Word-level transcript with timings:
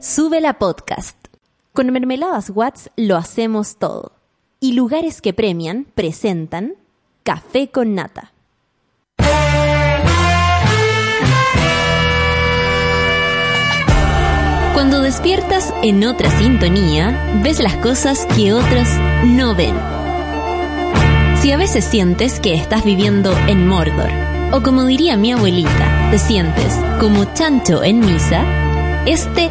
Sube 0.00 0.42
la 0.42 0.58
podcast. 0.58 1.16
Con 1.72 1.90
Mermeladas 1.90 2.50
Watts 2.50 2.90
lo 2.96 3.16
hacemos 3.16 3.76
todo. 3.76 4.12
Y 4.60 4.72
lugares 4.72 5.22
que 5.22 5.32
premian 5.32 5.86
presentan 5.94 6.74
Café 7.22 7.70
con 7.70 7.94
Nata. 7.94 8.32
Cuando 14.74 15.00
despiertas 15.00 15.72
en 15.82 16.04
otra 16.04 16.30
sintonía, 16.30 17.40
ves 17.42 17.60
las 17.60 17.76
cosas 17.76 18.26
que 18.36 18.52
otros 18.52 18.88
no 19.24 19.54
ven. 19.54 19.74
Si 21.40 21.52
a 21.52 21.56
veces 21.56 21.86
sientes 21.86 22.38
que 22.38 22.54
estás 22.54 22.84
viviendo 22.84 23.32
en 23.48 23.66
Mordor, 23.66 24.10
o 24.52 24.62
como 24.62 24.84
diría 24.84 25.16
mi 25.16 25.32
abuelita, 25.32 26.10
te 26.10 26.18
sientes 26.18 26.78
como 27.00 27.24
chancho 27.32 27.82
en 27.82 28.00
misa, 28.00 28.44
este 29.06 29.50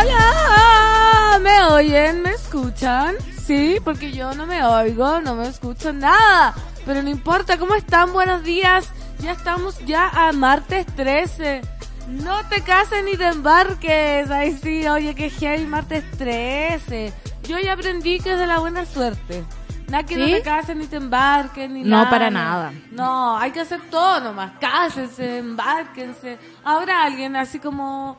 Hola, 0.00 1.40
¿me 1.40 1.60
oyen? 1.64 2.22
¿Me 2.22 2.30
escuchan? 2.30 3.16
Sí, 3.44 3.78
porque 3.82 4.12
yo 4.12 4.32
no 4.34 4.46
me 4.46 4.62
oigo, 4.64 5.20
no 5.20 5.34
me 5.34 5.48
escucho 5.48 5.92
nada. 5.92 6.54
Pero 6.86 7.02
no 7.02 7.08
importa, 7.08 7.58
¿cómo 7.58 7.74
están? 7.74 8.12
Buenos 8.12 8.44
días. 8.44 8.90
Ya 9.18 9.32
estamos 9.32 9.76
ya 9.86 10.08
a 10.08 10.30
martes 10.32 10.86
13. 10.94 11.62
No 12.10 12.44
te 12.48 12.62
cases 12.62 13.02
ni 13.04 13.16
te 13.16 13.26
embarques. 13.26 14.30
Ay, 14.30 14.56
sí, 14.62 14.86
oye, 14.86 15.16
que 15.16 15.30
heavy 15.30 15.66
martes 15.66 16.04
13. 16.16 17.12
Yo 17.42 17.58
ya 17.58 17.72
aprendí 17.72 18.20
que 18.20 18.34
es 18.34 18.38
de 18.38 18.46
la 18.46 18.60
buena 18.60 18.86
suerte. 18.86 19.42
Nada 19.88 20.04
que 20.04 20.16
no 20.16 20.26
te 20.26 20.42
cases 20.42 20.76
ni 20.76 20.86
te 20.86 20.96
embarques 20.96 21.68
ni 21.68 21.82
No, 21.82 21.96
nada. 21.96 22.10
para 22.10 22.30
nada. 22.30 22.72
No, 22.92 23.36
hay 23.36 23.50
que 23.50 23.60
hacer 23.62 23.80
todo 23.90 24.20
nomás. 24.20 24.52
Cásense, 24.60 25.38
embárquense. 25.38 26.38
Habrá 26.62 27.02
alguien 27.02 27.34
así 27.34 27.58
como 27.58 28.16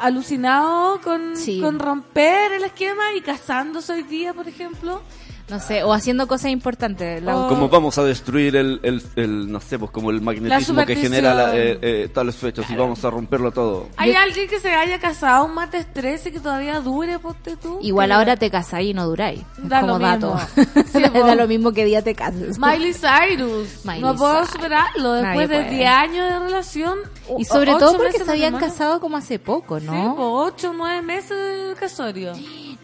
alucinado 0.00 1.00
con, 1.00 1.36
Sí. 1.36 1.60
con 1.60 1.78
romper 1.78 2.52
el 2.52 2.64
esquema 2.64 3.12
y 3.16 3.20
casándose 3.20 3.92
hoy 3.92 4.02
día, 4.02 4.32
por 4.34 4.48
ejemplo. 4.48 5.02
No 5.48 5.60
sé, 5.60 5.84
o 5.84 5.92
haciendo 5.92 6.26
cosas 6.26 6.50
importantes. 6.50 7.22
La- 7.22 7.36
Oh. 7.36 7.48
Como 7.48 7.68
vamos 7.68 7.96
a 7.98 8.02
destruir 8.04 8.56
el, 8.56 8.80
el, 8.82 9.02
el, 9.14 9.52
no 9.52 9.60
sé, 9.60 9.78
pues 9.78 9.90
como 9.92 10.10
el 10.10 10.20
magnetismo 10.20 10.84
que 10.84 10.96
genera 10.96 11.34
la- 11.34 11.56
eh, 11.56 11.78
eh, 11.82 12.08
tales 12.12 12.34
fechas 12.36 12.68
y 12.68 12.74
vamos 12.74 13.04
a 13.04 13.10
romperlo 13.10 13.52
todo. 13.52 13.88
¿Hay 13.96 14.12
Yo- 14.12 14.18
alguien 14.18 14.48
que 14.48 14.58
se 14.58 14.72
haya 14.72 14.98
casado 14.98 15.44
un 15.44 15.54
martes 15.54 15.86
13 15.92 16.32
que 16.32 16.40
todavía 16.40 16.80
dure, 16.80 17.18
ponte 17.20 17.56
tú? 17.56 17.78
Igual 17.80 18.10
ahora 18.12 18.36
te 18.36 18.50
casáis 18.50 18.90
y 18.90 18.94
no 18.94 19.06
duráis. 19.06 19.42
Da 19.58 19.82
como 19.82 19.98
lo 19.98 19.98
dato. 20.00 20.34
mismo. 20.56 20.82
Sí, 20.92 21.02
da, 21.02 21.34
lo 21.34 21.46
mismo 21.46 21.72
que 21.72 21.84
día 21.84 22.02
te 22.02 22.14
cases. 22.14 22.58
Miley 22.58 22.92
Cyrus. 22.94 23.68
Miley 23.84 24.00
no 24.02 24.16
puedo 24.16 24.44
superarlo. 24.46 25.12
Después 25.12 25.48
Nadie 25.48 25.62
de 25.62 25.64
puede. 25.64 25.76
10 25.76 25.88
años 25.90 26.28
de 26.30 26.38
relación. 26.40 26.98
Y 27.38 27.44
sobre 27.44 27.72
todo 27.74 27.96
porque 27.96 28.18
se 28.18 28.30
habían 28.30 28.56
casado 28.58 28.98
como 29.00 29.16
hace 29.16 29.38
poco, 29.38 29.78
Sí, 29.78 29.86
¿no? 29.86 30.16
po, 30.16 30.32
8 30.44 30.70
o 30.70 30.72
9 30.72 31.02
meses 31.02 31.30
de 31.68 31.74
casorio. 31.78 32.32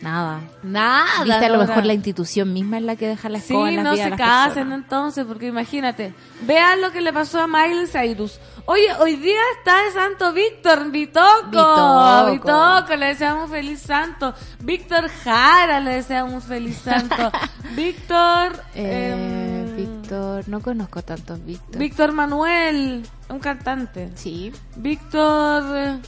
Nada. 0.03 0.41
Nada. 0.65 1.25
Viste, 1.25 1.45
a 1.47 1.49
lo 1.49 1.59
mejor 1.59 1.87
la 1.87 1.95
institución 1.95 2.53
misma 2.53 2.79
es 2.79 2.83
la 2.83 2.97
que 2.97 3.07
deja 3.07 3.29
la 3.29 3.39
Sí, 3.39 3.53
escoba 3.53 3.69
en 3.71 3.77
las 3.77 3.85
no 3.85 3.95
se 3.95 4.11
las 4.11 4.19
casen 4.19 4.55
personas. 4.55 4.79
entonces, 4.81 5.25
porque 5.25 5.47
imagínate. 5.47 6.13
Vean 6.43 6.81
lo 6.81 6.91
que 6.91 7.01
le 7.01 7.13
pasó 7.13 7.41
a 7.41 7.47
Miley 7.47 7.87
Cyrus. 7.87 8.41
Oye, 8.67 8.93
hoy 9.01 9.17
día 9.17 9.41
está 9.59 9.85
de 9.85 9.93
santo 9.93 10.33
Víctor, 10.33 10.91
Vitoco. 10.91 11.51
Vitoco. 11.51 12.31
Vitoco, 12.33 12.97
le 12.97 13.07
deseamos 13.07 13.51
feliz 13.51 13.81
santo. 13.81 14.35
Víctor 14.61 15.09
Jara, 15.09 15.79
le 15.81 15.91
deseamos 15.93 16.45
feliz 16.45 16.79
santo. 16.79 17.31
Víctor... 17.77 18.61
Eh, 18.75 19.67
em, 19.69 19.77
Víctor, 19.77 20.49
no 20.49 20.61
conozco 20.61 21.03
tantos 21.03 21.45
Víctor. 21.45 21.79
Víctor 21.79 22.13
Manuel, 22.13 23.07
un 23.29 23.39
cantante. 23.39 24.11
Sí. 24.17 24.53
Víctor... 24.77 26.01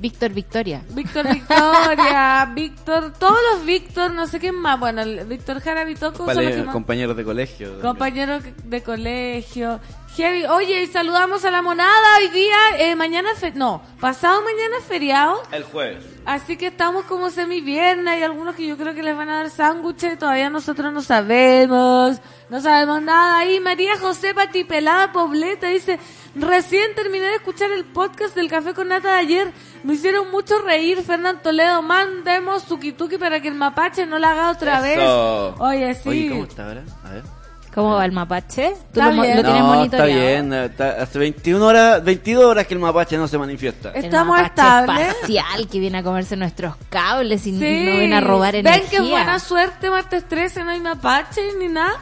Víctor 0.00 0.32
Victoria. 0.32 0.82
Víctor 0.94 1.28
Victoria, 1.28 2.50
Víctor, 2.54 3.12
todos 3.18 3.38
los 3.52 3.66
Víctor, 3.66 4.12
no 4.12 4.26
sé 4.26 4.38
quién 4.38 4.54
más. 4.54 4.80
Bueno, 4.80 5.02
el 5.02 5.26
Víctor 5.26 5.60
Jara 5.60 5.84
Vitoco 5.84 6.24
compañeros 6.72 7.16
de 7.16 7.24
colegio. 7.24 7.80
Compañeros 7.80 8.42
de 8.64 8.82
colegio. 8.82 9.80
Heavy. 10.20 10.44
Oye, 10.46 10.82
y 10.82 10.86
saludamos 10.86 11.44
a 11.44 11.50
la 11.50 11.62
monada 11.62 11.90
hoy 12.18 12.28
día. 12.28 12.56
eh, 12.78 12.94
mañana, 12.96 13.30
fe- 13.34 13.52
no, 13.54 13.82
pasado 14.00 14.42
mañana 14.42 14.76
es 14.78 14.84
feriado. 14.84 15.42
El 15.52 15.64
jueves. 15.64 16.04
Así 16.26 16.56
que 16.56 16.66
estamos 16.68 17.04
como 17.06 17.30
semi 17.30 17.60
viernes. 17.60 18.06
Hay 18.14 18.22
algunos 18.22 18.54
que 18.54 18.66
yo 18.66 18.76
creo 18.76 18.94
que 18.94 19.02
les 19.02 19.16
van 19.16 19.28
a 19.30 19.36
dar 19.38 19.50
sándwiches. 19.50 20.18
Todavía 20.18 20.50
nosotros 20.50 20.92
no 20.92 21.00
sabemos. 21.02 22.18
No 22.50 22.60
sabemos 22.60 23.00
nada. 23.02 23.38
Ahí 23.38 23.60
María 23.60 23.96
José 23.98 24.34
Patipelada 24.34 25.12
Pobleta 25.12 25.68
dice: 25.68 25.98
Recién 26.34 26.94
terminé 26.94 27.24
de 27.26 27.36
escuchar 27.36 27.70
el 27.70 27.84
podcast 27.84 28.34
del 28.34 28.48
Café 28.50 28.74
con 28.74 28.88
Nata 28.88 29.12
de 29.14 29.18
ayer. 29.18 29.52
Me 29.82 29.94
hicieron 29.94 30.30
mucho 30.30 30.58
reír, 30.60 31.02
Fernán 31.02 31.40
Toledo. 31.42 31.80
Mandemos 31.82 32.64
tuki 32.66 32.92
para 33.18 33.40
que 33.40 33.48
el 33.48 33.54
mapache 33.54 34.04
no 34.06 34.18
la 34.18 34.32
haga 34.32 34.50
otra 34.50 34.78
Eso. 34.92 35.52
vez. 35.52 35.60
Oye, 35.60 35.94
sí. 35.94 36.08
Oye, 36.08 36.28
¿cómo 36.28 36.44
está 36.44 36.66
ahora? 36.66 36.82
A 37.04 37.10
ver. 37.10 37.39
¿Cómo 37.74 37.94
va 37.94 38.04
el 38.04 38.10
mapache? 38.12 38.70
¿Tú 38.92 39.00
Está 39.00 39.12
lo, 39.12 39.22
bien. 39.22 39.36
lo 39.36 39.42
tienes 39.44 39.62
no, 39.62 39.66
está 39.68 39.76
monitoreado? 39.76 40.10
bien. 40.20 40.52
eh, 40.52 40.64
está- 40.66 41.02
hace 41.02 41.18
21 41.20 41.64
horas, 41.66 42.04
22 42.04 42.44
horas 42.44 42.66
que 42.66 42.74
el 42.74 42.80
mapache 42.80 43.16
no 43.16 43.28
se 43.28 43.38
manifiesta. 43.38 43.90
Es- 43.90 43.96
El 43.96 44.04
Estamos 44.06 44.36
mapache 44.36 44.80
espacial 44.80 45.68
que 45.68 45.78
viene 45.78 45.98
a 45.98 46.02
comerse 46.02 46.36
nuestros 46.36 46.74
cables 46.88 47.46
y 47.46 47.52
Sí. 47.52 47.58
no 47.58 47.96
viene 47.98 48.16
a 48.16 48.20
robar 48.20 48.56
energía. 48.56 48.82
Ven 48.82 48.90
que 48.90 49.00
buena 49.10 49.38
suerte, 49.38 49.88
martes 49.88 50.26
13, 50.28 50.64
no 50.64 50.70
hay 50.70 50.80
mapache 50.80 51.40
ni 51.58 51.68
nada. 51.68 51.92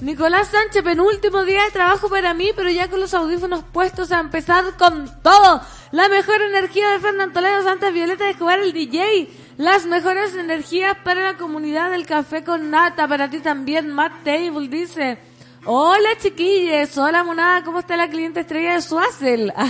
Nicolás 0.00 0.48
Sánchez, 0.48 0.82
penúltimo 0.82 1.42
día 1.44 1.64
de 1.64 1.70
trabajo 1.70 2.08
para 2.10 2.34
mí, 2.34 2.50
pero 2.54 2.68
ya 2.70 2.88
con 2.88 3.00
los 3.00 3.14
audífonos 3.14 3.64
puestos 3.72 4.12
a 4.12 4.20
empezar 4.20 4.62
con 4.78 5.10
todo. 5.22 5.60
La 5.90 6.08
mejor 6.08 6.42
energía 6.42 6.90
de 6.90 6.98
Fernando 6.98 7.32
Toledo, 7.32 7.62
Santa 7.62 7.90
Violeta 7.90 8.24
de 8.24 8.30
Escobar, 8.30 8.58
el 8.60 8.72
DJ. 8.74 9.28
Las 9.56 9.86
mejores 9.86 10.34
energías 10.34 10.98
para 11.02 11.32
la 11.32 11.38
comunidad 11.38 11.90
del 11.90 12.04
café 12.04 12.44
con 12.44 12.70
nata, 12.70 13.08
para 13.08 13.30
ti 13.30 13.38
también, 13.40 13.88
Matt 13.90 14.22
Table 14.22 14.68
dice. 14.68 15.18
Hola 15.64 16.10
chiquilles, 16.18 16.96
hola 16.96 17.24
monada, 17.24 17.64
¿cómo 17.64 17.80
está 17.80 17.96
la 17.96 18.08
cliente 18.08 18.40
estrella 18.40 18.74
de 18.74 18.82
Suazel? 18.82 19.52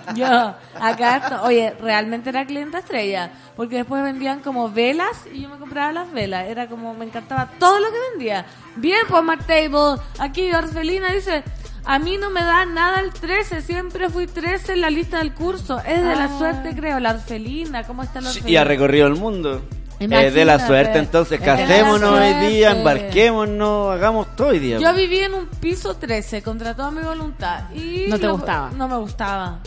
Ah, 0.00 0.14
Yo, 0.14 0.54
acá 0.78 1.16
esto, 1.16 1.42
oye, 1.44 1.74
realmente 1.80 2.28
era 2.28 2.44
cliente 2.44 2.76
estrella, 2.76 3.32
porque 3.56 3.76
después 3.78 4.02
vendían 4.02 4.40
como 4.40 4.70
velas 4.70 5.24
y 5.32 5.40
yo 5.40 5.48
me 5.48 5.56
compraba 5.56 5.90
las 5.90 6.12
velas, 6.12 6.46
era 6.46 6.68
como, 6.68 6.92
me 6.92 7.06
encantaba 7.06 7.48
todo 7.58 7.80
lo 7.80 7.86
que 7.86 7.96
vendía. 8.10 8.44
Bien, 8.76 9.00
pues 9.08 9.24
Matt 9.24 9.46
Table, 9.46 10.00
aquí 10.18 10.52
Orfelina 10.52 11.10
dice, 11.12 11.42
a 11.84 11.98
mí 11.98 12.16
no 12.18 12.30
me 12.30 12.40
da 12.42 12.64
nada 12.66 13.00
el 13.00 13.12
13, 13.12 13.62
siempre 13.62 14.08
fui 14.10 14.26
13 14.26 14.74
en 14.74 14.80
la 14.82 14.90
lista 14.90 15.18
del 15.18 15.32
curso, 15.34 15.78
es 15.80 16.02
de 16.04 16.14
la 16.16 16.36
suerte 16.38 16.74
creo, 16.76 17.00
la 17.00 17.12
Orfelina, 17.12 17.84
¿cómo 17.84 18.02
está 18.02 18.20
la 18.20 18.28
Orfelina? 18.28 18.50
y 18.50 18.56
ha 18.56 18.64
recorrido 18.64 19.06
el 19.06 19.14
mundo. 19.16 19.62
Imagínate. 20.00 20.28
Eh, 20.28 20.30
de 20.30 20.44
la 20.44 20.64
suerte, 20.64 20.98
entonces 20.98 21.40
Es 21.40 21.44
casémonos 21.44 22.10
hoy 22.10 22.32
día, 22.48 22.70
embarquémonos, 22.70 23.90
hagamos 23.92 24.36
todo 24.36 24.48
hoy 24.48 24.60
día. 24.60 24.78
Yo 24.78 24.94
viví 24.94 25.18
en 25.18 25.34
un 25.34 25.46
piso 25.46 25.94
13 25.94 26.40
contra 26.42 26.76
toda 26.76 26.90
mi 26.92 27.02
voluntad. 27.02 27.70
Y 27.74 28.06
¿No 28.08 28.16
te 28.18 28.26
lo- 28.26 28.34
gustaba? 28.36 28.70
No 28.76 28.86
me 28.86 28.96
gustaba. 28.96 29.58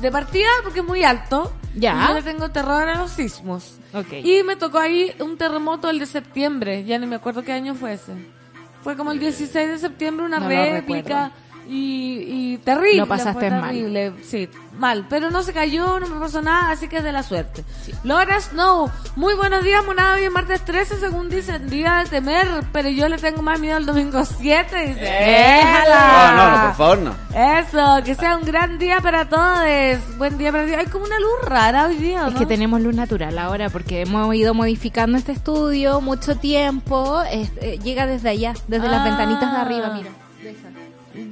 De 0.00 0.10
partida 0.12 0.46
porque 0.62 0.80
es 0.80 0.86
muy 0.86 1.02
alto. 1.02 1.52
Ya. 1.74 2.06
Yo 2.08 2.14
le 2.14 2.22
tengo 2.22 2.48
terror 2.50 2.88
a 2.88 2.98
los 2.98 3.10
sismos. 3.10 3.78
Ok. 3.92 4.12
Y 4.22 4.42
me 4.44 4.54
tocó 4.56 4.78
ahí 4.78 5.12
un 5.20 5.36
terremoto 5.36 5.90
el 5.90 5.98
de 5.98 6.06
septiembre. 6.06 6.84
Ya 6.84 6.96
ni 6.98 7.06
me 7.06 7.16
acuerdo 7.16 7.42
qué 7.42 7.52
año 7.52 7.74
fue 7.74 7.94
ese. 7.94 8.12
Fue 8.82 8.96
como 8.96 9.10
el 9.12 9.18
16 9.18 9.68
de 9.68 9.78
septiembre, 9.78 10.24
una 10.24 10.38
No 10.38 10.48
lo 10.48 10.50
réplica. 10.54 11.32
Y, 11.72 12.24
y 12.54 12.58
terrible. 12.58 12.96
Lo 12.98 13.06
pasaste 13.06 13.48
fue 13.48 13.50
mal. 13.50 13.70
terrible. 13.70 14.12
Sí, 14.24 14.48
mal. 14.76 15.06
Pero 15.08 15.30
no 15.30 15.42
se 15.44 15.52
cayó, 15.52 16.00
no 16.00 16.08
me 16.08 16.18
pasó 16.18 16.42
nada, 16.42 16.72
así 16.72 16.88
que 16.88 16.96
es 16.96 17.04
de 17.04 17.12
la 17.12 17.22
suerte. 17.22 17.62
Laura 18.02 18.40
Snow, 18.40 18.90
muy 19.14 19.34
buenos 19.34 19.62
días, 19.62 19.84
monada. 19.86 20.16
Hoy 20.16 20.24
es 20.24 20.32
martes 20.32 20.64
13, 20.64 20.98
según 20.98 21.28
dicen, 21.28 21.70
día 21.70 21.98
de 22.02 22.10
temer. 22.10 22.48
Pero 22.72 22.88
yo 22.88 23.08
le 23.08 23.18
tengo 23.18 23.40
más 23.42 23.60
miedo 23.60 23.76
al 23.76 23.86
domingo 23.86 24.24
7. 24.24 24.86
Dice, 24.86 25.60
No, 25.88 26.32
no, 26.36 26.50
no, 26.56 26.62
por 26.66 26.74
favor, 26.74 26.98
no. 26.98 27.14
Eso, 27.34 28.02
que 28.04 28.16
sea 28.16 28.36
un 28.36 28.44
gran 28.44 28.78
día 28.78 29.00
para 29.00 29.28
todos. 29.28 30.18
Buen 30.18 30.38
día 30.38 30.50
para 30.50 30.66
ti. 30.66 30.74
Hay 30.74 30.86
como 30.86 31.04
una 31.04 31.20
luz 31.20 31.30
rara 31.44 31.86
hoy 31.86 31.96
día, 31.98 32.26
Es 32.26 32.34
que 32.34 32.46
tenemos 32.46 32.80
luz 32.80 32.96
natural 32.96 33.38
ahora 33.38 33.68
porque 33.70 34.00
hemos 34.02 34.34
ido 34.34 34.54
modificando 34.54 35.16
este 35.16 35.30
estudio 35.32 36.00
mucho 36.00 36.36
tiempo. 36.36 37.22
es- 37.30 37.52
eh, 37.60 37.78
llega 37.82 38.06
desde 38.06 38.28
allá, 38.30 38.54
desde 38.66 38.88
las 38.88 39.04
ventanitas 39.04 39.52
de 39.52 39.58
arriba, 39.58 39.90
mira. 39.94 40.10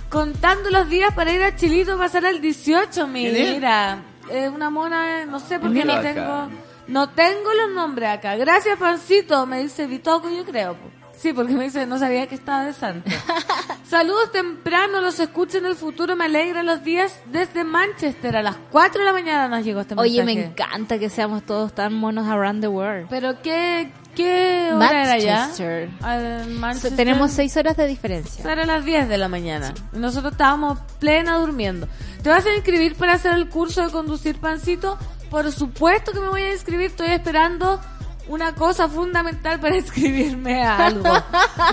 Contando 0.08 0.70
los 0.70 0.88
días 0.88 1.12
para 1.14 1.32
ir 1.32 1.42
a 1.42 1.56
Chilito 1.56 1.94
a 1.94 1.98
pasar 1.98 2.26
al 2.26 2.40
18, 2.40 3.06
mira. 3.06 4.02
Es 4.30 4.50
una 4.50 4.70
mona, 4.70 5.26
no 5.26 5.40
sé 5.40 5.58
por 5.58 5.72
qué 5.72 5.84
no 5.84 6.00
tengo... 6.00 6.48
No 6.88 7.10
tengo 7.10 7.54
los 7.54 7.70
nombres 7.70 8.10
acá. 8.10 8.34
Gracias, 8.36 8.78
Pancito. 8.78 9.46
Me 9.46 9.62
dice 9.62 9.86
Vitoco, 9.86 10.28
yo 10.28 10.44
creo. 10.44 10.76
Sí, 11.22 11.32
porque 11.32 11.52
me 11.52 11.62
dice, 11.64 11.86
no 11.86 12.00
sabía 12.00 12.26
que 12.26 12.34
estaba 12.34 12.64
de 12.64 12.72
santo. 12.72 13.08
Saludos 13.88 14.32
temprano, 14.32 15.00
los 15.00 15.20
escucho 15.20 15.58
en 15.58 15.66
el 15.66 15.76
futuro. 15.76 16.16
Me 16.16 16.24
alegra 16.24 16.64
los 16.64 16.82
días 16.82 17.14
desde 17.26 17.62
Manchester. 17.62 18.36
A 18.36 18.42
las 18.42 18.56
4 18.72 18.98
de 18.98 19.04
la 19.04 19.12
mañana 19.12 19.46
nos 19.46 19.64
llegó 19.64 19.82
este 19.82 19.94
Oye, 19.96 20.24
me 20.24 20.34
mensaje. 20.34 20.64
encanta 20.64 20.98
que 20.98 21.08
seamos 21.08 21.44
todos 21.44 21.72
tan 21.74 21.94
monos 21.94 22.26
around 22.26 22.60
the 22.60 22.66
world. 22.66 23.06
Pero 23.08 23.40
qué, 23.40 23.92
qué 24.16 24.70
hora 24.74 25.04
era 25.04 25.18
ya? 25.18 25.36
Manchester. 25.46 25.90
Manchester. 26.48 26.96
Tenemos 26.96 27.30
seis 27.30 27.56
horas 27.56 27.76
de 27.76 27.86
diferencia. 27.86 28.50
Era 28.50 28.66
las 28.66 28.84
10 28.84 29.08
de 29.08 29.18
la 29.18 29.28
mañana. 29.28 29.72
Y 29.92 29.98
nosotros 29.98 30.32
estábamos 30.32 30.80
plena 30.98 31.36
durmiendo. 31.36 31.86
¿Te 32.24 32.30
vas 32.30 32.44
a 32.46 32.52
inscribir 32.52 32.96
para 32.96 33.12
hacer 33.12 33.34
el 33.34 33.48
curso 33.48 33.84
de 33.84 33.92
conducir 33.92 34.40
pancito? 34.40 34.98
Por 35.30 35.52
supuesto 35.52 36.10
que 36.10 36.18
me 36.18 36.28
voy 36.30 36.42
a 36.42 36.52
inscribir. 36.52 36.86
Estoy 36.86 37.10
esperando 37.10 37.80
una 38.32 38.54
cosa 38.54 38.88
fundamental 38.88 39.60
para 39.60 39.76
inscribirme 39.82 40.64
a 40.64 40.86
algo. 40.86 41.10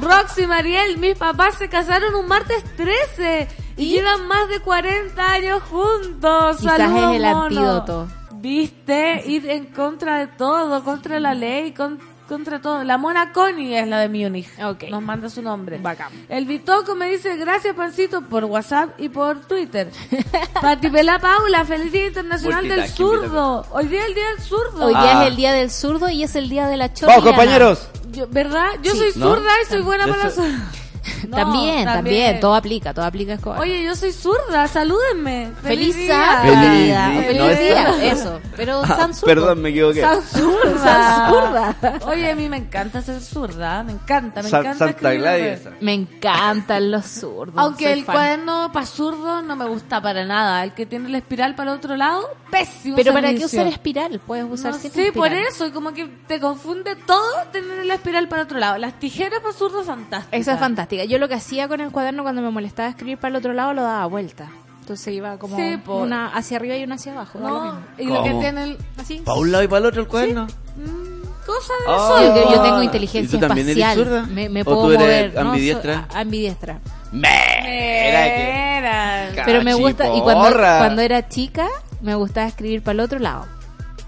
Roxy 0.02 0.46
Mariel, 0.46 0.98
mis 0.98 1.18
papás 1.18 1.56
se 1.56 1.70
casaron 1.70 2.14
un 2.16 2.28
martes 2.28 2.64
13 2.76 3.48
y, 3.78 3.90
llevan 3.90 4.28
más 4.28 4.50
de 4.50 4.60
40 4.60 5.32
años 5.32 5.64
juntos. 5.64 6.58
Quizás 6.58 6.78
Saludos, 6.78 7.12
es 7.12 7.16
el 7.16 7.22
mono. 7.24 7.44
antídoto. 7.44 8.08
Viste, 8.34 9.24
ir 9.26 9.50
en 9.50 9.66
contra 9.68 10.20
de 10.20 10.28
todo, 10.28 10.84
contra 10.84 11.20
la 11.20 11.34
ley, 11.34 11.74
con- 11.74 12.00
contra 12.30 12.62
todo. 12.62 12.84
La 12.86 12.98
mona 12.98 13.34
Connie 13.34 13.78
es 13.78 13.88
la 13.88 14.00
de 14.00 14.08
Múnich. 14.08 14.48
Nos 14.90 15.02
manda 15.02 15.30
su 15.30 15.42
nombre. 15.42 15.80
Bacán. 15.80 16.08
El 16.30 16.46
Bitoco 16.46 16.96
me 16.96 17.10
dice 17.10 17.36
gracias 17.36 17.76
Pancito 17.76 18.22
por 18.22 18.46
WhatsApp 18.46 18.92
y 19.00 19.10
por 19.10 19.42
Twitter. 19.42 19.92
Patipela 20.62 21.20
Paula, 21.20 21.66
feliz 21.66 21.92
Día 21.92 22.08
Internacional 22.08 22.68
del 22.70 22.88
Zurdo. 22.88 23.66
Hoy 23.72 23.88
día 23.88 24.02
es 24.04 24.08
el 24.08 24.14
Día 24.16 24.28
del 24.30 24.40
Zurdo. 24.42 24.86
Hoy 24.86 24.94
día 24.94 25.20
Ah. 25.20 25.24
es 25.24 25.28
el 25.32 25.36
día 25.36 25.54
del 25.54 25.72
zurdo 25.72 26.10
y 26.10 26.24
es 26.24 26.36
el 26.36 26.50
día 26.50 26.68
de 26.68 26.78
la 26.78 26.94
chorra. 26.94 27.14
¡Vamos, 27.18 27.26
compañeros! 27.30 27.88
Yo- 28.12 28.28
¿Verdad? 28.30 28.68
Yo 28.84 28.92
Sí. 28.94 28.98
soy 29.00 29.12
¿No? 29.16 29.36
zurda 29.36 29.50
y 29.62 29.66
soy 29.66 29.82
buena 29.82 30.06
Yo 30.06 30.12
para 30.12 30.24
la 30.26 30.30
soy- 30.32 30.46
zurda. 30.52 30.72
No, 31.30 31.36
también, 31.38 31.86
también, 31.86 32.40
todo 32.40 32.56
aplica, 32.56 32.94
todo 32.94 33.06
aplica. 33.06 33.34
Escobar. 33.34 33.60
Oye, 33.60 33.84
yo 33.84 33.96
soy 33.96 34.12
zurda, 34.12 34.68
salúdenme. 34.68 35.52
feliz 35.62 35.96
día. 35.96 36.40
Feliz 36.42 36.86
día. 36.86 37.12
Feliz 37.16 37.42
Feliz 37.44 37.60
día. 37.60 38.12
Eso. 38.12 38.40
Pero 38.56 38.82
Ah, 38.84 38.88
San 38.88 39.14
zurdo. 39.14 39.26
perdón, 39.36 39.62
me 39.62 39.70
equivoqué. 39.70 40.02
San 40.02 40.22
zurda. 40.24 40.80
San 40.84 41.30
zurda. 41.32 42.00
Oye, 42.08 42.32
a 42.32 42.36
mí 42.36 42.50
me 42.50 42.58
encanta 42.58 43.02
ser 43.02 43.22
zurda, 43.22 43.84
me 43.84 43.92
encanta, 43.94 44.42
me 44.42 44.50
Sa- 44.50 44.60
encanta 44.60 44.88
Santa. 44.88 45.14
Gladys. 45.14 45.60
Me 45.82 45.94
encantan 45.94 46.92
los 46.92 47.06
zurdos. 47.06 47.56
Aunque 47.58 47.86
soy 47.86 47.94
el 48.00 48.06
fan. 48.06 48.16
cuaderno 48.16 48.72
para 48.72 48.86
zurdo 48.86 49.42
no 49.42 49.56
me 49.56 49.66
gusta 49.66 50.02
para 50.02 50.26
nada. 50.26 50.64
El 50.64 50.74
que 50.74 50.86
tiene 50.86 51.10
la 51.10 51.18
espiral 51.20 51.56
para 51.56 51.72
el 51.72 51.78
otro 51.78 51.96
lado, 51.96 52.28
pésimo 52.50 52.96
Pero 52.96 53.14
¿para 53.14 53.34
qué 53.34 53.46
usar 53.46 53.68
espiral? 53.68 54.20
Puedes 54.26 54.46
usar 54.50 54.72
No 54.74 54.80
sin 54.80 54.92
sé, 54.92 55.12
por 55.12 55.32
eso, 55.34 55.72
como 55.74 55.94
que 55.94 56.08
te 56.28 56.40
confunde 56.40 56.96
todo 56.96 57.24
tener 57.52 57.86
la 57.86 57.96
espiral 57.96 58.28
para 58.28 58.44
otro 58.44 58.58
lado. 58.58 58.78
Las 58.78 59.00
tijeras 59.00 59.40
para 59.42 59.54
zurdo 59.54 59.84
fantásticas. 59.84 60.40
Esa 60.40 60.54
es 60.54 60.60
fantástica. 60.60 60.89
Yo 60.90 61.18
lo 61.18 61.28
que 61.28 61.36
hacía 61.36 61.68
con 61.68 61.82
el 61.82 61.92
cuaderno 61.92 62.24
cuando 62.24 62.42
me 62.42 62.50
molestaba 62.52 62.90
escribir 62.90 63.18
para 63.18 63.30
el 63.30 63.36
otro 63.38 63.54
lado 63.54 63.74
lo 63.74 63.84
daba 63.84 64.06
vuelta. 64.08 64.50
Entonces 64.82 65.14
iba 65.14 65.38
como 65.38 65.56
Sí, 65.56 65.80
una 65.88 66.28
hacia 66.34 66.58
arriba 66.58 66.76
y 66.76 66.84
una 66.84 66.96
hacia 66.96 67.12
abajo. 67.14 67.38
lo 67.40 67.48
No, 67.48 67.80
y 67.98 68.06
lo 68.06 68.24
que 68.24 68.34
tiene 68.34 68.64
el... 68.64 68.78
Así. 68.98 69.20
¿Para 69.24 69.38
un 69.38 69.52
lado 69.52 69.64
y 69.64 69.68
para 69.68 69.80
el 69.80 69.86
otro 69.86 70.02
el 70.02 70.08
cuaderno? 70.08 70.46
mm, 70.46 71.46
cosa 71.46 71.74
de 71.86 71.86
Ah. 71.88 71.98
sol. 72.08 72.52
Yo, 72.56 72.62
tengo 72.64 72.82
¿Y 72.82 72.86
inteligencia 72.86 73.40
tú 73.40 73.46
también 73.48 73.70
eres 73.70 73.78
espacial. 73.78 74.06
zurda? 74.06 74.24
Me, 74.24 74.50
me 74.50 74.62
¿O 74.62 74.66
puedo 74.66 74.82
tú 74.86 74.92
eres 74.94 75.00
mover. 75.02 75.34
No, 75.36 75.50
ambidiestra? 75.52 76.08
so- 76.10 76.18
a- 76.18 76.22
ambidiestra. 76.22 76.80
Que... 77.12 78.10
Era. 78.10 79.32
Pero 79.46 79.64
me 79.64 79.74
gusta. 79.76 80.16
Y 80.16 80.22
cuando, 80.22 80.56
cuando 80.58 81.02
era 81.04 81.28
chica, 81.28 81.68
me 82.02 82.16
gustaba 82.16 82.48
escribir 82.48 82.82
para 82.82 82.94
el 82.94 83.00
otro 83.02 83.20
lado. 83.20 83.46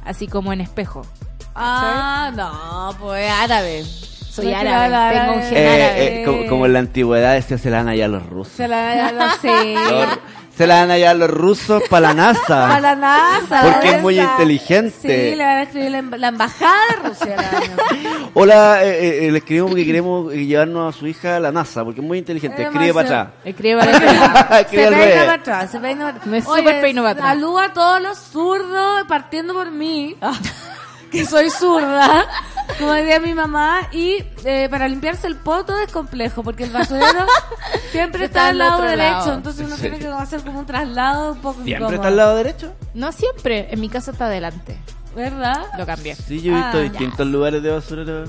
Así 0.03 0.27
como 0.27 0.51
en 0.51 0.61
espejo. 0.61 1.03
Ah, 1.53 2.31
no, 2.35 2.95
pues 2.99 3.29
árabe. 3.29 3.83
Soy 4.31 4.53
árabe. 4.53 4.87
claro, 4.87 5.13
Tengo 5.19 5.33
un 5.33 5.39
árabe. 5.39 5.49
gen 5.55 5.67
árabe. 5.67 6.03
Eh, 6.05 6.21
eh, 6.21 6.25
como, 6.25 6.45
como 6.47 6.65
en 6.65 6.73
la 6.73 6.79
antigüedad 6.79 7.33
decía, 7.33 7.57
se 7.57 7.69
la 7.69 7.77
dan 7.77 7.89
allá 7.89 8.07
los 8.07 8.25
rusos. 8.27 8.53
Se 8.53 8.67
la 8.67 9.11
no 9.11 9.31
sé. 9.41 9.73
Los- 9.75 10.19
se 10.55 10.67
la 10.67 10.75
dan 10.75 10.91
allá 10.91 11.13
los 11.15 11.29
rusos 11.31 11.81
para 11.89 12.09
la 12.09 12.13
NASA. 12.13 12.39
Para 12.67 12.79
la 12.81 12.95
NASA. 12.95 13.61
Porque 13.63 13.89
es 13.95 14.01
muy 14.01 14.19
inteligente. 14.19 14.93
Sí, 15.01 15.35
le 15.35 15.43
van 15.43 15.57
a 15.57 15.61
escribir 15.63 15.91
la, 15.91 15.97
em- 15.99 16.11
la 16.11 16.27
embajada 16.27 16.75
de 17.01 17.09
Rusia. 17.09 17.35
Hola, 18.33 18.83
eh, 18.83 19.27
eh, 19.27 19.31
le 19.31 19.37
escribimos 19.39 19.71
porque 19.71 19.85
queremos 19.85 20.31
eh, 20.33 20.45
llevarnos 20.45 20.93
a 20.95 20.97
su 20.97 21.07
hija 21.07 21.37
a 21.37 21.39
la 21.39 21.51
NASA, 21.51 21.83
porque 21.83 22.01
es 22.01 22.05
muy 22.05 22.17
inteligente. 22.19 22.61
Es 22.63 22.67
Escribe 22.67 22.93
para 22.93 23.07
atrás. 23.07 23.27
Escribe 23.45 23.77
para 23.79 23.91
atrás. 23.97 24.47
se 24.49 24.61
Escribe 24.61 24.85
al 24.87 24.93
peina 24.93 25.21
para 25.21 25.33
atrás, 25.33 25.71
se 25.71 25.79
peina 25.79 25.99
para 26.05 26.09
atrás. 26.17 26.27
Me 26.27 26.37
Oye, 26.37 26.45
súper 26.61 26.81
peino 26.81 27.01
para 27.01 27.11
atrás. 27.13 27.27
Saludo 27.29 27.59
a 27.59 27.73
todos 27.73 28.01
los 28.01 28.17
zurdos, 28.19 29.03
partiendo 29.07 29.53
por 29.53 29.71
mí, 29.71 30.15
que 31.11 31.25
soy 31.25 31.49
zurda, 31.49 32.25
como 32.79 32.93
decía 32.93 33.19
mi 33.19 33.33
mamá, 33.33 33.81
y 33.91 34.23
eh, 34.45 34.67
para 34.69 34.87
limpiarse 34.87 35.27
el 35.27 35.35
poto 35.35 35.77
es 35.79 35.91
complejo, 35.91 36.41
porque 36.43 36.63
el 36.63 36.71
basurero 36.71 37.25
siempre 37.91 38.25
está 38.25 38.39
Está 38.41 38.49
al 38.49 38.57
lado 38.57 38.81
derecho, 38.81 38.97
lado. 39.17 39.33
entonces 39.35 39.65
uno 39.67 39.75
tiene 39.75 39.99
que 39.99 40.07
hacer 40.07 40.41
como 40.41 40.59
un 40.59 40.65
traslado 40.65 41.33
un 41.33 41.39
poco 41.39 41.55
¿Siempre 41.63 41.73
incómodo. 41.75 41.95
está 41.95 42.07
al 42.07 42.17
lado 42.17 42.35
derecho? 42.37 42.73
No 42.93 43.11
siempre. 43.11 43.67
En 43.71 43.79
mi 43.81 43.89
casa 43.89 44.11
está 44.11 44.25
adelante. 44.25 44.77
¿Verdad? 45.15 45.65
Lo 45.77 45.85
cambié. 45.85 46.15
Sí, 46.15 46.41
yo 46.41 46.53
he 46.53 46.55
visto 46.55 46.77
Ah, 46.77 46.81
distintos 46.81 47.27
lugares 47.27 47.61
de 47.61 47.69
basurero. 47.69 48.23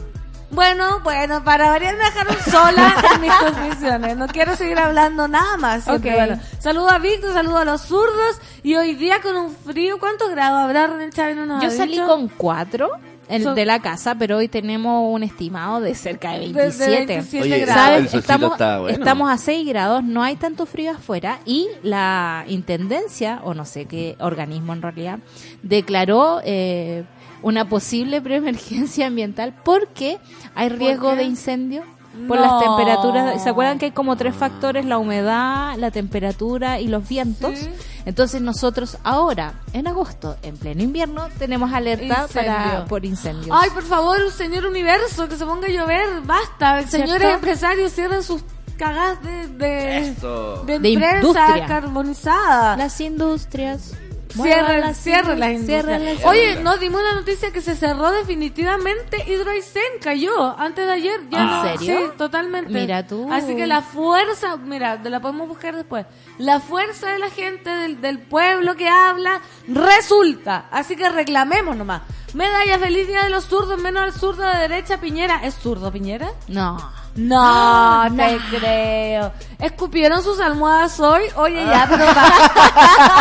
Bueno, 0.52 1.00
bueno, 1.02 1.42
para 1.44 1.70
variar 1.70 1.96
me 1.96 2.04
dejaron 2.04 2.36
sola 2.44 2.94
en 3.14 3.20
mis 3.22 3.30
transmisiones. 3.38 4.16
No 4.18 4.26
quiero 4.28 4.54
seguir 4.54 4.78
hablando 4.78 5.26
nada 5.26 5.56
más. 5.56 5.84
siempre, 5.84 6.10
Ok. 6.12 6.16
bueno. 6.18 6.42
Saludo 6.58 6.90
a 6.90 6.98
Víctor, 6.98 7.32
saludo 7.32 7.56
a 7.58 7.64
los 7.64 7.80
zurdos. 7.82 8.38
Y 8.62 8.74
hoy 8.76 8.94
día 8.94 9.20
con 9.22 9.34
un 9.36 9.54
frío, 9.54 9.98
¿cuántos 9.98 10.30
grados 10.30 10.60
habrá 10.60 10.86
René 10.88 11.10
Chávez? 11.10 11.36
No 11.36 11.46
nos 11.46 11.62
Yo 11.64 11.70
salí 11.70 11.92
dicho? 11.92 12.06
con 12.06 12.28
cuatro 12.28 12.90
en- 13.28 13.42
Son- 13.44 13.54
de 13.54 13.64
la 13.64 13.80
casa, 13.80 14.14
pero 14.16 14.36
hoy 14.36 14.48
tenemos 14.48 15.10
un 15.10 15.22
estimado 15.22 15.80
de 15.80 15.94
cerca 15.94 16.32
de 16.32 16.40
Desde 16.52 16.86
27. 16.86 17.06
27 17.06 17.44
Oye, 17.44 17.58
grados. 17.60 17.82
¿sabes? 17.82 18.12
el 18.12 18.20
Estamos, 18.20 18.52
está 18.52 18.78
bueno. 18.80 18.98
estamos 18.98 19.30
a 19.30 19.38
6 19.38 19.66
grados, 19.66 20.04
no 20.04 20.22
hay 20.22 20.36
tanto 20.36 20.66
frío 20.66 20.90
afuera 20.90 21.38
y 21.46 21.66
la 21.82 22.44
Intendencia, 22.46 23.40
o 23.44 23.54
no 23.54 23.64
sé 23.64 23.86
qué 23.86 24.16
organismo 24.20 24.74
en 24.74 24.82
realidad, 24.82 25.18
declaró 25.62 26.40
eh, 26.44 27.04
una 27.42 27.68
posible 27.68 28.20
preemergencia 28.20 29.06
ambiental 29.08 29.54
porque 29.64 30.18
hay 30.54 30.68
riesgo 30.68 31.14
de 31.16 31.24
incendio 31.24 31.82
por 32.28 32.38
No. 32.38 32.42
las 32.44 32.62
temperaturas. 32.62 33.42
¿Se 33.42 33.48
acuerdan 33.48 33.78
que 33.78 33.86
hay 33.86 33.90
como 33.92 34.16
tres 34.16 34.34
factores? 34.34 34.84
La 34.84 34.98
humedad, 34.98 35.76
la 35.78 35.90
temperatura 35.90 36.78
y 36.78 36.86
los 36.88 37.08
vientos. 37.08 37.58
Sí. 37.58 37.70
Entonces 38.04 38.42
nosotros 38.42 38.98
ahora, 39.02 39.54
en 39.72 39.86
agosto, 39.86 40.36
en 40.42 40.56
pleno 40.58 40.82
invierno, 40.82 41.28
tenemos 41.38 41.72
alerta 41.72 42.24
Incendio. 42.26 42.52
para 42.52 42.84
por 42.84 43.04
incendios. 43.06 43.48
Ay, 43.58 43.70
por 43.70 43.84
favor, 43.84 44.18
un 44.22 44.30
señor 44.30 44.66
universo, 44.66 45.26
que 45.28 45.36
se 45.36 45.46
ponga 45.46 45.68
a 45.68 45.70
llover. 45.70 46.20
Basta. 46.24 46.86
Señores 46.86 47.16
¿Cierto? 47.22 47.34
empresarios, 47.36 47.92
cierren 47.92 48.22
sus 48.22 48.42
cagadas 48.76 49.22
de, 49.22 49.46
de, 49.48 49.98
Eso. 49.98 50.64
de 50.66 50.78
De 50.80 50.92
empresas 50.92 51.22
industria. 51.22 51.66
carbonizadas. 51.66 52.76
Las 52.78 53.00
industrias. 53.00 53.94
Cierren, 54.32 54.64
muevan 54.76 54.94
cierren 54.94 55.40
las 55.40 55.50
industrias, 55.52 56.00
las- 56.02 56.24
Oye, 56.24 56.62
nos 56.62 56.80
dimos 56.80 57.00
una 57.00 57.14
noticia 57.14 57.50
que 57.52 57.60
se 57.60 57.76
cerró 57.76 58.10
definitivamente 58.10 59.24
Hidroaicén, 59.30 59.82
cayó 60.00 60.58
antes 60.58 60.86
de 60.86 60.92
ayer. 60.92 61.20
Ya 61.30 61.40
¿En 61.40 61.46
no, 61.46 61.62
serio? 61.62 61.98
Sí, 61.98 62.16
totalmente. 62.18 62.72
Mira 62.72 63.06
tú. 63.06 63.28
Así 63.32 63.54
que 63.56 63.66
la 63.66 63.82
fuerza, 63.82 64.56
mira, 64.56 64.96
la 64.96 65.20
podemos 65.20 65.48
buscar 65.48 65.76
después. 65.76 66.06
La 66.38 66.60
fuerza 66.60 67.10
de 67.12 67.18
la 67.18 67.30
gente 67.30 67.68
del, 67.70 68.00
del 68.00 68.18
pueblo 68.18 68.74
que 68.76 68.88
habla 68.88 69.40
resulta. 69.68 70.66
Así 70.70 70.96
que 70.96 71.08
reclamemos 71.08 71.76
nomás. 71.76 72.02
Medalla 72.34 72.78
feliz 72.78 73.06
día 73.06 73.24
de 73.24 73.30
los 73.30 73.44
zurdos, 73.44 73.78
menos 73.80 74.02
al 74.02 74.12
zurdo 74.12 74.42
de 74.42 74.56
derecha 74.56 74.98
Piñera. 74.98 75.40
¿Es 75.44 75.54
zurdo 75.54 75.92
Piñera? 75.92 76.30
No. 76.48 76.78
No, 77.14 78.06
te 78.16 78.38
creo. 78.56 79.32
¿Escupieron 79.58 80.22
sus 80.22 80.40
almohadas 80.40 80.98
hoy? 80.98 81.24
Oye, 81.36 81.62
ya, 81.62 81.86
pero 81.86 82.06
ba- 82.06 82.50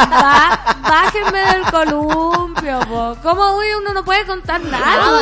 ba- 0.10 0.76
bájenme 0.90 1.40
del 1.40 1.64
columpio, 1.64 2.80
po. 2.88 3.18
¿Cómo 3.22 3.42
hoy 3.58 3.68
uno 3.82 3.94
no 3.94 4.06
puede 4.06 4.26
contar 4.26 4.62
nada? 4.62 5.20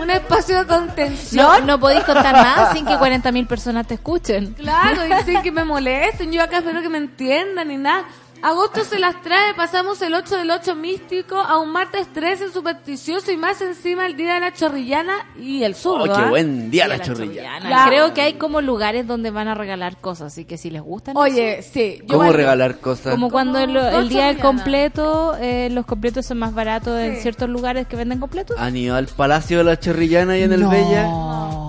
Un 0.00 0.10
espacio 0.10 0.58
de 0.58 0.66
contención. 0.66 1.46
No, 1.46 1.66
no 1.66 1.78
podéis 1.78 2.02
contar 2.02 2.32
nada 2.32 2.72
sin 2.72 2.84
que 2.84 2.94
40.000 2.98 3.46
personas 3.46 3.86
te 3.86 3.94
escuchen. 3.94 4.54
Claro, 4.54 5.02
y 5.06 5.22
sin 5.24 5.40
que 5.42 5.52
me 5.52 5.64
molesten. 5.64 6.32
Yo 6.32 6.42
acá 6.42 6.58
espero 6.58 6.82
que 6.82 6.88
me 6.88 6.98
entiendan 6.98 7.68
ni 7.68 7.76
nada. 7.76 8.04
Agosto 8.42 8.84
se 8.84 8.98
las 8.98 9.20
trae, 9.20 9.52
pasamos 9.54 10.00
el 10.00 10.14
8 10.14 10.38
del 10.38 10.50
8 10.50 10.74
místico 10.74 11.36
a 11.36 11.58
un 11.58 11.72
martes 11.72 12.10
13 12.12 12.50
supersticioso 12.50 13.30
y 13.30 13.36
más 13.36 13.60
encima 13.60 14.06
el 14.06 14.16
día 14.16 14.34
de 14.34 14.40
la 14.40 14.52
chorrillana 14.54 15.26
y 15.38 15.62
el 15.62 15.74
sur. 15.74 16.00
Oh, 16.00 16.04
qué 16.04 16.24
buen 16.28 16.70
día 16.70 16.88
la 16.88 17.00
chorrilla. 17.00 17.58
Ya. 17.62 17.86
Creo 17.86 18.14
que 18.14 18.22
hay 18.22 18.34
como 18.34 18.62
lugares 18.62 19.06
donde 19.06 19.30
van 19.30 19.48
a 19.48 19.54
regalar 19.54 19.98
cosas, 19.98 20.32
así 20.32 20.46
que 20.46 20.56
si 20.56 20.70
les 20.70 20.80
gustan. 20.80 21.16
Oye, 21.18 21.62
sí. 21.62 22.00
yo 22.06 22.18
¿Cómo 22.18 22.32
regalar 22.32 22.78
cosas? 22.78 23.12
Como 23.12 23.30
cuando 23.30 23.58
el, 23.58 24.08
día 24.08 24.26
del 24.26 24.38
completo, 24.38 25.36
eh, 25.38 25.68
los 25.70 25.84
completos 25.84 26.24
son 26.24 26.38
más 26.38 26.54
baratos 26.54 26.98
en 26.98 27.20
ciertos 27.20 27.48
lugares 27.48 27.86
que 27.86 27.96
venden 27.96 28.20
completos. 28.20 28.56
Han 28.58 28.74
ido 28.74 28.96
al 28.96 29.06
Palacio 29.08 29.58
de 29.58 29.64
la 29.64 29.78
Chorrillana 29.78 30.38
y 30.38 30.44
en 30.44 30.52
el 30.52 30.60
No. 30.60 30.70
Bella. 30.70 31.06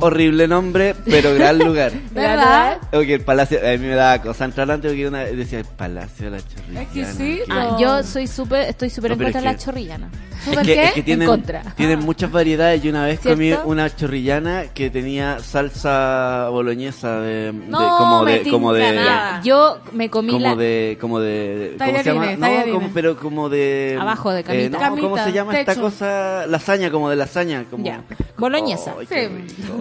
Horrible 0.04 0.48
nombre, 0.48 0.96
pero 1.06 1.34
gran 1.36 1.60
lugar. 1.60 1.92
¿Verdad? 2.12 2.80
Ok, 2.92 3.04
el 3.08 3.22
Palacio, 3.22 3.60
a 3.60 3.72
mí 3.72 3.86
me 3.86 3.96
daba 3.96 4.22
cosa 4.22 4.46
entrar 4.46 4.72
antes 4.72 4.92
porque 4.92 5.08
una 5.08 5.20
decía 5.26 5.60
el 5.60 5.66
Palacio 5.66 6.32
de 6.32 6.38
la 6.38 6.38
Chorrillana. 6.38 6.61
Exquisito. 6.76 7.46
Ah, 7.50 7.78
yo 7.80 8.04
soy 8.04 8.28
súper, 8.28 8.70
estoy 8.70 8.90
súper 8.90 9.12
No, 9.12 9.16
en 9.16 9.24
contra 9.24 9.40
es 9.40 9.44
de 9.46 9.52
la 9.52 9.58
que- 9.58 9.64
chorrillana. 9.64 10.10
Es 10.42 10.46
¿Súper 10.46 10.66
que, 10.66 10.74
qué? 10.74 10.84
es 10.86 10.92
que 10.94 11.04
tienen, 11.04 11.28
contra. 11.28 11.62
tienen 11.76 12.00
muchas 12.00 12.32
variedades. 12.32 12.84
y 12.84 12.90
una 12.90 13.06
vez 13.06 13.20
¿Cierto? 13.20 13.38
comí 13.38 13.54
una 13.72 13.96
chorrillana 13.96 14.64
que 14.74 14.90
tenía 14.90 15.38
salsa 15.40 16.48
boloñesa 16.50 17.20
de, 17.22 17.52
de- 17.52 17.54
No, 17.54 17.98
como 17.98 18.24
me 18.24 18.40
de 18.40 18.50
como 18.50 18.74
de 18.74 18.92
nada. 18.96 19.42
Yo 19.44 19.78
me 19.92 20.10
comí 20.10 20.32
como 20.32 20.48
la... 20.48 20.56
de 20.56 20.98
como 21.00 21.20
de 21.20 21.76
¿cómo 21.78 21.92
se 21.98 22.04
llama? 22.04 22.22
Tallarines, 22.38 22.68
No, 22.68 22.74
como, 22.74 22.90
pero 22.94 23.18
como 23.18 23.50
de 23.50 23.98
Abajo, 24.02 24.32
de 24.32 24.44
camita. 24.44 24.70
no, 24.70 24.80
Camita, 24.80 25.02
¿cómo 25.02 25.18
se 25.24 25.32
llama 25.32 25.60
esta 25.60 25.76
cosa? 25.76 26.48
Lasaña, 26.48 26.90
como 26.90 27.10
de 27.12 27.16
lasaña, 27.18 27.66
como 27.70 27.86
Ya, 27.86 28.02
boloñesa. 28.38 28.96
Sí. 29.08 29.16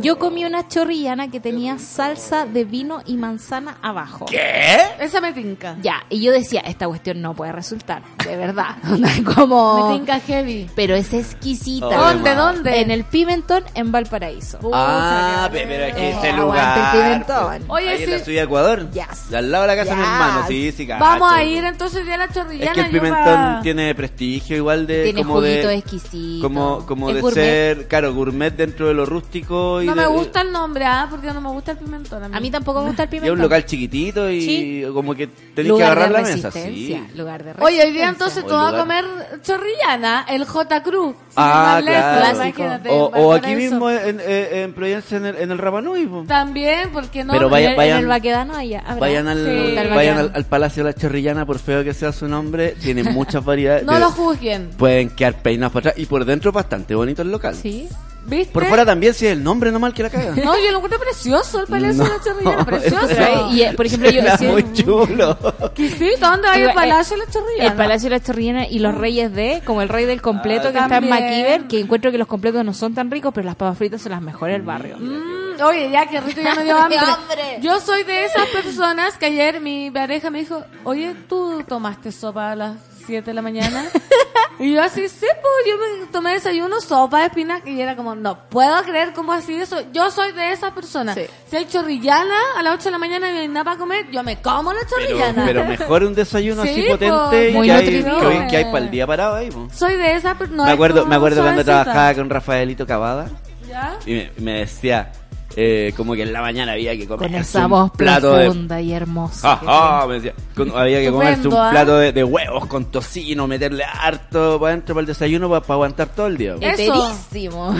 Yo 0.02 0.18
comí 0.18 0.44
una 0.44 0.68
chorrillana 0.68 1.30
que 1.30 1.40
tenía 1.40 1.78
salsa 1.78 2.44
de 2.44 2.64
vino 2.64 3.00
y 3.06 3.16
manzana 3.16 3.78
abajo. 3.80 4.26
¿Qué? 4.26 4.78
Esa 5.00 5.22
me 5.22 5.32
tinca. 5.32 5.76
Ya, 5.80 6.04
y 6.10 6.20
yo 6.20 6.32
decía, 6.32 6.60
esta 6.70 6.86
cuestión 6.88 7.20
no 7.20 7.34
puede 7.34 7.52
resultar, 7.52 8.02
de 8.24 8.36
verdad. 8.36 8.76
como... 9.34 9.88
Me 9.90 9.98
tinca 9.98 10.20
heavy. 10.20 10.68
Pero 10.74 10.94
es 10.94 11.12
exquisita. 11.12 11.86
Oh, 11.86 12.12
¿Dónde, 12.12 12.34
dónde? 12.34 12.80
En 12.80 12.90
el 12.90 13.04
Pimentón, 13.04 13.64
en 13.74 13.92
Valparaíso. 13.92 14.58
Ah, 14.72 15.48
pero 15.52 15.70
es 15.72 15.94
que 15.94 16.10
ese 16.10 16.32
lugar. 16.32 16.96
el 16.96 17.02
pimentón. 17.02 17.64
Oye, 17.68 17.88
ahí 17.90 18.02
en 18.04 18.10
la 18.10 18.18
sí. 18.18 18.24
ciudad 18.24 18.40
de 18.40 18.44
Ecuador. 18.44 18.90
Yes. 18.92 19.32
Al 19.34 19.50
lado 19.50 19.62
de 19.62 19.68
la 19.68 19.76
casa 19.76 19.90
de 19.90 19.96
mi 19.96 20.02
hermano, 20.02 20.44
sí, 20.48 20.72
sí, 20.76 20.86
cacho. 20.86 21.00
Vamos 21.04 21.32
a 21.32 21.42
ir 21.44 21.64
entonces 21.64 22.06
ya 22.06 22.14
a 22.14 22.18
la 22.18 22.28
chorrillana. 22.32 22.70
Es 22.70 22.72
que 22.74 22.80
el 22.80 22.90
pimentón 22.90 23.62
tiene 23.62 23.94
prestigio 23.94 24.56
igual 24.56 24.86
de 24.86 25.04
Tiene 25.04 25.22
como 25.22 25.34
juguito 25.36 25.68
de 25.68 25.74
exquisito. 25.76 26.42
como 26.46 26.86
como 26.86 27.12
de 27.12 27.20
gourmet. 27.20 27.34
ser, 27.44 27.88
claro, 27.88 28.14
gourmet 28.14 28.54
dentro 28.54 28.88
de 28.88 28.94
lo 28.94 29.06
rústico 29.06 29.82
y 29.82 29.86
No 29.86 29.94
de- 29.94 30.00
me 30.02 30.06
gusta 30.06 30.42
el 30.42 30.52
nombre, 30.52 30.84
¿ah? 30.84 31.06
Porque 31.10 31.26
no 31.28 31.40
me 31.40 31.48
gusta 31.50 31.72
el 31.72 31.78
pimentón. 31.78 32.34
A 32.34 32.40
mí 32.40 32.50
tampoco 32.50 32.80
me 32.82 32.86
gusta 32.88 33.02
el 33.04 33.08
y 33.08 33.10
pimentón. 33.10 33.28
es 33.34 33.38
un 33.38 33.42
local 33.42 33.64
chiquitito 33.66 34.30
y 34.30 34.40
Sí. 34.40 34.84
como 34.92 35.14
que 35.14 35.26
tenés 35.54 35.72
que 35.72 35.82
agarrar 35.84 36.10
la 36.10 36.22
mesa, 36.22 36.50
sí. 36.64 37.06
Lugar 37.16 37.44
de 37.44 37.54
Oye, 37.62 37.82
hoy 37.82 37.92
día 37.92 38.08
entonces 38.08 38.44
tú 38.46 38.54
vas 38.54 38.72
a 38.74 38.78
comer 38.78 39.04
chorrillana, 39.42 40.26
el 40.28 40.44
J. 40.44 40.82
Cruz. 40.82 41.14
Ah, 41.36 41.80
claro. 41.82 42.90
O, 42.90 43.04
o 43.14 43.32
aquí 43.32 43.54
mismo 43.54 43.90
en, 43.90 44.20
en, 44.20 44.26
en 44.52 44.72
Providencia 44.74 45.16
en 45.16 45.26
el, 45.26 45.36
en 45.36 45.50
el 45.50 45.58
Rapanui, 45.58 46.06
po. 46.06 46.24
También, 46.26 46.90
porque 46.92 47.24
no. 47.24 47.32
Pero 47.32 47.46
En 47.46 47.50
vaya- 47.50 47.70
el- 47.70 47.76
vayan- 47.76 47.96
en 47.98 48.02
el 48.02 48.06
Baquedano 48.08 48.56
allá. 48.56 48.80
habrá. 48.80 49.00
Vayan 49.00 49.28
al, 49.28 49.38
Sí. 49.44 49.76
vayan 49.94 50.18
al, 50.18 50.32
al 50.34 50.44
Palacio 50.44 50.84
de 50.84 50.90
la 50.90 50.94
Chorrillana, 50.94 51.46
por 51.46 51.58
feo 51.58 51.82
que 51.84 51.94
sea 51.94 52.12
su 52.12 52.28
nombre, 52.28 52.74
tiene 52.82 53.02
muchas 53.04 53.44
variedades. 53.44 53.84
No 53.84 53.94
de- 53.94 54.00
lo 54.00 54.10
juzguen. 54.10 54.70
Pueden 54.76 55.10
quedar 55.10 55.34
peinados 55.42 55.72
para 55.72 55.90
atrás 55.90 56.02
y 56.02 56.06
por 56.06 56.24
dentro 56.24 56.52
bastante 56.52 56.94
bonito 56.94 57.22
el 57.22 57.30
local. 57.30 57.54
Sí. 57.54 57.88
¿Viste? 58.30 58.52
Por 58.52 58.64
fuera 58.66 58.86
también, 58.86 59.12
si 59.12 59.26
es 59.26 59.32
el 59.32 59.42
nombre 59.42 59.70
nomás 59.72 59.92
que 59.92 60.02
la 60.04 60.10
caga. 60.10 60.30
No, 60.36 60.56
yo 60.56 60.70
lo 60.70 60.76
encuentro 60.78 61.00
precioso, 61.00 61.60
el 61.60 61.66
palacio 61.66 62.04
de 62.04 62.10
la 62.10 62.20
chorrillana, 62.22 62.64
precioso. 62.66 63.06
Pero 63.08 63.24
hay- 63.24 63.56
y, 63.58 63.62
eh, 63.62 63.72
por 63.74 63.86
ejemplo, 63.86 64.08
yo 64.10 64.22
sí- 64.38 64.46
muy 64.46 64.72
chulo. 64.72 65.36
Exquisito, 65.60 66.26
¿dónde 66.30 66.48
va 66.48 66.54
Digo, 66.54 66.68
el 66.68 66.74
palacio 66.74 67.16
de 67.18 67.26
la 67.26 67.30
chorrillana? 67.32 67.70
El 67.70 67.76
Palacio 67.76 68.08
de 68.08 68.16
la 68.16 68.22
Chorrillana 68.22 68.66
y 68.68 68.78
los 68.78 68.94
Reyes 68.94 69.32
de, 69.34 69.62
como 69.66 69.82
el 69.82 69.88
Rey 69.88 70.04
del 70.06 70.22
Completo 70.22 70.68
Ah, 70.68 70.72
que 70.72 70.78
está 70.78 70.96
en. 70.98 71.08
MacIver, 71.08 71.62
que 71.68 71.80
encuentro 71.80 72.10
que 72.12 72.18
los 72.18 72.28
completos 72.28 72.64
no 72.64 72.72
son 72.72 72.94
tan 72.94 73.10
ricos, 73.10 73.32
pero 73.34 73.44
las 73.46 73.56
papas 73.56 73.76
fritas 73.76 74.00
son 74.02 74.12
las 74.12 74.22
mejores 74.22 74.54
del 74.54 74.62
barrio. 74.62 74.96
Mm, 74.98 75.60
oye, 75.64 75.90
ya 75.90 76.06
que 76.06 76.20
rico, 76.20 76.40
ya 76.40 76.54
me 76.54 76.64
dio 76.64 76.76
hambre. 76.78 76.98
hambre. 76.98 77.58
Yo 77.60 77.80
soy 77.80 78.04
de 78.04 78.24
esas 78.26 78.46
personas 78.48 79.16
que 79.18 79.26
ayer 79.26 79.60
mi 79.60 79.90
pareja 79.90 80.30
me 80.30 80.38
dijo, 80.40 80.62
oye, 80.84 81.14
¿tú 81.28 81.64
tomaste 81.66 82.12
sopa 82.12 82.52
a 82.52 82.56
las 82.56 82.76
7 83.10 83.26
de 83.30 83.34
la 83.34 83.42
mañana? 83.42 83.84
y 84.58 84.72
yo 84.74 84.82
así, 84.82 85.08
sí, 85.08 85.26
pues 85.42 85.54
yo 85.66 85.76
me 86.00 86.06
tomé 86.06 86.32
desayuno, 86.34 86.80
sopa 86.80 87.20
de 87.20 87.26
espinaca, 87.26 87.68
y 87.68 87.80
era 87.80 87.96
como, 87.96 88.14
no 88.14 88.38
puedo 88.48 88.82
creer 88.84 89.12
cómo 89.12 89.32
así 89.32 89.54
eso. 89.54 89.78
Yo 89.92 90.10
soy 90.10 90.32
de 90.32 90.52
esas 90.52 90.72
personas. 90.72 91.14
Sí. 91.16 91.22
Si 91.50 91.56
hay 91.56 91.66
chorrillana 91.66 92.34
a 92.56 92.62
las 92.62 92.74
8 92.74 92.84
de 92.84 92.90
la 92.92 92.98
mañana 92.98 93.28
y 93.30 93.34
no 93.34 93.38
hay 93.40 93.48
nada 93.48 93.64
para 93.64 93.76
comer, 93.78 94.10
yo 94.10 94.22
me 94.22 94.40
como 94.40 94.72
la 94.72 94.80
Pero, 94.80 94.90
chorrillana. 95.06 95.44
pero 95.44 95.64
mejor 95.64 96.04
un 96.04 96.14
desayuno 96.14 96.62
así 96.62 96.74
Sí, 96.74 96.86
potente 96.88 97.50
po, 97.52 97.58
muy 97.58 97.66
que, 97.66 97.72
hay, 97.72 97.84
que, 97.86 98.46
que 98.50 98.56
hay 98.56 98.64
para 98.66 98.78
el 98.78 98.90
día 98.90 99.06
parado 99.06 99.34
ahí. 99.36 99.50
po. 99.50 99.68
Soy 99.74 99.96
de 99.96 100.14
esas 100.14 100.36
personas. 100.36 100.66
me 100.66 100.72
acuerdo, 100.72 101.04
me 101.06 101.16
acuerdo 101.16 101.42
cuando 101.42 101.64
trabajaba 101.64 102.14
con 102.14 102.30
Rafaelito 102.30 102.86
Cavada 102.86 103.28
¿Ya? 103.68 103.96
y 104.06 104.14
me, 104.14 104.30
me 104.38 104.52
decía 104.60 105.12
eh, 105.56 105.92
como 105.96 106.14
que 106.14 106.22
en 106.22 106.32
la 106.32 106.40
mañana 106.42 106.72
había 106.72 106.96
que 106.96 107.06
comer 107.06 107.30
Con 107.30 107.40
esa 107.40 107.66
voz 107.66 107.90
plato 107.92 108.34
de 108.34 108.44
profunda 108.46 108.80
y 108.80 108.92
hermosa. 108.92 109.58
que 109.60 109.66
Ajá, 109.68 110.06
me 110.06 110.14
decía, 110.14 110.34
con- 110.54 110.76
había 110.78 111.00
que 111.00 111.10
comerse 111.10 111.48
un 111.48 111.54
¿ah? 111.54 111.68
plato 111.70 111.96
de, 111.98 112.12
de 112.12 112.24
huevos 112.24 112.66
con 112.66 112.84
tocino, 112.86 113.46
meterle 113.46 113.84
harto 113.84 114.58
para 114.60 114.72
adentro 114.72 114.94
para 114.94 115.00
el 115.02 115.06
desayuno 115.06 115.48
para, 115.48 115.64
aguantar 115.74 116.08
todo 116.08 116.26
el 116.28 116.36
día. 116.36 116.54
Eterísimo. 116.60 117.74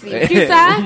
Sí, 0.00 0.26
Quizás, 0.28 0.78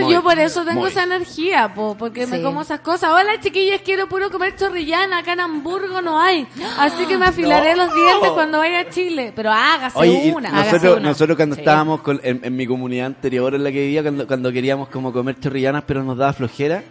yo 0.10 0.22
por 0.22 0.38
eso 0.38 0.64
tengo 0.64 0.80
muy. 0.80 0.90
esa 0.90 1.04
energía, 1.04 1.72
po, 1.74 1.96
porque 1.98 2.26
me 2.26 2.42
como 2.42 2.62
esas 2.62 2.80
cosas. 2.80 3.10
Hola 3.12 3.40
chiquillas, 3.40 3.80
quiero 3.84 4.08
puro 4.08 4.30
comer 4.30 4.56
chorrillana, 4.56 5.18
acá 5.18 5.32
en 5.34 5.40
Hamburgo 5.40 6.00
no 6.02 6.18
hay. 6.20 6.46
Así 6.78 7.04
que 7.06 7.16
me 7.18 7.26
afilaré 7.26 7.74
No. 7.76 7.86
los 7.86 7.94
dientes 7.94 8.30
cuando 8.30 8.58
vaya 8.58 8.80
a 8.80 8.88
Chile. 8.90 9.32
Pero 9.34 9.50
hágase 9.52 9.98
Oye, 9.98 10.32
una. 10.34 10.48
Hágase 10.50 10.72
nosotros, 10.72 10.96
una. 10.98 11.08
nosotros 11.08 11.36
cuando 11.36 11.54
Sí. 11.54 11.60
estábamos 11.60 12.00
con- 12.00 12.20
en, 12.22 12.40
en 12.42 12.56
mi 12.56 12.66
comunidad 12.66 13.06
anterior 13.06 13.54
en 13.54 13.64
la 13.64 13.70
que 13.72 13.80
vivía, 13.80 14.02
cuando, 14.02 14.26
cuando 14.26 14.52
queríamos 14.52 14.81
como 14.88 15.12
comer 15.12 15.38
chorrillanas 15.38 15.84
pero 15.86 16.02
nos 16.02 16.16
daba 16.16 16.32
flojera, 16.32 16.82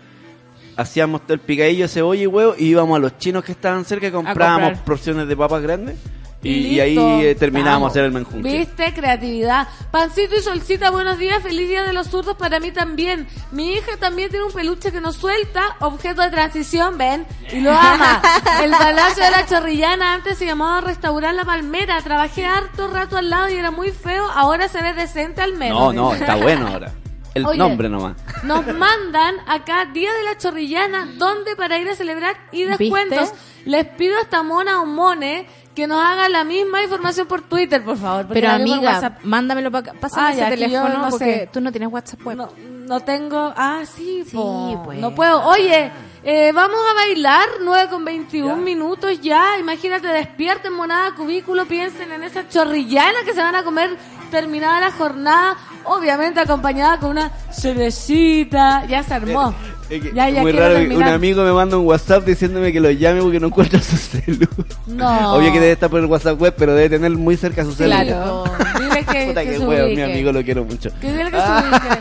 hacíamos 0.78 1.22
todo 1.22 1.34
el 1.34 1.40
picadillo 1.40 1.88
cebolla 1.88 2.24
y 2.24 2.28
huevo 2.28 2.56
y 2.58 2.66
íbamos 2.66 2.98
a 2.98 3.00
los 3.00 3.18
chinos 3.18 3.44
que 3.44 3.52
estaban 3.52 3.86
cerca 3.86 4.08
y 4.08 4.12
comprábamos 4.12 4.80
porciones 4.80 5.28
de 5.28 5.38
papas 5.38 5.62
grandes 5.62 5.98
y, 6.44 6.50
Y 6.50 6.80
ahí 6.80 6.98
eh, 6.98 7.38
hacer 7.86 8.04
el 8.04 8.12
menjunje. 8.12 8.42
¿Viste? 8.42 8.94
Creatividad. 8.94 9.68
Pancito 9.92 10.36
y 10.36 10.42
Solcita, 10.42 10.90
buenos 10.90 11.20
días. 11.20 11.44
Feliz 11.44 11.70
día 11.70 11.84
de 11.84 11.94
los 11.94 12.08
zurdos 12.08 12.36
para 12.36 12.60
mí 12.60 12.72
también. 12.72 13.28
Mi 13.52 13.74
hija 13.74 13.98
también 14.00 14.32
tiene 14.32 14.46
un 14.46 14.52
peluche 14.52 14.92
que 14.92 15.02
no 15.02 15.14
suelta, 15.14 15.76
objeto 15.82 16.24
de 16.24 16.32
transición, 16.32 16.98
ven, 16.98 17.28
y 17.52 17.60
lo 17.60 17.72
ama. 17.72 18.22
El 18.64 18.72
Palacio 18.72 19.24
de 19.24 19.32
la 19.32 19.46
Chorrillana 19.46 20.14
antes 20.14 20.38
se 20.40 20.48
llamaba 20.48 20.82
Restaurar 20.82 21.36
La 21.36 21.46
Palmera. 21.46 22.02
Trabajé 22.02 22.46
harto 22.46 22.88
rato 22.88 23.18
al 23.18 23.30
lado 23.30 23.50
y 23.50 23.54
era 23.54 23.70
muy 23.70 23.92
feo. 23.92 24.26
Ahora 24.34 24.68
se 24.68 24.82
ve 24.82 24.94
decente 24.94 25.42
al 25.42 25.54
menos. 25.54 25.94
No, 25.94 25.94
no, 25.94 26.14
está 26.16 26.36
bueno 26.42 26.68
ahora. 26.68 26.92
El 27.34 27.46
Oye. 27.46 27.58
nombre 27.58 27.88
nomás. 27.90 28.18
Nos 28.44 28.66
mandan 28.76 29.36
acá 29.48 29.86
Día 29.86 30.12
de 30.14 30.24
la 30.24 30.38
Chorrillana, 30.38 31.08
donde 31.18 31.56
para 31.56 31.78
ir 31.78 31.88
a 31.90 31.96
celebrar 31.96 32.36
y 32.52 32.64
descuentos. 32.64 33.32
¿Viste? 33.32 33.70
Les 33.70 33.86
pido 33.86 34.18
a 34.18 34.22
esta 34.22 34.44
mona 34.44 34.82
o 34.82 34.86
mone 34.86 35.48
que 35.76 35.88
nos 35.88 36.04
haga 36.04 36.28
la 36.28 36.44
misma 36.44 36.84
información 36.84 37.28
por 37.28 37.42
Twitter, 37.44 37.82
por 37.86 37.96
favor. 37.98 38.26
Pero 38.34 38.50
amiga, 38.50 38.92
WhatsApp. 38.96 39.24
mándamelo 39.24 39.72
para 39.72 39.94
Pásame 39.94 40.28
Ah, 40.28 40.32
ese 40.32 40.40
ya, 40.42 40.50
teléfono 40.50 40.98
no 40.98 41.10
porque 41.10 41.26
sé. 41.26 41.50
tú 41.54 41.62
no 41.62 41.72
tienes 41.72 41.90
WhatsApp 41.90 42.26
web. 42.26 42.36
No, 42.38 42.50
no 42.88 43.00
tengo. 43.00 43.54
Ah, 43.56 43.84
sí, 43.86 44.24
Sí, 44.26 44.36
po. 44.36 44.82
pues. 44.84 45.00
No 45.00 45.16
puedo. 45.16 45.42
Oye, 45.46 45.90
eh, 46.26 46.52
vamos 46.54 46.80
a 46.92 46.94
bailar 46.96 47.48
9 47.64 47.90
con 47.90 48.04
21 48.04 48.58
minutos 48.58 49.22
ya. 49.22 49.58
Imagínate, 49.58 50.08
despierten, 50.10 50.74
monada, 50.74 51.16
cubículo. 51.16 51.66
Piensen 51.66 52.12
en 52.12 52.24
esa 52.24 52.50
chorrillana 52.50 53.20
que 53.24 53.34
se 53.34 53.40
van 53.40 53.56
a 53.56 53.64
comer 53.64 53.96
terminada 54.32 54.82
la 54.82 54.92
jornada. 54.92 55.56
Obviamente 55.86 56.40
acompañada 56.40 57.00
con 57.00 57.12
una 57.12 57.32
cervecita. 57.52 58.86
Ya 58.88 59.04
se 59.04 59.14
armó. 59.14 59.54
Es 59.90 60.02
que 60.02 60.14
Ya, 60.14 60.30
ya 60.30 60.42
muy 60.42 60.52
raro 60.54 60.76
que 60.76 60.82
un 60.84 60.88
terminar. 60.90 61.14
amigo 61.14 61.44
me 61.44 61.52
manda 61.52 61.78
un 61.78 61.86
WhatsApp 61.86 62.24
diciéndome 62.26 62.72
que 62.72 62.80
lo 62.80 62.92
llame 62.92 63.22
porque 63.22 63.40
no 63.40 63.48
encuentra 63.48 63.82
su 63.82 63.98
celu. 63.98 64.48
No. 64.88 65.34
Obvio 65.36 65.52
que 65.52 65.60
debe 65.60 65.72
estar 65.74 65.90
por 65.90 66.00
el 66.00 66.06
WhatsApp 66.06 66.40
web, 66.40 66.54
pero 66.58 66.74
debe 66.74 66.90
tener 66.90 67.12
muy 67.12 67.36
cerca 67.36 67.64
su 67.66 67.74
celu. 67.74 67.90
Claro. 67.92 68.44
Dile 68.80 69.04
que, 69.06 69.26
Puta 69.28 69.44
que 69.44 69.50
que 69.52 69.60
huevo, 69.60 69.88
mi 69.90 70.02
amigo 70.02 70.32
lo 70.32 70.44
quiero 70.44 70.64
mucho. 70.64 70.90
Que 71.02 71.12
dile 71.12 71.30
que 71.32 71.38
se 71.38 71.52
ubique. 71.52 72.00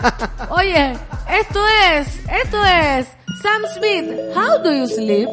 Oye, 0.50 0.92
esto 1.40 1.60
es, 1.92 2.06
esto 2.44 2.64
es 2.64 3.06
Sam 3.42 3.62
Smith. 3.74 4.10
How 4.36 4.62
do 4.62 4.72
you 4.72 4.86
sleep? 4.86 5.28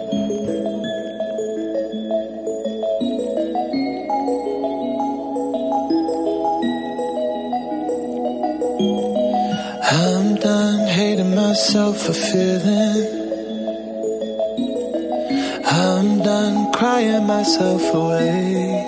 I'm 9.89 10.35
done 10.35 10.85
hating 10.89 11.33
myself 11.33 11.97
for 12.01 12.11
feeling 12.11 13.17
I'm 15.65 16.19
done 16.19 16.73
crying 16.73 17.25
myself 17.25 17.93
away. 17.93 18.83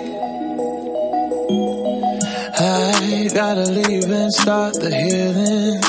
I 2.58 3.30
gotta 3.32 3.70
leave 3.70 4.10
and 4.10 4.30
start 4.30 4.74
the 4.74 4.90
healing. 4.90 5.80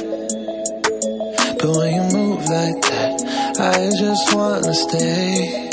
But 1.59 1.75
when 1.75 1.93
you 1.93 2.17
move 2.17 2.45
like 2.47 2.81
that, 2.81 3.57
I 3.59 3.89
just 3.99 4.33
wanna 4.33 4.73
stay. 4.73 5.70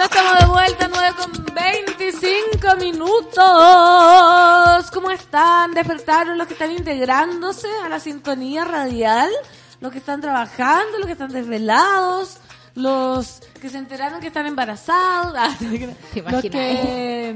Ya 0.00 0.06
estamos 0.06 0.38
de 0.38 0.46
vuelta, 0.46 0.88
9 0.88 1.14
con 1.14 1.30
25 1.54 2.76
minutos. 2.76 3.36
¿Cómo 4.94 5.10
están? 5.10 5.74
¿Despertaron 5.74 6.38
los 6.38 6.46
que 6.46 6.54
están 6.54 6.72
integrándose 6.72 7.68
a 7.84 7.90
la 7.90 8.00
sintonía 8.00 8.64
radial? 8.64 9.28
¿Los 9.82 9.92
que 9.92 9.98
están 9.98 10.22
trabajando? 10.22 10.96
¿Los 10.96 11.04
que 11.04 11.12
están 11.12 11.30
desvelados? 11.30 12.38
¿Los 12.74 13.42
que 13.60 13.68
se 13.68 13.76
enteraron 13.76 14.22
que 14.22 14.28
están 14.28 14.46
embarazados? 14.46 15.34
Ah, 15.36 15.54
¿Te 15.58 16.22
los 16.22 16.42
que... 16.44 17.34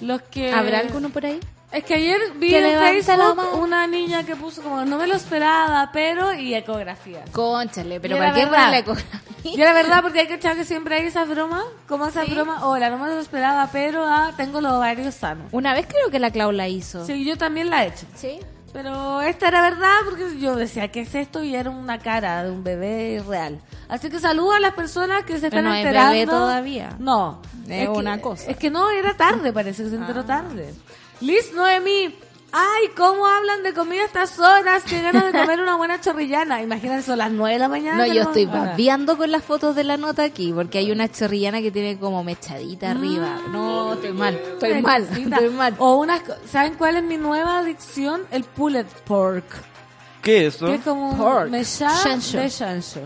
Los 0.00 0.22
que... 0.22 0.52
¿Habrá 0.52 0.80
alguno 0.80 1.10
por 1.10 1.24
ahí? 1.26 1.38
Es 1.74 1.82
que 1.82 1.94
ayer 1.94 2.20
vi 2.36 2.50
Que 2.50 2.72
en 2.72 3.04
Facebook 3.04 3.58
una 3.58 3.88
niña 3.88 4.24
que 4.24 4.36
puso 4.36 4.62
como 4.62 4.84
no 4.84 4.96
me 4.96 5.08
lo 5.08 5.16
esperaba, 5.16 5.90
pero 5.92 6.32
y 6.32 6.54
ecografía. 6.54 7.24
Conchale, 7.32 7.98
pero 7.98 8.16
¿para 8.16 8.32
qué 8.32 8.46
poner 8.46 8.70
la 8.70 8.78
ecografía? 8.78 9.20
Y 9.42 9.56
la 9.58 9.72
verdad, 9.72 10.00
porque 10.00 10.20
hay 10.20 10.26
que 10.26 10.34
echar 10.34 10.56
que 10.56 10.64
siempre 10.64 10.96
hay 10.96 11.06
esas 11.06 11.28
bromas, 11.28 11.64
como 11.86 12.06
esas 12.06 12.30
bromas, 12.30 12.62
hola, 12.62 12.88
no 12.90 12.98
me 12.98 13.08
lo 13.08 13.20
esperaba, 13.20 13.68
pero 13.72 14.04
ah, 14.06 14.32
tengo 14.36 14.60
los 14.60 14.72
ovarios 14.72 15.14
sanos. 15.14 15.48
Una 15.52 15.74
vez 15.74 15.86
creo 15.86 16.10
que 16.10 16.18
la 16.18 16.30
Clau 16.30 16.50
la 16.52 16.68
hizo. 16.68 17.04
Sí, 17.04 17.24
yo 17.24 17.36
también 17.36 17.68
la 17.68 17.84
he 17.84 17.88
hecho. 17.88 18.06
¿Sí? 18.14 18.38
Pero 18.72 19.20
esta 19.20 19.48
era 19.48 19.62
verdad 19.62 19.94
porque 20.04 20.38
yo 20.40 20.56
decía, 20.56 20.88
¿qué 20.90 21.02
es 21.02 21.14
esto? 21.14 21.44
Y 21.44 21.54
era 21.54 21.70
una 21.70 21.98
cara 21.98 22.42
de 22.42 22.50
un 22.50 22.64
bebé 22.64 23.22
real. 23.26 23.60
Así 23.88 24.10
que 24.10 24.18
saludo 24.18 24.52
a 24.52 24.60
las 24.60 24.74
personas 24.74 25.24
que 25.24 25.38
se 25.38 25.46
están 25.46 25.50
Pero 25.50 25.68
no 25.68 25.74
es 25.74 25.84
enterando. 25.84 26.12
bebé 26.12 26.26
todavía. 26.26 26.96
No. 26.98 27.42
Es 27.68 27.88
una 27.88 28.20
cosa. 28.20 28.44
Ah. 28.48 28.50
Es 28.50 28.56
que 28.56 28.70
no, 28.70 28.90
era 28.90 29.16
tarde, 29.16 29.52
parece 29.52 29.84
que 29.84 29.90
se 29.90 29.96
enteró 29.96 30.24
tarde. 30.24 30.74
Liz 31.20 31.52
Noemí. 31.54 32.18
Ay, 32.56 32.88
¿cómo 32.96 33.26
hablan 33.26 33.64
de 33.64 33.74
comida 33.74 34.02
a 34.02 34.04
estas 34.06 34.38
horas? 34.38 34.84
Qué 34.88 35.02
ganas 35.02 35.24
de 35.24 35.32
comer 35.40 35.60
una 35.60 35.74
buena 35.76 36.00
chorrillana. 36.00 36.62
Imagínate, 36.62 37.02
son 37.02 37.18
las 37.18 37.32
9 37.32 37.54
de 37.54 37.58
la 37.58 37.66
mañana. 37.68 38.06
No, 38.06 38.12
yo 38.12 38.22
estoy 38.22 38.46
Bueno. 38.46 38.66
babeando 38.66 39.16
con 39.18 39.32
las 39.32 39.42
fotos 39.42 39.74
de 39.74 39.82
la 39.82 39.96
nota 39.96 40.22
aquí, 40.22 40.52
porque 40.52 40.78
hay 40.78 40.92
una 40.92 41.10
chorrillana 41.10 41.60
que 41.62 41.72
tiene 41.72 41.98
como 41.98 42.22
mechadita 42.22 42.92
arriba. 42.92 43.40
No, 43.50 43.94
estoy 43.94 44.12
mal, 44.12 44.34
estoy 44.36 44.80
mal, 44.82 45.02
Necesita- 45.02 45.36
estoy 45.36 45.50
mal. 45.50 45.74
O 45.78 45.96
unas, 45.96 46.22
¿saben 46.48 46.74
cuál 46.74 46.94
es 46.96 47.02
mi 47.02 47.16
nueva 47.16 47.58
adicción? 47.58 48.22
El 48.30 48.44
pulled 48.44 48.86
pork. 49.04 49.44
¿Qué 50.22 50.46
es 50.46 50.54
eso? 50.54 50.66
Que 50.66 50.74
es 50.76 50.82
como 50.82 51.10
un 51.10 51.18
Pork. 51.18 51.48
mechada 51.50 52.02
Chancho. 52.04 52.38
de 52.38 52.50
chancho. 52.50 53.00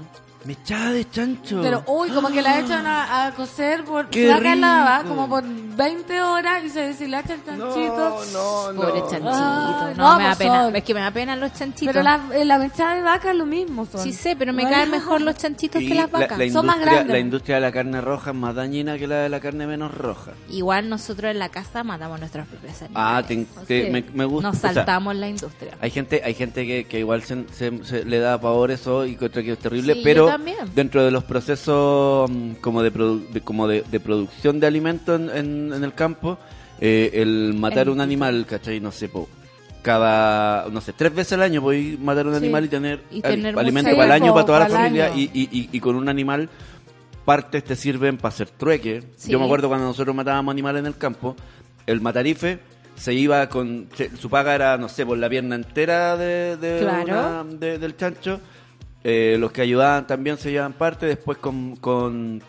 Mechada 0.44 0.92
de 0.92 1.11
chancho. 1.11 1.61
Pero, 1.62 1.83
uy, 1.88 2.11
como 2.11 2.29
que 2.29 2.40
la 2.40 2.61
echan 2.61 2.87
a, 2.87 3.27
a 3.27 3.35
cocer 3.35 3.85
por, 3.85 4.14
la 4.14 4.38
baba, 4.38 4.98
rico. 5.03 5.09
como 5.11 5.29
por 5.29 5.42
20 5.44 6.22
horas 6.22 6.62
y 6.64 6.70
se 6.70 6.81
deshilacha 6.81 7.35
el 7.35 7.44
chanchito. 7.44 8.20
no, 8.33 8.72
no. 8.72 8.81
Pobre 8.81 9.01
chanchito. 9.01 9.29
Ay, 9.33 9.94
no, 9.96 10.12
no, 10.12 10.16
me 10.16 10.22
da 10.22 10.29
pues 10.31 10.37
pena. 10.38 10.62
son- 10.64 10.77
Es 10.77 10.85
que 10.85 10.94
me 10.94 11.01
da 11.01 11.11
pena 11.11 11.37
los 11.37 11.53
chanchitos. 11.53 11.92
Pero 11.92 12.03
la, 12.05 12.20
eh, 12.35 12.44
la 12.44 12.59
mechada 12.59 12.94
de 12.94 13.03
vaca 13.03 13.31
es 13.33 13.37
lo 13.37 13.46
mismo. 13.46 13.85
Son. 13.87 14.01
Sí 14.01 14.12
sé, 14.12 14.37
pero 14.37 14.53
me 14.53 14.62
Bueno. 14.62 14.77
caen 14.77 14.90
mejor 14.92 15.20
los 15.22 15.35
chanchitos 15.37 15.83
Y 15.83 15.88
que 15.88 15.94
las 15.96 16.11
la- 16.12 16.18
vacas. 16.20 16.38
La, 16.38 16.51
Son 16.51 16.64
más 16.66 16.79
grandes. 16.81 17.09
la 17.09 17.18
industria 17.18 17.57
de 17.57 17.61
la 17.62 17.72
carne 17.72 18.01
roja 18.01 18.31
es 18.31 18.37
más 18.37 18.55
dañina 18.55 18.96
que 18.96 19.07
la 19.09 19.16
de 19.16 19.29
la 19.29 19.40
carne 19.40 19.66
menos 19.66 19.92
roja. 19.92 20.33
Igual 20.51 20.88
nosotros 20.88 21.31
en 21.33 21.40
la 21.40 21.48
casa 21.48 21.83
matamos 21.83 22.20
nuestros 22.20 22.46
propios 22.46 22.81
animales. 22.83 22.94
Ah, 22.94 23.22
te- 23.27 23.44
te- 23.66 23.87
Sí. 23.87 23.90
me, 23.90 24.05
me 24.14 24.24
gusta. 24.24 24.48
Nos 24.48 24.57
o 24.57 24.61
sea, 24.61 24.72
saltamos 24.72 25.16
la 25.16 25.29
industria. 25.29 25.77
hay 25.81 25.90
gente, 25.90 26.22
hay 26.24 26.35
gente 26.35 26.64
que, 26.64 26.85
que 26.85 27.01
igual 27.01 27.22
se, 27.24 27.44
se- 27.53 27.85
se 27.85 28.05
le 28.05 28.20
da 28.20 28.40
pavor 28.40 28.70
eso 28.70 29.05
y 29.05 29.16
contra 29.16 29.42
que 29.42 29.53
es 29.53 29.59
terrible, 29.59 29.94
Sí, 29.94 30.01
pero 30.05 30.27
dentro 30.74 31.04
de 31.04 31.10
los 31.10 31.24
procesos 31.24 32.30
mm, 32.30 32.52
como 32.60 32.82
de, 32.82 32.92
produ- 32.92 33.26
de- 33.28 33.40
como 33.40 33.66
de, 33.68 33.82
de 33.90 34.00
producción 34.00 34.60
de 34.60 34.66
alimentos 34.66 35.20
en, 35.20 35.30
en- 35.36 35.72
en 35.72 35.84
el 35.84 35.94
campo, 35.94 36.38
eh, 36.80 37.10
el 37.14 37.54
matar 37.58 37.86
El- 37.86 37.90
un 37.90 38.00
animal, 38.00 38.46
¿cachai? 38.48 38.80
No 38.80 38.92
sé, 38.92 39.08
po, 39.08 39.28
cada, 39.82 40.68
no 40.70 40.80
sé, 40.80 40.92
tres 40.92 41.14
veces 41.14 41.32
al 41.34 41.42
año 41.42 41.62
podéis 41.62 41.98
matar 41.98 42.26
un 42.26 42.32
Sí. 42.34 42.38
animal 42.38 42.64
y 42.64 42.68
tener, 42.68 43.00
Y 43.10 43.24
al- 43.26 43.58
alimento 43.58 43.90
para 43.92 44.04
el 44.04 44.12
año, 44.22 44.34
para 44.34 44.46
toda 44.46 44.58
la 44.60 44.68
familia 44.68 45.10
y, 45.14 45.30
y, 45.32 45.48
y, 45.50 45.68
y 45.72 45.80
con 45.80 45.94
un 45.96 46.08
animal 46.08 46.48
partes 47.24 47.62
te 47.64 47.76
sirven 47.76 48.16
para 48.16 48.28
hacer 48.34 48.48
trueque. 48.50 49.02
Sí. 49.16 49.30
Yo 49.30 49.38
me 49.38 49.44
acuerdo 49.44 49.68
cuando 49.68 49.86
nosotros 49.86 50.14
matábamos 50.14 50.50
animales 50.52 50.80
en 50.80 50.86
el 50.86 50.96
campo, 50.96 51.36
el 51.86 52.00
matarife 52.00 52.58
se 52.96 53.14
iba 53.14 53.48
con, 53.48 53.88
se- 53.94 54.16
su 54.16 54.28
paga 54.28 54.54
era, 54.54 54.76
no 54.76 54.88
sé, 54.88 55.06
por 55.06 55.16
la 55.18 55.28
pierna 55.28 55.54
entera 55.54 56.16
de, 56.16 56.56
de 56.56 56.80
Claro. 56.80 57.04
una- 57.04 57.44
de- 57.58 57.78
del 57.78 57.96
chancho. 57.96 58.40
Eh, 59.04 59.37
los 59.38 59.52
que 59.52 59.62
ayudaban 59.62 60.06
también 60.06 60.37
se 60.38 60.50
llevaban 60.50 60.72
parte, 60.72 61.06
después 61.06 61.38
con, 61.38 61.76
con, 61.76 62.42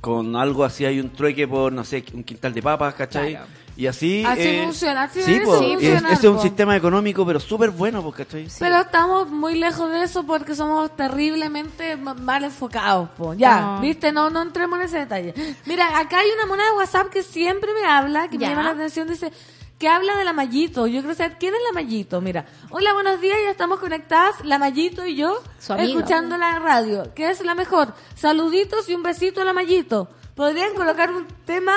con 0.00 0.36
algo 0.36 0.64
así 0.64 0.84
hay 0.84 1.00
un 1.00 1.10
trueque 1.10 1.48
por, 1.48 1.72
no 1.72 1.82
sé, 1.84 2.04
un 2.14 2.22
quintal 2.24 2.52
de 2.54 2.62
papas, 2.62 2.94
¿cachai? 2.94 3.30
Claro. 3.32 3.46
Y 3.76 3.86
así... 3.86 4.24
Así 4.26 4.58
funciona, 4.64 5.04
así 5.04 5.22
sí, 5.22 5.34
debe 5.34 5.44
po, 5.44 5.58
ser 5.60 5.78
es- 5.78 6.02
ese 6.02 6.12
es 6.14 6.24
un 6.24 6.34
po. 6.36 6.42
sistema 6.42 6.76
económico, 6.76 7.24
pero 7.24 7.38
súper 7.38 7.70
bueno, 7.70 8.02
pues, 8.02 8.16
¿cachai? 8.16 8.48
Pero 8.58 8.80
estamos 8.80 9.30
muy 9.30 9.54
lejos 9.56 9.88
de 9.90 10.02
eso 10.02 10.24
porque 10.26 10.56
somos 10.56 10.94
terriblemente 10.96 11.96
ma- 11.96 12.14
mal 12.14 12.42
enfocados, 12.42 13.08
po. 13.10 13.34
Ya, 13.34 13.60
No. 13.60 13.80
¿viste? 13.80 14.10
No, 14.10 14.30
no 14.30 14.42
entremos 14.42 14.80
en 14.80 14.84
ese 14.86 14.98
detalle. 14.98 15.32
Mira, 15.64 15.96
acá 15.98 16.18
hay 16.18 16.28
una 16.36 16.46
mona 16.46 16.64
de 16.64 16.72
WhatsApp 16.76 17.08
que 17.08 17.22
siempre 17.22 17.70
me 17.72 17.86
habla, 17.86 18.28
que 18.28 18.36
Ya. 18.36 18.48
me 18.48 18.54
llama 18.56 18.64
la 18.64 18.70
atención, 18.72 19.06
dice 19.08 19.32
que 19.78 19.88
habla 19.88 20.16
de 20.16 20.24
la 20.24 20.32
Mayito. 20.32 20.86
Yo 20.86 21.00
quiero 21.00 21.14
saber 21.14 21.38
quién 21.38 21.54
es 21.54 21.60
la 21.66 21.72
Mayito. 21.72 22.20
Mira, 22.20 22.46
hola, 22.70 22.92
buenos 22.92 23.20
días, 23.20 23.38
ya 23.44 23.50
estamos 23.50 23.78
conectadas, 23.78 24.44
la 24.44 24.58
Mayito 24.58 25.06
y 25.06 25.16
yo, 25.16 25.40
escuchando 25.78 26.36
la 26.36 26.58
radio. 26.58 27.14
¿Qué 27.14 27.30
es 27.30 27.44
la 27.44 27.54
mejor? 27.54 27.94
Saluditos 28.14 28.88
y 28.88 28.94
un 28.94 29.02
besito 29.02 29.40
a 29.40 29.44
la 29.44 29.52
Mayito. 29.52 30.08
¿Podrían 30.34 30.74
colocar 30.74 31.12
un 31.12 31.26
tema 31.44 31.72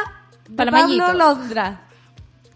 de 0.48 0.56
Para 0.56 0.72
Pablo 0.72 0.98
Mayito. 0.98 1.14
Londra? 1.14 1.88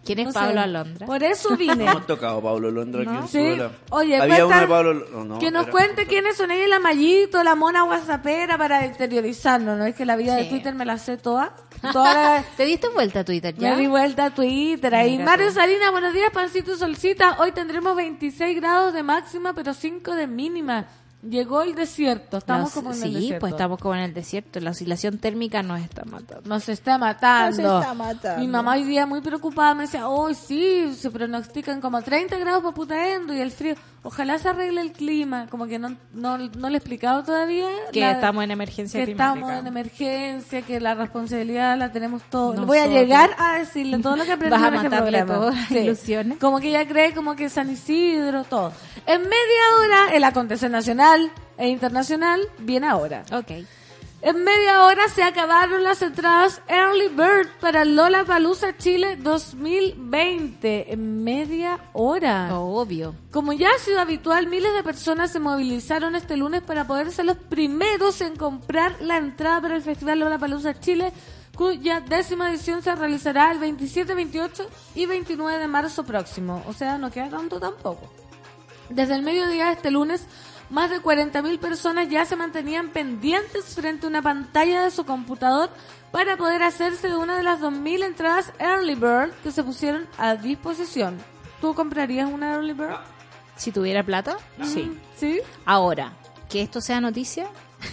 ¿Quién 0.06 0.20
es 0.20 0.26
No 0.26 0.32
sé. 0.32 0.38
Pablo 0.38 0.60
Alondra? 0.60 1.06
Por 1.06 1.22
eso 1.22 1.56
vine. 1.56 1.84
Hemos 1.90 2.06
tocado 2.06 2.40
Pablo 2.40 2.70
Londra 2.70 3.02
aquí 3.02 3.10
en 3.10 3.28
Sí. 3.28 3.62
Oye, 3.90 4.16
Había 4.16 4.36
cuenta- 4.36 4.46
uno 4.46 4.60
de 4.60 4.66
Pablo 4.68 4.94
no, 5.12 5.24
no, 5.24 5.38
que 5.38 5.50
nos 5.50 5.66
cuente 5.66 6.06
quiénes 6.06 6.36
son 6.36 6.50
ella, 6.50 6.68
la 6.68 6.78
Mayito, 6.78 7.42
la 7.42 7.54
mona 7.54 7.84
whatsappera 7.84 8.56
para 8.56 8.86
interiorizarnos, 8.86 9.76
¿no? 9.78 9.84
Es 9.84 9.94
que 9.94 10.06
la 10.06 10.16
vida 10.16 10.34
de 10.36 10.44
Sí. 10.44 10.50
Twitter 10.50 10.74
me 10.74 10.84
la 10.84 10.96
sé 10.98 11.16
toda. 11.18 11.54
Toda 11.92 12.14
la- 12.14 12.44
¿Te 12.56 12.64
diste 12.64 12.88
vuelta 12.88 13.20
a 13.20 13.24
Twitter 13.24 13.54
ya? 13.56 13.70
Me 13.74 13.76
di 13.82 13.86
vuelta 13.88 14.26
a 14.26 14.30
Twitter 14.34 14.94
ahí. 14.94 15.18
Mario. 15.18 15.50
Salina, 15.50 15.90
buenos 15.90 16.14
días, 16.14 16.30
pancito 16.32 16.72
y 16.74 16.76
solcita. 16.78 17.36
Hoy 17.40 17.52
tendremos 17.52 17.96
26 17.96 18.56
grados 18.60 18.92
de 18.94 19.02
máxima, 19.02 19.52
pero 19.54 19.74
5 19.74 20.14
de 20.14 20.26
mínima. 20.26 20.86
Llegó 21.28 21.62
el 21.62 21.74
desierto. 21.74 22.38
Estamos 22.38 22.64
Nos- 22.64 22.72
como 22.74 22.90
en 22.90 22.96
sí, 22.96 23.08
el 23.08 23.14
desierto. 23.14 23.40
pues 23.40 23.52
estamos 23.52 23.78
como 23.78 23.94
en 23.94 24.00
el 24.02 24.14
desierto. 24.14 24.60
La 24.60 24.70
oscilación 24.70 25.18
térmica 25.18 25.62
nos 25.62 25.80
está 25.80 26.04
matando. 26.04 26.42
Nos 26.48 26.68
está 26.68 26.98
matando. 26.98 27.62
Nos 27.62 27.82
está 27.82 27.94
matando. 27.94 28.40
Mi 28.40 28.48
mamá 28.48 28.72
hoy 28.74 28.84
día 28.84 29.06
muy 29.06 29.20
preocupada 29.20 29.74
me 29.74 29.82
decía, 29.84 30.08
hoy 30.08 30.34
sí, 30.34 30.94
se 30.94 31.10
pronostican 31.10 31.80
como 31.80 32.00
30 32.02 32.36
grados 32.38 32.62
para 32.62 32.74
Putaendo 32.74 33.34
y 33.34 33.40
el 33.40 33.50
frío. 33.50 33.74
Ojalá 34.02 34.38
se 34.38 34.48
arregle 34.48 34.80
el 34.82 34.92
clima. 34.92 35.46
Como 35.50 35.66
que 35.66 35.78
no, 35.80 35.96
no, 36.12 36.38
no 36.38 36.68
le 36.68 36.74
he 36.76 36.78
explicado 36.78 37.24
todavía. 37.24 37.66
Que 37.92 38.00
la- 38.00 38.12
estamos 38.12 38.44
en 38.44 38.50
emergencia 38.52 39.00
que 39.00 39.06
climática. 39.06 39.34
estamos 39.40 39.60
en 39.60 39.66
emergencia, 39.66 40.62
que 40.62 40.80
la 40.80 40.94
responsabilidad 40.94 41.76
la 41.76 41.90
tenemos 41.90 42.22
todos. 42.30 42.64
Voy 42.66 42.78
a 42.78 42.86
llegar 42.86 43.30
a 43.38 43.58
decirle 43.58 43.98
todo 43.98 44.16
lo 44.16 44.24
que 44.24 44.32
aprendí 44.34 44.52
Vas 44.52 44.62
a 44.62 44.68
en 44.68 44.74
este 44.76 44.88
matarle 44.90 45.22
todas 45.24 45.54
las 45.56 45.70
ilusiones. 45.72 46.38
Como 46.38 46.60
que 46.60 46.68
ella 46.68 46.86
cree 46.86 47.12
como 47.14 47.34
que 47.34 47.48
San 47.48 47.68
Isidro, 47.70 48.44
todo. 48.44 48.72
En 49.06 49.22
media 49.22 49.76
hora, 49.78 50.14
el 50.14 50.24
acontecer 50.24 50.68
nacional 50.68 51.30
e 51.58 51.68
internacional 51.68 52.40
viene 52.58 52.88
ahora. 52.88 53.24
Ok. 53.32 53.52
En 54.22 54.42
media 54.42 54.84
hora 54.84 55.08
se 55.08 55.22
acabaron 55.22 55.84
las 55.84 56.02
entradas 56.02 56.60
Early 56.66 57.08
Bird 57.08 57.48
para 57.60 57.84
Lola 57.84 58.24
Palusa 58.24 58.76
Chile 58.76 59.14
2020. 59.14 60.92
En 60.92 61.22
media 61.22 61.78
hora. 61.92 62.58
Obvio. 62.58 63.14
Como 63.30 63.52
ya 63.52 63.68
ha 63.70 63.78
sido 63.78 64.00
habitual, 64.00 64.48
miles 64.48 64.74
de 64.74 64.82
personas 64.82 65.30
se 65.30 65.38
movilizaron 65.38 66.16
este 66.16 66.36
lunes 66.36 66.62
para 66.62 66.88
poder 66.88 67.12
ser 67.12 67.26
los 67.26 67.36
primeros 67.36 68.20
en 68.20 68.34
comprar 68.34 68.96
la 69.00 69.18
entrada 69.18 69.60
para 69.60 69.76
el 69.76 69.82
Festival 69.82 70.18
Lola 70.18 70.38
Palusa 70.38 70.80
Chile, 70.80 71.12
cuya 71.54 72.00
décima 72.00 72.50
edición 72.50 72.82
se 72.82 72.92
realizará 72.96 73.52
el 73.52 73.60
27, 73.60 74.14
28 74.16 74.68
y 74.96 75.06
29 75.06 75.60
de 75.60 75.68
marzo 75.68 76.02
próximo. 76.02 76.64
O 76.66 76.72
sea, 76.72 76.98
no 76.98 77.12
queda 77.12 77.28
tanto 77.28 77.60
tampoco. 77.60 78.25
Desde 78.88 79.14
el 79.14 79.22
mediodía 79.22 79.66
de 79.66 79.72
este 79.72 79.90
lunes, 79.90 80.26
más 80.70 80.90
de 80.90 81.00
40.000 81.00 81.58
personas 81.58 82.08
ya 82.08 82.24
se 82.24 82.36
mantenían 82.36 82.90
pendientes 82.90 83.64
frente 83.74 84.06
a 84.06 84.08
una 84.08 84.22
pantalla 84.22 84.84
de 84.84 84.90
su 84.90 85.04
computador 85.04 85.70
para 86.10 86.36
poder 86.36 86.62
hacerse 86.62 87.08
de 87.08 87.16
una 87.16 87.36
de 87.36 87.42
las 87.42 87.60
2.000 87.60 88.04
entradas 88.04 88.52
Early 88.58 88.94
Bird 88.94 89.32
que 89.42 89.52
se 89.52 89.62
pusieron 89.62 90.06
a 90.18 90.34
disposición. 90.34 91.18
¿Tú 91.60 91.74
comprarías 91.74 92.30
una 92.32 92.54
Early 92.54 92.72
Bird? 92.72 92.96
Si 93.56 93.72
tuviera 93.72 94.02
plata, 94.02 94.36
sí. 94.62 94.82
Mm, 94.82 95.00
¿Sí? 95.16 95.40
Ahora, 95.64 96.12
que 96.48 96.62
esto 96.62 96.80
sea 96.80 97.00
noticia, 97.00 97.48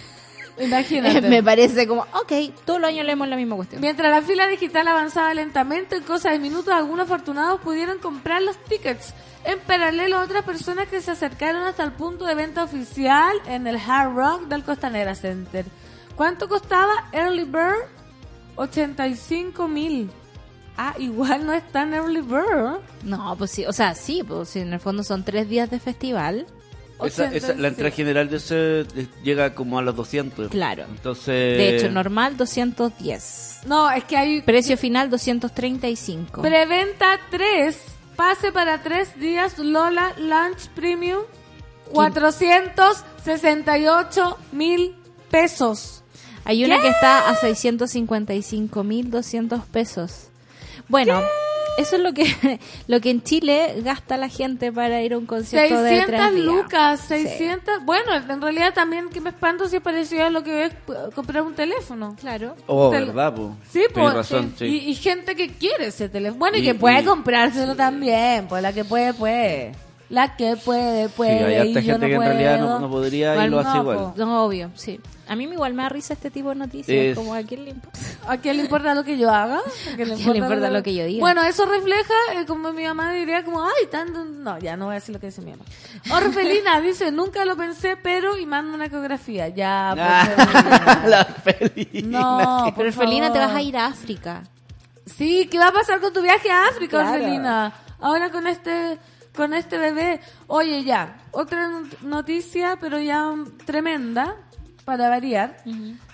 Imagínate. 0.58 1.20
me 1.28 1.42
parece 1.42 1.86
como, 1.86 2.02
ok, 2.02 2.32
todos 2.64 2.80
los 2.80 2.88
años 2.88 3.04
leemos 3.06 3.28
la 3.28 3.36
misma 3.36 3.56
cuestión. 3.56 3.80
Mientras 3.80 4.10
la 4.10 4.22
fila 4.22 4.46
digital 4.46 4.86
avanzaba 4.88 5.32
lentamente, 5.34 5.96
en 5.96 6.02
cosa 6.02 6.30
de 6.30 6.38
minutos, 6.38 6.72
algunos 6.72 7.06
afortunados 7.06 7.60
pudieron 7.60 7.98
comprar 7.98 8.42
los 8.42 8.56
tickets. 8.64 9.14
En 9.44 9.58
paralelo, 9.60 10.20
otras 10.22 10.42
personas 10.44 10.88
que 10.88 11.00
se 11.00 11.10
acercaron 11.10 11.62
hasta 11.62 11.84
el 11.84 11.92
punto 11.92 12.24
de 12.24 12.34
venta 12.34 12.64
oficial 12.64 13.36
en 13.46 13.66
el 13.66 13.76
Hard 13.76 14.14
Rock 14.14 14.42
del 14.48 14.64
Costanera 14.64 15.14
Center. 15.14 15.66
¿Cuánto 16.16 16.48
costaba 16.48 16.92
Early 17.12 17.44
Bird? 17.44 17.88
85 18.56 19.68
mil. 19.68 20.10
Ah, 20.76 20.94
igual 20.98 21.46
no 21.46 21.52
es 21.52 21.62
tan 21.70 21.92
Early 21.94 22.20
Bird. 22.20 22.80
No, 23.02 23.34
pues 23.36 23.50
sí, 23.50 23.64
o 23.66 23.72
sea, 23.72 23.94
sí, 23.94 24.22
pues 24.26 24.48
sí, 24.48 24.60
en 24.60 24.72
el 24.72 24.80
fondo 24.80 25.02
son 25.04 25.24
tres 25.24 25.48
días 25.48 25.70
de 25.70 25.78
festival. 25.78 26.46
Esa, 27.02 27.24
esa- 27.34 27.54
la 27.54 27.68
entrada 27.68 27.90
85. 27.90 27.96
general 27.96 28.30
de 28.30 28.36
ese 28.36 28.86
llega 29.24 29.54
como 29.54 29.78
a 29.78 29.82
los 29.82 29.94
200. 29.96 30.48
Claro. 30.50 30.84
Entonces... 30.88 31.26
De 31.58 31.76
hecho, 31.76 31.90
normal 31.90 32.36
210. 32.36 33.60
No, 33.66 33.90
es 33.90 34.04
que 34.04 34.16
hay 34.16 34.42
Precio 34.42 34.76
final 34.78 35.10
235. 35.10 36.40
Preventa 36.42 37.18
3, 37.30 37.78
pase 38.16 38.50
para 38.52 38.82
3 38.82 39.18
días 39.18 39.58
Lola 39.58 40.12
Lunch 40.18 40.68
Premium, 40.74 41.22
468 41.92 44.38
mil 44.52 44.94
pesos. 45.30 46.02
Hay 46.44 46.64
una 46.64 46.80
que 46.80 46.88
está 46.88 47.30
a 47.30 47.36
655.200 47.36 49.64
pesos. 49.66 50.28
Bueno, 50.88 51.22
eso 51.78 51.96
es 51.96 52.02
lo 52.02 52.12
que 52.12 52.24
lo 52.86 53.00
que 53.00 53.10
en 53.10 53.22
Chile 53.22 53.76
gasta 53.82 54.16
la 54.16 54.28
gente 54.28 54.70
para 54.72 55.02
ir 55.02 55.12
a 55.14 55.18
un 55.18 55.26
concierto 55.26 55.82
de 55.82 55.88
600 55.90 56.06
tres 56.16 56.34
días. 56.34 56.44
lucas, 56.46 57.00
Sí. 57.00 57.22
600. 57.22 57.84
Bueno, 57.84 58.14
en 58.14 58.40
realidad 58.42 58.72
también 58.74 59.08
que 59.10 59.20
me 59.20 59.30
espanto 59.30 59.68
si 59.68 59.76
es 59.76 59.82
parecido 59.82 60.24
a 60.26 60.30
lo 60.30 60.42
que 60.42 60.64
es 60.66 60.72
comprar 61.14 61.42
un 61.42 61.54
teléfono. 61.54 62.16
Claro. 62.20 62.54
Oh, 62.66 62.90
Tel- 62.90 63.06
¿verdad, 63.06 63.34
po? 63.34 63.56
Sí, 63.70 63.82
pues. 63.92 64.14
razón, 64.14 64.54
sí. 64.58 64.64
Y, 64.66 64.90
y 64.90 64.94
gente 64.94 65.34
que 65.36 65.48
quiere 65.48 65.86
ese 65.86 66.08
teléfono. 66.08 66.38
Bueno, 66.38 66.56
y, 66.56 66.60
Y- 66.60 66.64
que 66.64 66.74
puede 66.74 67.00
y- 67.02 67.04
comprárselo 67.04 67.74
también. 67.74 68.46
Pues 68.48 68.62
la 68.62 68.72
que 68.72 68.84
puede, 68.84 69.12
puede. 69.14 69.72
La 70.10 70.36
que 70.36 70.56
puede, 70.56 71.06
Sí, 71.08 71.12
puede. 71.16 71.44
hay 71.44 71.54
harta 71.68 71.80
y 71.80 71.84
yo 71.84 71.92
gente 71.92 71.92
no 71.92 71.98
que 72.08 72.14
en 72.14 72.20
realidad 72.20 72.58
no, 72.60 72.66
puedo. 72.66 72.80
no 72.80 72.90
podría 72.90 73.32
y 73.32 73.36
Bueno, 73.36 73.50
lo 73.50 73.58
hace 73.60 73.70
no, 73.70 73.80
igual. 73.82 74.12
No, 74.16 74.44
obvio, 74.44 74.70
sí. 74.74 75.00
A 75.26 75.34
mí 75.34 75.44
igual 75.44 75.72
me 75.72 75.82
da 75.82 75.88
risa 75.88 76.12
este 76.12 76.30
tipo 76.30 76.50
de 76.50 76.56
noticias, 76.56 76.96
Es- 76.96 77.16
como 77.16 77.32
a 77.34 77.42
quién 77.42 77.64
le 77.64 77.70
importa. 77.70 77.98
¿A 78.28 78.36
quién 78.36 78.56
le 78.58 78.62
importa 78.64 78.94
lo 78.94 79.02
que 79.02 79.16
yo 79.16 79.30
haga? 79.30 79.58
¿A 79.58 79.96
quién 79.96 80.12
¿A 80.12 80.14
quién 80.14 80.32
le 80.34 80.38
importa 80.40 80.70
lo 80.70 80.82
que 80.82 80.94
yo 80.94 81.06
diga? 81.06 81.20
Bueno, 81.20 81.42
eso 81.42 81.64
refleja, 81.64 82.12
eh, 82.34 82.44
como 82.46 82.72
mi 82.74 82.84
mamá 82.84 83.12
diría, 83.12 83.42
como, 83.44 83.64
ay, 83.64 83.86
tanto... 83.90 84.24
No, 84.24 84.58
ya 84.58 84.76
no 84.76 84.84
voy 84.86 84.92
a 84.92 84.94
decir 84.96 85.14
lo 85.14 85.20
que 85.20 85.26
dice 85.28 85.40
mi 85.40 85.52
mamá. 85.52 85.64
Orfelina 86.12 86.80
dice, 86.82 87.10
nunca 87.10 87.44
lo 87.46 87.56
pensé, 87.56 87.96
pero... 87.96 88.36
Y 88.38 88.44
manda 88.44 88.74
una 88.74 88.84
ecografía. 88.86 89.48
Ya, 89.48 89.94
pues, 89.96 90.38
Orfelina. 90.48 91.06
la 91.06 91.24
felina. 91.24 92.18
No, 92.20 92.74
Pero 92.76 92.92
Felina, 92.92 93.32
te 93.32 93.38
vas 93.38 93.54
a 93.54 93.62
ir 93.62 93.76
a 93.78 93.86
África. 93.86 94.42
Sí, 95.06 95.48
¿qué 95.50 95.58
va 95.58 95.68
a 95.68 95.72
pasar 95.72 96.00
con 96.00 96.12
tu 96.12 96.20
viaje 96.22 96.50
a 96.50 96.68
África, 96.68 97.00
Claro. 97.00 97.14
Orfelina? 97.14 97.72
Ahora 98.00 98.30
con 98.30 98.46
este 98.46 98.98
con 99.34 99.54
este 99.54 99.78
bebé. 99.78 100.20
Oye, 100.46 100.84
ya, 100.84 101.16
otra 101.32 101.68
not- 101.68 102.00
noticia, 102.02 102.76
pero 102.80 103.00
ya 103.00 103.32
tremenda, 103.64 104.36
para 104.84 105.08
variar. 105.08 105.56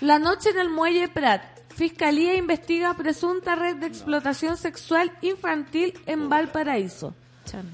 La 0.00 0.18
noche 0.18 0.50
en 0.50 0.58
el 0.58 0.68
muelle 0.70 1.08
Prat. 1.08 1.42
Fiscalía 1.74 2.34
investiga 2.34 2.94
presunta 2.94 3.54
red 3.54 3.76
de 3.76 3.86
explotación 3.86 4.56
sexual 4.56 5.12
infantil 5.22 5.98
en 6.06 6.28
Valparaíso. 6.28 7.14
Chan. 7.44 7.70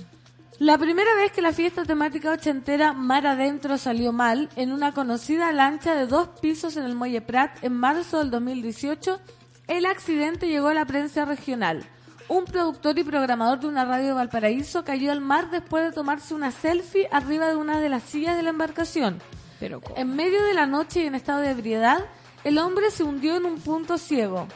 La 0.59 0.79
primera 0.79 1.15
vez 1.17 1.33
que 1.33 1.43
la 1.43 1.53
fiesta 1.53 1.85
temática 1.85 2.31
ochentera 2.31 2.93
Mar 2.95 3.27
Adentro 3.27 3.77
salió 3.77 4.13
mal, 4.13 4.49
en 4.57 4.73
una 4.73 4.93
conocida 4.93 5.53
lancha 5.53 5.95
de 5.95 6.07
dos 6.07 6.29
pisos 6.41 6.77
en 6.79 6.85
el 6.85 6.95
Muelle 6.95 7.21
Prat 7.21 7.63
en 7.63 7.75
marzo 7.75 8.19
del 8.21 8.31
2018, 8.31 9.21
el 9.69 9.85
accidente 9.85 10.49
llegó 10.49 10.69
a 10.69 10.75
la 10.75 10.87
prensa 10.87 11.25
regional. 11.27 11.85
Un 12.29 12.45
productor 12.45 12.99
y 12.99 13.05
programador 13.05 13.61
de 13.61 13.69
una 13.69 13.85
radio 13.85 14.09
de 14.09 14.13
Valparaíso 14.15 14.85
cayó 14.85 15.13
al 15.13 15.21
mar 15.21 15.51
después 15.51 15.85
de 15.85 15.93
tomarse 15.93 16.35
una 16.35 16.51
selfie 16.51 17.09
arriba 17.13 17.47
de 17.47 17.57
una 17.57 17.81
de 17.81 17.89
las 17.89 18.03
sillas 18.03 18.37
de 18.37 18.43
la 18.43 18.51
embarcación. 18.51 19.21
Pero 19.61 19.81
¿cómo? 19.81 19.97
En 19.97 20.17
medio 20.17 20.43
de 20.43 20.55
la 20.55 20.67
noche 20.67 21.05
y 21.05 21.07
en 21.07 21.15
estado 21.15 21.41
de 21.41 21.51
ebriedad, 21.51 22.05
el 22.43 22.59
hombre 22.59 22.91
se 22.91 23.05
hundió 23.05 23.37
en 23.37 23.45
un 23.45 23.61
punto 23.61 23.97
ciego. 23.97 24.49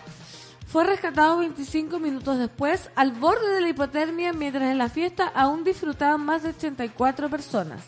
Fue 0.66 0.84
rescatado 0.84 1.38
25 1.38 1.98
minutos 1.98 2.38
después, 2.38 2.90
al 2.96 3.12
borde 3.12 3.54
de 3.54 3.60
la 3.60 3.68
hipotermia, 3.68 4.32
mientras 4.32 4.70
en 4.70 4.78
la 4.78 4.88
fiesta 4.88 5.30
aún 5.34 5.64
disfrutaban 5.64 6.24
más 6.24 6.42
de 6.42 6.50
84 6.50 7.28
personas. 7.28 7.82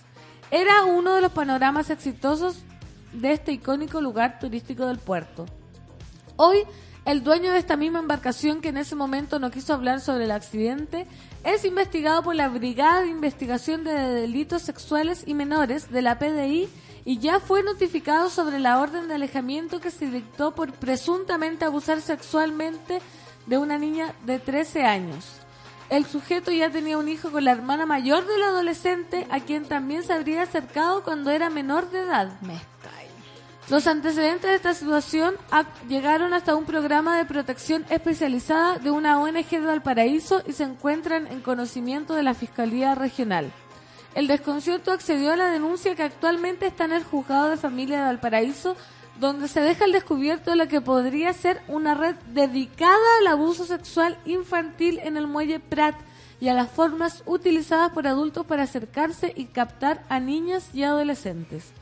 Era 0.50 0.84
uno 0.84 1.14
de 1.14 1.22
los 1.22 1.32
panoramas 1.32 1.90
exitosos 1.90 2.62
de 3.12 3.32
este 3.32 3.52
icónico 3.52 4.00
lugar 4.00 4.38
turístico 4.38 4.86
del 4.86 4.98
puerto. 4.98 5.46
Hoy, 6.36 6.64
el 7.04 7.24
dueño 7.24 7.52
de 7.52 7.58
esta 7.58 7.76
misma 7.76 7.98
embarcación 7.98 8.60
que 8.60 8.68
en 8.68 8.76
ese 8.76 8.94
momento 8.94 9.38
no 9.38 9.50
quiso 9.50 9.74
hablar 9.74 10.00
sobre 10.00 10.24
el 10.24 10.30
accidente 10.30 11.06
es 11.44 11.64
investigado 11.64 12.22
por 12.22 12.36
la 12.36 12.48
Brigada 12.48 13.00
de 13.00 13.08
Investigación 13.08 13.82
de 13.82 13.92
Delitos 13.92 14.62
Sexuales 14.62 15.24
y 15.26 15.34
Menores 15.34 15.90
de 15.90 16.02
la 16.02 16.18
PDI 16.18 16.68
y 17.04 17.18
ya 17.18 17.40
fue 17.40 17.64
notificado 17.64 18.30
sobre 18.30 18.60
la 18.60 18.80
orden 18.80 19.08
de 19.08 19.14
alejamiento 19.14 19.80
que 19.80 19.90
se 19.90 20.06
dictó 20.06 20.54
por 20.54 20.72
presuntamente 20.72 21.64
abusar 21.64 22.00
sexualmente 22.00 23.00
de 23.46 23.58
una 23.58 23.78
niña 23.78 24.14
de 24.24 24.38
13 24.38 24.84
años. 24.84 25.24
El 25.90 26.06
sujeto 26.06 26.52
ya 26.52 26.70
tenía 26.70 26.96
un 26.96 27.08
hijo 27.08 27.32
con 27.32 27.44
la 27.44 27.52
hermana 27.52 27.84
mayor 27.84 28.26
del 28.26 28.42
adolescente, 28.44 29.26
a 29.30 29.40
quien 29.40 29.64
también 29.64 30.04
se 30.04 30.12
habría 30.12 30.42
acercado 30.42 31.02
cuando 31.02 31.30
era 31.30 31.50
menor 31.50 31.90
de 31.90 32.00
edad. 32.00 32.40
Me. 32.40 32.72
Los 33.72 33.86
antecedentes 33.86 34.50
de 34.50 34.56
esta 34.56 34.74
situación 34.74 35.34
llegaron 35.88 36.34
hasta 36.34 36.54
un 36.54 36.66
programa 36.66 37.16
de 37.16 37.24
protección 37.24 37.86
especializada 37.88 38.76
de 38.76 38.90
una 38.90 39.18
ONG 39.18 39.48
de 39.48 39.60
Valparaíso 39.60 40.42
y 40.46 40.52
se 40.52 40.64
encuentran 40.64 41.26
en 41.26 41.40
conocimiento 41.40 42.12
de 42.12 42.22
la 42.22 42.34
Fiscalía 42.34 42.94
Regional. 42.94 43.50
El 44.14 44.26
desconcierto 44.26 44.92
accedió 44.92 45.32
a 45.32 45.36
la 45.36 45.46
denuncia 45.46 45.94
que 45.94 46.02
actualmente 46.02 46.66
está 46.66 46.84
en 46.84 46.92
el 46.92 47.02
juzgado 47.02 47.48
de 47.48 47.56
familia 47.56 48.00
de 48.00 48.04
Valparaíso, 48.08 48.76
donde 49.18 49.48
se 49.48 49.62
deja 49.62 49.86
al 49.86 49.92
descubierto 49.92 50.54
lo 50.54 50.68
que 50.68 50.82
podría 50.82 51.32
ser 51.32 51.62
una 51.66 51.94
red 51.94 52.16
dedicada 52.34 52.98
al 53.20 53.26
abuso 53.28 53.64
sexual 53.64 54.18
infantil 54.26 55.00
en 55.02 55.16
el 55.16 55.26
muelle 55.26 55.60
Prat 55.60 55.94
y 56.40 56.48
a 56.48 56.54
las 56.54 56.68
formas 56.68 57.22
utilizadas 57.24 57.90
por 57.92 58.06
adultos 58.06 58.44
para 58.44 58.64
acercarse 58.64 59.32
y 59.34 59.46
captar 59.46 60.04
a 60.10 60.20
niñas 60.20 60.68
y 60.74 60.82
adolescentes. 60.82 61.72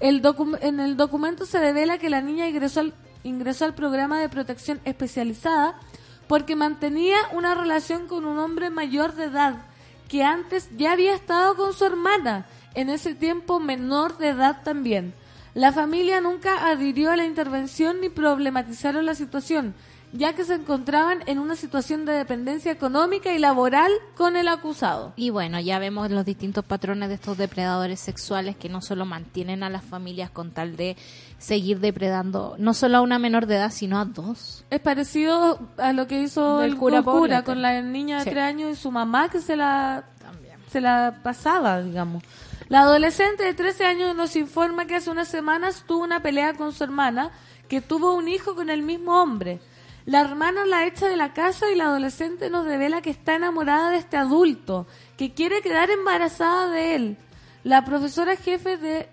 El 0.00 0.22
en 0.62 0.80
el 0.80 0.96
documento 0.96 1.44
se 1.46 1.60
revela 1.60 1.98
que 1.98 2.10
la 2.10 2.22
niña 2.22 2.48
ingresó 2.48 2.80
al, 2.80 2.94
ingresó 3.22 3.66
al 3.66 3.74
programa 3.74 4.18
de 4.18 4.28
protección 4.28 4.80
especializada 4.84 5.78
porque 6.26 6.56
mantenía 6.56 7.18
una 7.32 7.54
relación 7.54 8.06
con 8.06 8.24
un 8.24 8.38
hombre 8.38 8.70
mayor 8.70 9.14
de 9.14 9.24
edad 9.24 9.56
que 10.08 10.24
antes 10.24 10.68
ya 10.76 10.92
había 10.92 11.14
estado 11.14 11.54
con 11.54 11.72
su 11.72 11.84
hermana, 11.84 12.46
en 12.74 12.90
ese 12.90 13.14
tiempo 13.14 13.60
menor 13.60 14.18
de 14.18 14.28
edad 14.28 14.62
también. 14.64 15.14
La 15.54 15.72
familia 15.72 16.20
nunca 16.20 16.68
adhirió 16.68 17.10
a 17.10 17.16
la 17.16 17.26
intervención 17.26 18.00
ni 18.00 18.08
problematizaron 18.08 19.06
la 19.06 19.14
situación, 19.14 19.74
ya 20.12 20.32
que 20.34 20.44
se 20.44 20.54
encontraban 20.54 21.20
en 21.26 21.38
una 21.38 21.54
situación 21.56 22.04
de 22.04 22.12
dependencia 22.12 22.72
económica 22.72 23.32
y 23.32 23.38
laboral 23.38 23.92
con 24.16 24.34
el 24.36 24.48
acusado. 24.48 25.12
Y 25.16 25.30
bueno, 25.30 25.60
ya 25.60 25.78
vemos 25.78 26.10
los 26.10 26.24
distintos 26.24 26.64
patrones 26.64 27.08
de 27.08 27.14
estos 27.14 27.38
depredadores 27.38 28.00
sexuales 28.00 28.56
que 28.56 28.68
no 28.68 28.80
solo 28.82 29.04
mantienen 29.06 29.62
a 29.62 29.70
las 29.70 29.84
familias 29.84 30.30
con 30.30 30.50
tal 30.50 30.76
de 30.76 30.96
seguir 31.38 31.78
depredando, 31.80 32.56
no 32.58 32.74
solo 32.74 32.98
a 32.98 33.00
una 33.02 33.18
menor 33.18 33.46
de 33.46 33.56
edad, 33.56 33.70
sino 33.72 33.98
a 34.00 34.04
dos. 34.04 34.64
Es 34.70 34.80
parecido 34.80 35.58
a 35.78 35.92
lo 35.92 36.06
que 36.06 36.20
hizo 36.20 36.58
Del 36.58 36.72
el 36.72 36.76
cura 36.76 37.02
cura, 37.02 37.12
Poblete. 37.12 37.44
con 37.44 37.62
la 37.62 37.80
niña 37.80 38.18
de 38.18 38.24
Sí. 38.24 38.30
tres 38.30 38.42
años 38.44 38.70
y 38.72 38.76
su 38.76 38.90
mamá 38.90 39.28
que 39.28 39.40
se 39.40 39.56
la, 39.56 40.04
se 40.70 40.80
la 40.80 41.20
pasaba, 41.22 41.80
digamos. 41.82 42.22
La 42.68 42.82
adolescente 42.82 43.42
de 43.44 43.52
13 43.54 43.84
años 43.84 44.14
nos 44.14 44.36
informa 44.36 44.86
que 44.86 44.94
hace 44.96 45.10
unas 45.10 45.26
semanas 45.28 45.82
tuvo 45.88 46.04
una 46.04 46.20
pelea 46.22 46.54
con 46.54 46.72
su 46.72 46.84
hermana 46.84 47.30
que 47.68 47.80
tuvo 47.80 48.14
un 48.14 48.28
hijo 48.28 48.54
con 48.54 48.70
el 48.70 48.82
mismo 48.82 49.20
hombre. 49.20 49.60
La 50.06 50.20
hermana 50.22 50.64
la 50.64 50.86
echa 50.86 51.08
de 51.08 51.16
la 51.16 51.32
casa 51.32 51.70
y 51.70 51.76
la 51.76 51.84
adolescente 51.86 52.50
nos 52.50 52.64
revela 52.64 53.02
que 53.02 53.10
está 53.10 53.34
enamorada 53.34 53.90
de 53.90 53.98
este 53.98 54.16
adulto, 54.16 54.86
que 55.16 55.32
quiere 55.32 55.60
quedar 55.62 55.90
embarazada 55.90 56.68
de 56.70 56.94
él. 56.94 57.16
La 57.64 57.84
profesora 57.84 58.36
jefe 58.36 58.76
de... 58.78 59.08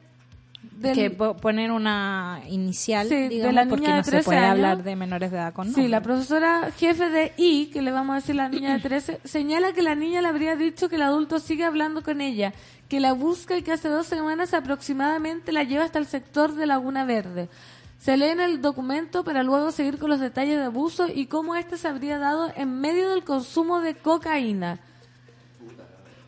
del- 0.61 0.95
que 0.95 1.09
po- 1.11 1.35
poner 1.35 1.71
una 1.71 2.41
inicial, 2.47 3.07
Sí, 3.09 3.27
de 3.27 3.51
la 3.51 3.65
porque 3.65 3.81
niña 3.81 3.95
de 3.95 3.97
no 3.99 4.03
se 4.05 4.11
13 4.11 4.25
puede 4.25 4.37
años. 4.39 4.51
hablar 4.51 4.83
de 4.83 4.95
menores 4.95 5.31
de 5.31 5.37
edad 5.37 5.53
con 5.53 5.65
Sí, 5.67 5.71
nombre. 5.73 5.89
la 5.89 6.01
profesora 6.01 6.71
jefe 6.77 7.09
de 7.09 7.33
I, 7.37 7.65
que 7.67 7.81
le 7.81 7.91
vamos 7.91 8.13
a 8.13 8.15
decir 8.19 8.35
la 8.35 8.47
niña 8.47 8.73
de 8.73 8.79
13, 8.79 9.19
señala 9.25 9.73
que 9.73 9.81
la 9.81 9.95
niña 9.95 10.21
le 10.21 10.29
habría 10.29 10.55
dicho 10.55 10.87
que 10.87 10.95
el 10.95 11.01
adulto 11.01 11.39
sigue 11.39 11.65
hablando 11.65 12.01
con 12.03 12.21
ella, 12.21 12.53
que 12.87 13.01
la 13.01 13.11
busca 13.11 13.57
y 13.57 13.61
que 13.63 13.73
hace 13.73 13.89
dos 13.89 14.07
semanas 14.07 14.53
aproximadamente 14.53 15.51
la 15.51 15.63
lleva 15.63 15.83
hasta 15.83 15.99
el 15.99 16.05
sector 16.07 16.53
de 16.55 16.65
Laguna 16.65 17.03
Verde. 17.03 17.49
Se 17.99 18.15
lee 18.15 18.25
en 18.27 18.39
el 18.39 18.61
documento 18.61 19.23
para 19.23 19.43
luego 19.43 19.71
seguir 19.71 19.97
con 19.97 20.09
los 20.09 20.19
detalles 20.19 20.57
de 20.57 20.65
abuso 20.65 21.07
y 21.13 21.25
cómo 21.25 21.55
este 21.55 21.77
se 21.77 21.87
habría 21.87 22.19
dado 22.19 22.51
en 22.55 22.79
medio 22.79 23.09
del 23.09 23.23
consumo 23.23 23.79
de 23.81 23.95
cocaína. 23.95 24.79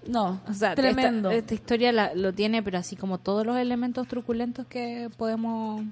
No, 0.08 0.42
O 0.50 0.54
sea, 0.54 0.74
tremendo. 0.76 1.30
Esta, 1.30 1.40
esta 1.40 1.54
historia 1.54 1.92
la- 1.92 2.14
lo 2.16 2.34
tiene, 2.34 2.64
pero 2.64 2.80
así 2.80 2.96
como 2.96 3.20
todos 3.20 3.46
los 3.46 3.58
elementos 3.58 4.08
truculentos 4.08 4.66
que 4.68 5.10
podemos... 5.18 5.84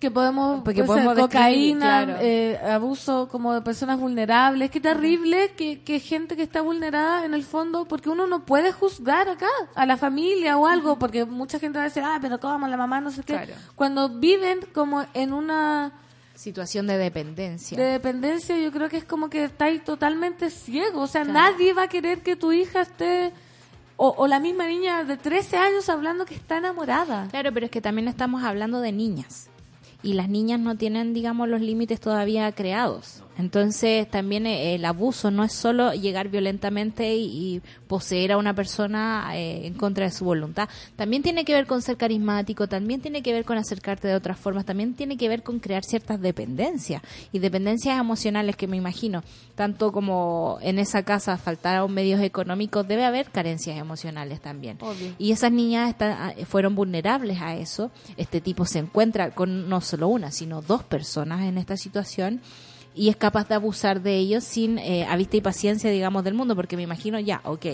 que 0.00 0.10
podemos, 0.10 0.62
Porque 0.64 0.78
ser 0.80 0.86
podemos 0.86 1.14
cocaína, 1.14 2.04
claro. 2.04 2.18
eh, 2.22 2.58
abuso 2.58 3.28
como 3.28 3.52
de 3.52 3.60
personas 3.60 4.00
vulnerables. 4.00 4.70
Qué 4.70 4.80
terrible 4.80 5.52
que, 5.56 5.82
que 5.82 6.00
gente 6.00 6.36
que 6.36 6.42
está 6.42 6.62
vulnerada 6.62 7.26
en 7.26 7.34
el 7.34 7.44
fondo, 7.44 7.84
porque 7.84 8.08
uno 8.08 8.26
no 8.26 8.46
puede 8.46 8.72
juzgar 8.72 9.28
acá 9.28 9.46
a 9.74 9.84
la 9.84 9.98
familia 9.98 10.56
o 10.56 10.66
algo, 10.66 10.98
porque 10.98 11.26
mucha 11.26 11.58
gente 11.58 11.78
va 11.78 11.84
a 11.84 11.88
decir, 11.88 12.02
ah, 12.04 12.18
pero 12.20 12.40
cómo 12.40 12.66
la 12.66 12.78
mamá 12.78 13.00
no 13.02 13.10
sé 13.10 13.22
qué. 13.22 13.34
Claro. 13.34 13.52
Cuando 13.76 14.08
viven 14.08 14.60
como 14.72 15.04
en 15.12 15.34
una 15.34 15.92
Situación 16.34 16.86
de 16.86 16.96
dependencia. 16.96 17.76
de 17.76 17.84
dependencia, 17.84 18.56
yo 18.56 18.72
creo 18.72 18.88
que 18.88 18.96
es 18.96 19.04
como 19.04 19.28
que 19.28 19.44
estáis 19.44 19.84
totalmente 19.84 20.48
ciego. 20.48 21.02
O 21.02 21.06
sea, 21.06 21.24
nadie 21.24 21.74
va 21.74 21.82
a 21.82 21.88
querer 21.88 22.22
que 22.22 22.34
tu 22.34 22.50
hija 22.52 22.80
esté, 22.80 23.34
o, 23.98 24.14
o 24.16 24.26
la 24.26 24.40
misma 24.40 24.66
niña 24.66 25.04
de 25.04 25.18
13 25.18 25.58
años 25.58 25.90
hablando 25.90 26.24
que 26.24 26.34
está 26.34 26.56
enamorada. 26.56 27.28
Claro, 27.30 27.52
pero 27.52 27.66
es 27.66 27.70
que 27.70 27.82
también 27.82 28.08
estamos 28.08 28.42
hablando 28.42 28.80
de 28.80 28.92
niñas. 28.92 29.49
Y 30.02 30.14
las 30.14 30.28
niñas 30.28 30.60
no 30.60 30.76
tienen, 30.76 31.12
digamos, 31.12 31.48
los 31.48 31.60
límites 31.60 32.00
todavía 32.00 32.50
creados. 32.52 33.22
Entonces, 33.40 34.08
también 34.08 34.46
eh, 34.46 34.74
el 34.76 34.84
abuso 34.84 35.30
no 35.30 35.42
es 35.44 35.52
solo 35.52 35.92
llegar 35.92 36.28
violentamente 36.28 37.14
y, 37.16 37.24
y 37.56 37.62
poseer 37.88 38.32
a 38.32 38.36
una 38.36 38.54
persona 38.54 39.30
eh, 39.34 39.66
en 39.66 39.74
contra 39.74 40.04
de 40.04 40.12
su 40.12 40.24
voluntad. 40.24 40.68
También 40.96 41.22
tiene 41.22 41.44
que 41.44 41.52
ver 41.54 41.66
con 41.66 41.82
ser 41.82 41.96
carismático, 41.96 42.68
también 42.68 43.00
tiene 43.00 43.22
que 43.22 43.32
ver 43.32 43.44
con 43.44 43.58
acercarte 43.58 44.06
de 44.06 44.14
otras 44.14 44.38
formas, 44.38 44.64
también 44.64 44.94
tiene 44.94 45.16
que 45.16 45.28
ver 45.28 45.42
con 45.42 45.58
crear 45.58 45.82
ciertas 45.84 46.20
dependencias. 46.20 47.02
Y 47.32 47.38
dependencias 47.40 47.98
emocionales 47.98 48.56
que 48.56 48.66
me 48.68 48.76
imagino, 48.76 49.22
tanto 49.54 49.90
como 49.90 50.58
en 50.62 50.78
esa 50.78 51.02
casa 51.02 51.36
faltaron 51.38 51.92
medios 51.92 52.20
económicos, 52.20 52.86
debe 52.86 53.04
haber 53.04 53.30
carencias 53.30 53.78
emocionales 53.78 54.40
también. 54.40 54.76
Obvio. 54.80 55.14
Y 55.18 55.32
esas 55.32 55.50
niñas 55.50 55.88
están- 55.90 56.12
ah, 56.12 56.34
fueron 56.46 56.74
vulnerables 56.74 57.40
a 57.40 57.56
eso. 57.56 57.90
Este 58.16 58.40
tipo 58.40 58.64
se 58.66 58.78
encuentra 58.80 59.30
con 59.30 59.68
no 59.68 59.80
solo 59.80 60.08
una, 60.08 60.30
sino 60.30 60.60
dos 60.62 60.84
personas 60.84 61.42
en 61.42 61.58
esta 61.58 61.76
situación 61.76 62.40
y 63.00 63.08
es 63.08 63.16
capaz 63.16 63.48
de 63.48 63.54
abusar 63.54 64.02
de 64.02 64.16
ellos 64.16 64.44
sin 64.44 64.78
eh, 64.78 65.06
a 65.08 65.16
vista 65.16 65.36
y 65.36 65.40
paciencia, 65.40 65.90
digamos, 65.90 66.22
del 66.22 66.34
mundo, 66.34 66.54
porque 66.54 66.76
me 66.76 66.82
imagino 66.82 67.18
ya, 67.18 67.40
ok, 67.44 67.66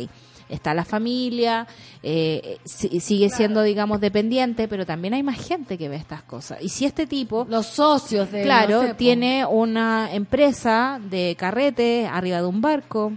está 0.49 0.73
la 0.73 0.85
familia, 0.85 1.67
eh, 2.05 2.59
si- 2.65 3.01
sigue 3.01 3.29
siendo, 3.29 3.63
digamos, 3.63 4.01
dependiente, 4.01 4.69
pero 4.69 4.87
también 4.87 5.15
hay 5.15 5.25
más 5.25 5.45
gente 5.45 5.77
que 5.79 5.89
ve 5.89 5.97
estas 5.97 6.23
cosas. 6.23 6.59
Y 6.63 6.69
si 6.69 6.85
este 6.85 7.09
tipo... 7.09 7.45
Los 7.51 7.67
socios 7.67 8.31
de... 8.31 8.43
Claro, 8.45 8.83
no 8.83 8.87
sé, 8.87 8.89
po. 8.95 8.99
tiene 8.99 9.45
una 9.45 10.15
empresa 10.15 11.01
de 11.11 11.35
carrete 11.37 12.07
arriba 12.07 12.37
de 12.39 12.47
un 12.47 12.61
barco, 12.61 13.13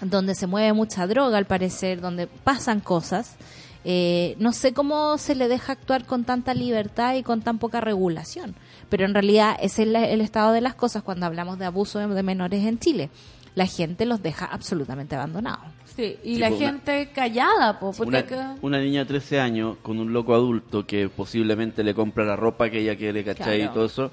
donde 0.00 0.34
se 0.34 0.46
mueve 0.46 0.72
mucha 0.72 1.06
droga 1.06 1.36
al 1.36 1.44
parecer, 1.46 2.00
donde 2.00 2.28
pasan 2.28 2.80
cosas. 2.80 3.36
Eh, 3.84 4.36
no 4.38 4.52
sé 4.52 4.72
cómo 4.72 5.16
se 5.18 5.34
le 5.34 5.48
deja 5.48 5.72
actuar 5.72 6.06
con 6.06 6.24
tanta 6.24 6.54
libertad 6.54 7.14
y 7.14 7.22
con 7.22 7.42
tan 7.42 7.58
poca 7.58 7.80
regulación, 7.80 8.56
pero 8.88 9.04
en 9.04 9.14
realidad 9.14 9.56
ese 9.60 9.82
es 9.82 9.88
la- 9.88 10.08
el 10.08 10.20
estado 10.20 10.52
de 10.52 10.60
las 10.60 10.74
cosas 10.74 11.02
cuando 11.02 11.26
hablamos 11.26 11.58
de 11.58 11.64
abuso 11.66 11.98
de, 11.98 12.06
de 12.08 12.22
menores 12.22 12.64
en 12.64 12.78
Chile. 12.78 13.10
La 13.54 13.66
gente 13.66 14.04
los 14.04 14.22
deja 14.22 14.44
absolutamente 14.44 15.14
abandonados. 15.16 15.64
Sí, 15.96 16.16
y 16.22 16.34
Sí, 16.34 16.38
la 16.40 16.48
pues, 16.48 16.60
una- 16.60 16.68
gente 16.72 17.08
callada, 17.14 17.78
po, 17.80 17.92
porque 17.92 18.24
Una, 18.60 18.78
niña 18.80 19.00
de 19.00 19.06
13 19.06 19.40
años 19.40 19.78
con 19.82 19.98
un 19.98 20.12
loco 20.12 20.34
adulto 20.34 20.86
que 20.86 21.08
posiblemente 21.08 21.82
le 21.82 21.94
compra 21.94 22.24
la 22.26 22.36
ropa 22.36 22.68
que 22.68 22.80
ella 22.80 22.96
quiere, 22.96 23.24
¿cachai? 23.24 23.58
Claro. 23.60 23.70
Y 23.70 23.74
todo 23.74 23.84
eso. 23.86 24.10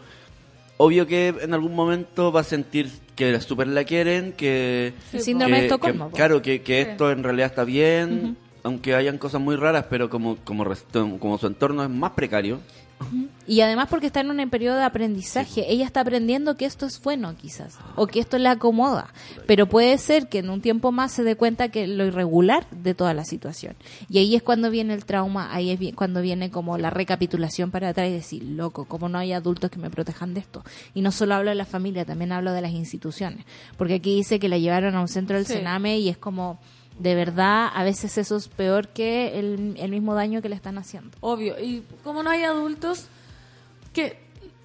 Obvio 0.78 1.06
que 1.06 1.28
en 1.42 1.54
algún 1.54 1.76
momento 1.76 2.32
va 2.32 2.40
a 2.42 2.44
sentir 2.44 2.90
que 3.16 3.40
súper 3.42 3.68
la 3.68 3.84
quieren, 3.84 4.34
que... 4.34 4.94
El 5.12 5.22
síndrome 5.22 5.56
de 5.56 5.60
que- 5.60 5.66
Estocolmo. 5.68 6.08
que- 6.10 6.16
claro, 6.16 6.42
que, 6.42 6.62
que 6.62 6.82
esto 6.82 7.12
en 7.12 7.24
realidad 7.24 7.48
está 7.48 7.64
bien, 7.64 8.38
aunque 8.64 8.96
hayan 8.96 9.18
cosas 9.18 9.40
muy 9.42 9.56
raras, 9.56 9.86
pero 9.90 10.10
como, 10.10 10.38
como, 10.38 10.64
resto- 10.64 11.20
como 11.20 11.38
su 11.38 11.48
entorno 11.48 11.84
es 11.84 11.90
más 11.90 12.12
precario, 12.12 12.60
Y 13.46 13.62
además 13.62 13.88
porque 13.90 14.08
está 14.08 14.22
en 14.22 14.30
un 14.30 14.50
periodo 14.50 14.78
de 14.78 14.84
aprendizaje. 14.84 15.72
Ella 15.72 15.86
está 15.86 16.02
aprendiendo 16.02 16.56
que 16.56 16.66
esto 16.66 16.86
es 16.86 17.02
bueno 17.02 17.36
quizás, 17.36 17.78
o 17.96 18.08
que 18.08 18.20
esto 18.20 18.38
le 18.38 18.48
acomoda. 18.50 19.14
Pero 19.46 19.68
puede 19.68 19.98
ser 19.98 20.30
que 20.30 20.40
en 20.40 20.50
un 20.50 20.62
tiempo 20.62 20.92
más 20.92 21.12
se 21.12 21.24
dé 21.24 21.36
cuenta 21.36 21.70
que 21.70 21.88
lo 21.88 22.06
irregular 22.06 22.66
de 22.72 22.94
toda 22.94 23.14
la 23.14 23.26
situación. 23.26 23.76
Y 24.10 24.20
ahí 24.20 24.36
es 24.36 24.44
cuando 24.44 24.70
viene 24.70 24.94
el 24.94 25.06
trauma, 25.06 25.54
ahí 25.54 25.72
es 25.72 25.96
cuando 25.96 26.22
viene 26.22 26.52
como 26.52 26.78
la 26.78 26.90
recapitulación 26.90 27.72
para 27.72 27.90
atrás 27.90 28.10
y 28.10 28.14
decir, 28.14 28.44
loco, 28.44 28.86
como 28.86 29.10
no 29.10 29.18
hay 29.18 29.34
adultos 29.34 29.70
que 29.70 29.80
me 29.80 29.90
protejan 29.90 30.34
de 30.34 30.40
esto. 30.40 30.64
Y 30.94 31.02
no 31.02 31.12
solo 31.12 31.36
hablo 31.36 31.50
de 31.50 31.56
la 31.56 31.66
familia, 31.66 32.06
también 32.06 32.32
hablo 32.32 32.54
de 32.54 32.62
las 32.62 32.72
instituciones. 32.72 33.46
Porque 33.78 33.96
aquí 33.96 34.16
dice 34.16 34.40
que 34.40 34.50
la 34.50 34.58
llevaron 34.58 34.96
a 34.96 35.02
un 35.02 35.08
centro 35.08 35.36
del 35.36 35.46
Sí. 35.46 35.54
Sename 35.54 36.00
y 36.00 36.10
es 36.10 36.18
como... 36.18 36.60
De 37.00 37.16
verdad, 37.16 37.70
a 37.74 37.84
veces 37.84 38.18
eso 38.18 38.36
es 38.36 38.48
peor 38.48 38.90
que 38.90 39.40
el, 39.40 39.76
el 39.78 39.92
mismo 39.92 40.14
daño 40.14 40.42
que 40.42 40.50
le 40.50 40.56
están 40.56 40.78
haciendo. 40.78 41.18
Obvio. 41.22 41.60
Y 41.60 41.84
como 42.04 42.22
no 42.22 42.30
hay 42.30 42.44
adultos, 42.44 43.08
que 43.94 44.20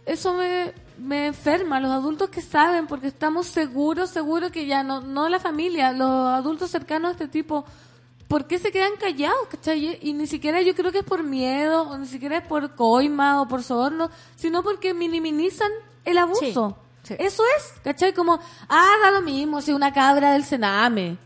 eso 0.04 0.34
me, 0.34 0.72
me 0.98 1.26
enferma. 1.26 1.80
Los 1.80 1.90
adultos 1.90 2.30
que 2.30 2.40
saben, 2.40 2.86
porque 2.86 3.06
estamos 3.06 3.46
seguros, 3.46 4.10
seguros 4.10 4.50
que 4.50 4.66
ya 4.66 4.82
no, 4.82 5.00
no 5.00 5.28
la 5.28 5.38
familia, 5.38 5.92
los 5.92 6.28
adultos 6.28 6.70
cercanos 6.70 7.10
a 7.10 7.12
este 7.12 7.28
tipo, 7.28 7.64
¿por 8.26 8.46
qué 8.46 8.58
se 8.58 8.72
quedan 8.72 8.92
callados? 8.98 9.48
¿cachai? 9.50 9.98
Y 10.02 10.12
ni 10.12 10.26
siquiera 10.26 10.60
yo 10.62 10.74
creo 10.74 10.92
que 10.92 10.98
es 10.98 11.04
por 11.04 11.22
miedo, 11.22 11.82
o 11.82 11.98
ni 11.98 12.06
siquiera 12.06 12.38
es 12.38 12.46
por 12.46 12.74
coima 12.74 13.40
o 13.40 13.48
por 13.48 13.62
soborno, 13.62 14.10
sino 14.36 14.62
porque 14.62 14.94
minimizan 14.94 15.70
el 16.04 16.18
abuso. 16.18 16.76
Sí, 17.02 17.14
sí. 17.14 17.16
Eso 17.18 17.42
es, 17.56 17.74
¿cachai? 17.82 18.12
Como, 18.12 18.40
ah, 18.68 18.92
da 19.02 19.10
lo 19.10 19.22
mismo, 19.22 19.60
si 19.60 19.72
una 19.72 19.92
cabra 19.92 20.32
del 20.32 20.44
Sename. 20.44 21.18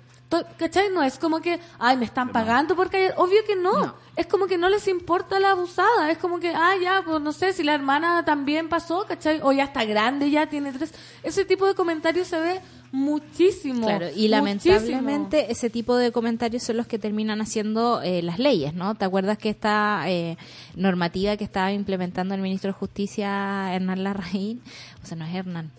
¿Cachai? 0.57 0.91
No 0.93 1.03
es 1.03 1.19
como 1.19 1.41
que, 1.41 1.61
ay, 1.79 1.97
me 1.97 2.05
están 2.05 2.31
pagando 2.31 2.75
porque 2.75 3.13
obvio 3.17 3.45
que 3.47 3.57
no. 3.57 3.95
Es 4.17 4.27
como 4.27 4.47
que 4.47 4.59
no 4.59 4.69
les 4.69 4.89
importa 4.89 5.41
la 5.41 5.53
abusada. 5.53 6.11
Es 6.11 6.19
como 6.19 6.39
que, 6.39 6.51
ah, 6.55 6.75
ya, 6.83 7.03
pues 7.05 7.21
no 7.21 7.33
sé, 7.33 7.53
si 7.53 7.63
la 7.63 7.75
hermana 7.75 8.25
también 8.25 8.69
pasó, 8.69 9.05
¿cachai? 9.07 9.41
O 9.43 9.53
ya 9.53 9.65
está 9.65 9.85
grande, 9.85 10.31
ya 10.31 10.47
tiene 10.49 10.73
tres. 10.73 10.93
Ese 11.23 11.45
tipo 11.45 11.67
de 11.67 11.75
comentarios 11.75 12.29
se 12.29 12.39
ve 12.39 12.61
muchísimo. 12.93 13.87
Claro, 13.87 14.07
y 14.07 14.29
muchísimo. 14.29 14.31
lamentablemente 14.31 15.51
ese 15.51 15.71
tipo 15.71 15.97
de 15.97 16.13
comentarios 16.13 16.63
son 16.63 16.77
los 16.77 16.87
que 16.87 16.99
terminan 16.99 17.41
haciendo 17.41 18.03
eh, 18.03 18.23
las 18.23 18.39
leyes, 18.39 18.75
¿no? 18.75 18.95
¿Te 18.95 19.05
acuerdas 19.05 19.39
que 19.39 19.51
esta 19.51 20.05
eh, 20.07 20.37
normativa 20.77 21.37
que 21.37 21.45
estaba 21.45 21.73
implementando 21.73 22.35
el 22.35 22.43
ministro 22.43 22.69
de 22.69 22.75
Justicia, 22.75 23.75
Hernán 23.75 24.05
Larraín? 24.05 24.63
O 25.03 25.07
sea, 25.07 25.17
no 25.17 25.25
es 25.25 25.35
Hernán. 25.35 25.71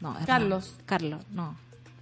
No, 0.00 0.10
Hernán. 0.10 0.26
Carlos. 0.26 0.74
Carlos, 0.86 1.22
no. 1.30 1.56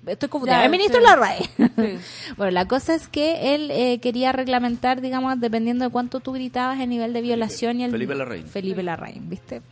Estoy 0.07 0.29
confundida. 0.29 0.59
Ya, 0.59 0.65
el 0.65 0.71
ministro 0.71 0.99
sí. 1.01 1.07
Larraín. 1.07 1.47
Sí. 1.59 1.99
bueno, 2.37 2.51
la 2.53 2.67
cosa 2.67 2.95
es 2.95 3.09
que 3.09 3.55
él 3.55 3.71
eh, 3.71 3.99
quería 4.01 4.33
reglamentar, 4.33 5.01
digamos, 5.01 5.39
dependiendo 5.41 5.85
de 5.85 5.91
cuánto 5.91 6.21
tú 6.21 6.33
gritabas 6.33 6.81
el 6.81 6.89
nivel 6.89 7.13
de 7.13 7.21
violación 7.21 7.81
y 7.81 7.85
el... 7.85 7.91
Felipe 7.91 8.15
Larraín. 8.15 8.47
Felipe 8.47 8.83
Larraín, 8.83 9.29
¿viste? 9.29 9.63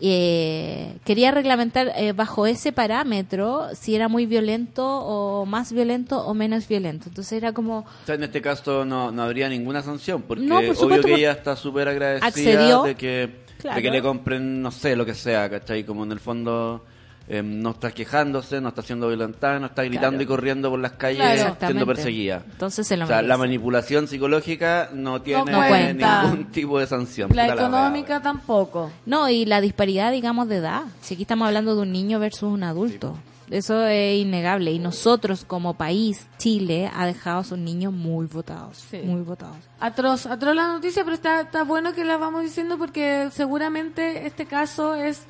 Eh, 0.00 0.96
quería 1.04 1.32
reglamentar 1.32 1.92
eh, 1.96 2.12
bajo 2.12 2.46
ese 2.46 2.72
parámetro 2.72 3.68
si 3.74 3.96
era 3.96 4.08
muy 4.08 4.26
violento 4.26 4.86
o 4.86 5.44
más 5.44 5.72
violento 5.72 6.24
o 6.24 6.34
menos 6.34 6.68
violento. 6.68 7.06
Entonces 7.08 7.32
era 7.32 7.52
como... 7.52 7.80
O 7.80 8.06
sea, 8.06 8.14
en 8.14 8.22
este 8.22 8.40
caso 8.40 8.84
no, 8.84 9.10
no 9.10 9.22
habría 9.22 9.48
ninguna 9.48 9.82
sanción, 9.82 10.22
porque 10.22 10.44
No, 10.44 10.60
por 10.62 10.84
obvio 10.86 11.02
que 11.02 11.14
ella 11.14 11.32
está 11.32 11.56
súper 11.56 11.88
agradecida 11.88 12.26
Accedió. 12.28 12.82
de 12.84 12.94
que, 12.94 13.48
Claro. 13.58 13.76
de 13.76 13.82
que 13.82 13.90
le 13.90 14.00
compren, 14.02 14.62
no 14.62 14.70
sé, 14.70 14.94
lo 14.94 15.04
que 15.04 15.14
sea, 15.14 15.50
¿cachai? 15.50 15.82
Como 15.82 16.04
en 16.04 16.12
el 16.12 16.20
fondo 16.20 16.84
eh, 17.28 17.42
no 17.42 17.70
está 17.70 17.90
quejándose, 17.92 18.60
no 18.60 18.70
está 18.70 18.82
siendo 18.82 19.08
violentada, 19.08 19.58
no 19.58 19.66
está 19.66 19.82
gritando 19.82 20.10
Claro. 20.18 20.22
y 20.22 20.26
corriendo 20.26 20.70
por 20.70 20.78
las 20.80 20.92
calles 20.92 21.20
Claro. 21.42 21.56
siendo 21.60 21.86
perseguida. 21.86 22.42
Entonces 22.50 22.86
se 22.86 22.96
lo 22.96 23.04
O 23.04 23.06
sea, 23.06 23.16
merece. 23.16 23.28
la 23.28 23.36
manipulación 23.36 24.08
psicológica 24.08 24.88
no 24.94 25.20
tiene 25.22 25.92
ningún 25.94 26.46
tipo 26.52 26.78
de 26.78 26.86
sanción. 26.86 27.30
La 27.34 27.48
económica 27.48 28.20
tampoco. 28.22 28.90
No, 29.06 29.28
y 29.28 29.44
la 29.44 29.60
disparidad, 29.60 30.10
digamos, 30.12 30.48
de 30.48 30.56
edad. 30.56 30.82
Si 31.02 31.14
aquí 31.14 31.22
estamos 31.24 31.46
hablando 31.46 31.74
de 31.76 31.82
un 31.82 31.92
niño 31.92 32.18
versus 32.18 32.44
un 32.50 32.62
adulto. 32.62 33.16
Eso 33.50 33.86
es 33.86 34.18
innegable. 34.20 34.72
Y 34.72 34.78
nosotros, 34.78 35.44
como 35.46 35.72
país, 35.72 36.26
Chile, 36.36 36.90
ha 36.94 37.06
dejado 37.06 37.38
a 37.40 37.44
sus 37.44 37.56
niños 37.56 37.94
muy 37.94 38.26
votados. 38.26 38.84
Sí. 38.90 38.98
Muy 39.02 39.22
votados. 39.22 39.56
Atroz, 39.80 40.26
atroz 40.26 40.54
la 40.54 40.68
noticia, 40.68 41.02
pero 41.02 41.14
está, 41.14 41.40
está 41.40 41.62
bueno 41.64 41.94
que 41.94 42.04
la 42.04 42.18
vamos 42.18 42.42
diciendo 42.42 42.76
porque 42.76 43.28
seguramente 43.32 44.26
este 44.26 44.44
caso 44.44 44.94
es, 44.94 45.22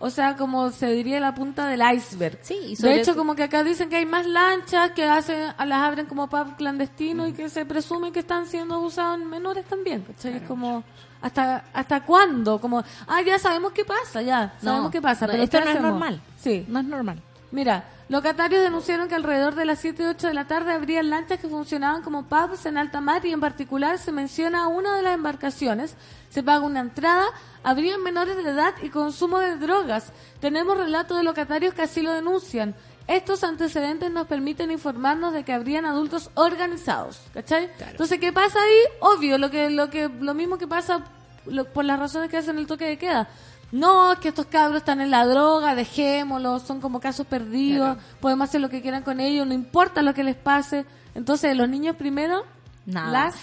o 0.00 0.10
sea, 0.10 0.36
como 0.36 0.70
se 0.70 0.86
diría 0.92 1.20
la 1.20 1.34
punta 1.34 1.66
del 1.66 1.80
iceberg. 1.94 2.38
Sí, 2.42 2.54
y 2.68 2.76
sobre 2.76 2.94
de 2.94 3.00
hecho, 3.00 3.16
como 3.16 3.34
que 3.34 3.42
acá 3.42 3.64
dicen 3.64 3.88
que 3.88 3.96
hay 3.96 4.06
más 4.06 4.26
lanchas 4.26 4.92
que 4.92 5.04
hacen, 5.04 5.52
las 5.58 5.78
abren 5.82 6.06
como 6.06 6.28
pub 6.28 6.56
clandestino 6.56 7.26
y 7.26 7.32
que 7.32 7.48
se 7.48 7.64
presume 7.64 8.12
que 8.12 8.20
están 8.20 8.46
siendo 8.46 8.74
abusados 8.76 9.20
en 9.20 9.28
menores 9.28 9.64
también. 9.64 10.02
¿cachai? 10.02 10.36
Es 10.36 10.42
como, 10.42 10.84
¿hasta 11.20 11.64
hasta 11.72 12.04
cuándo? 12.04 12.60
Como, 12.60 12.82
ah, 13.06 13.22
ya 13.22 13.38
sabemos 13.38 13.72
qué 13.72 13.84
pasa, 13.84 14.22
ya, 14.22 14.54
sabemos 14.60 14.84
No, 14.84 14.90
qué 14.90 15.02
pasa. 15.02 15.26
no, 15.26 15.32
pero 15.32 15.42
esto 15.44 15.58
¿qué 15.58 15.64
no 15.64 15.70
es 15.70 15.80
normal. 15.80 16.20
Sí. 16.36 16.64
No 16.68 16.78
es 16.80 16.84
normal. 16.86 17.22
Mira, 17.50 17.84
locatarios 18.08 18.62
denunciaron 18.62 19.08
que 19.08 19.14
alrededor 19.14 19.54
de 19.54 19.64
las 19.66 19.80
7 19.80 20.02
y 20.02 20.06
8 20.06 20.28
de 20.28 20.34
la 20.34 20.46
tarde 20.46 20.72
habría 20.72 21.02
lanchas 21.02 21.38
que 21.40 21.48
funcionaban 21.48 22.02
como 22.02 22.24
pubs 22.24 22.64
en 22.66 22.78
alta 22.78 23.00
mar 23.00 23.24
y 23.26 23.32
en 23.32 23.40
particular 23.40 23.98
se 23.98 24.12
menciona 24.12 24.66
una 24.68 24.96
de 24.96 25.02
las 25.02 25.14
embarcaciones. 25.14 25.94
Se 26.30 26.42
paga 26.42 26.60
una 26.64 26.80
entrada, 26.80 27.26
habrían 27.62 28.02
menores 28.02 28.36
de 28.36 28.50
edad 28.50 28.74
y 28.82 28.88
consumo 28.88 29.38
de 29.38 29.56
drogas. 29.56 30.12
Tenemos 30.40 30.76
relatos 30.76 31.16
de 31.18 31.24
locatarios 31.24 31.74
que 31.74 31.82
así 31.82 32.00
lo 32.02 32.12
denuncian. 32.12 32.74
Estos 33.06 33.42
antecedentes 33.44 34.10
nos 34.10 34.26
permiten 34.26 34.70
informarnos 34.70 35.32
de 35.32 35.42
que 35.44 35.52
habrían 35.54 35.86
adultos 35.86 36.30
organizados, 36.34 37.20
¿cachai? 37.32 37.70
Entonces, 37.90 38.18
¿qué 38.20 38.32
pasa 38.34 38.58
ahí? 38.60 38.78
Obvio, 39.00 39.38
lo 39.38 39.50
que 39.50 39.70
lo 39.70 39.88
que 39.88 40.08
lo 40.08 40.34
mismo 40.34 40.58
que 40.58 40.66
pasa 40.66 41.04
lo- 41.46 41.64
por 41.64 41.86
las 41.86 41.98
razones 41.98 42.30
que 42.30 42.36
hacen 42.36 42.58
el 42.58 42.66
toque 42.66 42.84
de 42.84 42.98
queda. 42.98 43.28
No, 43.70 44.12
es 44.12 44.18
que 44.18 44.28
estos 44.28 44.46
cabros 44.46 44.78
están 44.78 45.00
en 45.00 45.10
la 45.10 45.26
droga, 45.26 45.74
dejémoslos, 45.74 46.62
son 46.62 46.80
como 46.80 47.00
casos 47.00 47.26
perdidos, 47.26 47.98
podemos 48.20 48.48
hacer 48.48 48.60
lo 48.60 48.70
que 48.70 48.80
quieran 48.80 49.02
con 49.02 49.20
ellos, 49.20 49.46
no 49.46 49.52
importa 49.52 50.02
lo 50.02 50.14
que 50.14 50.24
les 50.24 50.36
pase. 50.36 50.86
Entonces, 51.14 51.56
los 51.56 51.68
niños 51.68 51.96
primero, 51.96 52.44
Nada. 52.86 53.10
las 53.10 53.34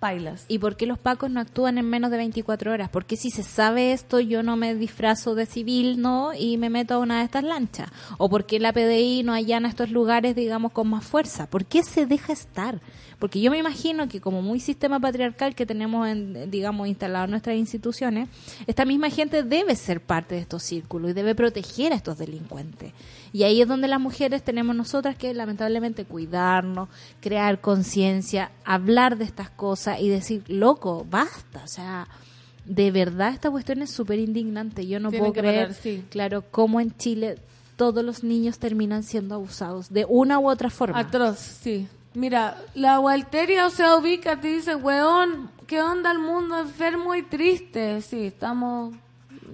pailas. 0.00 0.46
¿Y 0.48 0.58
por 0.58 0.76
qué 0.76 0.84
los 0.86 0.98
pacos 0.98 1.30
no 1.30 1.38
actúan 1.38 1.78
en 1.78 1.88
menos 1.88 2.10
de 2.10 2.16
24 2.16 2.72
horas? 2.72 2.88
Porque 2.90 3.16
si 3.16 3.30
se 3.30 3.44
sabe 3.44 3.92
esto, 3.92 4.18
yo 4.18 4.42
no 4.42 4.56
me 4.56 4.74
disfrazo 4.74 5.36
de 5.36 5.46
civil, 5.46 6.00
¿no? 6.00 6.34
Y 6.34 6.56
me 6.56 6.70
meto 6.70 6.94
a 6.94 6.98
una 6.98 7.18
de 7.18 7.24
estas 7.24 7.44
lanchas. 7.44 7.88
¿O 8.18 8.28
por 8.28 8.44
qué 8.44 8.58
la 8.58 8.72
PDI 8.72 9.22
no 9.22 9.32
allana 9.32 9.68
estos 9.68 9.90
lugares, 9.90 10.34
digamos, 10.34 10.72
con 10.72 10.90
más 10.90 11.04
fuerza? 11.04 11.46
¿Por 11.46 11.66
qué 11.66 11.84
se 11.84 12.06
deja 12.06 12.32
estar? 12.32 12.80
Porque 13.22 13.40
yo 13.40 13.52
me 13.52 13.58
imagino 13.58 14.08
que 14.08 14.20
como 14.20 14.42
muy 14.42 14.58
sistema 14.58 14.98
patriarcal 14.98 15.54
que 15.54 15.64
tenemos, 15.64 16.08
en, 16.08 16.50
digamos, 16.50 16.88
instalado 16.88 17.26
en 17.26 17.30
nuestras 17.30 17.54
instituciones, 17.54 18.28
esta 18.66 18.84
misma 18.84 19.10
gente 19.10 19.44
debe 19.44 19.76
ser 19.76 20.00
parte 20.00 20.34
de 20.34 20.40
estos 20.40 20.64
círculos 20.64 21.12
y 21.12 21.14
debe 21.14 21.36
proteger 21.36 21.92
a 21.92 21.94
estos 21.94 22.18
delincuentes. 22.18 22.92
Y 23.32 23.44
ahí 23.44 23.62
es 23.62 23.68
donde 23.68 23.86
las 23.86 24.00
mujeres 24.00 24.42
tenemos 24.42 24.74
nosotras 24.74 25.14
que 25.14 25.32
lamentablemente 25.34 26.04
cuidarnos, 26.04 26.88
crear 27.20 27.60
conciencia, 27.60 28.50
hablar 28.64 29.16
de 29.16 29.22
estas 29.22 29.50
cosas 29.50 30.00
y 30.00 30.08
decir, 30.08 30.42
loco, 30.48 31.06
basta. 31.08 31.62
O 31.62 31.68
sea, 31.68 32.08
de 32.64 32.90
verdad 32.90 33.34
esta 33.34 33.52
cuestión 33.52 33.82
es 33.82 33.90
súper 33.92 34.18
indignante. 34.18 34.84
Yo 34.88 34.98
no 34.98 35.12
puedo 35.12 35.32
creer, 35.32 35.68
parar, 35.68 35.80
sí. 35.80 36.02
claro, 36.10 36.42
cómo 36.50 36.80
en 36.80 36.96
Chile 36.96 37.38
todos 37.76 38.04
los 38.04 38.24
niños 38.24 38.58
terminan 38.58 39.04
siendo 39.04 39.36
abusados 39.36 39.90
de 39.90 40.06
una 40.08 40.40
u 40.40 40.50
otra 40.50 40.70
forma. 40.70 40.98
Atroz, 40.98 41.38
sí. 41.38 41.86
Mira, 42.14 42.58
la 42.74 43.00
Walteria, 43.00 43.66
o 43.66 43.70
sea, 43.70 43.96
ubica, 43.96 44.40
te 44.40 44.48
dice, 44.48 44.74
weón, 44.74 45.50
¿qué 45.66 45.80
onda 45.82 46.10
el 46.10 46.18
mundo 46.18 46.58
enfermo 46.58 47.14
y 47.14 47.22
triste? 47.22 48.00
Sí, 48.02 48.26
estamos... 48.26 48.94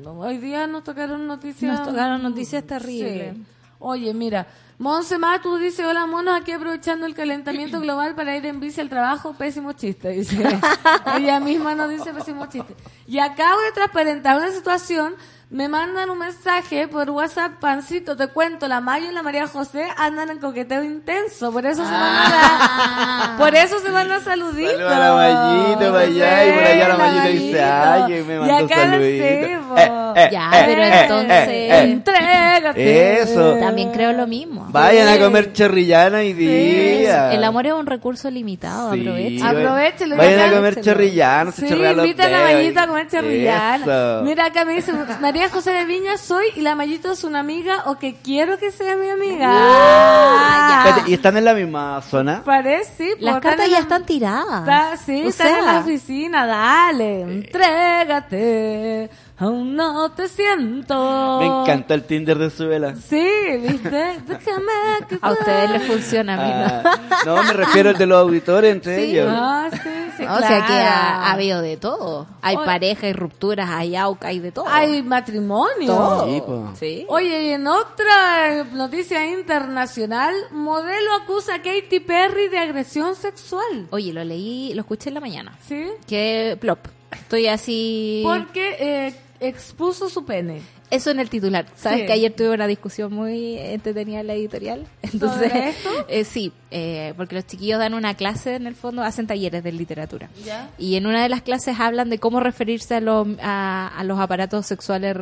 Hoy 0.05 0.38
día 0.38 0.66
nos 0.66 0.85
tocaron 0.85 1.27
noticias... 1.27 1.79
Nos 1.79 1.88
tocaron 1.88 2.23
noticias 2.23 2.64
terribles. 2.64 3.35
Sí. 3.35 3.42
Oye, 3.81 4.12
mira, 4.12 4.47
Monse 4.79 5.18
Matu 5.18 5.57
dice, 5.57 5.85
hola 5.85 6.07
monos, 6.07 6.40
aquí 6.40 6.53
aprovechando 6.53 7.05
el 7.05 7.14
calentamiento 7.14 7.81
global 7.83 8.14
para 8.14 8.37
ir 8.37 8.47
en 8.47 8.61
bici 8.61 8.81
al 8.81 8.88
trabajo, 8.88 9.35
pésimo 9.35 9.73
chiste, 9.73 10.11
dice. 10.11 10.37
Ella 11.16 11.40
misma 11.40 11.75
nos 11.75 11.90
dice 11.90 12.14
pésimo 12.14 12.47
chiste. 12.47 12.75
Y 13.07 13.18
acabo 13.18 13.61
de 13.61 13.73
transparentar 13.73 14.37
una 14.37 14.53
situación, 14.53 15.14
me 15.51 15.67
mandan 15.67 16.11
un 16.11 16.19
mensaje 16.19 16.89
por 16.89 17.09
WhatsApp, 17.09 17.53
pancito, 17.59 18.15
te 18.19 18.29
cuento, 18.29 18.69
la 18.69 18.83
Mayo 18.83 19.11
y 19.11 19.15
la 19.15 19.23
María 19.23 19.47
José 19.47 19.87
andan 19.97 20.29
en 20.29 20.41
coqueteo 20.41 20.85
intenso, 20.85 21.51
por 21.51 21.65
eso 21.65 21.87
se 21.87 21.91
mandan 21.91 22.33
a, 22.35 23.35
por 23.39 23.55
eso 23.55 23.79
se 23.79 23.89
mandan 23.89 24.23
saluditos. 24.23 24.73
Saludos 24.73 24.93
a 24.93 24.99
la 24.99 25.15
Mayito 25.15 25.91
para 25.93 26.01
allá, 26.05 26.45
y 26.47 26.53
por 26.53 26.63
allá 26.65 26.89
la 26.89 26.97
Mayito 26.99 27.29
dice, 27.29 27.63
ay, 27.63 28.03
que 28.09 28.23
me 28.25 28.35
Y 28.35 28.39
mandó 28.41 28.55
acá 28.67 28.77
la 28.77 28.91
saludito. 28.93 29.25
hacemos. 29.25 29.79
Eh, 29.81 30.29
Ya, 30.33 30.51
eh, 30.53 30.63
pero 30.67 30.83
eh, 30.83 31.01
entonces... 31.03 31.49
eh, 31.49 31.69
eh. 31.71 31.83
Entrégate. 31.93 33.21
Eso. 33.23 33.55
También 33.59 33.91
creo 33.93 34.13
lo 34.13 34.27
mismo. 34.27 34.67
Vayan 34.71 35.09
a 35.09 35.19
comer 35.19 35.53
chorrillana 35.55 36.19
hoy 36.19 36.33
día. 36.35 37.33
El 37.33 37.43
amor 37.45 37.67
es 37.67 37.73
un 37.73 37.87
recurso 37.87 38.31
limitado, 38.31 38.93
Sí, 38.93 39.01
aprovechen. 39.01 39.41
vayan- 39.41 39.57
Aprovechenlo, 39.57 40.17
Vayan 40.17 40.39
ya 40.39 40.47
a 40.49 40.53
comer 40.53 40.75
se 40.75 40.83
Sí, 40.83 41.69
chorrea 41.69 41.93
los 41.93 42.05
invita 42.05 42.25
a 42.27 42.29
la. 42.29 42.43
Mayita 42.43 42.83
a 42.83 42.87
comer 42.87 43.09
chorrillana. 43.09 43.77
Eso. 43.77 44.25
Mira, 44.25 44.45
acá 44.47 44.65
me 44.67 44.75
dice 44.75 44.93
María 45.21 45.38
María 45.38 45.53
José 45.55 45.70
de 45.70 45.85
Viña 45.85 46.18
soy 46.18 46.46
y 46.57 46.62
la 46.62 46.74
Mayito 46.74 47.12
es 47.12 47.22
una 47.22 47.38
amiga 47.38 47.85
o 47.87 47.96
que 47.96 48.16
quiero 48.16 48.59
que 48.59 48.72
sea 48.72 48.96
mi 48.96 49.09
amiga. 49.09 49.46
Ah, 49.48 50.69
ya. 50.69 50.79
Espérate, 50.88 51.10
¿Y 51.13 51.15
están 51.15 51.37
en 51.37 51.44
la 51.44 51.54
misma 51.54 52.02
zona? 52.02 52.42
Parece, 52.44 52.90
sí. 52.96 53.10
Las 53.21 53.35
pues, 53.35 53.42
cartas 53.44 53.67
en 53.67 53.71
ya 53.71 53.77
la- 53.77 53.83
están 53.83 54.04
tiradas. 54.04 54.60
Está, 54.63 54.96
sí, 54.96 55.23
O 55.25 55.29
están 55.29 55.46
en 55.46 55.54
sea, 55.54 55.63
la 55.75 55.79
oficina, 55.79 56.44
dale, 56.44 57.21
entrégate, 57.21 59.10
aún 59.39 59.77
no 59.77 60.11
te 60.13 60.29
siento. 60.29 61.39
Me 61.41 61.47
encanta 61.47 61.95
el 61.95 62.05
Tinder 62.05 62.39
de 62.39 62.51
su 62.51 62.67
vela. 62.69 62.95
Sí, 62.97 63.27
¿viste? 63.61 64.21
Déjame 64.27 64.73
que 65.09 65.19
A 65.21 65.33
ustedes 65.33 65.71
les 65.71 65.83
funciona, 65.85 66.35
a 66.35 66.37
mí 66.37 66.53
no. 66.83 66.91
Ah, 66.91 67.23
no, 67.25 67.43
me 67.45 67.53
refiero 67.53 67.91
al 67.91 67.99
de 67.99 68.07
los 68.07 68.19
auditores 68.19 68.73
entre 68.73 68.97
Sí. 68.97 69.11
ellos. 69.13 69.29
Ah, 69.31 69.69
sí, 69.73 69.79
sí, 70.17 70.25
o 70.25 70.39
sea 70.39 70.61
que 70.61 70.67
claro. 70.67 70.89
ha, 70.91 71.27
ha 71.27 71.33
habido 71.33 71.61
de 71.63 71.77
todo. 71.77 72.27
Hay 72.43 72.57
Oye. 72.57 72.67
parejas, 72.67 73.05
hay 73.05 73.13
rupturas, 73.13 73.69
hay 73.71 73.97
auca, 73.97 74.29
hay 74.29 74.39
de 74.41 74.53
todo. 74.53 74.67
Hay 74.69 75.03
matrimonio. 75.03 75.87
todo. 75.87 76.73
Sí. 76.79 77.05
Oye, 77.09 77.45
y 77.45 77.49
en 77.53 77.67
otra 77.67 78.65
noticia 78.73 79.25
internacional, 79.31 80.35
modelo 80.51 81.13
acusa 81.23 81.55
a 81.57 81.59
Katy 81.63 82.01
Perry 82.01 82.49
de 82.49 82.59
agresión 82.59 83.15
sexual. 83.15 83.87
Oye, 83.91 84.13
lo 84.13 84.25
leí, 84.25 84.73
lo 84.75 84.81
escuché 84.81 85.11
en 85.11 85.15
la 85.15 85.21
mañana. 85.21 85.57
¿Sí? 85.67 85.87
Que 86.07 86.57
plop. 86.61 86.79
Estoy 87.11 87.47
así. 87.47 88.23
Porque 88.25 88.77
eh, 88.79 89.15
expuso 89.41 90.09
su 90.09 90.25
pene. 90.25 90.63
Eso 90.91 91.11
en 91.11 91.21
el 91.21 91.29
titular. 91.29 91.67
¿Sabes 91.77 92.01
Sí. 92.01 92.07
que 92.07 92.13
ayer 92.13 92.33
tuve 92.33 92.51
una 92.51 92.67
discusión 92.67 93.13
muy 93.13 93.59
entretenida 93.59 94.21
en 94.21 94.27
la 94.27 94.35
editorial? 94.35 94.87
Entonces, 95.03 95.51
¿Sobre 95.53 95.69
esto? 95.71 95.91
eh, 96.09 96.25
sí, 96.25 96.53
eh, 96.71 97.15
porque 97.17 97.35
los 97.35 97.47
chiquillos 97.47 97.79
dan 97.79 97.95
una 97.95 98.15
clase 98.15 98.55
en 98.55 98.67
el 98.67 98.75
fondo, 98.75 99.03
hacen 99.03 99.27
talleres 99.27 99.63
de 99.63 99.73
literatura. 99.73 100.29
¿Ya? 100.45 100.71
Y 100.79 100.97
en 100.97 101.07
una 101.07 101.23
de 101.23 101.29
las 101.29 101.43
clases 101.43 101.79
hablan 101.81 102.11
de 102.11 102.19
cómo 102.19 102.41
referirse 102.41 102.95
a, 102.97 103.01
los 103.01 103.27
a, 103.43 103.89
a 103.97 104.05
los 104.05 104.19
aparatos 104.19 104.67
sexuales 104.67 105.17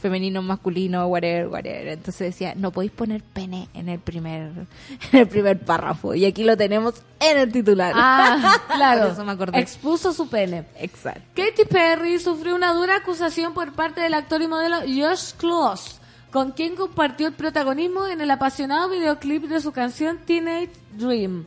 femeninos, 0.00 0.44
masculinos, 0.44 1.08
whatever, 1.08 1.48
whatever. 1.48 1.88
Entonces 1.88 2.28
decía, 2.32 2.54
no 2.56 2.70
podéis 2.70 2.92
poner 2.92 3.22
pene 3.22 3.68
en 3.74 3.88
el 3.88 3.98
primer 3.98 4.50
en 5.12 5.18
el 5.18 5.28
primer 5.28 5.58
párrafo. 5.60 6.14
Y 6.14 6.24
aquí 6.24 6.44
lo 6.44 6.56
tenemos 6.56 6.94
en 7.20 7.38
el 7.38 7.52
titular. 7.52 7.92
Ah, 7.94 8.60
claro. 8.74 9.02
Por 9.02 9.12
eso 9.12 9.24
me 9.24 9.32
acordé. 9.32 9.58
Expuso 9.60 10.12
su 10.12 10.28
pene. 10.28 10.64
Exacto. 10.78 11.22
Katy 11.34 11.64
Perry 11.68 12.18
sufrió 12.18 12.54
una 12.54 12.72
dura 12.72 12.96
acusación 12.96 13.54
por 13.54 13.72
parte 13.72 14.00
del 14.00 14.14
actor 14.14 14.42
y 14.42 14.48
modelo 14.48 14.71
Josh 14.80 15.32
Close, 15.36 16.00
con 16.30 16.52
quien 16.52 16.76
compartió 16.76 17.28
el 17.28 17.34
protagonismo 17.34 18.06
en 18.06 18.20
el 18.20 18.30
apasionado 18.30 18.88
videoclip 18.88 19.44
de 19.44 19.60
su 19.60 19.72
canción 19.72 20.18
Teenage 20.18 20.72
Dream. 20.92 21.46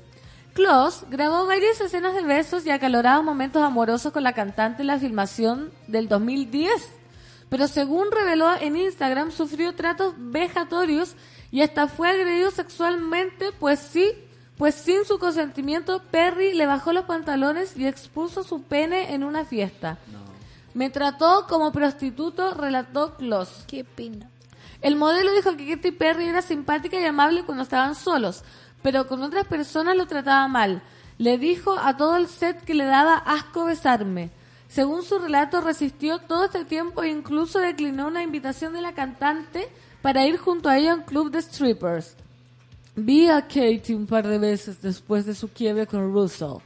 Close 0.53 1.05
grabó 1.09 1.45
varias 1.45 1.81
escenas 1.81 2.15
de 2.15 2.21
besos 2.21 2.65
y 2.65 2.69
acalorados 2.69 3.25
momentos 3.25 3.61
amorosos 3.61 4.13
con 4.13 4.23
la 4.23 4.33
cantante 4.33 4.83
en 4.83 4.87
la 4.87 4.99
filmación 4.99 5.71
del 5.87 6.07
2010, 6.07 6.71
pero 7.49 7.67
según 7.67 8.11
reveló 8.11 8.53
en 8.55 8.77
Instagram 8.77 9.31
sufrió 9.31 9.75
tratos 9.75 10.13
vejatorios 10.17 11.15
y 11.51 11.61
hasta 11.61 11.87
fue 11.87 12.09
agredido 12.09 12.51
sexualmente, 12.51 13.51
pues 13.59 13.79
sí, 13.79 14.13
pues 14.57 14.75
sin 14.75 15.03
su 15.03 15.19
consentimiento 15.19 16.01
Perry 16.11 16.53
le 16.53 16.65
bajó 16.65 16.93
los 16.93 17.05
pantalones 17.05 17.75
y 17.75 17.85
expuso 17.85 18.43
su 18.43 18.63
pene 18.63 19.13
en 19.13 19.23
una 19.23 19.43
fiesta. 19.43 19.97
Me 20.75 20.89
trató 20.89 21.47
como 21.47 21.71
prostituto, 21.71 22.53
relató 22.53 23.15
Kloss. 23.15 23.63
Qué 23.65 23.85
pena. 23.85 24.29
El 24.81 24.97
modelo 24.97 25.31
dijo 25.31 25.55
que 25.55 25.73
Katy 25.73 25.91
Perry 25.91 26.25
era 26.25 26.41
simpática 26.41 26.99
y 26.99 27.05
amable 27.05 27.45
cuando 27.45 27.63
estaban 27.63 27.95
solos, 27.95 28.43
pero 28.83 29.07
con 29.07 29.23
otras 29.23 29.47
personas 29.47 29.95
lo 29.95 30.05
trataba 30.05 30.49
mal. 30.49 30.83
Le 31.17 31.37
dijo 31.37 31.79
a 31.79 31.95
todo 31.95 32.17
el 32.17 32.27
set 32.27 32.61
que 32.65 32.73
le 32.73 32.83
daba 32.83 33.15
asco 33.15 33.63
besarme. 33.63 34.31
Según 34.67 35.03
su 35.03 35.17
relato, 35.17 35.61
resistió 35.61 36.19
todo 36.19 36.43
este 36.43 36.65
tiempo 36.65 37.03
e 37.03 37.09
incluso 37.09 37.59
declinó 37.59 38.07
una 38.07 38.21
invitación 38.21 38.73
de 38.73 38.81
la 38.81 38.91
cantante 38.91 39.69
para 40.01 40.27
ir 40.27 40.37
junto 40.37 40.67
a 40.67 40.77
ella 40.77 40.91
a 40.91 40.95
un 40.95 41.03
club 41.03 41.31
de 41.31 41.41
strippers. 41.41 42.17
Vi 42.97 43.29
a 43.29 43.43
Katie 43.43 43.95
un 43.95 44.07
par 44.07 44.27
de 44.27 44.39
veces 44.39 44.81
después 44.81 45.25
de 45.25 45.35
su 45.35 45.47
quiebre 45.47 45.87
con 45.87 46.11
Russell. 46.11 46.59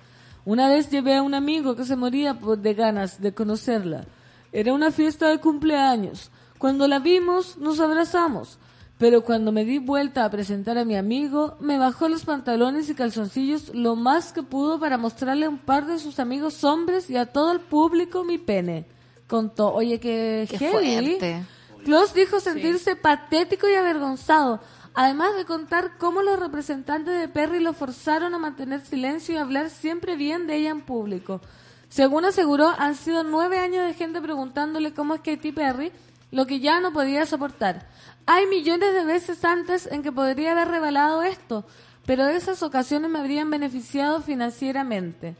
Una 0.49 0.67
vez 0.67 0.89
llevé 0.89 1.15
a 1.15 1.21
un 1.21 1.35
amigo 1.35 1.75
que 1.75 1.85
se 1.85 1.95
moría 1.95 2.33
por- 2.39 2.57
de 2.57 2.73
ganas 2.73 3.21
de 3.21 3.33
conocerla. 3.33 4.05
Era 4.51 4.73
una 4.73 4.89
fiesta 4.89 5.27
de 5.29 5.37
cumpleaños. 5.39 6.31
Cuando 6.57 6.87
la 6.87 6.97
vimos, 6.97 7.57
nos 7.59 7.79
abrazamos. 7.79 8.57
Pero 8.97 9.21
cuando 9.23 9.51
me 9.51 9.63
di 9.63 9.77
vuelta 9.77 10.25
a 10.25 10.31
presentar 10.31 10.79
a 10.79 10.85
mi 10.85 10.95
amigo, 10.95 11.55
me 11.59 11.77
bajó 11.77 12.09
los 12.09 12.25
pantalones 12.25 12.89
y 12.89 12.95
calzoncillos 12.95 13.75
lo 13.75 13.95
más 13.95 14.33
que 14.33 14.41
pudo 14.41 14.79
para 14.79 14.97
mostrarle 14.97 15.45
a 15.45 15.49
un 15.49 15.59
par 15.59 15.85
de 15.85 15.99
sus 15.99 16.19
amigos 16.19 16.63
hombres 16.63 17.09
y 17.11 17.15
a 17.15 17.27
todo 17.27 17.51
el 17.51 17.59
público 17.59 18.23
mi 18.23 18.39
pene. 18.39 18.87
Contó, 19.27 19.71
oye, 19.71 19.99
que 19.99 20.47
Qué 20.49 20.57
heavy. 20.57 20.71
fuerte. 21.17 21.43
Klaus 21.85 22.13
dijo 22.15 22.39
sentirse 22.39 22.95
patético 22.95 23.69
y 23.69 23.75
avergonzado, 23.75 24.59
además 24.93 25.35
de 25.35 25.45
contar 25.45 25.97
cómo 25.97 26.21
los 26.21 26.39
representantes 26.39 27.19
de 27.19 27.27
Perry 27.27 27.59
lo 27.59 27.73
forzaron 27.73 28.33
a 28.33 28.39
mantener 28.39 28.81
silencio 28.81 29.35
y 29.35 29.37
hablar 29.37 29.69
siempre 29.69 30.15
bien 30.15 30.47
de 30.47 30.55
ella 30.57 30.69
en 30.71 30.81
público. 30.81 31.41
Según 31.89 32.25
aseguró, 32.25 32.73
han 32.77 32.95
sido 32.95 33.23
nueve 33.23 33.59
años 33.59 33.85
de 33.85 33.93
gente 33.93 34.21
preguntándole 34.21 34.93
cómo 34.93 35.15
es 35.15 35.21
Katy 35.21 35.51
Perry, 35.51 35.91
lo 36.31 36.45
que 36.45 36.59
ya 36.59 36.79
no 36.79 36.93
podía 36.93 37.25
soportar. 37.25 37.87
Hay 38.25 38.45
millones 38.45 38.93
de 38.93 39.05
veces 39.05 39.43
antes 39.43 39.87
en 39.91 40.03
que 40.03 40.11
podría 40.11 40.51
haber 40.51 40.67
revelado 40.67 41.23
esto, 41.23 41.65
pero 42.05 42.27
esas 42.27 42.61
ocasiones 42.61 43.09
me 43.09 43.19
habrían 43.19 43.49
beneficiado 43.49 44.21
financieramente. 44.21 45.35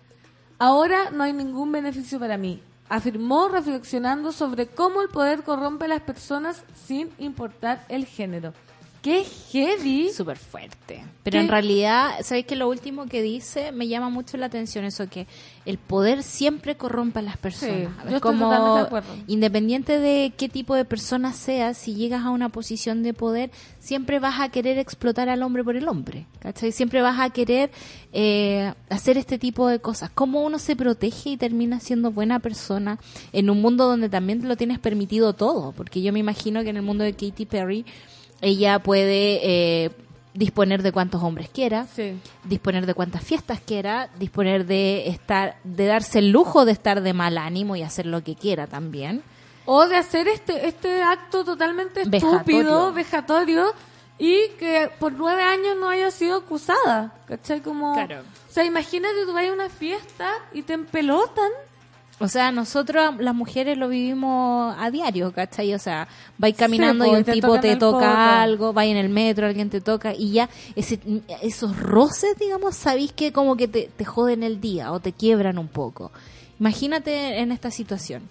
Ahora 0.58 1.12
no 1.12 1.24
hay 1.24 1.34
ningún 1.34 1.72
beneficio 1.72 2.20
para 2.20 2.38
mí, 2.38 2.62
afirmó 2.90 3.48
reflexionando 3.48 4.32
sobre 4.32 4.68
cómo 4.68 5.02
el 5.02 5.10
poder 5.10 5.44
corrompe 5.44 5.86
a 5.86 5.90
las 5.90 6.02
personas 6.02 6.64
sin 6.88 7.12
importar 7.20 7.86
el 7.90 8.06
género. 8.06 8.54
¡Qué 9.02 9.24
heavy! 9.52 10.10
Súper 10.10 10.38
fuerte. 10.38 11.04
Pero 11.24 11.36
¿Qué? 11.36 11.40
en 11.40 11.48
realidad, 11.48 12.16
¿sabéis 12.22 12.46
que 12.46 12.58
lo 12.58 12.68
último 12.68 13.06
que 13.06 13.22
dice 13.22 13.72
me 13.72 13.88
llama 13.88 14.10
mucho 14.10 14.36
la 14.36 14.48
atención? 14.48 14.84
Eso 14.84 15.08
que 15.10 15.26
el 15.66 15.78
poder 15.78 16.22
siempre 16.22 16.76
corrompe 16.76 17.20
a 17.20 17.22
las 17.22 17.38
personas. 17.38 17.76
Sí, 17.76 17.84
yo 17.84 18.16
estoy 18.16 18.20
como, 18.20 18.46
totalmente 18.46 18.80
de 18.80 18.86
acuerdo. 18.86 19.16
independiente 19.28 20.00
de 20.00 20.34
qué 20.36 20.50
tipo 20.50 20.76
de 20.76 20.84
persona 20.84 21.32
seas, 21.32 21.78
si 21.78 21.96
llegas 21.96 22.26
a 22.26 22.30
una 22.32 22.50
posición 22.50 23.04
de 23.04 23.14
poder, 23.14 23.52
siempre 23.80 24.20
vas 24.20 24.42
a 24.42 24.50
querer 24.50 24.78
explotar 24.78 25.30
al 25.30 25.44
hombre 25.44 25.64
por 25.64 25.78
el 25.78 25.88
hombre. 25.88 26.26
¿Cachai? 26.40 26.72
Siempre 26.74 27.02
vas 27.02 27.20
a 27.20 27.30
querer 27.30 27.72
eh, 28.12 28.74
hacer 28.90 29.18
este 29.18 29.40
tipo 29.40 29.68
de 29.68 29.80
cosas. 29.80 30.10
¿Cómo 30.10 30.44
uno 30.44 30.60
se 30.60 30.76
protege 30.76 31.32
y 31.32 31.38
termina 31.38 31.80
siendo 31.80 32.12
buena 32.12 32.40
persona 32.40 33.00
en 33.32 33.50
un 33.50 33.62
mundo 33.62 33.86
donde 33.86 34.10
también 34.10 34.46
lo 34.48 34.58
tienes 34.58 34.80
permitido 34.80 35.34
todo? 35.34 35.72
Porque 35.72 36.02
yo 36.02 36.12
me 36.12 36.20
imagino 36.20 36.64
que 36.64 36.70
en 36.70 36.78
el 36.78 36.84
mundo 36.84 37.04
de 37.04 37.14
Katy 37.14 37.46
Perry, 37.46 37.86
ella 38.42 38.80
puede 38.80 39.40
eh, 39.86 39.92
disponer 40.34 40.82
de 40.84 40.92
cuantos 40.92 41.22
hombres 41.24 41.50
quiera, 41.50 41.86
Sí. 41.96 42.20
disponer 42.44 42.86
de 42.86 42.94
cuantas 42.94 43.24
fiestas 43.24 43.60
quiera, 43.60 44.10
disponer 44.20 44.66
de 44.66 45.08
estar, 45.10 45.58
de 45.64 45.86
darse 45.86 46.20
el 46.20 46.30
lujo 46.32 46.66
de 46.66 46.72
estar 46.72 47.02
de 47.02 47.14
mal 47.14 47.38
ánimo 47.38 47.76
y 47.76 47.82
hacer 47.84 48.06
lo 48.06 48.24
que 48.24 48.36
quiera 48.36 48.68
también. 48.68 49.22
O 49.66 49.88
de 49.88 49.98
hacer 49.98 50.28
este, 50.28 50.68
este 50.68 51.02
acto 51.04 51.44
totalmente 51.44 52.04
Vejatorio. 52.06 52.38
estúpido, 52.40 52.94
vejatorio, 52.94 53.74
y 54.18 54.50
que 54.58 54.90
por 55.00 55.14
nueve 55.14 55.42
años 55.44 55.76
no 55.80 55.88
haya 55.90 56.12
sido 56.12 56.38
acusada. 56.38 57.14
¿Cachai? 57.28 57.62
Como, 57.62 57.94
Claro. 57.94 58.22
O 58.50 58.52
sea, 58.52 58.66
imagínate 58.66 59.26
tú 59.26 59.34
vas 59.34 59.48
a 59.48 59.54
una 59.54 59.70
fiesta 59.70 60.32
y 60.54 60.64
te 60.64 60.74
empelotan. 60.74 61.52
O 62.22 62.28
sea, 62.28 62.52
nosotros 62.52 63.16
las 63.20 63.34
mujeres 63.34 63.78
lo 63.78 63.88
vivimos 63.88 64.76
a 64.78 64.92
diario, 64.92 65.32
¿cachai? 65.32 65.74
O 65.74 65.80
sea, 65.80 66.08
vais 66.38 66.56
caminando 66.56 67.06
Sí, 67.06 67.12
y 67.12 67.14
un 67.16 67.24
tipo 67.24 67.60
te 67.60 67.76
toca 67.78 68.00
poto. 68.00 68.20
algo, 68.20 68.74
vais 68.74 68.92
en 68.92 68.98
el 68.98 69.10
metro, 69.10 69.46
alguien 69.48 69.70
te 69.70 69.80
toca 69.80 70.14
y 70.14 70.32
ya 70.34 70.50
ese, 70.76 71.00
esos 71.42 71.78
roces, 71.80 72.38
digamos, 72.38 72.76
sabéis 72.76 73.14
que 73.14 73.32
como 73.32 73.56
que 73.56 73.68
te, 73.70 73.90
te 73.96 74.04
joden 74.06 74.44
el 74.44 74.60
día 74.60 74.92
o 74.92 75.00
te 75.00 75.14
quiebran 75.14 75.58
un 75.58 75.70
poco. 75.70 76.12
Imagínate 76.60 77.40
en 77.40 77.52
esta 77.54 77.72
situación. 77.72 78.24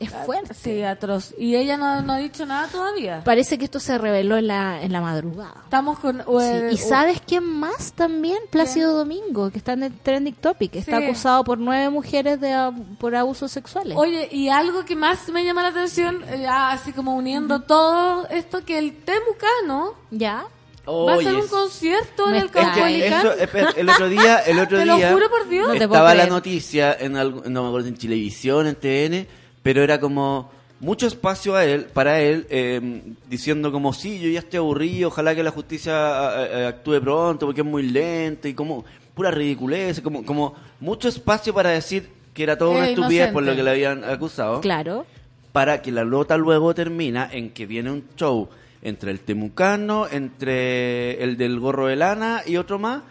Es 0.00 0.10
fuerte. 0.10 0.54
Sí, 0.54 0.82
atroz. 0.82 1.34
Y 1.38 1.56
ella 1.56 1.76
no, 1.76 2.00
no 2.00 2.14
ha 2.14 2.18
dicho 2.18 2.46
nada 2.46 2.66
todavía. 2.68 3.22
Parece 3.22 3.58
que 3.58 3.66
esto 3.66 3.78
se 3.78 3.98
reveló 3.98 4.38
en 4.38 4.46
la, 4.46 4.82
en 4.82 4.92
la 4.92 5.02
madrugada. 5.02 5.54
Estamos 5.64 5.98
con... 5.98 6.20
Sí, 6.20 6.24
eh, 6.40 6.70
¿Y 6.72 6.76
sabes 6.78 7.20
quién 7.26 7.44
más 7.44 7.92
también? 7.92 8.38
Plácido 8.50 8.96
Domingo, 8.96 9.50
que 9.50 9.58
está 9.58 9.74
en 9.74 9.82
el 9.82 9.92
trending 9.92 10.34
topic. 10.36 10.74
Está 10.74 10.98
Sí. 10.98 11.04
acusado 11.04 11.44
por 11.44 11.58
nueve 11.58 11.90
mujeres 11.90 12.40
de, 12.40 12.72
por 12.98 13.14
abusos 13.14 13.52
sexuales. 13.52 13.94
Oye, 13.96 14.26
y 14.32 14.48
algo 14.48 14.86
que 14.86 14.96
más 14.96 15.28
me 15.28 15.44
llama 15.44 15.62
la 15.62 15.68
atención, 15.68 16.24
eh, 16.30 16.40
ya 16.42 16.70
así 16.72 16.92
como 16.94 17.14
uniendo 17.14 17.60
todo 17.60 18.26
esto, 18.28 18.64
que 18.64 18.78
el 18.78 18.96
Temucano 19.04 19.94
¿Ya? 20.10 20.44
va 20.88 21.12
a 21.12 21.14
hacer 21.16 21.28
Oye, 21.34 21.42
un 21.42 21.46
concierto 21.48 22.28
en 22.30 22.36
el 22.36 22.46
está- 22.46 22.60
Es 22.62 22.66
que 22.68 22.80
Caupolicán. 22.80 23.26
espera, 23.38 23.70
el 23.76 23.90
otro 23.90 24.08
día, 24.08 24.38
el 24.38 24.58
otro 24.60 24.78
Te 24.78 24.86
lo 24.86 24.96
día 24.96 25.12
juro 25.12 25.28
por 25.28 25.46
Dios. 25.46 25.68
No 25.68 25.74
estaba 25.74 26.14
la 26.14 26.26
noticia 26.26 26.96
en 26.98 27.18
algo, 27.18 27.42
no 27.46 27.62
me 27.64 27.68
acuerdo 27.68 27.88
en 27.88 27.96
televisión, 27.98 28.66
en 28.66 28.74
TN, 28.76 29.39
pero 29.62 29.82
era 29.82 29.98
como 30.00 30.50
mucho 30.80 31.06
espacio 31.06 31.54
a 31.56 31.64
él, 31.64 31.86
para 31.92 32.20
él, 32.20 32.46
eh, 32.50 33.02
diciendo 33.28 33.70
como 33.70 33.92
sí, 33.92 34.18
yo 34.18 34.28
ya 34.30 34.38
estoy 34.40 34.58
aburrido, 34.58 35.08
ojalá 35.08 35.34
que 35.34 35.42
la 35.42 35.50
justicia 35.50 36.68
actúe 36.68 37.00
pronto 37.00 37.46
porque 37.46 37.60
es 37.60 37.66
muy 37.66 37.82
lenta 37.82 38.48
y 38.48 38.54
como 38.54 38.84
pura 39.14 39.30
ridiculez, 39.30 40.00
como 40.00 40.24
como 40.24 40.54
mucho 40.80 41.08
espacio 41.08 41.52
para 41.52 41.70
decir 41.70 42.08
que 42.32 42.42
era 42.44 42.56
toda 42.56 42.70
una 42.78 42.88
estupidez 42.88 43.32
por 43.32 43.42
lo 43.42 43.54
que 43.54 43.62
le 43.62 43.70
habían 43.70 44.04
acusado. 44.04 44.60
Claro. 44.60 45.04
para 45.52 45.82
que 45.82 45.90
la 45.90 46.04
lota 46.04 46.36
luego 46.36 46.74
termina 46.74 47.28
en 47.30 47.50
que 47.50 47.66
viene 47.66 47.90
un 47.90 48.04
show 48.16 48.48
entre 48.82 49.10
el 49.10 49.18
temucano, 49.20 50.06
entre 50.08 51.22
el 51.22 51.36
del 51.36 51.58
gorro 51.60 51.88
de 51.88 51.96
lana 51.96 52.42
y 52.46 52.56
otro 52.56 52.78
más. 52.78 53.02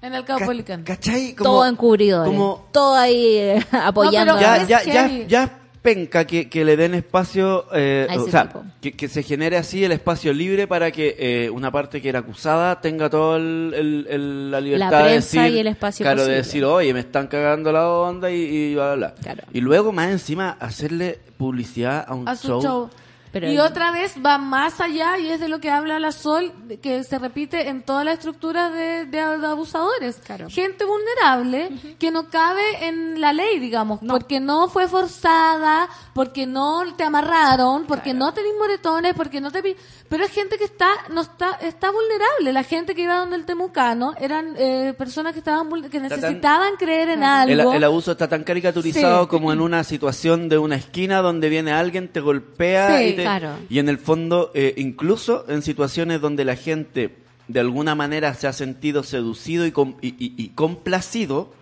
En 0.00 0.14
el 0.14 0.24
Ca- 0.24 0.36
Caupolicán. 0.38 0.84
¿Cachai? 0.84 1.34
Como- 1.34 1.50
todo 1.50 1.66
encubridores. 1.66 2.30
como- 2.30 2.68
todo 2.72 2.94
ahí 2.94 3.36
eh, 3.36 3.66
apoyando. 3.72 4.34
pero 4.38 4.46
ya, 4.46 4.64
ya, 4.66 4.84
ya, 4.84 5.26
ya 5.26 5.58
penca 5.84 6.26
que, 6.26 6.48
que 6.48 6.64
le 6.64 6.78
den 6.78 6.94
espacio, 6.94 7.66
eh, 7.74 8.08
o 8.16 8.26
sea, 8.30 8.50
que, 8.80 8.92
que 8.92 9.06
se 9.06 9.22
genere 9.22 9.58
así 9.58 9.84
el 9.84 9.92
espacio 9.92 10.32
libre 10.32 10.66
para 10.66 10.90
que 10.90 11.14
eh, 11.18 11.50
una 11.50 11.70
parte 11.70 12.00
que 12.00 12.08
era 12.08 12.20
acusada 12.20 12.80
tenga 12.80 13.10
toda 13.10 13.38
la 13.38 14.60
libertad 14.62 14.90
La 14.90 14.98
de 15.02 15.04
prensa 15.04 15.42
decir, 15.42 15.56
y 15.56 15.60
el 15.60 15.66
espacio 15.66 16.04
claro, 16.04 16.24
de 16.24 16.36
decir, 16.36 16.64
oye, 16.64 16.94
me 16.94 17.00
están 17.00 17.26
cagando 17.26 17.70
la 17.70 17.86
onda 17.86 18.30
y, 18.30 18.36
y 18.36 18.74
bla, 18.74 18.94
bla, 18.94 19.08
bla. 19.08 19.14
Claro. 19.22 19.42
Y 19.52 19.60
luego 19.60 19.92
más 19.92 20.10
encima 20.10 20.56
hacerle 20.58 21.18
publicidad 21.36 22.02
a 22.08 22.14
un 22.14 22.26
a 22.30 22.34
su 22.34 22.48
show. 22.48 22.62
show. 22.62 22.90
Pero 23.34 23.50
y 23.52 23.58
otra 23.58 23.90
vez 23.90 24.14
va 24.24 24.38
más 24.38 24.80
allá 24.80 25.18
y 25.18 25.28
es 25.28 25.40
de 25.40 25.48
lo 25.48 25.58
que 25.60 25.68
habla 25.70 25.98
la 25.98 26.12
Sol, 26.12 26.52
que 26.80 27.02
se 27.04 27.18
repite 27.18 27.68
en 27.68 27.82
todas 27.82 28.04
las 28.04 28.14
estructuras 28.14 28.72
de, 28.72 29.04
de- 29.04 29.38
de 29.38 29.46
abusadores. 29.46 30.16
Claro. 30.24 30.46
Gente 30.48 30.84
vulnerable 30.86 31.96
que 31.98 32.10
no 32.10 32.30
cabe 32.30 32.86
en 32.86 33.20
la 33.20 33.32
ley, 33.32 33.58
digamos, 33.58 33.98
porque 34.08 34.38
no 34.40 34.68
fue 34.68 34.86
forzada, 34.88 35.88
porque 36.14 36.46
no 36.46 36.82
te 36.96 37.04
amarraron, 37.04 37.86
porque 37.86 38.14
no 38.14 38.32
tenés 38.32 38.52
moretones, 38.58 39.14
porque 39.14 39.40
no 39.40 39.50
te... 39.50 39.76
Pero 40.08 40.24
es 40.24 40.30
gente 40.30 40.56
que 40.58 40.64
está 40.64 40.88
no 41.10 41.22
está 41.22 41.52
está 41.62 41.90
vulnerable. 41.90 42.52
La 42.52 42.62
gente 42.62 42.94
que 42.94 43.02
iba 43.02 43.16
donde 43.16 43.36
el 43.36 43.44
temucano 43.46 44.14
eran 44.20 44.54
eh, 44.56 44.94
personas 44.96 45.32
que 45.32 45.40
estaban 45.40 45.68
vul- 45.68 45.88
que 45.90 45.98
tan- 45.98 46.08
necesitaban 46.08 46.76
creer 46.76 47.08
en 47.08 47.24
algo. 47.24 47.72
el 47.72 47.82
abuso 47.84 48.12
está 48.12 48.28
tan 48.28 48.44
caricaturizado 48.44 49.24
Sí. 49.24 49.28
como 49.28 49.52
en 49.52 49.60
una 49.60 49.82
situación 49.82 50.48
de 50.48 50.58
una 50.58 50.76
esquina 50.76 51.20
donde 51.20 51.48
viene 51.48 51.72
alguien, 51.72 52.08
te 52.08 52.20
golpea 52.20 52.98
Sí, 52.98 53.04
y, 53.06 53.12
te- 53.16 53.23
claro. 53.24 53.56
y 53.68 53.78
en 53.78 53.88
el 53.88 53.98
fondo, 53.98 54.50
eh, 54.54 54.74
incluso 54.76 55.44
en 55.48 55.62
situaciones 55.62 56.20
donde 56.20 56.44
la 56.44 56.56
gente 56.56 57.16
de 57.48 57.60
alguna 57.60 57.94
manera 57.94 58.32
se 58.34 58.46
ha 58.46 58.52
sentido 58.52 59.02
seducido 59.02 59.66
y, 59.66 59.72
com- 59.72 59.96
y- 60.00 60.14
y- 60.18 60.34
y 60.36 60.48
complacido, 60.50 61.52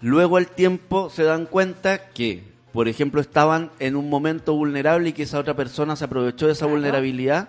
luego 0.00 0.36
al 0.36 0.46
tiempo 0.48 1.10
se 1.10 1.24
dan 1.24 1.46
cuenta 1.46 2.10
que, 2.10 2.44
por 2.72 2.86
ejemplo, 2.88 3.20
estaban 3.20 3.70
en 3.80 3.96
un 3.96 4.08
momento 4.10 4.54
vulnerable 4.54 5.08
y 5.08 5.12
que 5.12 5.22
esa 5.24 5.38
otra 5.38 5.54
persona 5.56 5.96
se 5.96 6.04
aprovechó 6.04 6.46
de 6.46 6.52
esa 6.52 6.66
vulnerabilidad. 6.66 7.48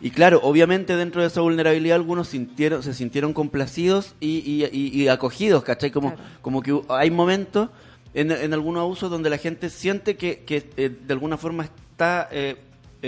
Y 0.00 0.10
claro, 0.10 0.40
obviamente 0.42 0.94
dentro 0.94 1.22
de 1.22 1.28
esa 1.28 1.40
vulnerabilidad 1.40 1.96
algunos 1.96 2.28
sintieron, 2.28 2.82
se 2.82 2.92
sintieron 2.92 3.32
complacidos 3.32 4.14
y, 4.20 5.08
acogidos, 5.08 5.64
¿cachai? 5.64 5.90
Como, 5.90 6.14
como 6.42 6.62
que 6.62 6.78
hay 6.90 7.10
momentos 7.10 7.70
en, 8.12 8.30
en 8.30 8.52
algunos 8.52 8.82
abusos 8.82 9.10
donde 9.10 9.30
la 9.30 9.38
gente 9.38 9.70
siente 9.70 10.16
que, 10.16 10.40
que, 10.44 10.68
eh, 10.76 10.90
de 11.06 11.12
alguna 11.12 11.38
forma 11.38 11.64
está... 11.64 12.28
eh, 12.30 12.56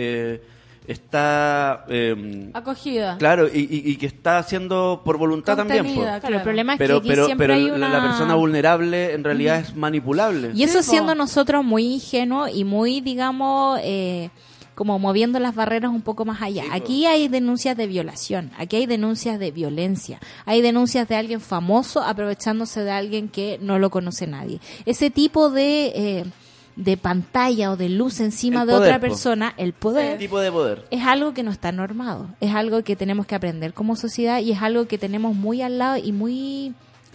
eh, 0.01 0.43
está... 0.87 1.85
eh, 1.89 2.51
Acogida. 2.55 3.17
claro, 3.19 3.47
y, 3.53 3.59
y- 3.61 3.91
y 3.91 3.97
que 3.97 4.07
está 4.07 4.39
haciendo 4.39 5.03
por 5.05 5.19
voluntad 5.19 5.57
también. 5.57 5.85
Contenida, 5.85 6.21
Claro, 6.21 6.37
el 6.37 6.43
problema 6.43 6.73
es 6.75 6.79
Pero, 6.79 6.95
que 6.95 6.99
aquí 7.01 7.09
pero, 7.09 7.27
siempre 7.27 7.47
pero 7.47 7.55
hay 7.59 7.67
la- 7.69 7.75
una... 7.75 7.89
la 7.91 8.03
persona 8.03 8.35
vulnerable 8.35 9.13
en 9.13 9.25
realidad 9.25 9.61
es 9.61 9.75
manipulable. 9.77 10.51
Y 10.55 10.63
eso 10.63 10.81
Sí, 10.83 10.87
po. 10.87 10.91
siendo 10.93 11.15
nosotros 11.15 11.65
muy 11.65 11.85
ingenuos 11.95 12.51
y 12.55 12.65
muy, 12.65 13.01
digamos, 13.01 13.79
eh, 13.83 14.31
como 14.75 14.99
moviendo 15.01 15.41
las 15.41 15.55
barreras 15.57 15.91
un 15.91 16.03
poco 16.03 16.25
más 16.25 16.41
allá. 16.41 16.63
Aquí 16.73 17.05
hay 17.05 17.27
denuncias 17.29 17.77
de 17.77 17.89
violación, 17.89 18.53
aquí 18.57 18.77
hay 18.77 18.87
denuncias 18.87 19.39
de 19.41 19.51
violencia, 19.51 20.21
hay 20.47 20.63
denuncias 20.63 21.09
de 21.09 21.17
alguien 21.17 21.41
famoso 21.41 22.01
aprovechándose 22.01 22.85
de 22.85 22.93
alguien 22.93 23.29
que 23.29 23.59
no 23.61 23.79
lo 23.81 23.91
conoce 23.91 24.27
nadie. 24.29 24.61
Ese 24.87 25.11
tipo 25.11 25.51
de, 25.51 25.87
eh, 25.97 26.25
de 26.79 26.97
pantalla 26.97 27.73
o 27.73 27.77
de 27.77 27.89
luz 27.89 28.21
encima 28.21 28.63
El 28.63 28.69
de 28.69 28.73
poder, 28.75 28.89
otra 28.89 29.01
po. 29.01 29.07
persona, 29.09 29.53
el 29.57 29.73
poder, 29.73 30.17
tipo 30.17 30.39
de 30.39 30.53
poder. 30.53 30.85
es 30.91 31.05
algo 31.05 31.35
que 31.35 31.43
no 31.43 31.51
está 31.51 31.73
normado, 31.73 32.29
es 32.41 32.55
algo 32.55 32.83
que 32.85 32.95
tenemos 32.95 33.27
que 33.27 33.35
aprender 33.35 33.75
como 33.75 33.97
sociedad 33.97 34.41
y 34.41 34.53
es 34.53 34.63
algo 34.63 34.87
que 34.87 34.97
tenemos 34.97 35.35
muy 35.35 35.61
al 35.61 35.79
lado 35.79 35.97
y 35.97 36.13
muy 36.13 36.75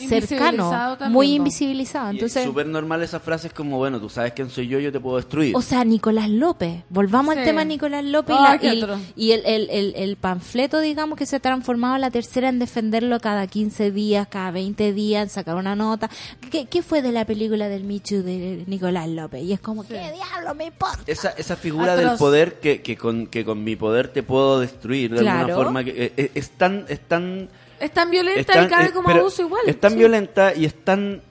cercano, 0.09 0.97
muy 1.09 1.33
invisibilizado. 1.33 2.11
Y 2.11 2.15
Entonces, 2.15 2.37
es 2.43 2.47
súper 2.47 2.65
normal 2.67 3.01
esas 3.03 3.21
frases 3.21 3.53
como, 3.53 3.77
bueno, 3.77 3.99
tú 3.99 4.09
sabes 4.09 4.33
quién 4.33 4.49
soy 4.49 4.67
yo, 4.67 4.79
yo 4.79 4.91
te 4.91 4.99
puedo 4.99 5.17
destruir. 5.17 5.55
O 5.55 5.61
sea, 5.61 5.83
Nicolás 5.83 6.29
López. 6.29 6.83
Volvamos 6.89 7.33
Sí. 7.33 7.39
al 7.39 7.45
tema 7.45 7.61
de 7.61 7.65
Nicolás 7.65 8.03
López 8.03 8.35
Ay, 8.39 8.59
y, 8.61 8.75
la- 8.81 8.99
y- 9.15 9.25
y 9.27 9.31
el, 9.31 9.45
el, 9.45 9.69
el, 9.69 9.93
el 9.95 10.15
panfleto, 10.17 10.79
digamos, 10.79 11.17
que 11.17 11.25
se 11.25 11.35
ha 11.37 11.39
transformado 11.39 11.95
en 11.95 12.01
la 12.01 12.11
tercera 12.11 12.49
en 12.49 12.59
defenderlo 12.59 13.19
cada 13.19 13.47
15 13.47 13.91
días, 13.91 14.27
cada 14.27 14.51
20 14.51 14.93
días, 14.93 15.23
en 15.23 15.29
sacar 15.29 15.55
una 15.55 15.75
nota. 15.75 16.09
¿Qué, 16.51 16.65
qué 16.65 16.81
fue 16.81 17.01
de 17.01 17.11
la 17.11 17.25
película 17.25 17.69
del 17.69 17.83
Michu 17.83 18.23
de 18.23 18.63
Nicolás 18.67 19.07
López? 19.09 19.43
Y 19.43 19.53
es 19.53 19.59
como, 19.59 19.83
¿qué 19.87 19.93
diablo 20.13 20.55
me 20.55 20.65
importa? 20.65 20.99
esa, 21.07 21.29
esa 21.31 21.55
figura 21.55 21.93
Atroz. 21.93 22.09
del 22.11 22.17
poder 22.17 22.59
que, 22.59 22.81
que, 22.81 22.97
con, 22.97 23.27
que 23.27 23.43
con 23.45 23.63
mi 23.63 23.75
poder 23.75 24.07
te 24.09 24.23
puedo 24.23 24.59
destruir 24.59 25.11
de 25.11 25.19
alguna 25.19 25.45
Claro. 25.45 25.55
forma. 25.55 25.83
Que, 25.83 25.91
eh, 25.91 26.13
eh, 26.17 26.31
es 26.35 26.49
tan... 26.51 26.85
Es 26.87 26.99
tan 27.01 27.49
Es 27.83 27.91
tan 27.91 28.09
violenta 28.09 28.39
es 28.39 28.47
tan- 28.47 28.65
y 28.65 28.67
cabe 28.69 28.85
eh, 28.85 28.91
como 28.91 29.09
abuso 29.09 29.41
igual. 29.43 29.61
Es 29.67 29.79
tan 29.79 29.91
Sí. 29.93 29.97
violenta 29.99 30.53
y 30.55 30.65
es 30.65 30.73
tan 30.83 31.21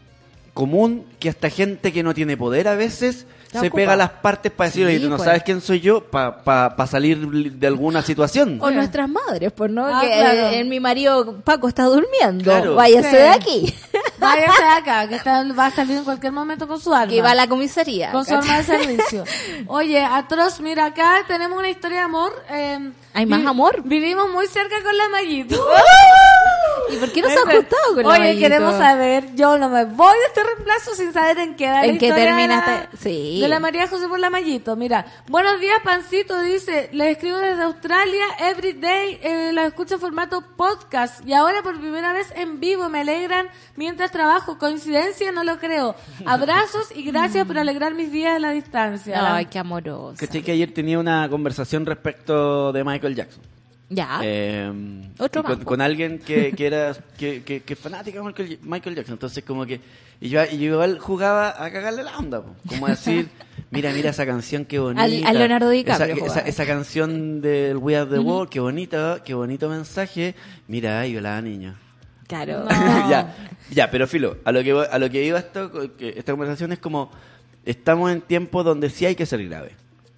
común 0.54 1.06
que 1.18 1.28
hasta 1.30 1.48
gente 1.50 1.92
que 1.92 2.02
no 2.02 2.12
tiene 2.12 2.36
poder 2.36 2.68
a 2.68 2.74
veces 2.74 3.26
La 3.52 3.60
se 3.60 3.66
ocupa. 3.68 3.76
pega 3.82 3.96
las 3.96 4.10
partes 4.10 4.52
para 4.52 4.68
decir, 4.68 4.86
Sí, 4.86 4.94
oye, 4.96 5.00
tú 5.04 5.08
no 5.08 5.16
pues. 5.16 5.26
sabes 5.26 5.42
quién 5.44 5.60
soy 5.62 5.80
yo 5.80 6.04
para 6.04 6.86
salir 6.86 7.18
de 7.26 7.66
alguna 7.66 8.02
situación. 8.02 8.58
O 8.60 8.70
nuestras 8.70 9.08
madres, 9.08 9.50
pues 9.52 9.70
no, 9.70 9.86
Ah, 9.86 10.00
que 10.02 10.08
claro. 10.08 10.48
eh, 10.50 10.64
mi 10.64 10.78
marido 10.78 11.40
Paco 11.42 11.68
está 11.68 11.84
durmiendo. 11.84 12.44
Claro. 12.44 12.74
Váyase 12.74 13.10
Sí. 13.10 13.16
de 13.16 13.28
aquí. 13.28 13.74
Váyase 14.22 14.62
de 14.62 14.68
acá, 14.68 15.08
que 15.08 15.14
está- 15.16 15.44
va 15.52 15.66
a 15.66 15.70
salir 15.70 15.98
en 15.98 16.04
cualquier 16.04 16.32
momento 16.32 16.66
con 16.68 16.80
su 16.80 16.92
arma. 16.94 17.08
que 17.12 17.20
va 17.22 17.30
a 17.32 17.34
la 17.34 17.48
comisaría. 17.48 18.10
con 18.12 18.24
su 18.24 18.34
arma 18.34 18.58
de 18.58 18.64
servicio. 18.64 19.24
Oye, 19.66 20.04
atroz, 20.04 20.60
mira, 20.60 20.86
acá 20.86 21.24
tenemos 21.26 21.58
una 21.58 21.68
historia 21.68 21.98
de 21.98 22.04
amor. 22.04 22.32
eh, 22.50 22.92
¿Hay 23.14 23.26
más 23.26 23.44
amor? 23.44 23.82
Vivimos 23.84 24.30
muy 24.30 24.46
cerca 24.46 24.82
con 24.82 24.96
la 24.96 25.08
Mayito. 25.10 25.62
¿Y 26.90 26.96
por 26.96 27.12
qué 27.12 27.22
no 27.22 27.28
se 27.28 27.34
ha 27.38 27.42
juntado 27.42 27.94
con 27.94 28.02
la 28.04 28.08
Oye, 28.10 28.18
Mayito? 28.20 28.40
queremos 28.40 28.76
saber, 28.76 29.34
yo 29.34 29.58
no 29.58 29.68
me 29.68 29.84
voy 29.84 30.14
de 30.18 30.24
este 30.28 30.42
reemplazo 30.44 30.94
sin 30.94 31.12
saber 31.12 31.38
en 31.38 31.56
qué 31.56 31.66
da 31.66 31.80
la 31.80 31.86
¿En 31.86 31.98
qué 31.98 32.06
historia 32.06 32.24
termina 32.26 32.60
de 32.60 32.66
la- 32.72 32.88
sí. 32.98 33.38
De 33.40 33.48
la 33.48 33.60
María 33.60 33.86
José 33.88 34.08
por 34.08 34.18
la 34.18 34.30
Mayito. 34.30 34.76
Mira, 34.76 35.04
buenos 35.28 35.60
días, 35.60 35.78
Pancito, 35.84 36.40
dice, 36.40 36.88
les 36.92 37.12
escribo 37.16 37.36
desde 37.38 37.62
Australia, 37.62 38.24
everyday, 38.40 39.18
eh, 39.22 39.50
la 39.52 39.66
escucho 39.66 39.94
en 39.94 40.00
formato 40.00 40.42
podcast 40.56 41.26
y 41.26 41.32
ahora 41.34 41.62
por 41.62 41.78
primera 41.78 42.12
vez 42.12 42.28
en 42.34 42.60
vivo, 42.60 42.88
me 42.88 43.00
alegran 43.00 43.48
mientras 43.76 44.10
trabajo. 44.12 44.58
Coincidencia, 44.58 45.32
no 45.32 45.42
lo 45.42 45.58
creo. 45.58 45.96
Abrazos 46.24 46.92
y 46.94 47.02
gracias 47.02 47.44
por 47.46 47.58
alegrar 47.58 47.94
mis 47.94 48.12
días 48.12 48.36
a 48.36 48.38
la 48.38 48.52
distancia. 48.52 49.34
Ay, 49.34 49.46
qué 49.46 49.58
amoroso. 49.58 50.14
¿Cachai 50.18 50.42
que 50.42 50.52
ayer 50.52 50.72
tenía 50.72 51.00
una 51.00 51.28
conversación 51.28 51.84
respecto 51.84 52.72
de 52.72 52.84
Michael 52.84 53.16
Jackson? 53.16 53.42
Ya. 53.94 54.20
Eh, 54.22 54.72
Otro 55.18 55.42
con, 55.64 55.80
alguien 55.82 56.18
que, 56.18 56.52
que 56.52 56.66
era 56.66 56.94
que, 57.18 57.42
que, 57.42 57.60
que 57.62 57.76
fanática 57.76 58.20
de 58.20 58.24
Michael, 58.24 58.58
Michael 58.62 58.96
Jackson. 58.96 59.14
Entonces, 59.14 59.44
como 59.44 59.66
que. 59.66 59.80
Y 60.20 60.28
yo, 60.28 60.40
y 60.44 60.56
yo 60.58 60.74
igual 60.74 60.98
jugaba 60.98 61.62
a 61.62 61.70
cagarle 61.70 62.02
la 62.02 62.16
onda. 62.16 62.40
po. 62.42 62.54
Como 62.68 62.86
decir, 62.86 63.28
mira, 63.70 63.92
mira 63.92 64.10
esa 64.10 64.24
canción, 64.24 64.64
qué 64.64 64.78
bonita. 64.78 65.02
Al- 65.02 65.26
a 65.26 65.32
Leonardo 65.32 65.68
DiCaprio 65.68 66.24
Esa, 66.24 66.40
esa, 66.40 66.64
canción 66.64 67.40
del 67.42 67.76
We 67.76 67.96
Are 67.96 68.08
the 68.08 68.20
World, 68.20 68.48
qué 68.48 68.60
bonita, 68.60 69.20
qué 69.24 69.34
bonito 69.34 69.68
mensaje. 69.68 70.34
Mira, 70.68 71.00
ay, 71.00 71.20
la 71.20 71.42
niño. 71.42 71.74
Claro. 72.32 72.66
ya, 73.10 73.36
ya, 73.70 73.90
pero 73.90 74.06
filo, 74.06 74.38
a 74.44 74.52
lo 74.52 74.62
que 74.62 74.72
a 74.90 74.98
lo 74.98 75.10
que 75.10 75.24
iba 75.24 75.38
esto, 75.38 75.70
que 75.96 76.14
esta 76.16 76.32
conversación 76.32 76.72
es 76.72 76.78
como 76.78 77.10
estamos 77.64 78.10
en 78.10 78.20
tiempos 78.22 78.64
donde 78.64 78.88
sí 78.90 79.04
hay 79.06 79.14
que 79.14 79.26
ser 79.26 79.46
grave. 79.48 79.72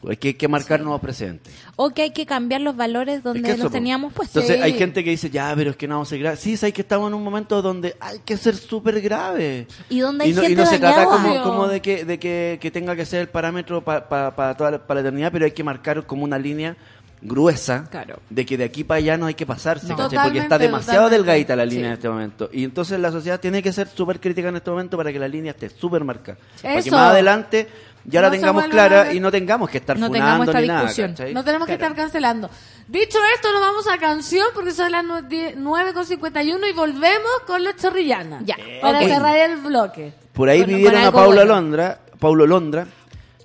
Hay 0.07 0.19
que, 0.19 0.29
hay 0.29 0.35
que 0.35 0.49
marcar 0.49 0.81
nuevos 0.83 1.01
precedentes. 1.01 1.55
O 1.77 1.89
que 1.89 2.03
hay 2.03 2.11
que 2.11 2.27
cambiar 2.27 2.61
los 2.61 2.77
valores 2.77 3.23
donde 3.23 3.41
Es 3.41 3.47
que 3.47 3.53
eso, 3.53 3.63
los 3.63 3.73
teníamos 3.73 4.13
puestos. 4.13 4.37
Entonces 4.43 4.59
Sí. 4.59 4.63
hay 4.63 4.79
gente 4.79 5.03
que 5.03 5.09
dice, 5.09 5.31
ya, 5.31 5.51
pero 5.57 5.71
es 5.71 5.77
que 5.77 5.89
no 5.89 5.95
vamos 5.95 6.09
a 6.09 6.11
ser 6.11 6.19
graves. 6.19 6.41
Sí, 6.41 6.59
sabes 6.59 6.75
que 6.75 6.83
estamos 6.83 7.09
en 7.09 7.15
un 7.15 7.25
momento 7.25 7.63
donde 7.63 7.97
hay 8.01 8.19
que 8.23 8.37
ser 8.37 8.55
súper 8.55 9.01
grave. 9.01 9.67
Y 9.89 10.01
donde 10.01 10.25
hay 10.25 10.33
y 10.33 10.35
no, 10.35 10.43
y 10.43 10.47
gente 10.49 10.63
no 10.63 10.69
se 10.69 10.79
trata 10.79 11.07
como, 11.07 11.43
como 11.43 11.69
de 11.69 11.81
que 11.81 12.05
de 12.05 12.19
que, 12.19 12.59
que 12.61 12.71
tenga 12.71 12.95
que 12.95 13.07
ser 13.07 13.23
el 13.23 13.29
parámetro 13.29 13.83
pa- 13.83 14.07
pa- 14.07 14.37
para 14.37 14.55
toda 14.55 14.73
la, 14.73 14.87
para 14.87 15.01
la 15.01 15.09
eternidad, 15.09 15.33
pero 15.33 15.47
hay 15.47 15.53
que 15.53 15.65
marcar 15.65 16.05
como 16.07 16.23
una 16.25 16.39
línea 16.39 16.77
gruesa 17.25 17.87
Claro. 17.91 18.21
de 18.31 18.47
que 18.47 18.57
de 18.57 18.65
aquí 18.65 18.85
para 18.85 18.99
allá 18.99 19.17
no 19.17 19.27
hay 19.27 19.35
que 19.35 19.47
pasarse, 19.47 19.89
porque 19.95 20.39
está 20.39 20.59
demasiado 20.59 21.05
totalmente. 21.09 21.17
delgadita 21.17 21.57
la 21.57 21.65
línea 21.65 21.85
Sí. 21.85 21.87
en 21.87 21.93
este 21.95 22.09
momento. 22.09 22.51
Y 22.53 22.65
entonces 22.65 23.01
la 23.01 23.11
sociedad 23.11 23.41
tiene 23.41 23.63
que 23.63 23.73
ser 23.73 23.89
súper 23.89 24.21
crítica 24.21 24.49
en 24.49 24.57
este 24.57 24.71
momento 24.71 24.97
para 24.97 25.11
que 25.13 25.19
la 25.19 25.27
línea 25.27 25.53
esté 25.53 25.71
súper 25.71 26.05
marcada. 26.05 26.39
Para 26.63 26.83
que 26.83 26.91
más 26.91 27.11
adelante 27.11 27.69
ya 28.05 28.21
la 28.21 28.29
No 28.29 28.33
tengamos 28.35 28.65
clara 28.67 29.13
y 29.15 29.21
no 29.21 29.31
tengamos 29.31 29.71
que 29.71 29.79
estar 29.79 29.99
No 29.99 30.09
funando 30.09 30.25
tengamos 30.27 30.49
esta 30.49 30.61
ni 30.61 30.67
nada. 30.69 31.33
No 31.33 31.45
tenemos 31.45 31.67
que 31.67 31.73
estar 31.73 31.95
cancelando. 31.95 32.51
Dicho 32.87 33.19
esto, 33.35 33.51
nos 33.51 33.61
vamos 33.63 33.89
a 33.89 33.97
canción 33.97 34.47
porque 34.55 34.73
son 34.73 34.93
las 34.93 35.03
nue- 35.05 35.27
die- 35.27 35.55
9.51 35.57 36.69
y 36.69 36.73
volvemos 36.75 37.31
con 37.47 37.65
los 37.65 37.77
chorrillanas. 37.77 38.45
Ya. 38.45 38.57
Para 38.83 39.01
cerrar 39.01 39.39
el 39.51 39.57
bloque. 39.57 40.13
Por 40.35 40.51
ahí 40.51 40.61
con 40.61 40.69
vivieron 40.69 41.01
a 41.03 41.11
bueno. 41.11 41.45
Londra, 41.47 41.99
Paulo 42.19 42.47
Londra. 42.47 42.87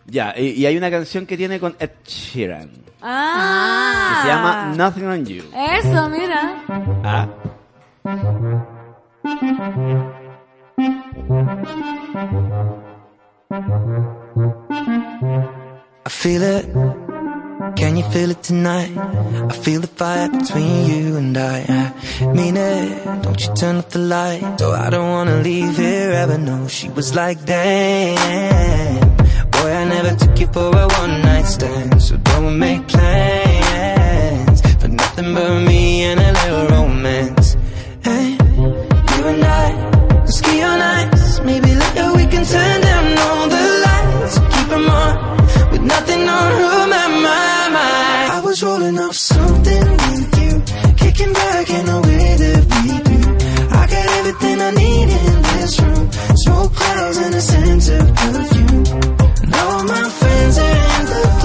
Ya, 0.09 0.33
y, 0.37 0.47
y 0.51 0.65
hay 0.65 0.75
una 0.77 0.89
canción 0.89 1.25
que 1.25 1.37
tiene 1.37 1.59
con 1.59 1.75
Ed 1.79 1.91
Sheeran. 2.05 2.69
Que 2.69 2.85
Ah. 3.01 4.19
se 4.23 4.27
llama 4.27 4.73
Nothing 4.75 5.05
on 5.05 5.25
You. 5.25 5.43
Eso, 5.55 6.09
mira. 6.09 6.63
Ah. 7.03 7.27
I 16.05 16.09
feel 16.09 16.41
it? 16.43 16.65
Can 17.75 17.97
you 17.97 18.03
feel 18.11 18.31
it 18.31 18.41
tonight? 18.43 18.91
I 18.97 19.53
feel 19.53 19.81
the 19.81 19.87
fire 19.87 20.29
between 20.29 20.85
you 20.85 21.17
and 21.17 21.37
I. 21.37 21.65
I 22.21 22.25
mean 22.33 22.55
it. 22.57 23.05
Don't 23.23 23.39
you 23.45 23.53
turn 23.55 23.77
off 23.77 23.89
the 23.89 23.99
light? 23.99 24.41
Oh, 24.61 24.71
I 24.71 24.89
don't 24.89 25.09
wanna 25.09 25.37
leave 25.41 25.75
here 25.77 26.11
ever. 26.11 26.37
No, 26.37 26.67
she 26.67 26.89
was 26.89 27.13
like, 27.15 27.43
damn. 27.45 29.18
Boy, 29.59 29.71
I 29.73 29.83
never 29.83 30.15
took 30.15 30.39
you 30.39 30.47
for 30.47 30.69
a 30.83 30.87
one 31.01 31.21
night 31.21 31.45
stand. 31.45 32.01
So 32.01 32.15
don't 32.17 32.57
make 32.57 32.87
plans 32.87 34.61
for 34.81 34.87
nothing 34.87 35.33
but 35.33 35.59
me 35.67 36.03
and 36.03 36.19
a 36.19 36.31
little 36.39 36.67
romance. 36.75 37.57
Hey, 38.01 38.37
you 39.11 39.21
and 39.31 39.43
I, 39.43 40.25
ski 40.25 40.61
on 40.61 40.79
ice. 40.81 41.39
Maybe 41.41 41.75
later 41.75 42.13
we 42.15 42.25
can 42.33 42.45
turn 42.45 42.81
down 42.81 43.17
all 43.25 43.49
the 43.55 43.65
lights. 43.85 44.35
Keep 44.53 44.71
'em 44.77 44.89
on 44.89 45.13
with 45.71 45.81
nothing 45.81 46.23
on 46.37 46.89
my 46.95 47.07
mind. 47.27 47.75
I 48.37 48.39
was 48.41 48.63
rolling 48.63 48.97
up 48.97 49.13
something 49.13 49.85
with 50.03 50.39
you, 50.41 50.51
kicking 51.01 51.33
back 51.33 51.69
in 51.69 51.85
the 51.85 51.99
way 52.07 52.27
that 52.43 52.61
we 52.73 52.85
do. 53.09 53.19
I 53.81 53.83
got 53.93 54.07
everything 54.19 54.57
I 54.61 54.71
need 54.71 55.09
in 55.21 55.41
this 55.51 55.73
room. 55.81 56.05
Smoke 56.45 56.73
clouds 56.75 57.17
and 57.17 57.35
a 57.35 57.41
sense 57.41 57.89
of 57.89 58.05
perfume. 58.15 59.18
All 59.53 59.83
my 59.83 60.09
friends 60.09 60.57
are 60.57 60.99
in 60.99 61.05
the 61.05 61.38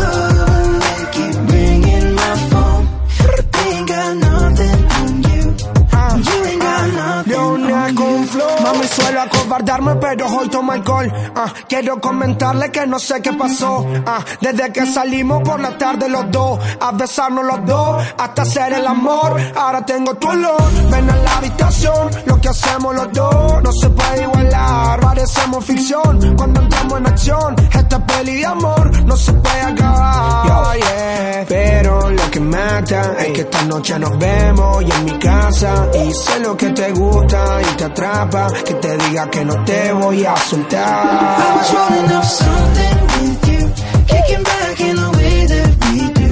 suelo 8.88 9.20
acobardarme 9.22 9.96
pero 9.96 10.26
hoy 10.28 10.48
tomo 10.48 10.72
alcohol. 10.72 11.12
Ah, 11.34 11.52
Quiero 11.68 12.00
comentarle 12.00 12.70
que 12.70 12.86
no 12.86 12.98
sé 12.98 13.20
qué 13.22 13.32
pasó. 13.32 13.86
Ah, 14.06 14.20
Desde 14.40 14.72
que 14.72 14.86
salimos 14.86 15.42
por 15.42 15.60
la 15.60 15.76
tarde 15.78 16.08
los 16.08 16.30
dos 16.30 16.58
A 16.80 16.92
besarnos 16.92 17.44
los 17.44 17.64
dos 17.66 18.02
hasta 18.18 18.42
hacer 18.42 18.72
el 18.74 18.86
amor. 18.86 19.36
Ahora 19.56 19.84
tengo 19.84 20.14
tu 20.14 20.28
olor. 20.28 20.62
Ven 20.90 21.10
a 21.10 21.16
la 21.16 21.36
habitación 21.38 22.10
Lo 22.26 22.40
que 22.40 22.48
hacemos 22.48 22.94
los 22.94 23.12
dos. 23.12 23.62
No 23.62 23.72
se 23.72 23.88
puede 23.90 24.22
igualar 24.22 25.00
Parecemos 25.00 25.64
ficción. 25.64 26.36
Cuando 26.36 26.60
entramos 26.60 26.98
en 26.98 27.06
acción 27.06 27.56
Esta 27.72 28.06
peli 28.06 28.36
de 28.36 28.46
amor 28.46 29.04
no 29.04 29.16
se 29.16 29.32
puede 29.32 29.60
acabar 29.60 30.46
Yo, 30.46 30.74
yeah. 30.80 31.44
Pero 31.48 32.10
lo 32.10 32.30
que 32.30 32.40
mata 32.40 33.14
es 33.18 33.32
que 33.32 33.40
esta 33.42 33.62
noche 33.64 33.98
nos 33.98 34.18
vemos 34.18 34.82
y 34.82 34.90
en 34.90 35.04
mi 35.04 35.18
casa. 35.18 35.88
Y 35.94 36.12
sé 36.12 36.40
lo 36.40 36.56
que 36.56 36.70
te 36.70 36.90
gusta 36.92 37.60
y 37.62 37.76
te 37.76 37.84
atrapa 37.84 38.46
Que 38.64 38.73
te 38.80 38.96
diga 38.96 39.30
que 39.30 39.44
no 39.44 39.64
te 39.64 39.92
voy 39.92 40.24
a 40.24 40.34
I 40.34 40.38
soltar 40.38 41.56
was 41.56 41.72
rolling 41.74 42.12
up 42.12 42.24
something 42.24 42.98
with 43.14 43.48
you, 43.48 43.62
kicking 44.06 44.42
back 44.42 44.80
in 44.80 44.96
the 44.96 45.10
way 45.16 45.46
that 45.46 45.70
we 45.84 45.96
do. 46.20 46.30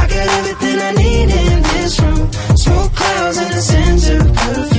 I 0.00 0.02
got 0.12 0.28
everything 0.38 0.78
I 0.80 0.92
need 1.02 1.30
in 1.30 1.62
this 1.62 2.00
room, 2.00 2.32
smoke 2.56 2.92
clouds 2.94 3.38
and 3.38 3.54
a 3.54 3.62
sense 3.62 4.08
of 4.10 4.34
perfume. 4.34 4.73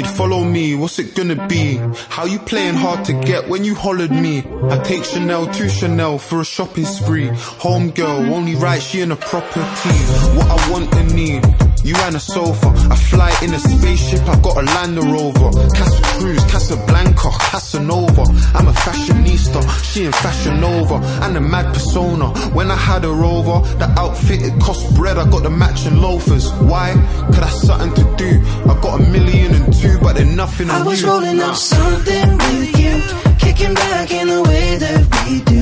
Lead, 0.00 0.10
follow 0.10 0.44
me, 0.44 0.74
what's 0.74 0.98
it 0.98 1.14
gonna 1.14 1.46
be? 1.46 1.76
How 2.08 2.24
you 2.24 2.38
playing 2.38 2.74
hard 2.74 3.04
to 3.06 3.12
get 3.12 3.48
when 3.48 3.64
you 3.64 3.74
hollered 3.74 4.10
me? 4.10 4.44
I 4.70 4.78
take 4.78 5.04
Chanel 5.04 5.46
to 5.46 5.68
Chanel 5.68 6.18
for 6.18 6.40
a 6.40 6.44
shopping 6.44 6.84
spree. 6.84 7.28
Home 7.64 7.90
girl, 7.90 8.34
only 8.34 8.54
right, 8.54 8.82
she 8.82 9.00
in 9.00 9.12
a 9.12 9.16
property. 9.16 9.96
What 10.36 10.46
I 10.48 10.70
want 10.70 10.94
and 10.94 11.14
need, 11.14 11.44
you 11.84 11.94
and 11.96 12.16
a 12.16 12.20
sofa. 12.20 12.68
I 12.90 12.96
fly 12.96 13.32
in 13.42 13.52
a 13.54 13.58
spaceship, 13.58 14.22
I 14.28 14.40
got 14.40 14.56
a 14.56 14.62
Land 14.62 14.96
Rover. 14.96 15.50
Casa 15.76 16.02
Cruz, 16.18 16.42
Casablanca, 16.44 17.30
Casanova. 17.50 18.22
I'm 18.54 18.68
a 18.68 18.72
fashionista, 18.72 19.60
she 19.92 20.04
in 20.04 20.12
Fashion 20.12 20.60
Nova. 20.60 20.96
And 21.24 21.36
a 21.36 21.40
mad 21.40 21.72
persona. 21.74 22.28
When 22.50 22.70
I 22.70 22.76
had 22.76 23.04
her 23.04 23.24
over, 23.24 23.66
the 23.78 23.86
outfit 23.98 24.42
it 24.42 24.60
cost 24.60 24.94
bread, 24.94 25.18
I 25.18 25.28
got 25.30 25.42
the 25.42 25.50
matching 25.50 25.96
loafers. 25.96 26.52
Why? 26.54 26.92
Cause 27.26 27.40
that's 27.40 27.62
something 27.62 27.94
to 27.94 28.16
do. 28.16 28.40
I 28.70 28.80
got 28.80 29.00
a 29.00 29.02
million 29.10 29.54
and 29.54 29.72
two, 29.72 29.89
but 30.02 30.16
they're 30.16 30.24
nothing 30.42 30.70
I 30.70 30.82
was 30.82 31.00
you. 31.02 31.08
rolling 31.08 31.38
Nah. 31.38 31.50
up 31.50 31.56
something 31.56 32.30
with 32.38 32.78
you, 32.78 32.94
kicking 33.38 33.74
back 33.74 34.10
in 34.12 34.28
the 34.28 34.42
way 34.42 34.76
that 34.78 35.00
we 35.24 35.40
do. 35.52 35.60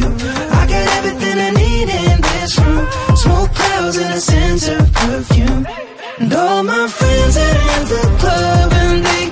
I 0.61 0.66
got 0.66 0.85
everything 0.99 1.37
I 1.39 1.51
need 1.51 1.89
in 1.89 2.20
this 2.20 2.59
room, 2.59 2.87
smoke 3.16 3.51
clouds 3.55 3.97
and 3.97 4.14
a 4.14 4.20
sense 4.20 4.68
of 4.68 4.93
perfume. 4.93 5.66
And 6.20 6.33
all 6.35 6.62
my 6.64 6.89
friends 6.89 7.37
are 7.37 7.59
in 7.74 7.83
the 7.95 8.16
club 8.20 8.72
and 8.72 9.05
they 9.07 9.28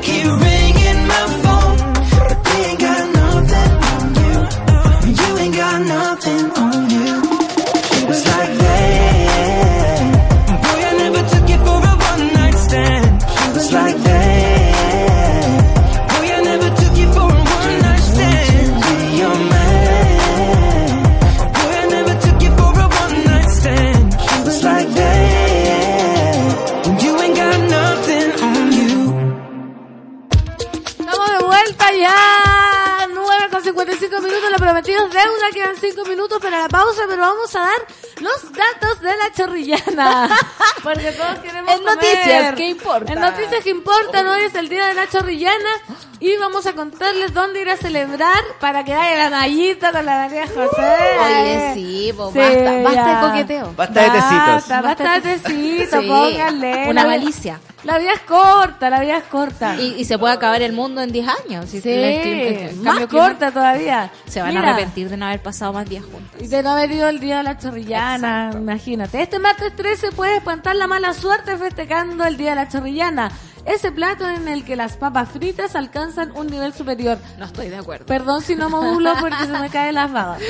es 34.93 35.11
deuda. 35.11 35.51
Quedan 35.53 35.77
5 35.81 36.05
minutos 36.05 36.39
para 36.41 36.61
la 36.63 36.69
pausa, 36.69 37.03
pero 37.09 37.23
vamos 37.23 37.55
a 37.57 37.61
dar 37.61 37.87
los 38.21 38.53
datos 38.53 39.01
de 39.01 39.17
la 39.17 39.33
chorrillana. 39.33 40.29
Porque 40.83 41.13
todos 41.13 41.39
queremos 41.41 41.73
En 41.75 41.85
noticias. 41.85 42.55
¿qué 42.55 42.69
importa? 42.69 43.13
En 43.13 43.21
noticias 43.21 43.63
que 43.65 43.71
importan. 43.71 44.27
Hoy 44.29 44.43
es 44.45 44.55
el 44.55 44.69
día 44.69 44.87
de 44.87 44.95
la 44.95 45.09
chorrillana. 45.09 45.71
Y 46.19 46.35
vamos 46.39 46.65
a 46.67 46.73
contarles 46.73 47.35
dónde 47.35 47.61
ir 47.61 47.69
a 47.69 47.77
celebrar 47.77 48.43
para 48.59 48.85
que 48.85 48.95
vaya 48.95 49.17
la 49.17 49.31
Nayita 49.31 49.93
con 49.93 50.07
la 50.07 50.17
María 50.17 50.47
José. 50.47 50.97
Oye, 51.21 51.71
sí, 51.75 52.07
Sí, 52.07 52.13
basta, 52.13 52.83
basta 52.83 52.93
ya. 52.95 53.21
de 53.21 53.29
coqueteo. 53.29 53.73
Basta 53.77 54.01
de 54.03 54.11
tecitos. 54.11 54.47
Basta, 54.47 54.81
basta 54.81 55.21
de 55.21 55.21
tecitos, 55.39 56.01
Sí, 56.01 56.09
pónganle. 56.09 56.87
Una 56.89 57.05
malicia. 57.05 57.61
La 57.87 57.99
vida 57.99 58.13
es 58.15 58.21
corta, 58.23 58.91
la 58.91 59.01
vida 59.01 59.19
es 59.19 59.25
corta. 59.25 59.77
Y, 59.77 59.95
y 59.99 60.05
se 60.05 60.19
puede 60.19 60.35
acabar 60.35 60.61
el 60.61 60.73
mundo 60.73 61.01
en 61.03 61.13
10 61.13 61.29
años. 61.47 61.71
Si 61.71 61.81
Sí, 61.81 62.81
más 62.83 63.07
corta 63.07 63.53
todavía. 63.53 64.11
Se 64.27 64.43
van 64.43 64.51
Mira, 64.53 64.69
a 64.69 64.73
arrepentir 64.73 65.09
de 65.09 65.17
no 65.17 65.27
haber 65.27 65.41
pasado 65.41 65.73
más 65.73 65.89
días 65.89 66.05
juntos. 66.05 66.41
Y 66.41 66.49
de 66.49 66.63
no 66.65 66.71
haber 66.71 66.91
ido 66.91 67.09
el 67.09 67.21
día 67.21 67.39
de 67.39 67.43
la 67.45 67.59
chorrillana, 67.59 68.51
imagínate. 68.55 69.23
Este 69.23 69.39
martes 69.39 69.75
13 69.77 70.11
puede 70.13 70.37
espantar 70.37 70.75
la 70.75 70.89
mala 70.89 71.15
suerte 71.15 71.57
festejando 71.57 72.25
el 72.25 72.37
día 72.37 72.51
de 72.51 72.57
la 72.57 72.69
chorrillana. 72.69 73.31
Ese 73.65 73.93
plato 73.93 74.29
en 74.29 74.49
el 74.49 74.65
que 74.65 74.75
las 74.77 74.97
papas 74.97 75.29
fritas 75.31 75.77
alcanzan 75.77 76.33
un 76.37 76.49
nivel 76.49 76.73
superior. 76.73 77.19
No 77.39 77.47
estoy 77.47 77.69
de 77.69 77.77
acuerdo. 77.77 78.07
Perdón 78.07 78.43
si 78.43 78.57
no 78.57 78.69
modulo 78.69 79.15
porque 79.21 79.45
se 79.45 79.59
me 79.59 79.71
caen 79.71 79.95
las 79.95 80.13
babas. 80.13 80.41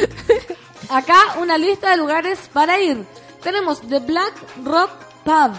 Acá 0.89 1.17
una 1.41 1.59
lista 1.59 1.91
de 1.91 1.97
lugares 1.99 2.39
para 2.53 2.81
ir. 2.81 3.05
Tenemos 3.43 3.81
The 3.83 4.01
Black 4.01 4.33
Rock 4.65 4.91
Pub. 5.25 5.53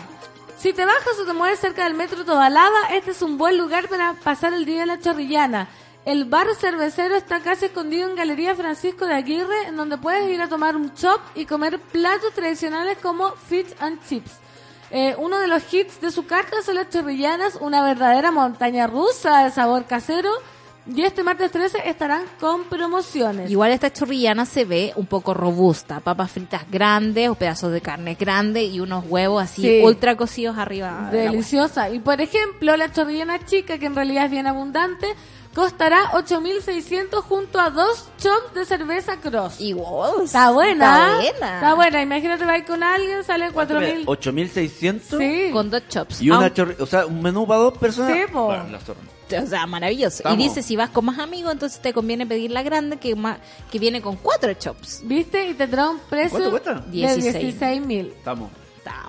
Si 0.57 0.73
te 0.73 0.85
bajas 0.85 1.19
o 1.21 1.25
te 1.25 1.33
mueves 1.33 1.59
cerca 1.59 1.83
del 1.83 1.93
metro 1.93 2.25
Tobalaba, 2.25 2.87
este 2.91 3.11
es 3.11 3.21
un 3.21 3.37
buen 3.37 3.59
lugar 3.59 3.87
para 3.87 4.15
pasar 4.15 4.53
el 4.53 4.65
día 4.65 4.79
de 4.79 4.85
la 4.87 4.99
chorrillana. 4.99 5.67
El 6.03 6.25
bar 6.25 6.47
cervecero 6.55 7.15
está 7.15 7.41
casi 7.41 7.65
escondido 7.65 8.09
en 8.09 8.15
Galería 8.15 8.55
Francisco 8.55 9.05
de 9.05 9.13
Aguirre, 9.13 9.67
en 9.67 9.77
donde 9.77 9.99
puedes 9.99 10.27
ir 10.31 10.41
a 10.41 10.49
tomar 10.49 10.75
un 10.75 10.95
chop 10.95 11.21
y 11.35 11.45
comer 11.45 11.79
platos 11.79 12.33
tradicionales 12.33 12.97
como 12.97 13.33
fish 13.33 13.67
and 13.79 13.99
chips. 14.09 14.31
Eh, 14.89 15.15
uno 15.19 15.37
de 15.37 15.47
los 15.47 15.71
hits 15.71 16.01
de 16.01 16.09
su 16.09 16.25
carta 16.25 16.63
son 16.63 16.73
las 16.73 16.89
chorrillanas, 16.89 17.57
una 17.61 17.83
verdadera 17.83 18.31
montaña 18.31 18.87
rusa 18.87 19.43
de 19.43 19.51
sabor 19.51 19.85
casero. 19.85 20.31
Y 20.95 21.01
este 21.01 21.21
martes 21.23 21.51
13 21.51 21.89
estarán 21.89 22.23
con 22.39 22.63
promociones. 22.65 23.51
Igual 23.51 23.71
esta 23.71 23.91
chorrillana 23.91 24.45
se 24.45 24.63
ve 24.65 24.93
un 24.95 25.05
poco 25.05 25.33
robusta. 25.33 25.99
Papas 25.99 26.31
fritas 26.31 26.63
grandes 26.71 27.29
o 27.29 27.35
pedazos 27.35 27.71
de 27.73 27.81
carne 27.81 28.15
grande 28.15 28.63
y 28.63 28.79
unos 28.79 29.03
huevos 29.07 29.43
así 29.43 29.61
Sí. 29.63 29.81
ultra 29.83 30.15
cocidos 30.15 30.57
arriba. 30.57 31.09
de 31.11 31.19
Deliciosa. 31.23 31.89
Y 31.89 31.99
por 31.99 32.21
ejemplo, 32.21 32.77
la 32.77 32.91
chorrillana 32.91 33.45
chica, 33.45 33.77
que 33.77 33.85
en 33.87 33.95
realidad 33.95 34.25
es 34.25 34.31
bien 34.31 34.47
abundante, 34.47 35.07
costará 35.57 36.11
8.600 36.11 37.21
junto 37.23 37.59
a 37.59 37.71
dos 37.71 38.07
chops 38.19 38.53
de 38.53 38.63
cerveza 38.63 39.17
cross. 39.17 39.59
Y 39.59 39.73
wow, 39.73 40.21
Está 40.23 40.51
buena. 40.51 40.85
Está 40.85 41.15
buena. 41.31 41.55
Está 41.55 41.73
buena. 41.73 42.01
Imagínate, 42.03 42.45
va 42.45 42.63
con 42.63 42.83
alguien, 42.83 43.23
sale 43.23 43.51
4.000. 43.51 44.03
8600 44.05 45.19
Sí. 45.19 45.49
Con 45.51 45.71
dos 45.71 45.81
chops. 45.89 46.21
y 46.21 46.29
una 46.29 46.53
chorri- 46.53 46.79
o 46.79 46.85
sea, 46.85 47.07
un 47.07 47.21
menú 47.23 47.47
para 47.47 47.59
dos 47.61 47.77
personas. 47.79 48.13
Sí, 48.13 48.19
po. 48.31 48.45
Bueno, 48.45 48.65
la 48.71 48.79
zorra. 48.79 48.99
O 49.43 49.47
sea, 49.47 49.65
maravilloso. 49.65 50.17
Estamos. 50.17 50.39
Y 50.39 50.43
dice, 50.43 50.61
si 50.61 50.75
vas 50.75 50.91
con 50.91 51.05
más 51.05 51.17
amigos, 51.19 51.51
entonces 51.51 51.81
te 51.81 51.91
conviene 51.91 52.25
pedir 52.27 52.51
la 52.51 52.61
grande 52.61 52.97
que, 52.97 53.15
ma- 53.15 53.39
que 53.71 53.79
viene 53.79 53.99
con 54.01 54.15
cuatro 54.15 54.53
chops. 54.53 55.01
¿Viste? 55.05 55.47
Y 55.49 55.53
tendrá 55.55 55.89
un 55.89 55.99
precio 55.99 56.37
¿Cuánto 56.39 56.51
cuesta? 56.51 56.73
de 56.85 56.91
16. 56.91 57.59
16.000. 57.59 58.07
Estamos. 58.15 58.51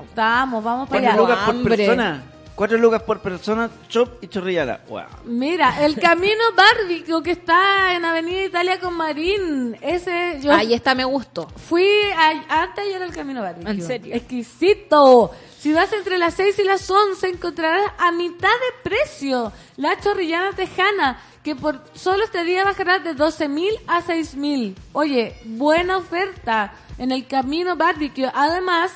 Estamos, 0.08 0.64
vamos 0.64 0.88
para 0.88 1.12
allá. 1.12 1.44
por 1.46 1.62
persona. 1.62 2.22
Cuatro 2.58 2.76
lucas 2.76 3.02
por 3.04 3.20
persona, 3.20 3.70
chop 3.88 4.20
y 4.20 4.26
chorrillana. 4.26 4.80
Wow. 4.88 5.02
Mira, 5.26 5.86
el 5.86 5.94
camino 5.94 6.42
barbecue 6.56 7.22
que 7.22 7.30
está 7.30 7.94
en 7.94 8.04
Avenida 8.04 8.42
Italia 8.46 8.80
con 8.80 8.94
Marín. 8.94 9.78
Ese, 9.80 10.40
yo 10.42 10.52
Ahí 10.52 10.74
está, 10.74 10.92
me 10.96 11.04
gustó. 11.04 11.46
fui 11.68 11.88
a- 12.16 12.62
antes 12.64 12.84
ayer 12.84 13.00
al 13.00 13.12
camino 13.12 13.42
barbecue. 13.42 13.70
¿En 13.70 13.80
serio? 13.80 14.12
Exquisito. 14.12 15.30
Si 15.60 15.72
vas 15.72 15.92
entre 15.92 16.18
las 16.18 16.34
6 16.34 16.58
y 16.58 16.64
las 16.64 16.90
11 16.90 17.28
encontrarás 17.28 17.92
a 17.96 18.10
mitad 18.10 18.48
de 18.48 18.90
precio 18.90 19.52
la 19.76 19.96
chorrillana 20.00 20.50
tejana 20.56 21.20
que 21.44 21.54
por 21.54 21.80
solo 21.94 22.24
este 22.24 22.42
día 22.42 22.64
bajará 22.64 22.98
de 22.98 23.14
12 23.14 23.46
mil 23.48 23.72
a 23.86 24.02
6 24.02 24.34
mil. 24.34 24.76
Oye, 24.94 25.36
buena 25.44 25.98
oferta 25.98 26.72
en 26.98 27.12
el 27.12 27.28
camino 27.28 27.76
barbecue. 27.76 28.28
Además, 28.34 28.90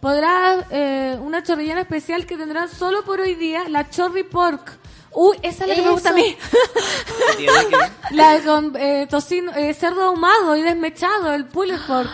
podrás 0.00 0.64
eh, 0.70 1.18
una 1.20 1.42
chorrillana 1.42 1.82
especial 1.82 2.26
que 2.26 2.36
tendrán 2.36 2.68
solo 2.68 3.04
por 3.04 3.20
hoy 3.20 3.34
día, 3.34 3.68
la 3.68 3.88
chorri 3.88 4.24
pork. 4.24 4.78
Uy, 5.12 5.36
esa 5.42 5.64
es 5.64 5.68
la 5.70 5.74
que 5.74 5.82
me 5.82 5.90
gusta 5.90 6.10
a 6.10 6.12
mí. 6.12 6.36
La 8.12 8.40
con 8.44 8.76
eh, 8.76 9.08
tocino, 9.10 9.52
eh, 9.56 9.74
cerdo 9.74 10.04
ahumado 10.04 10.56
y 10.56 10.62
desmechado, 10.62 11.32
el 11.34 11.46
pulled 11.46 11.80
pork. 11.86 12.08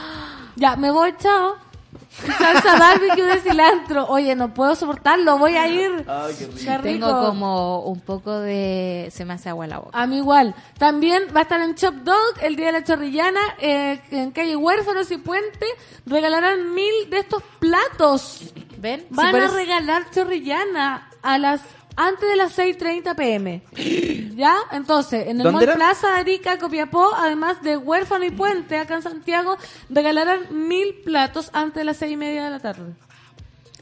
Ya, 0.57 0.77
me 0.77 0.91
voy, 0.91 1.15
chao. 1.19 1.66
Salsa 2.39 2.79
barbecue 2.79 3.25
de 3.25 3.41
cilantro. 3.41 4.07
Oye, 4.07 4.35
no 4.35 4.55
puedo 4.55 4.75
soportarlo, 4.75 5.39
voy 5.39 5.57
a 5.57 5.69
ir. 5.69 6.05
Ay, 6.09 6.35
qué 6.39 6.47
rico. 6.47 6.59
Qué 6.59 6.79
rico. 6.79 7.07
Tengo 7.07 7.27
como 7.27 7.81
un 7.81 8.01
poco 8.01 8.39
de... 8.41 9.09
Se 9.13 9.25
me 9.25 9.35
hace 9.35 9.51
agua 9.51 9.67
la 9.67 9.79
boca. 9.79 9.99
A 9.99 10.07
mí 10.07 10.17
igual. 10.17 10.55
También 10.79 11.25
va 11.35 11.41
a 11.41 11.43
estar 11.43 11.61
en 11.61 11.75
Chop 11.75 11.95
Dog 11.97 12.35
el 12.43 12.57
día 12.57 12.67
de 12.67 12.73
la 12.73 12.85
chorrillana, 12.85 13.41
eh, 13.59 14.01
en 14.11 14.31
calle 14.31 14.57
Huérfanos 14.57 15.11
y 15.11 15.19
Puente. 15.19 15.67
Regalarán 16.07 16.75
mil 16.75 17.11
de 17.11 17.19
estos 17.19 17.43
platos. 17.59 18.53
¿Ven? 18.79 19.07
Van 19.11 19.35
a 19.35 19.49
regalar 19.49 20.11
chorrillana 20.11 21.11
a 21.23 21.39
las 21.39 21.61
antes 21.97 22.29
de 22.29 22.37
las 22.37 22.57
6.30 22.57 23.15
pm. 23.17 23.63
¿Ya? 24.37 24.55
Entonces, 24.73 25.27
en 25.27 25.39
el 25.39 25.45
¿Dónde 25.45 25.53
Mall 25.53 25.63
era? 25.65 25.75
Plaza 25.75 26.09
de 26.09 26.15
Arica, 26.17 26.59
Copiapó, 26.59 27.15
además 27.15 27.63
de 27.63 27.77
Huérfano 27.77 28.25
y 28.25 28.31
Puente, 28.31 28.77
acá 28.79 28.97
en 28.97 29.03
Santiago, 29.03 29.57
regalarán 29.89 30.69
mil 30.69 30.95
platos 31.05 31.51
antes 31.53 31.81
de 31.81 31.85
las 31.85 31.97
seis 31.97 32.13
y 32.13 32.17
media 32.17 32.45
de 32.45 32.51
la 32.51 32.61
tarde. 32.61 32.93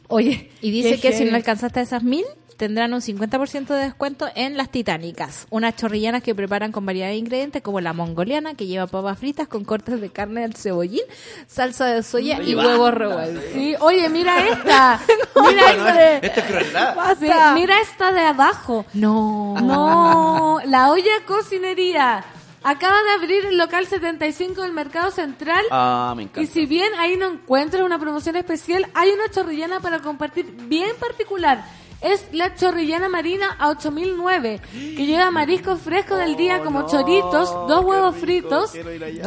Oye, 0.08 0.50
Y 0.60 0.70
dice 0.70 1.00
que 1.00 1.12
si 1.12 1.24
no 1.24 1.34
alcanzaste 1.34 1.80
esas 1.80 2.02
mil, 2.02 2.24
tendrán 2.56 2.94
un 2.94 3.00
50% 3.00 3.66
de 3.68 3.84
descuento 3.84 4.26
en 4.34 4.56
las 4.56 4.70
titánicas. 4.70 5.46
Unas 5.50 5.76
chorrillanas 5.76 6.22
que 6.22 6.34
preparan 6.34 6.72
con 6.72 6.86
variedad 6.86 7.08
de 7.08 7.16
ingredientes 7.16 7.62
como 7.62 7.80
la 7.80 7.92
mongoliana, 7.92 8.54
que 8.54 8.66
lleva 8.66 8.86
papas 8.86 9.18
fritas 9.18 9.48
con 9.48 9.64
cortes 9.64 10.00
de 10.00 10.10
carne 10.10 10.42
del 10.42 10.54
cebollín, 10.54 11.02
salsa 11.46 11.86
de 11.86 12.02
soya 12.02 12.40
y 12.42 12.54
huevos 12.54 12.92
revueltos. 12.94 13.44
Sí, 13.52 13.74
oye, 13.80 14.08
mira 14.08 14.46
esta. 14.48 15.00
Mira 15.48 15.62
Bueno, 15.74 15.88
esta. 15.88 16.16
Esta 16.18 16.40
es 16.40 16.46
crueldad. 16.46 17.16
Sí, 17.20 17.26
mira 17.54 17.80
esta 17.80 18.12
de 18.12 18.20
abajo. 18.20 18.86
No. 18.94 19.54
No, 19.60 20.60
la 20.66 20.90
olla 20.90 21.10
cocinería. 21.26 22.24
Acaba 22.66 22.96
de 23.02 23.10
abrir 23.10 23.44
el 23.44 23.58
local 23.58 23.86
75 23.86 24.62
del 24.62 24.72
Mercado 24.72 25.10
Central. 25.10 25.62
Ah, 25.70 26.14
me 26.16 26.22
Y 26.22 26.26
encanta. 26.26 26.50
si 26.50 26.64
bien 26.64 26.90
ahí 26.98 27.16
no 27.18 27.26
encuentras 27.30 27.82
una 27.82 27.98
promoción 27.98 28.36
especial, 28.36 28.86
hay 28.94 29.10
una 29.10 29.28
chorrillana 29.30 29.80
para 29.80 29.98
compartir 30.00 30.46
bien 30.66 30.92
particular. 30.98 31.62
Es 32.00 32.26
la 32.32 32.54
chorrillana 32.54 33.08
marina 33.08 33.56
a 33.58 33.70
8009, 33.70 34.60
que 34.72 35.06
lleva 35.06 35.30
mariscos 35.30 35.80
frescos 35.80 36.18
del 36.18 36.36
día 36.36 36.60
como 36.60 36.80
Oh, 36.80 36.82
no, 36.82 36.88
choritos, 36.88 37.50
dos 37.66 37.80
qué 37.80 37.86
huevos 37.86 38.20
rico, 38.20 38.66
fritos 38.66 38.74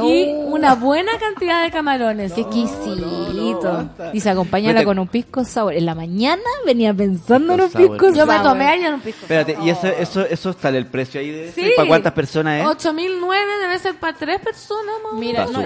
y 0.04 0.26
una 0.46 0.76
buena 0.76 1.18
cantidad 1.18 1.64
de 1.64 1.72
camarones. 1.72 2.34
Qué 2.34 2.42
exquisito. 2.42 2.96
no, 2.96 3.34
no, 3.34 3.62
basta. 3.88 4.12
y 4.14 4.20
se 4.20 4.30
acompaña 4.30 4.74
Vete. 4.74 4.86
con 4.86 5.00
un 5.00 5.08
pisco 5.08 5.44
sour. 5.44 5.74
En 5.74 5.86
la 5.88 5.96
mañana 5.96 6.44
venía 6.66 6.94
pensando 6.94 7.54
en 7.54 7.62
un 7.62 7.68
Pisco 7.68 7.80
sour. 7.82 7.92
pisco 7.98 8.14
Yo 8.14 8.26
me 8.28 8.34
sour. 8.36 8.44
tomé 8.48 8.68
ayer 8.68 8.94
un 8.94 9.02
pisco. 9.02 9.22
Espérate, 9.22 9.58
¿y 9.64 9.70
eso, 9.72 9.88
eso, 9.88 10.22
eso 10.22 10.50
está 10.52 10.70
el 10.70 10.86
precio 10.86 11.20
ahí 11.20 11.32
de 11.32 11.52
Sí. 11.52 11.72
¿Para 11.76 11.88
cuántas 11.88 12.14
personas 12.14 12.62
es? 12.62 12.68
8009 12.68 13.52
debe 13.62 13.80
ser 13.80 13.96
para 13.96 14.16
tres 14.16 14.40
personas, 14.40 14.94
más 15.04 15.14
Mira, 15.20 15.46
no. 15.48 15.62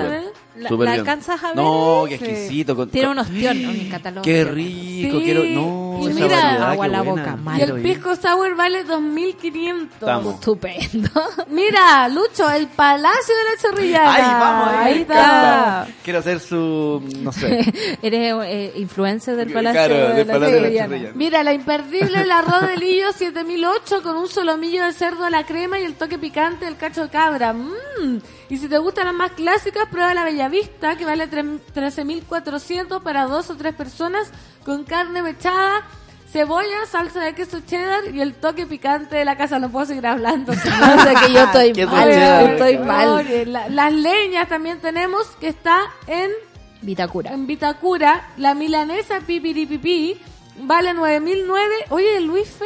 La, 0.56 0.70
la 0.70 0.76
bien. 0.76 0.88
alcanzas 0.90 1.44
a 1.44 1.48
ver. 1.48 1.56
No, 1.56 2.06
qué 2.08 2.16
exquisito. 2.16 2.76
con- 2.76 2.90
Tiene 2.90 3.08
con- 3.08 3.18
un 3.18 3.20
ostión 3.24 3.58
en 3.58 3.70
el 3.70 3.90
catálogo. 3.90 4.22
Qué 4.24 4.44
rico, 4.44 5.18
Sí. 5.20 5.24
quiero... 5.24 5.44
No, 5.44 6.00
Y 6.02 6.08
esa 6.08 6.14
mira, 6.20 6.28
variedad, 6.42 6.72
agua 6.72 6.88
la 6.88 7.02
buena. 7.02 7.24
boca, 7.24 7.36
mal. 7.38 7.60
Y 7.60 7.64
el 7.64 7.82
pisco 7.82 8.16
sour 8.16 8.56
vale 8.56 8.84
2500. 8.84 9.94
Estamos. 9.94 10.34
Estupendo. 10.36 11.10
Mira, 11.50 12.08
Lucho, 12.10 12.50
el 12.50 12.68
Palacio 12.68 13.34
de 13.36 13.44
la 13.44 13.62
Chorrillana. 13.62 14.14
Ay, 14.14 14.22
vamos, 14.24 14.68
ahí, 14.70 14.94
ahí 14.94 15.02
está. 15.02 15.88
Quiero 16.04 16.20
hacer 16.20 16.40
su... 16.40 17.04
no 17.20 17.32
sé. 17.32 17.98
Eres 18.02 18.34
eh, 18.46 18.74
influencer 18.78 19.36
del 19.36 19.52
Palacio 19.52 19.80
Claro, 19.80 19.96
de 20.10 20.14
del 20.16 20.28
la 20.28 20.34
Palacio 20.34 20.56
de 20.56 20.62
la 20.62 20.68
Chorrillana. 20.68 20.88
Chorrillana. 20.88 21.16
Mira, 21.16 21.44
la 21.44 21.54
imperdible 21.54 22.22
el 22.22 22.32
arroz 22.32 22.68
de 22.68 22.78
Lillo 22.78 23.12
7008 23.14 24.02
con 24.04 24.18
un 24.18 24.28
solomillo 24.28 24.84
de 24.86 24.94
cerdo 24.94 25.26
a 25.26 25.30
la 25.30 25.46
crema 25.46 25.80
y 25.80 25.84
el 25.84 25.96
toque 25.96 26.18
picante 26.18 26.66
del 26.66 26.78
cacho 26.78 27.04
de 27.04 27.10
cabra. 27.10 27.54
Mm. 27.54 28.18
Y 28.52 28.58
si 28.58 28.68
te 28.68 28.78
gustan 28.78 29.06
las 29.06 29.14
más 29.16 29.32
clásicas, 29.32 29.88
prueba 29.90 30.14
la 30.14 30.26
Bellavista 30.26 30.98
que 30.98 31.06
vale 31.06 31.30
tre- 31.30 31.60
13.400 31.74 33.02
para 33.02 33.26
dos 33.26 33.50
o 33.50 33.56
tres 33.56 33.74
personas 33.74 34.30
con 34.66 34.84
carne 34.84 35.22
mechada, 35.22 35.84
cebolla, 36.32 36.86
salsa 36.90 37.22
de 37.22 37.34
queso 37.34 37.62
cheddar 37.62 38.14
y 38.14 38.22
el 38.22 38.34
toque 38.36 38.66
picante 38.68 39.16
de 39.16 39.26
la 39.26 39.38
casa. 39.38 39.58
No 39.58 39.70
puedo 39.72 39.86
seguir 39.86 40.06
hablando. 40.06 40.52
O 40.56 40.56
sea 40.56 41.14
que 41.26 41.34
yo 41.34 41.44
estoy 41.44 41.86
mal. 41.86 42.10
Estoy 42.12 42.78
mal. 42.80 43.08
Oye, 43.10 43.46
la- 43.46 43.70
las 43.70 43.94
leñas 43.94 44.48
también 44.50 44.80
tenemos 44.80 45.28
que 45.40 45.48
está 45.48 45.80
en 46.08 46.30
Vitacura. 46.82 47.32
en 47.34 47.48
Vitacura, 47.48 48.30
la 48.38 48.54
milanesa 48.54 49.20
pipiripipi 49.22 50.20
vale 50.64 50.94
9009. 50.94 51.74
Oye, 51.90 52.20
Luis 52.22 52.50
Fe, 52.50 52.66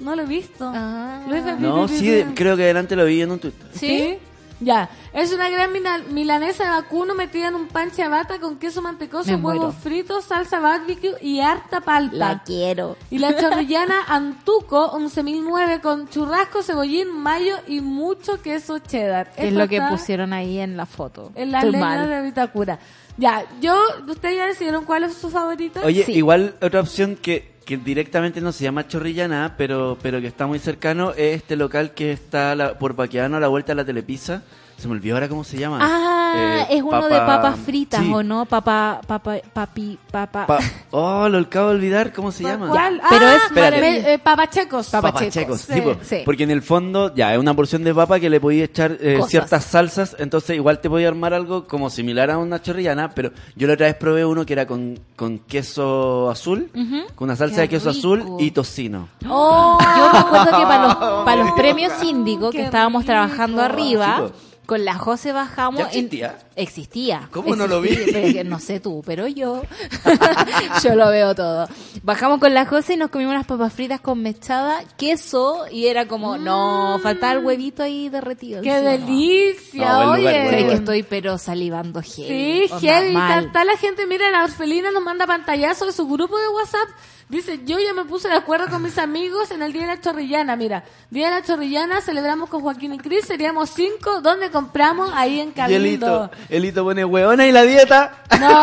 no 0.00 0.14
lo 0.16 0.22
he 0.22 0.26
visto. 0.26 0.70
Ah. 0.74 1.20
Luis 1.28 1.42
Fe 1.42 1.52
No, 1.58 1.88
sí, 1.88 2.24
creo 2.34 2.56
que 2.56 2.64
adelante 2.64 2.96
lo 2.96 3.04
vi 3.06 3.22
en 3.22 3.30
un 3.30 3.38
Twitter. 3.38 3.68
¿Sí? 3.74 4.18
Ya, 4.62 4.88
es 5.12 5.32
una 5.32 5.48
gran 5.50 5.70
milanesa 6.10 6.64
de 6.64 6.70
vacuno 6.70 7.14
metida 7.14 7.48
en 7.48 7.56
un 7.56 7.66
pan 7.68 7.90
ciabatta 7.90 8.38
con 8.38 8.58
queso 8.58 8.80
mantecoso, 8.80 9.34
huevos 9.36 9.74
fritos, 9.74 10.24
salsa 10.24 10.60
barbecue 10.60 11.14
y 11.20 11.40
harta 11.40 11.80
palta. 11.80 12.16
La 12.16 12.42
quiero. 12.44 12.96
Y 13.10 13.18
la 13.18 13.36
chorrillana 13.36 14.02
Antuco 14.08 14.92
11.009 14.92 15.80
con 15.80 16.08
churrasco, 16.08 16.62
cebollín, 16.62 17.10
mayo 17.10 17.56
y 17.66 17.80
mucho 17.80 18.40
queso 18.40 18.78
cheddar. 18.78 19.32
Es 19.36 19.52
lo 19.52 19.66
que 19.68 19.80
pusieron 19.82 20.32
ahí 20.32 20.58
en 20.58 20.76
la 20.76 20.86
foto. 20.86 21.32
En 21.34 21.54
Estoy 21.54 21.72
mal. 21.72 22.08
de 22.08 22.22
Vitacura. 22.22 22.78
Ya, 23.18 23.44
yo, 23.60 23.74
ustedes 24.08 24.36
ya 24.36 24.46
decidieron 24.46 24.84
cuál 24.84 25.04
es 25.04 25.14
su 25.14 25.28
favorita. 25.28 25.80
Oye, 25.84 26.04
Sí. 26.04 26.12
igual 26.12 26.54
otra 26.62 26.80
opción 26.80 27.16
que, 27.16 27.51
que 27.64 27.76
directamente 27.76 28.40
no 28.40 28.52
se 28.52 28.64
llama 28.64 28.86
Chorrillana, 28.88 29.54
pero, 29.56 29.96
pero 30.02 30.20
que 30.20 30.26
está 30.26 30.46
muy 30.46 30.58
cercano, 30.58 31.12
es 31.12 31.36
este 31.36 31.56
local 31.56 31.92
que 31.94 32.12
está 32.12 32.54
la- 32.54 32.78
por 32.78 32.94
Paquiano 32.96 33.36
a 33.36 33.40
la 33.40 33.48
vuelta 33.48 33.72
de 33.72 33.76
la 33.76 33.84
Telepizza. 33.84 34.42
Se 34.82 34.88
me 34.88 34.94
olvidó 34.94 35.14
ahora 35.14 35.28
cómo 35.28 35.44
se 35.44 35.56
llama. 35.56 35.78
Ah, 35.80 36.64
Eh, 36.68 36.76
es 36.78 36.82
uno 36.82 37.04
de 37.04 37.10
papa- 37.10 37.26
papas 37.40 37.56
fritas, 37.64 38.00
Sí. 38.02 38.10
¿o 38.12 38.22
no? 38.24 38.46
Papa, 38.46 39.00
papa, 39.06 39.36
papi, 39.52 39.96
papa. 40.10 40.44
Pa- 40.46 40.58
oh, 40.90 41.28
lo 41.28 41.38
acabo 41.38 41.68
de 41.68 41.74
olvidar, 41.76 42.12
¿cómo 42.12 42.32
se 42.32 42.42
llama? 42.42 42.68
¿Cuál? 42.68 43.00
pero 43.08 43.26
Ah, 43.26 43.36
es 43.36 43.42
Espérate. 43.44 43.80
me- 43.80 44.14
eh, 44.14 44.18
papachecos. 44.18 44.88
Papa- 44.88 45.12
Papachecos, 45.12 45.60
Sí, 45.60 45.74
sí, 45.74 45.80
po. 45.82 45.96
sí. 46.02 46.22
porque 46.24 46.42
en 46.42 46.50
el 46.50 46.62
fondo 46.62 47.14
ya 47.14 47.32
es 47.32 47.38
una 47.38 47.54
porción 47.54 47.84
de 47.84 47.94
papa 47.94 48.18
que 48.18 48.28
le 48.28 48.40
podía 48.40 48.64
echar 48.64 48.96
eh, 49.00 49.20
ciertas 49.28 49.62
salsas, 49.62 50.16
entonces 50.18 50.56
igual 50.56 50.80
te 50.80 50.90
podía 50.90 51.06
armar 51.06 51.32
algo 51.32 51.68
como 51.68 51.88
similar 51.88 52.32
a 52.32 52.38
una 52.38 52.60
chorrillana, 52.60 53.10
pero 53.10 53.30
yo 53.54 53.68
la 53.68 53.74
otra 53.74 53.86
vez 53.86 53.94
probé 53.94 54.24
uno 54.24 54.44
que 54.44 54.54
era 54.54 54.66
con, 54.66 54.98
con 55.14 55.38
queso 55.38 56.28
azul, 56.28 56.70
con 57.14 57.26
una 57.28 57.36
salsa 57.36 57.54
Qué 57.56 57.60
de 57.62 57.68
queso 57.68 57.90
rico. 57.92 57.98
azul 57.98 58.36
y 58.40 58.50
tocino. 58.50 59.08
Oh, 59.28 59.78
Yo 59.96 60.12
me 60.12 60.18
acuerdo 60.18 60.46
que 60.58 60.64
para 60.66 60.82
los, 60.82 60.94
para 61.24 61.36
los 61.44 61.52
premios 61.56 61.92
índigo 62.02 62.50
que 62.50 62.64
estábamos 62.64 63.02
rico. 63.02 63.12
trabajando 63.12 63.62
arriba. 63.62 64.30
Con 64.72 64.86
la 64.86 64.94
José 64.94 65.32
bajamos. 65.32 65.80
¿Ya 65.80 65.86
existía? 65.88 66.38
Existía. 66.56 67.28
¿Cómo 67.30 67.56
no 67.56 67.66
lo 67.66 67.80
vi? 67.80 67.96
Pero 68.12 68.48
no 68.48 68.58
sé 68.60 68.80
tú, 68.80 69.02
pero 69.04 69.26
yo. 69.26 69.62
yo 70.82 70.94
lo 70.94 71.08
veo 71.08 71.34
todo. 71.34 71.68
Bajamos 72.02 72.40
con 72.40 72.52
la 72.52 72.66
José 72.66 72.94
y 72.94 72.96
nos 72.96 73.10
comimos 73.10 73.34
unas 73.34 73.46
papas 73.46 73.72
fritas 73.72 74.00
con 74.00 74.22
mechada, 74.22 74.82
queso, 74.96 75.64
y 75.70 75.86
era 75.86 76.06
como, 76.06 76.36
no, 76.36 76.98
faltaba 77.02 77.32
el 77.32 77.44
huevito 77.44 77.82
ahí 77.82 78.08
derretido. 78.08 78.62
¡Qué 78.62 78.70
encima. 78.70 78.90
delicia! 78.90 79.92
No, 79.92 80.10
oye. 80.12 80.32
que 80.32 80.72
estoy 80.72 81.02
pero 81.02 81.38
salivando 81.38 82.02
heavy. 82.02 82.68
Sí, 82.68 82.72
onda, 82.72 82.80
heavy. 82.80 83.46
Está 83.46 83.64
la 83.64 83.76
gente, 83.76 84.06
mira, 84.06 84.30
la 84.30 84.44
orfelina 84.44 84.90
nos 84.90 85.02
manda 85.02 85.26
pantallazo 85.26 85.86
de 85.86 85.92
su 85.92 86.06
grupo 86.06 86.38
de 86.38 86.48
WhatsApp. 86.48 86.88
Dice, 87.32 87.60
yo 87.64 87.78
ya 87.78 87.94
me 87.94 88.04
puse 88.04 88.28
de 88.28 88.34
acuerdo 88.34 88.68
con 88.68 88.82
mis 88.82 88.98
amigos 88.98 89.50
en 89.52 89.62
el 89.62 89.72
Día 89.72 89.82
de 89.82 89.86
la 89.88 90.00
Chorrillana. 90.02 90.54
Mira, 90.54 90.84
Día 91.08 91.30
de 91.30 91.40
la 91.40 91.42
Chorrillana 91.42 92.02
celebramos 92.02 92.50
con 92.50 92.60
Joaquín 92.60 92.92
y 92.92 92.98
Cris, 92.98 93.24
seríamos 93.24 93.70
cinco. 93.70 94.20
¿Dónde 94.20 94.50
compramos? 94.50 95.10
Ahí 95.14 95.40
en 95.40 95.48
Y 95.48 95.52
Cabildo. 95.52 96.30
Elito, 96.48 96.84
pone 96.84 97.04
hueona 97.04 97.46
y 97.46 97.52
la 97.52 97.62
dieta. 97.62 98.12
No, 98.40 98.62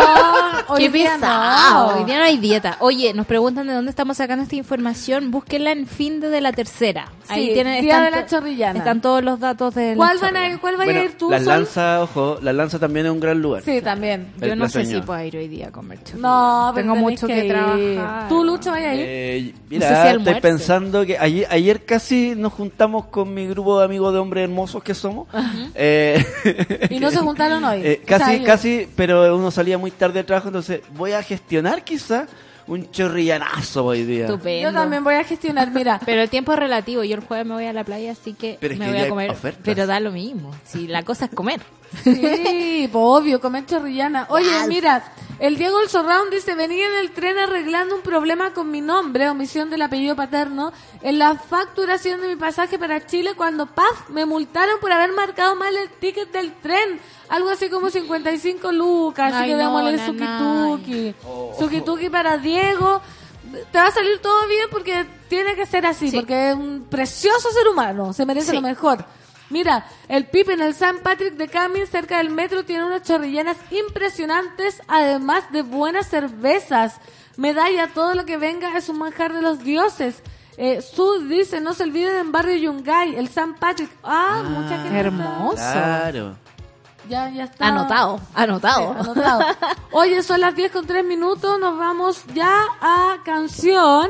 hoy 0.74 0.84
Qué 0.84 0.90
día 0.90 1.14
pesado. 1.16 1.92
no. 1.94 1.98
Hoy 2.00 2.06
día 2.06 2.18
no 2.18 2.24
hay 2.26 2.38
dieta. 2.38 2.78
Oye, 2.80 3.14
nos 3.14 3.26
preguntan 3.26 3.68
de 3.68 3.74
dónde 3.74 3.90
estamos 3.90 4.18
sacando 4.18 4.44
esta 4.44 4.56
información. 4.56 5.32
Búsquenla 5.32 5.72
en 5.72 5.88
fin 5.88 6.20
de, 6.20 6.30
de 6.30 6.42
la 6.42 6.52
tercera. 6.52 7.12
Ahí 7.28 7.48
Sí, 7.48 7.54
tienen, 7.54 7.82
Día 7.82 7.94
están 7.94 8.06
de 8.06 8.12
la 8.12 8.26
to- 8.26 8.36
Chorrillana. 8.38 8.80
Están 8.80 9.02
todos 9.02 9.24
los 9.24 9.40
datos 9.40 9.76
de 9.76 9.92
la 9.92 9.96
¿Cuál, 9.96 10.18
van 10.20 10.38
a 10.38 10.58
¿Cuál 10.60 10.78
vaya 10.78 10.86
Bueno, 10.92 11.02
a 11.02 11.04
ir 11.06 11.18
tú? 11.18 11.30
las 11.30 11.44
Sol? 11.44 11.54
lanzas, 11.54 12.02
ojo, 12.02 12.40
las 12.42 12.56
lanzas 12.56 12.80
también 12.80 13.06
es 13.06 13.12
un 13.12 13.20
gran 13.20 13.40
lugar. 13.42 13.62
Sí, 13.64 13.82
también. 13.82 14.32
Yo 14.42 14.56
no 14.56 14.68
sé 14.68 14.80
placeño. 14.80 15.00
si 15.02 15.06
puedo 15.06 15.24
ir 15.24 15.38
hoy 15.38 15.48
día 15.48 15.68
a 15.68 15.72
comer 15.72 16.00
chorrillana. 16.04 16.28
No, 16.28 16.72
pero 16.74 16.84
Tengo 16.86 16.94
tenés 16.96 17.12
mucho 17.12 17.28
que, 17.28 17.46
ir. 17.46 17.52
trabajar. 17.52 18.30
¿Tú, 18.30 18.44
Lucho, 18.44 18.72
vaya 18.72 18.90
a 18.90 18.96
ir? 18.96 19.06
Eh, 19.08 19.54
No 19.56 19.60
mira, 19.70 19.88
sé 20.04 20.12
si 20.12 20.18
estoy 20.18 20.42
pensando 20.42 21.06
que 21.06 21.18
ayer, 21.18 21.48
ayer 21.52 21.86
casi 21.86 22.34
nos 22.36 22.54
juntamos 22.54 23.06
con 23.06 23.34
mi 23.34 23.48
grupo 23.48 23.78
de 23.80 23.86
amigos 23.86 24.12
de 24.14 24.20
hombres 24.20 24.44
hermosos 24.46 24.84
que 24.84 24.94
somos. 24.96 25.28
Eh, 25.76 26.26
Y 26.90 27.00
no 27.00 27.12
se 27.12 27.18
juntaron 27.18 27.64
hoy. 27.72 27.82
eh, 27.84 28.02
O 28.04 28.08
sea, 28.08 28.18
casi, 28.20 28.44
casi, 28.44 28.88
pero 28.96 29.36
uno 29.36 29.52
salía 29.52 29.78
muy 29.78 29.92
tarde 29.92 30.20
de 30.20 30.24
trabajo, 30.24 30.48
entonces 30.50 30.82
voy 30.96 31.12
a 31.14 31.24
gestionar 31.24 31.84
quizá 31.84 32.28
un 32.68 32.92
chorrillanazo 32.92 33.84
hoy 33.86 34.04
día. 34.04 34.26
Estupendo. 34.26 34.70
Yo 34.70 34.74
también 34.74 35.04
voy 35.04 35.16
a 35.16 35.24
gestionar, 35.24 35.72
mira. 35.72 36.00
Pero 36.06 36.22
el 36.22 36.30
tiempo 36.30 36.54
es 36.54 36.60
relativo. 36.60 37.04
Yo 37.04 37.16
el 37.16 37.22
jueves 37.22 37.48
me 37.48 37.56
voy 37.56 37.66
a 37.66 37.74
la 37.74 37.84
playa, 37.84 38.12
así 38.12 38.34
que 38.34 38.58
Pero 38.60 38.74
es 38.76 38.80
me 38.80 38.86
que 38.86 38.92
voy 38.92 39.02
a 39.02 39.10
comer. 39.10 39.32
ofertas. 39.32 39.62
Pero 39.66 39.88
da 39.88 40.00
lo 40.00 40.12
mismo. 40.12 40.52
Si 40.66 40.86
la 40.88 41.02
cosa 41.02 41.26
es 41.26 41.32
comer. 41.32 41.62
Sí, 42.04 42.90
obvio, 42.94 43.40
comer 43.42 43.66
chorrillana. 43.66 44.28
Oye, 44.30 44.50
mira, 44.68 45.04
el 45.40 45.58
Diego 45.58 45.80
El 45.82 45.90
Surround 45.90 46.32
dice, 46.32 46.54
venía 46.56 46.88
en 46.88 46.96
el 46.96 47.12
tren 47.12 47.38
arreglando 47.38 47.96
un 47.96 48.02
problema 48.02 48.54
con 48.54 48.70
mi 48.70 48.82
nombre, 48.82 49.30
omisión 49.30 49.70
del 49.70 49.82
apellido 49.82 50.16
paterno, 50.16 50.72
en 51.02 51.18
la 51.20 51.36
facturación 51.36 52.22
de 52.22 52.28
mi 52.28 52.36
pasaje 52.36 52.78
para 52.78 53.06
Chile 53.06 53.34
cuando, 53.36 53.66
paf, 53.68 54.10
me 54.10 54.26
multaron 54.26 54.80
por 54.80 54.92
haber 54.92 55.14
marcado 55.14 55.56
mal 55.56 55.76
el 55.76 55.90
ticket 55.90 56.32
del 56.32 56.54
tren. 56.54 57.00
Algo 57.30 57.50
así 57.50 57.70
como 57.70 57.90
55 57.90 58.72
lucas, 58.72 59.34
así 59.34 59.46
que 59.48 59.52
no, 59.54 59.58
démosle 59.60 59.98
nanay. 59.98 60.08
suki-tuki. 60.08 61.16
Suki-tuki 61.60 62.10
para 62.10 62.38
Diego. 62.38 63.02
Te 63.72 63.78
va 63.80 63.88
a 63.88 63.92
salir 63.92 64.20
todo 64.20 64.48
bien 64.48 64.68
porque 64.70 65.06
tiene 65.28 65.56
que 65.56 65.66
ser 65.66 65.86
así, 65.86 66.10
Sí. 66.12 66.18
porque 66.18 66.50
es 66.50 66.56
un 66.56 66.86
precioso 66.90 67.50
ser 67.52 67.68
humano, 67.68 68.14
se 68.14 68.26
merece 68.26 68.50
Sí. 68.52 68.56
lo 68.56 68.62
mejor. 68.62 69.04
Mira, 69.50 69.86
el 70.08 70.26
Pipe 70.28 70.54
en 70.54 70.62
el 70.62 70.76
San 70.76 71.00
Patrick 71.00 71.34
de 71.34 71.48
Camin, 71.48 71.88
cerca 71.88 72.18
del 72.20 72.30
metro, 72.30 72.64
tiene 72.66 72.86
unas 72.86 73.04
chorrillanas 73.04 73.58
impresionantes, 73.72 74.82
además 74.88 75.52
de 75.52 75.64
buenas 75.64 76.08
cervezas. 76.08 76.98
Medalla, 77.38 77.88
todo 77.94 78.14
lo 78.16 78.26
que 78.26 78.38
venga 78.38 78.78
es 78.78 78.90
un 78.90 79.00
manjar 79.00 79.34
de 79.34 79.42
los 79.42 79.60
dioses. 79.64 80.22
Eh, 80.58 80.82
Sud 80.82 81.30
dice, 81.30 81.62
no 81.62 81.74
se 81.74 81.84
olviden 81.84 82.16
en 82.18 82.32
Barrio 82.32 82.56
Yungay, 82.58 83.16
el 83.16 83.30
San 83.30 83.56
Patrick. 83.56 83.90
Ah, 84.04 84.44
mucha 84.48 84.70
gente. 84.82 84.88
está- 84.88 85.00
hermoso. 85.00 85.56
Claro. 85.56 86.36
Ya, 87.08 87.30
ya 87.30 87.46
está. 87.46 87.68
Anotado, 87.68 88.20
anotado. 88.36 88.94
Sí, 88.94 89.00
anotado. 89.10 89.42
Oye, 89.94 90.22
son 90.22 90.42
las 90.42 90.56
10 90.56 90.72
con 90.72 90.86
3 90.86 91.04
minutos, 91.04 91.58
nos 91.60 91.78
vamos 91.80 92.24
ya 92.34 92.62
a 92.82 93.18
canción. 93.24 94.10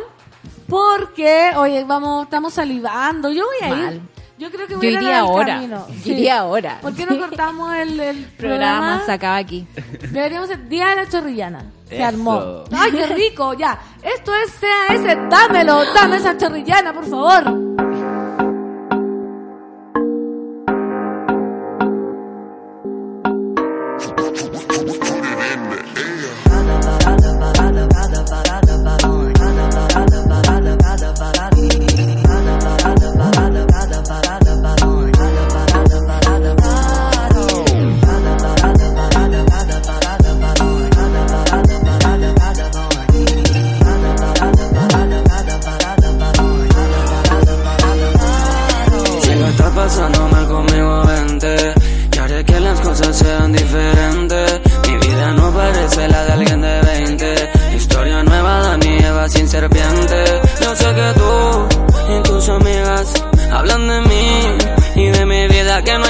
Porque, 0.67 1.51
oye, 1.55 1.83
vamos, 1.83 2.23
estamos 2.25 2.53
salivando. 2.53 3.29
Yo 3.31 3.45
voy 3.45 3.69
a 3.71 3.91
ir. 3.93 4.01
Yo 4.39 4.49
creo 4.49 4.67
que 4.67 4.73
Yo 4.73 4.79
voy 4.79 4.87
a 4.87 4.91
ir 4.91 4.97
a 4.97 5.01
la 5.01 5.07
iría 5.07 5.17
del 5.17 5.25
ahora. 5.27 5.53
camino. 5.55 5.87
Yo 6.05 6.11
iría 6.13 6.39
ahora. 6.39 6.77
¿Por 6.81 6.95
qué 6.95 7.05
no 7.05 7.17
cortamos 7.19 7.75
el, 7.75 7.99
el 7.99 8.17
programa 8.37 8.79
programa? 8.79 9.05
se 9.05 9.11
acaba 9.11 9.35
aquí. 9.37 9.67
Deberíamos 10.11 10.47
ser 10.47 10.67
Día 10.69 10.87
de 10.89 10.95
la 10.95 11.09
Chorrillana. 11.09 11.65
Se 11.87 11.95
Eso. 11.97 12.05
armó. 12.05 12.63
¡Ay, 12.71 12.91
qué 12.91 13.05
rico! 13.07 13.53
Ya. 13.53 13.77
Esto 14.01 14.31
es 14.35 14.51
CAS. 14.61 15.29
Dámelo. 15.29 15.83
Dame 15.93 16.17
esa 16.17 16.37
chorrillana, 16.37 16.93
por 16.93 17.05
favor. 17.05 17.43
Yo 60.69 60.75
sé 60.75 60.85
que 60.85 61.13
tú 61.15 62.13
y 62.13 62.21
tus 62.21 62.47
amigas 62.47 63.11
hablan 63.51 63.87
de 63.87 64.01
mí 64.01 65.01
y 65.01 65.07
de 65.07 65.25
mi 65.25 65.47
vida 65.47 65.81
que 65.81 65.97
no 65.97 66.08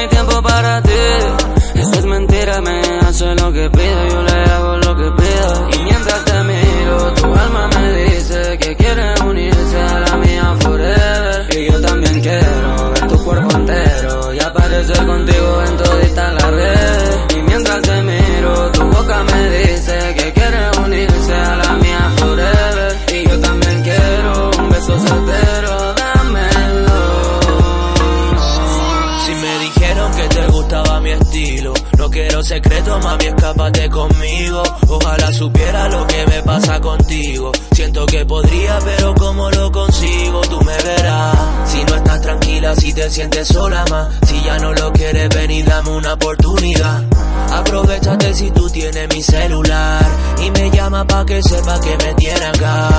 quiero 32.39 32.43
secretos, 32.43 33.03
mami, 33.03 33.25
escápate 33.25 33.89
conmigo. 33.89 34.63
Ojalá 34.87 35.31
supiera 35.31 35.89
lo 35.89 36.05
que 36.07 36.25
me 36.27 36.41
pasa 36.43 36.79
contigo. 36.79 37.51
Siento 37.71 38.05
que 38.05 38.25
podría, 38.25 38.79
pero 38.83 39.13
como 39.15 39.49
lo 39.49 39.71
consigo, 39.71 40.41
tú 40.41 40.61
me 40.61 40.75
verás. 40.77 41.37
Si 41.65 41.83
no 41.83 41.95
estás 41.95 42.21
tranquila, 42.21 42.75
si 42.75 42.93
te 42.93 43.09
sientes 43.09 43.47
sola 43.47 43.85
más, 43.89 44.09
si 44.27 44.41
ya 44.41 44.57
no 44.59 44.73
lo 44.73 44.91
quieres, 44.91 45.29
ven 45.29 45.51
y 45.51 45.63
dame 45.63 45.89
una 45.89 46.13
oportunidad. 46.13 47.03
Aprovechate 47.51 48.33
si 48.33 48.51
tú 48.51 48.69
tienes 48.69 49.07
mi 49.13 49.23
celular 49.23 50.05
y 50.43 50.51
me 50.51 50.69
llama 50.69 51.05
pa' 51.05 51.25
que 51.25 51.41
sepa 51.41 51.79
que 51.79 51.97
me 51.97 52.13
tiene 52.15 52.45
acá. 52.45 52.89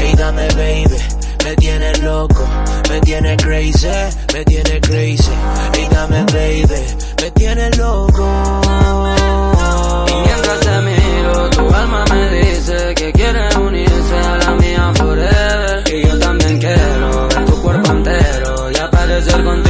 Hey, 0.00 0.14
dame, 0.16 0.48
baby. 0.48 1.19
Me 1.44 1.56
tienes 1.56 2.02
loco, 2.02 2.46
me 2.88 3.00
tienes 3.00 3.36
crazy, 3.42 3.88
me 4.32 4.44
tienes 4.44 4.80
crazy. 4.80 5.32
Y 5.78 5.94
dame, 5.94 6.24
baby, 6.32 6.80
me 7.20 7.30
tienes 7.32 7.78
loco. 7.78 8.26
Y 10.08 10.14
mientras 10.26 10.60
te 10.60 10.80
miro, 10.82 11.50
tu 11.50 11.74
alma 11.74 12.04
me 12.12 12.30
dice 12.30 12.94
que 12.94 13.12
quiere 13.12 13.56
unirse 13.56 14.16
a 14.16 14.38
la 14.38 14.54
mía 14.54 14.92
forever. 14.96 15.94
Y 15.94 16.06
yo 16.06 16.18
también 16.18 16.58
quiero 16.58 17.28
ver 17.28 17.44
tu 17.46 17.62
cuerpo 17.62 17.92
entero 17.92 18.70
y 18.70 18.78
aparecer 18.78 19.44
contigo 19.44 19.69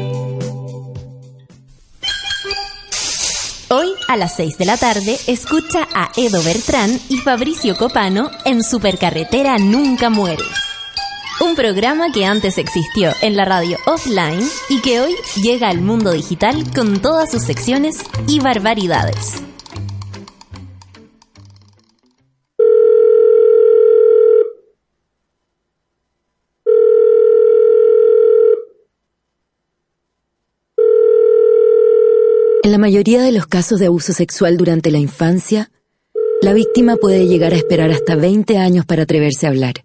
A 4.11 4.17
las 4.17 4.35
6 4.35 4.57
de 4.57 4.65
la 4.65 4.75
tarde 4.75 5.17
escucha 5.27 5.87
a 5.93 6.11
Edo 6.17 6.43
Bertrán 6.43 6.99
y 7.07 7.17
Fabricio 7.17 7.77
Copano 7.77 8.29
en 8.43 8.61
Supercarretera 8.61 9.57
Nunca 9.57 10.09
Muere. 10.09 10.43
Un 11.39 11.55
programa 11.55 12.11
que 12.11 12.25
antes 12.25 12.57
existió 12.57 13.13
en 13.21 13.37
la 13.37 13.45
radio 13.45 13.77
offline 13.85 14.45
y 14.69 14.81
que 14.81 14.99
hoy 14.99 15.15
llega 15.41 15.69
al 15.69 15.79
mundo 15.79 16.11
digital 16.11 16.61
con 16.75 16.99
todas 17.01 17.31
sus 17.31 17.43
secciones 17.43 17.99
y 18.27 18.41
barbaridades. 18.41 19.41
En 32.63 32.71
la 32.71 32.77
mayoría 32.77 33.23
de 33.23 33.31
los 33.31 33.47
casos 33.47 33.79
de 33.79 33.87
abuso 33.87 34.13
sexual 34.13 34.55
durante 34.55 34.91
la 34.91 34.99
infancia, 34.99 35.71
la 36.43 36.53
víctima 36.53 36.95
puede 36.95 37.25
llegar 37.25 37.53
a 37.53 37.55
esperar 37.55 37.89
hasta 37.89 38.15
20 38.15 38.59
años 38.59 38.85
para 38.85 39.01
atreverse 39.03 39.47
a 39.47 39.49
hablar. 39.49 39.83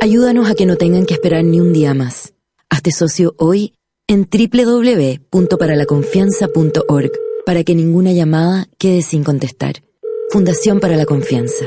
Ayúdanos 0.00 0.48
a 0.48 0.54
que 0.54 0.66
no 0.66 0.76
tengan 0.76 1.04
que 1.04 1.14
esperar 1.14 1.42
ni 1.42 1.58
un 1.58 1.72
día 1.72 1.92
más. 1.92 2.34
Hazte 2.70 2.92
socio 2.92 3.34
hoy 3.38 3.74
en 4.06 4.28
www.paralaconfianza.org 4.30 7.10
para 7.44 7.64
que 7.64 7.74
ninguna 7.74 8.12
llamada 8.12 8.68
quede 8.78 9.02
sin 9.02 9.24
contestar. 9.24 9.82
Fundación 10.30 10.78
para 10.78 10.96
la 10.96 11.06
Confianza. 11.06 11.64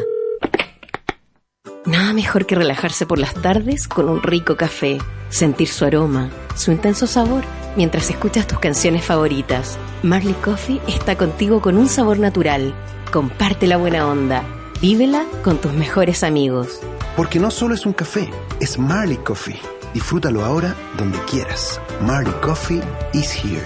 Nada 1.86 2.14
mejor 2.14 2.46
que 2.46 2.56
relajarse 2.56 3.06
por 3.06 3.20
las 3.20 3.34
tardes 3.34 3.90
con 3.90 4.08
un 4.08 4.24
rico 4.24 4.56
café, 4.56 5.00
sentir 5.30 5.68
su 5.68 5.84
aroma, 5.84 6.32
su 6.56 6.72
intenso 6.72 7.08
sabor, 7.08 7.44
mientras 7.78 8.10
escuchas 8.10 8.48
tus 8.48 8.60
canciones 8.60 9.06
favoritas. 9.06 9.78
Marley 10.04 10.34
Coffee 10.34 10.82
está 10.88 11.16
contigo 11.16 11.62
con 11.62 11.78
un 11.78 11.88
sabor 11.88 12.20
natural. 12.20 12.74
Comparte 13.14 13.68
la 13.68 13.78
buena 13.78 14.08
onda. 14.08 14.44
Vívela 14.82 15.26
con 15.44 15.60
tus 15.60 15.72
mejores 15.74 16.24
amigos. 16.24 16.82
Porque 17.16 17.40
no 17.40 17.50
solo 17.52 17.76
es 17.76 17.86
un 17.86 17.94
café, 17.94 18.30
es 18.60 18.78
Marley 18.78 19.18
Coffee. 19.18 19.60
Disfrútalo 19.94 20.44
ahora 20.44 20.76
donde 20.98 21.18
quieras. 21.20 21.80
Marley 22.02 22.34
Coffee 22.42 22.82
is 23.14 23.32
here. 23.34 23.66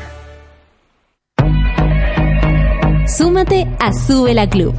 Súmate 3.08 3.68
a 3.80 3.92
Sube 3.94 4.34
la 4.34 4.50
Club. 4.50 4.76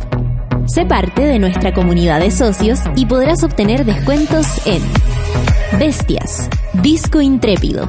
Sé 0.67 0.87
parte 0.87 1.23
de 1.23 1.39
nuestra 1.39 1.75
comunidad 1.75 2.21
de 2.21 2.31
socios 2.31 2.81
y 2.95 3.07
podrás 3.07 3.43
obtener 3.43 3.85
descuentos 3.85 4.47
en 4.65 4.83
Bestias, 5.79 6.49
Disco 6.83 7.21
Intrépido, 7.21 7.89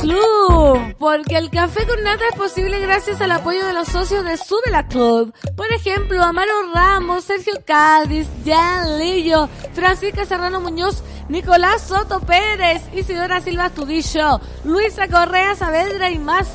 Club, 0.00 0.94
porque 0.98 1.36
el 1.36 1.50
café 1.50 1.86
con 1.86 2.02
nata 2.02 2.24
es 2.30 2.36
posible 2.36 2.80
gracias 2.80 3.20
al 3.20 3.32
apoyo 3.32 3.66
de 3.66 3.74
los 3.74 3.88
socios 3.88 4.24
de 4.24 4.38
Sube 4.38 4.70
la 4.70 4.86
Club. 4.86 5.34
Por 5.56 5.70
ejemplo, 5.72 6.22
Amaro 6.22 6.72
Ramos, 6.74 7.24
Sergio 7.24 7.52
Cádiz, 7.66 8.26
Jan 8.44 8.98
Lillo, 8.98 9.50
Francisca 9.74 10.24
Serrano 10.24 10.60
Muñoz, 10.60 11.02
Nicolás 11.28 11.82
Soto 11.82 12.20
Pérez, 12.20 12.82
Isidora 12.94 13.42
Silva 13.42 13.68
Studillo, 13.68 14.40
Luisa 14.64 15.06
Correa 15.08 15.54
Saavedra 15.54 16.10
y 16.10 16.18
más. 16.18 16.48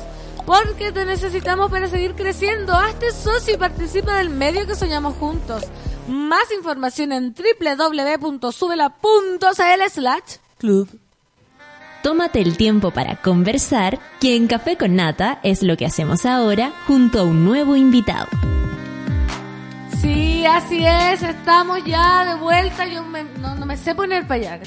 Porque 0.44 0.90
te 0.90 1.04
necesitamos 1.04 1.70
para 1.70 1.88
seguir 1.88 2.14
creciendo. 2.14 2.74
Hazte 2.74 3.12
socio 3.12 3.54
y 3.54 3.58
participa 3.58 4.18
del 4.18 4.30
medio 4.30 4.66
que 4.66 4.74
soñamos 4.74 5.14
juntos. 5.16 5.62
Más 6.08 6.50
información 6.52 7.12
en 7.12 7.32
www.subela.cl 7.32 8.50
slash 9.90 10.36
club. 10.58 11.05
Tómate 12.06 12.40
el 12.40 12.56
tiempo 12.56 12.92
para 12.92 13.16
conversar, 13.16 13.98
que 14.20 14.36
en 14.36 14.46
Café 14.46 14.76
con 14.76 14.94
Nata 14.94 15.40
es 15.42 15.64
lo 15.64 15.76
que 15.76 15.86
hacemos 15.86 16.24
ahora 16.24 16.70
junto 16.86 17.18
a 17.18 17.24
un 17.24 17.44
nuevo 17.44 17.74
invitado. 17.74 18.28
Sí, 20.00 20.46
así 20.46 20.86
es, 20.86 21.24
estamos 21.24 21.84
ya 21.84 22.24
de 22.24 22.34
vuelta. 22.36 22.86
Yo 22.86 23.02
me- 23.02 23.24
no, 23.40 23.56
me 23.66 23.76
sé 23.76 23.96
poner 23.96 24.24
para 24.24 24.54
allá. 24.54 24.60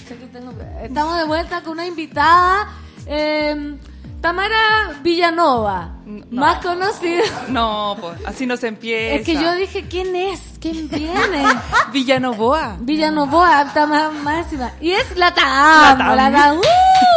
estamos 0.83 1.17
de 1.17 1.23
vuelta 1.23 1.61
con 1.61 1.71
una 1.75 1.87
invitada, 1.87 2.67
eh, 3.05 3.77
Tamara 4.21 4.99
Villanova, 5.01 5.91
más 6.31 6.57
conocida. 6.63 7.23
No, 7.47 7.95
pues 8.01 8.17
así 8.25 8.45
no 8.45 8.57
se 8.57 8.67
empieza. 8.67 9.15
Es 9.15 9.25
que 9.25 9.35
yo 9.35 9.53
dije, 9.55 9.85
¿quién 9.89 10.13
es? 10.13 10.41
¿Quién 10.59 10.89
viene? 10.89 11.43
Villanovoa. 11.93 12.75
Villanovoa, 12.81 13.71
Tamara 13.73 14.09
máxima. 14.11 14.71
Y 14.81 14.91
es 14.91 15.15
la 15.15 15.33
TAM. 15.33 15.99
La 15.99 16.15
La 16.15 16.31
Tam. 16.31 16.57
¡Uh! 16.57 16.61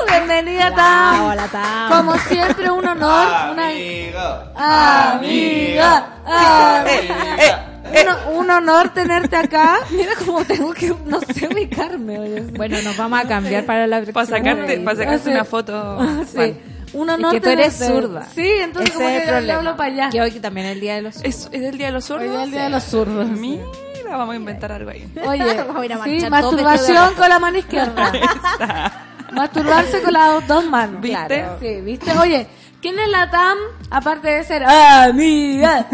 bienvenida 0.09 0.73
TAM. 0.75 1.25
Hola, 1.25 1.49
Tam. 1.49 1.91
Como 1.91 2.17
siempre, 2.19 2.71
un 2.71 2.87
honor. 2.87 3.27
una- 3.53 3.67
Amiga. 3.67 4.53
Amiga, 5.15 6.07
amiga. 6.25 7.69
Un, 8.31 8.37
un 8.39 8.51
honor 8.51 8.91
tenerte 8.95 9.35
acá. 9.37 9.81
Mira 9.91 10.13
cómo 10.25 10.45
tengo 10.45 10.73
que, 10.73 10.95
no 11.05 11.19
sé, 11.21 11.49
ubicarme. 11.53 12.19
oye. 12.21 12.41
Bueno, 12.57 12.81
nos 12.83 12.97
vamos 12.97 13.19
a 13.19 13.27
cambiar 13.27 13.67
para 13.67 13.87
la 13.89 14.03
Para 14.03 14.25
sacarte, 14.27 14.79
para 14.81 14.97
sacarte 14.97 15.25
Sí. 15.25 15.31
una 15.31 15.45
foto. 15.45 15.99
Sí. 16.27 16.57
Un 16.93 17.11
honor 17.11 17.33
que 17.33 17.41
tú 17.41 17.49
eres 17.49 17.75
zurda. 17.75 18.29
Sí, 18.35 18.49
entonces 18.61 18.91
Ese 18.91 18.99
como 18.99 19.09
es 19.09 19.23
que 19.23 19.39
el 19.39 19.51
hablo 19.51 19.77
para 19.77 19.93
allá. 19.93 20.11
Que 20.11 20.21
hoy 20.21 20.31
también 20.33 20.67
es 20.67 20.73
el 20.73 20.81
día 20.81 20.95
de 20.97 21.03
los 21.03 21.17
¿Es, 21.17 21.49
¿Es 21.51 21.63
el 21.63 21.79
día 21.79 21.87
de 21.87 21.93
los 21.93 22.05
zurdos? 22.05 22.29
Hoy 22.29 22.37
es 22.37 22.43
el 22.43 22.51
día 22.51 22.65
de 22.65 22.71
los 22.71 22.85
zurdos. 22.85 23.29
Mira, 23.29 23.65
vamos 24.11 24.35
a 24.35 24.37
inventar 24.37 24.73
algo 24.73 24.91
ahí. 24.91 25.11
Oye, 25.27 25.55
Vamos 25.67 25.83
a 25.83 25.85
ir 25.85 25.93
a 25.93 26.05
sí, 26.05 26.31
masturbación 26.31 27.15
con 27.15 27.29
la 27.29 27.39
mano 27.39 27.59
izquierda. 27.59 28.93
Masturbarse 29.33 30.03
con 30.03 30.13
las 30.13 30.47
dos 30.47 30.65
manos. 30.67 31.01
¿Viste? 31.01 31.27
Claro. 31.27 31.57
Sí, 31.59 31.81
¿viste? 31.81 32.13
Oye, 32.19 32.47
¿quién 32.83 32.99
es 32.99 33.09
la 33.09 33.31
TAM? 33.31 33.57
Aparte 33.91 34.29
de 34.29 34.45
ser 34.45 34.65
amiga, 34.65 35.87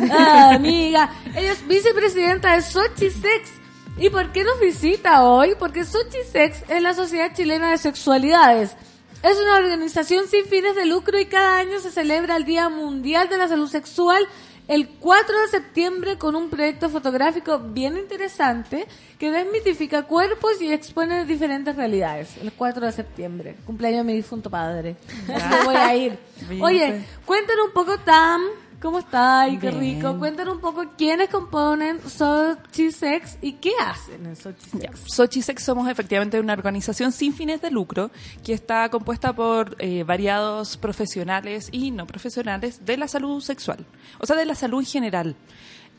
amiga. 0.50 1.10
Ella 1.36 1.52
es 1.52 1.66
vicepresidenta 1.66 2.54
de 2.56 2.62
Sochi 2.62 3.10
Sex. 3.10 3.52
¿Y 3.96 4.10
por 4.10 4.32
qué 4.32 4.42
nos 4.44 4.60
visita 4.60 5.22
hoy? 5.22 5.54
Porque 5.58 5.84
Sochi 5.84 6.18
Sex 6.30 6.64
es 6.68 6.82
la 6.82 6.94
Sociedad 6.94 7.32
Chilena 7.32 7.70
de 7.70 7.78
Sexualidades. 7.78 8.76
Es 9.22 9.36
una 9.36 9.56
organización 9.56 10.28
sin 10.28 10.44
fines 10.44 10.76
de 10.76 10.86
lucro 10.86 11.18
y 11.18 11.26
cada 11.26 11.58
año 11.58 11.80
se 11.80 11.90
celebra 11.90 12.36
el 12.36 12.44
Día 12.44 12.68
Mundial 12.68 13.28
de 13.28 13.36
la 13.36 13.48
Salud 13.48 13.68
Sexual 13.68 14.28
el 14.68 14.86
4 14.86 15.40
de 15.40 15.48
septiembre 15.48 16.18
con 16.18 16.36
un 16.36 16.50
proyecto 16.50 16.88
fotográfico 16.88 17.58
bien 17.58 17.96
interesante 17.96 18.86
que 19.18 19.30
desmitifica 19.32 20.04
cuerpos 20.04 20.60
y 20.60 20.70
expone 20.70 21.24
diferentes 21.24 21.74
realidades. 21.74 22.36
El 22.36 22.52
4 22.52 22.86
de 22.86 22.92
septiembre, 22.92 23.56
cumpleaños 23.64 24.00
de 24.00 24.04
mi 24.04 24.12
difunto 24.12 24.50
padre. 24.50 24.96
Así 25.34 25.48
que 25.48 25.64
voy 25.64 25.76
a 25.76 25.96
ir. 25.96 26.18
Oye, 26.60 27.02
cuéntanos 27.24 27.66
un 27.66 27.72
poco, 27.72 27.98
Tam, 27.98 28.42
¿cómo 28.80 28.98
está? 28.98 29.42
Ay, 29.42 29.58
qué 29.58 29.70
Bien. 29.70 29.96
rico. 29.96 30.18
Cuéntanos 30.18 30.56
un 30.56 30.60
poco 30.60 30.84
quiénes 30.96 31.28
componen 31.28 32.00
Sochi 32.08 32.90
Sex 32.92 33.38
y 33.42 33.54
qué 33.54 33.72
hacen 33.80 34.26
en 34.26 34.36
Sochi 34.36 34.70
Sex. 34.70 34.82
Ya. 34.82 34.90
Sochisex 35.06 35.62
somos 35.62 35.88
efectivamente 35.88 36.40
una 36.40 36.52
organización 36.52 37.12
sin 37.12 37.32
fines 37.32 37.60
de 37.60 37.70
lucro 37.70 38.10
que 38.44 38.52
está 38.52 38.88
compuesta 38.88 39.32
por 39.32 39.76
eh, 39.78 40.04
variados 40.04 40.76
profesionales 40.76 41.68
y 41.72 41.90
no 41.90 42.06
profesionales 42.06 42.84
de 42.84 42.96
la 42.96 43.08
salud 43.08 43.40
sexual, 43.40 43.84
o 44.18 44.26
sea, 44.26 44.36
de 44.36 44.46
la 44.46 44.54
salud 44.54 44.80
en 44.80 44.86
general. 44.86 45.36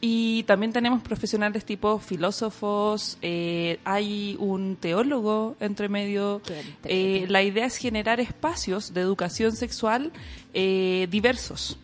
Y 0.02 0.44
también 0.44 0.72
tenemos 0.72 1.02
profesionales 1.02 1.66
tipo 1.66 2.00
filósofos, 2.00 3.18
eh, 3.22 3.80
hay 3.84 4.38
un 4.40 4.78
teólogo 4.78 5.58
entre 5.60 5.90
medio. 5.90 6.42
Eh, 6.86 7.26
la 7.28 7.44
idea 7.44 7.66
es 7.66 7.76
generar 7.76 8.22
espacios 8.22 8.94
de 8.94 9.02
educación 9.02 9.58
sexual 9.58 10.14
eh, 10.54 11.08
diversos. 11.12 11.78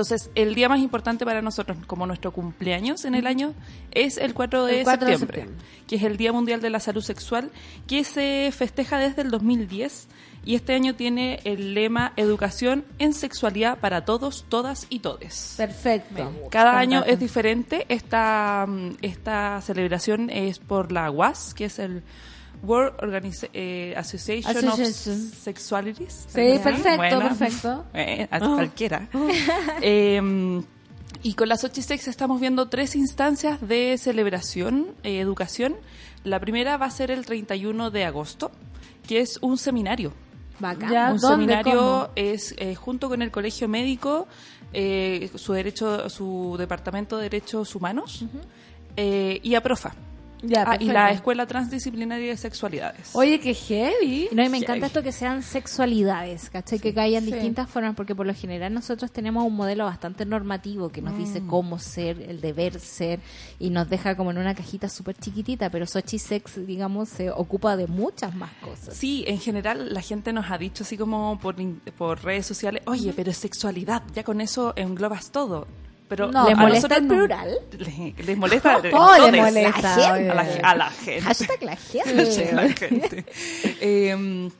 Entonces, 0.00 0.30
el 0.34 0.54
día 0.54 0.66
más 0.66 0.80
importante 0.80 1.26
para 1.26 1.42
nosotros, 1.42 1.76
como 1.86 2.06
nuestro 2.06 2.32
cumpleaños 2.32 3.04
en 3.04 3.14
el 3.14 3.26
año, 3.26 3.52
es 3.90 4.16
el 4.16 4.32
4 4.32 4.64
de, 4.64 4.78
El 4.78 4.84
4 4.84 5.06
de 5.06 5.12
septiembre, 5.12 5.40
septiembre. 5.42 5.66
que 5.86 5.96
es 5.96 6.02
el 6.04 6.16
Día 6.16 6.32
Mundial 6.32 6.62
de 6.62 6.70
la 6.70 6.80
Salud 6.80 7.02
Sexual, 7.02 7.50
que 7.86 8.02
se 8.04 8.50
festeja 8.56 8.98
desde 8.98 9.20
el 9.20 9.30
2010 9.30 10.08
y 10.42 10.54
este 10.54 10.72
año 10.72 10.94
tiene 10.94 11.40
el 11.44 11.74
lema 11.74 12.14
Educación 12.16 12.86
en 12.98 13.12
Sexualidad 13.12 13.78
para 13.78 14.06
todos, 14.06 14.46
todas 14.48 14.86
y 14.88 15.00
todes. 15.00 15.52
Perfecto. 15.58 16.32
Cada 16.50 16.78
año 16.78 17.04
es 17.04 17.18
diferente. 17.20 17.84
Esta, 17.90 18.64
mm, 18.66 18.96
esta 19.02 19.60
celebración 19.60 20.30
es 20.30 20.58
por 20.60 20.92
la 20.92 21.10
WAS, 21.10 21.52
que 21.52 21.66
es 21.66 21.78
el 21.78 22.02
World 22.62 22.94
Organiza- 23.00 23.48
eh, 23.52 23.94
Association, 23.96 24.56
Association. 24.56 25.16
of 25.28 25.34
Sexualities. 25.42 26.26
Sí, 26.28 26.58
perfecto, 26.62 27.18
perfecto. 27.18 27.84
Eh, 27.94 28.28
a 28.30 28.38
Oh. 28.42 28.54
cualquiera. 28.56 29.08
Eh, 29.80 30.60
y 31.22 31.34
con 31.34 31.48
las 31.48 31.64
Ochisex 31.64 32.08
estamos 32.08 32.40
viendo 32.40 32.68
tres 32.68 32.96
instancias 32.96 33.60
de 33.66 33.96
celebración, 33.98 34.88
eh, 35.02 35.20
educación. 35.20 35.76
La 36.24 36.38
primera 36.38 36.76
va 36.76 36.86
a 36.86 36.90
ser 36.90 37.10
el 37.10 37.24
31 37.24 37.90
de 37.90 38.04
agosto, 38.04 38.50
que 39.08 39.20
es 39.20 39.38
un 39.40 39.56
seminario. 39.56 40.12
Ya, 40.90 41.12
un 41.12 41.18
seminario 41.18 41.72
¿Cómo? 41.72 42.08
es 42.16 42.54
eh, 42.58 42.74
junto 42.74 43.08
con 43.08 43.22
el 43.22 43.30
colegio 43.30 43.66
médico, 43.66 44.28
eh, 44.74 45.30
su 45.36 45.54
derecho, 45.54 46.10
su 46.10 46.56
departamento 46.58 47.16
de 47.16 47.22
derechos 47.24 47.74
humanos 47.74 48.26
eh, 48.98 49.40
y 49.42 49.54
APROFA. 49.54 49.94
Ya, 50.42 50.64
Ah, 50.66 50.76
y 50.80 50.86
la 50.86 51.10
Escuela 51.10 51.46
Transdisciplinaria 51.46 52.30
de 52.30 52.36
Sexualidades. 52.36 53.10
Oye, 53.14 53.40
qué 53.40 53.52
heavy. 53.54 54.28
No, 54.32 54.44
y 54.44 54.48
me 54.48 54.58
encanta 54.58 54.86
esto 54.86 55.02
que 55.02 55.12
sean 55.12 55.42
sexualidades, 55.42 56.50
¿cachai? 56.50 56.78
que 56.78 56.94
caigan 56.94 57.24
Sí. 57.24 57.32
distintas 57.32 57.68
formas, 57.68 57.94
porque 57.94 58.14
por 58.14 58.26
lo 58.26 58.34
general 58.34 58.72
nosotros 58.72 59.10
tenemos 59.12 59.44
un 59.46 59.54
modelo 59.54 59.84
bastante 59.84 60.24
normativo 60.24 60.88
que 60.88 61.02
nos 61.02 61.14
Mm. 61.14 61.18
dice 61.18 61.42
cómo 61.46 61.78
ser, 61.78 62.20
el 62.22 62.40
deber 62.40 62.80
ser, 62.80 63.20
y 63.58 63.70
nos 63.70 63.88
deja 63.90 64.16
como 64.16 64.30
en 64.30 64.38
una 64.38 64.54
cajita 64.54 64.88
súper 64.88 65.16
chiquitita, 65.16 65.70
pero 65.70 65.86
Sochi 65.86 66.18
Sex, 66.18 66.66
digamos, 66.66 67.08
se 67.10 67.30
ocupa 67.30 67.76
de 67.76 67.86
muchas 67.86 68.34
más 68.34 68.50
cosas. 68.62 68.96
Sí, 68.96 69.24
en 69.26 69.38
general 69.38 69.92
la 69.92 70.00
gente 70.00 70.32
nos 70.32 70.50
ha 70.50 70.58
dicho 70.58 70.84
así 70.84 70.96
como 70.96 71.38
por 71.40 72.22
redes 72.24 72.46
sociales, 72.46 72.82
oye, 72.86 73.12
pero 73.14 73.30
es 73.30 73.36
sexualidad, 73.36 74.02
ya 74.14 74.22
con 74.24 74.40
eso 74.40 74.72
englobas 74.76 75.30
todo. 75.32 75.66
Pero 76.10 76.30
No, 76.30 76.46
¿les 76.48 76.56
molesta 76.58 76.96
el 76.96 77.06
plural? 77.06 77.54
Les, 77.78 78.26
les 78.26 78.36
molesta. 78.36 78.82
Todo 78.82 79.14
le 79.14 79.38
todes. 79.38 79.40
molesta, 79.40 79.96
La 79.96 80.12
oye. 80.12 80.30
A 80.30 80.34
la, 80.34 80.42
a 80.70 80.74
la 80.74 80.90
gente. 80.90 81.20
Hashtag 81.22 81.62
la 81.62 81.76
gente. 81.76 82.14
Hashtag 82.16 82.52
la 82.52 82.68
gente. 82.68 83.24
Eh, 83.80 84.50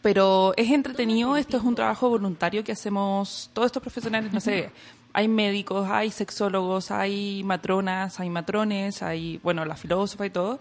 pero 0.00 0.54
es 0.56 0.70
entretenido, 0.70 1.36
esto 1.36 1.58
es 1.58 1.62
un 1.62 1.74
trabajo 1.74 2.08
voluntario 2.08 2.64
que 2.64 2.72
hacemos 2.72 3.50
todos 3.52 3.66
estos 3.66 3.82
profesionales, 3.82 4.32
no 4.32 4.40
sé, 4.40 4.70
hay 5.14 5.28
médicos, 5.28 5.88
hay 5.90 6.10
sexólogos, 6.10 6.90
hay 6.90 7.42
matronas, 7.44 8.18
hay 8.18 8.28
matrones, 8.30 9.02
hay, 9.02 9.40
bueno, 9.42 9.64
la 9.64 9.76
filósofa 9.76 10.26
y 10.26 10.30
todo. 10.30 10.58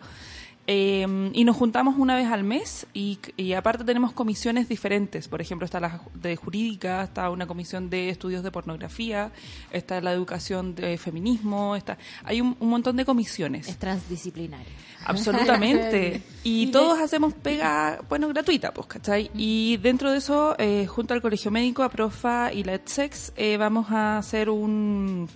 Eh, 0.66 1.32
y 1.34 1.44
nos 1.44 1.58
juntamos 1.58 1.96
una 1.98 2.16
vez 2.16 2.28
al 2.28 2.44
mes 2.44 2.88
y, 2.94 3.20
y 3.36 3.54
aparte 3.54 3.84
tenemos 3.84 4.14
comisiones 4.14 4.70
diferentes. 4.70 5.28
Por 5.28 5.42
ejemplo, 5.42 5.66
está 5.66 5.80
la 5.80 6.02
de 6.14 6.36
jurídica, 6.36 7.04
está 7.04 7.30
una 7.30 7.48
comisión 7.48 7.90
de 7.90 8.10
estudios 8.10 8.44
de 8.44 8.52
pornografía, 8.52 9.32
está 9.72 10.00
la 10.02 10.14
educación 10.14 10.76
de 10.76 10.98
feminismo, 10.98 11.76
está, 11.76 11.98
hay 12.24 12.42
un, 12.42 12.56
un 12.60 12.70
montón 12.70 12.96
de 12.96 13.06
comisiones. 13.06 13.68
Es 13.68 13.78
transdisciplinario. 13.78 14.72
Absolutamente. 15.06 16.22
Y 16.46 16.68
todos 16.68 17.00
hacemos 17.00 17.34
pega, 17.34 18.02
bueno, 18.10 18.28
gratuita, 18.28 18.74
pues, 18.74 18.88
¿cachai? 18.88 19.32
Y 19.34 19.78
dentro 19.78 20.12
de 20.12 20.18
eso, 20.18 20.56
eh, 20.60 20.86
junto 20.88 21.14
al 21.14 21.22
Colegio 21.22 21.52
Médico, 21.52 21.84
a 21.84 21.90
Profa 21.90 22.52
y 22.52 22.66
la 22.66 22.74
EdSex, 22.74 23.32
eh, 23.38 23.56
vamos 23.56 23.90
a 23.92 24.18
hacer 24.18 24.50
un, 24.50 25.30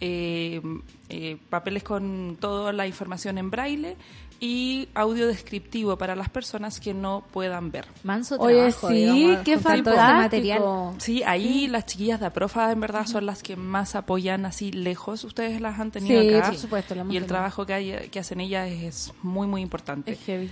eh, 0.00 0.60
eh, 1.08 1.36
papeles 1.48 1.82
con 1.82 2.36
toda 2.40 2.72
la 2.72 2.86
información 2.86 3.38
en 3.38 3.50
braille 3.50 3.96
y 4.42 4.88
audio 4.94 5.26
descriptivo 5.26 5.98
para 5.98 6.16
las 6.16 6.30
personas 6.30 6.80
que 6.80 6.94
no 6.94 7.22
puedan 7.30 7.70
ver. 7.70 7.84
Manso 8.04 8.36
Oye, 8.38 8.56
trabajo, 8.56 8.88
sí, 8.88 8.94
digamos, 8.94 9.38
qué 9.44 9.56
material. 9.58 9.84
fantástico. 9.84 10.94
Sí, 10.98 11.22
ahí 11.24 11.66
las 11.68 11.84
chiquillas 11.84 12.20
de 12.20 12.26
Aprofa 12.26 12.72
en 12.72 12.80
verdad 12.80 13.04
son 13.06 13.26
las 13.26 13.42
que 13.42 13.56
más 13.56 13.94
apoyan 13.94 14.46
así 14.46 14.72
lejos. 14.72 15.24
Ustedes 15.24 15.60
las 15.60 15.78
han 15.78 15.90
tenido 15.90 16.22
Sí, 16.22 16.34
acá. 16.34 16.46
por 16.48 16.56
supuesto, 16.56 16.94
la 16.94 17.02
Y 17.02 17.04
el 17.04 17.08
tenido. 17.10 17.26
trabajo 17.26 17.66
que, 17.66 17.74
hay, 17.74 18.08
que 18.10 18.18
hacen 18.18 18.40
ellas 18.40 18.70
es 18.70 19.12
muy, 19.22 19.46
muy 19.46 19.60
importante. 19.60 20.12
Es 20.12 20.20
heavy. 20.24 20.50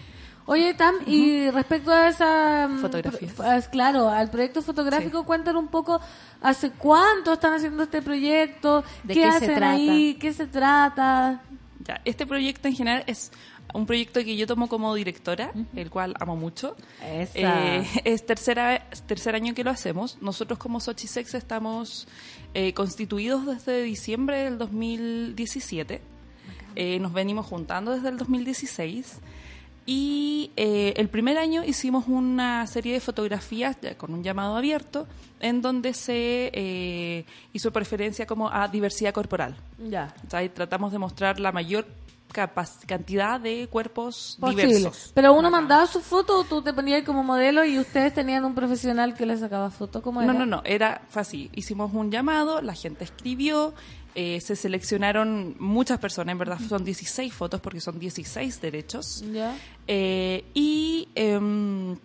Oye, 0.51 0.73
Tam, 0.73 0.95
y 1.05 1.51
respecto 1.51 1.93
a 1.93 2.09
esa... 2.09 2.69
mm, 2.69 2.83
ah, 3.41 3.61
Claro, 3.71 4.09
al 4.09 4.31
proyecto 4.31 4.63
fotográfico, 4.63 5.27
cuéntanos 5.27 5.63
un 5.63 5.69
poco, 5.69 6.01
¿hace 6.41 6.71
cuánto 6.71 7.35
están 7.35 7.53
haciendo 7.53 7.83
este 7.83 8.01
proyecto? 8.01 8.83
¿De 9.03 9.13
¿Qué, 9.13 9.21
qué 9.21 9.31
se 9.31 9.37
hacen 9.37 9.55
trata? 9.57 9.73
ahí? 9.73 10.17
¿Qué 10.19 10.33
se 10.33 10.47
trata? 10.47 11.43
Ya, 11.85 12.01
este 12.07 12.27
proyecto 12.27 12.67
en 12.67 12.75
general 12.75 13.05
es 13.07 13.31
un 13.75 13.85
proyecto 13.85 14.25
que 14.25 14.39
yo 14.39 14.47
tomo 14.47 14.69
como 14.69 14.95
directora, 14.95 15.53
el 15.77 15.91
cual 15.91 16.15
amo 16.19 16.35
mucho. 16.35 16.77
Eh, 17.03 17.87
es 18.05 18.25
tercera, 18.25 18.89
tercer 19.07 19.35
año 19.35 19.53
que 19.53 19.65
lo 19.65 19.71
hacemos. 19.71 20.17
Nosotros 20.23 20.59
como 20.59 20.81
Sochisex 20.81 21.35
estamos 21.35 22.09
eh, 22.55 22.73
constituidos 22.73 23.45
desde 23.45 23.83
diciembre 23.83 24.45
del 24.45 24.57
2017. 24.57 26.01
Eh, 26.75 26.99
nos 27.01 27.13
venimos 27.13 27.45
juntando 27.45 27.93
desde 27.93 28.09
el 28.09 28.17
2016. 28.17 29.21
Y 29.91 30.51
eh, 30.57 30.93
el 30.99 31.09
primer 31.09 31.39
año 31.39 31.65
hicimos 31.65 32.09
una 32.09 32.67
serie 32.67 32.93
de 32.93 33.01
fotografías 33.01 33.75
con 33.97 34.13
un 34.13 34.23
llamado 34.23 34.55
abierto 34.55 35.07
en 35.41 35.63
donde 35.63 35.95
se 35.95 36.51
eh, 36.53 37.25
hizo 37.55 37.73
preferencia 37.73 38.27
como 38.27 38.51
a 38.51 38.69
diversidad 38.69 39.15
corporal. 39.15 39.57
Ya. 39.79 40.15
O 40.27 40.31
sea, 40.31 40.47
tratamos 40.53 40.93
de 40.93 40.99
mostrar 40.99 41.41
la 41.41 41.53
mayor 41.53 41.87
cantidad 42.87 43.41
de 43.41 43.67
cuerpos 43.69 44.37
Posible. 44.39 44.67
diversos. 44.67 45.11
Pero 45.15 45.33
uno 45.33 45.51
mandaba 45.51 45.87
su 45.87 46.01
foto 46.01 46.41
o 46.41 46.45
tú 46.45 46.61
te 46.61 46.75
ponías 46.75 47.03
como 47.05 47.25
modelo 47.25 47.65
y 47.65 47.79
ustedes 47.79 48.13
tenían 48.13 48.45
un 48.45 48.55
profesional 48.55 49.15
que 49.15 49.25
les 49.25 49.41
sacaba 49.41 49.71
fotos. 49.71 50.03
¿Cómo 50.03 50.21
era? 50.21 50.31
No, 50.31 50.39
no, 50.41 50.45
no, 50.45 50.63
era 50.67 51.01
fue 51.09 51.23
así. 51.23 51.51
Hicimos 51.55 51.95
un 51.95 52.11
llamado, 52.11 52.61
la 52.61 52.75
gente 52.75 53.05
escribió, 53.05 53.73
eh, 54.21 54.41
se 54.41 54.57
seleccionaron 54.57 55.55
muchas 55.61 55.99
personas, 56.01 56.33
en 56.33 56.39
verdad 56.39 56.59
son 56.69 56.85
16 56.85 57.33
fotos 57.33 57.61
porque 57.61 57.81
son 57.81 58.01
16 58.01 58.61
derechos. 58.61 59.23
Eh, 59.87 60.45
y 60.55 61.09
em, 61.15 61.97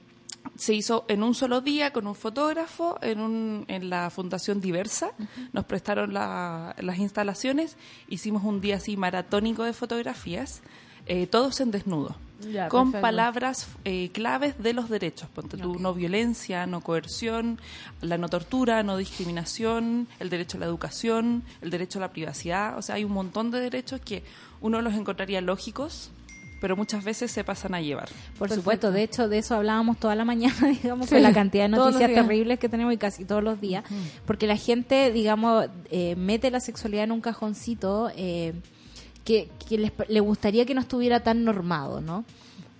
se 0.55 0.75
hizo 0.75 1.05
en 1.07 1.23
un 1.23 1.33
solo 1.33 1.61
día 1.61 1.91
con 1.91 2.05
un 2.05 2.13
fotógrafo 2.13 2.99
en, 3.01 3.19
un, 3.19 3.65
en 3.67 3.89
la 3.89 4.11
Fundación 4.11 4.61
Diversa. 4.61 5.11
Nos 5.53 5.65
prestaron 5.65 6.13
la- 6.13 6.75
las 6.79 6.99
instalaciones. 6.99 7.77
Hicimos 8.09 8.43
un 8.43 8.61
día 8.61 8.75
así 8.75 8.95
maratónico 8.95 9.63
de 9.63 9.73
fotografías, 9.73 10.61
eh, 11.07 11.25
todos 11.25 11.59
en 11.61 11.71
desnudo. 11.71 12.15
Ya, 12.51 12.67
con 12.69 12.91
perfecto. 12.91 13.01
palabras 13.01 13.67
eh, 13.85 14.09
claves 14.11 14.61
de 14.61 14.73
los 14.73 14.89
derechos. 14.89 15.29
Ponte 15.29 15.57
tú, 15.57 15.79
no 15.79 15.93
violencia, 15.93 16.65
no 16.65 16.81
coerción, 16.81 17.59
la 18.01 18.17
no 18.17 18.29
tortura, 18.29 18.83
no 18.83 18.97
discriminación, 18.97 20.07
el 20.19 20.29
derecho 20.29 20.57
a 20.57 20.59
la 20.61 20.65
educación, 20.65 21.43
el 21.61 21.69
derecho 21.69 21.99
a 21.99 22.01
la 22.01 22.11
privacidad. 22.11 22.77
O 22.77 22.81
sea, 22.81 22.95
hay 22.95 23.03
un 23.03 23.13
montón 23.13 23.51
de 23.51 23.59
derechos 23.59 24.01
que 24.01 24.23
uno 24.61 24.81
los 24.81 24.93
encontraría 24.93 25.41
lógicos, 25.41 26.11
pero 26.63 26.77
muchas 26.77 27.03
veces 27.03 27.29
se 27.29 27.43
pasan 27.43 27.75
a 27.75 27.81
llevar. 27.81 28.07
Por 28.39 28.49
supuesto, 28.49 28.93
de 28.93 29.03
hecho, 29.03 29.27
de 29.27 29.39
eso 29.39 29.53
hablábamos 29.55 29.97
toda 29.97 30.15
la 30.15 30.23
mañana, 30.23 30.55
digamos, 30.81 31.09
Sí, 31.09 31.15
con 31.15 31.23
la 31.23 31.33
cantidad 31.33 31.65
de 31.65 31.69
noticias 31.69 32.13
terribles 32.13 32.57
que 32.57 32.69
tenemos 32.69 32.93
y 32.93 32.97
casi 32.97 33.25
todos 33.25 33.43
los 33.43 33.59
días, 33.59 33.83
porque 34.25 34.47
la 34.47 34.55
gente, 34.55 35.11
digamos, 35.11 35.67
eh, 35.91 36.15
mete 36.15 36.49
la 36.51 36.61
sexualidad 36.61 37.03
en 37.03 37.11
un 37.11 37.19
cajoncito 37.19 38.09
eh, 38.15 38.53
que, 39.23 39.49
que 39.67 39.77
les- 39.77 39.91
le 40.09 40.19
gustaría 40.19 40.65
que 40.65 40.73
no 40.73 40.81
estuviera 40.81 41.21
tan 41.21 41.43
normado, 41.43 42.01
¿no? 42.01 42.25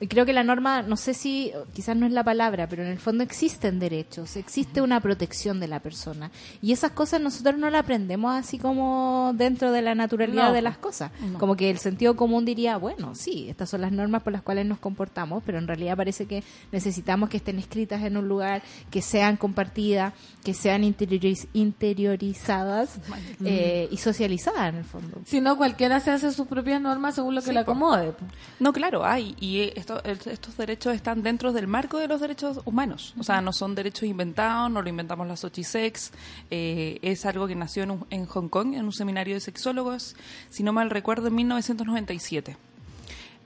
Y 0.04 0.08
creo 0.08 0.26
que 0.26 0.34
la 0.34 0.44
norma, 0.44 0.82
no 0.82 0.98
sé 0.98 1.14
si, 1.14 1.54
quizás 1.74 1.96
no 1.96 2.06
es 2.06 2.12
la 2.12 2.26
palabra, 2.26 2.68
pero 2.68 2.84
en 2.84 2.90
el 2.90 3.00
fondo 3.00 3.24
existen 3.24 3.80
derechos, 3.80 4.36
existe 4.36 4.82
una 4.82 5.00
protección 5.00 5.62
de 5.62 5.70
la 5.70 5.80
persona. 5.80 6.30
Y 6.62 6.74
esas 6.74 6.92
cosas 6.92 7.22
nosotros 7.22 7.58
no 7.58 7.70
las 7.70 7.84
aprendemos 7.84 8.36
así 8.36 8.58
como 8.60 9.32
dentro 9.36 9.72
de 9.72 9.82
la 9.82 9.96
naturalidad 9.96 10.48
No. 10.50 10.54
de 10.54 10.62
las 10.62 10.78
cosas. 10.78 11.12
No. 11.22 11.40
Como 11.40 11.56
que 11.56 11.70
el 11.70 11.78
sentido 11.78 12.18
común 12.18 12.44
diría, 12.44 12.76
bueno, 12.76 13.16
sí, 13.16 13.48
estas 13.50 13.70
son 13.70 13.80
las 13.80 13.94
normas 13.94 14.24
por 14.24 14.34
las 14.34 14.42
cuales 14.42 14.66
nos 14.66 14.80
comportamos, 14.80 15.42
pero 15.46 15.58
en 15.58 15.68
realidad 15.68 15.96
parece 15.96 16.26
que 16.26 16.44
necesitamos 16.74 17.30
que 17.30 17.38
estén 17.38 17.58
escritas 17.58 18.02
en 18.04 18.18
un 18.18 18.28
lugar, 18.28 18.62
que 18.92 19.02
sean 19.02 19.38
compartidas, 19.38 20.14
que 20.44 20.54
sean 20.54 20.84
interioriz- 20.84 21.48
interiorizadas 21.54 23.00
eh, 23.46 23.88
y 23.92 23.98
socializadas 23.98 24.70
en 24.70 24.76
el 24.76 24.84
fondo. 24.84 25.22
Si 25.26 25.40
no, 25.40 25.56
cualquiera 25.58 26.00
se 26.00 26.12
hace 26.12 26.32
sus 26.32 26.48
propias 26.48 26.82
normas 26.82 27.16
según 27.16 27.36
lo 27.36 27.42
que 27.42 27.48
Sí, 27.48 27.54
le 27.54 27.60
acomode. 27.60 28.14
No, 28.60 28.74
claro, 28.74 29.06
hay. 29.06 29.36
Y 29.40 29.60
eh, 29.62 29.74
estos 30.04 30.58
derechos 30.58 30.96
están 30.96 31.22
dentro 31.24 31.52
del 31.54 31.68
marco 31.68 31.98
de 32.00 32.08
los 32.08 32.22
derechos 32.22 32.60
humanos. 32.66 33.14
O 33.20 33.24
sea, 33.24 33.42
no 33.42 33.52
son 33.54 33.76
derechos 33.76 34.04
inventados, 34.04 34.72
no 34.72 34.82
lo 34.82 34.90
inventamos 34.90 35.28
las 35.28 35.42
Sochisex. 35.42 36.12
Eh, 36.52 37.00
es 37.02 37.26
algo 37.26 37.48
que 37.48 37.56
nació 37.56 37.84
en, 37.84 37.92
un- 37.92 38.06
en 38.10 38.26
Hong 38.26 38.48
Kong, 38.50 38.74
en 38.76 38.86
un 38.86 38.94
seminario 38.94 39.34
de 39.36 39.40
sexólogos, 39.42 40.16
si 40.50 40.64
no 40.64 40.74
mal 40.74 40.90
recuerdo, 40.90 41.28
en 41.28 41.36
1997. 41.36 42.58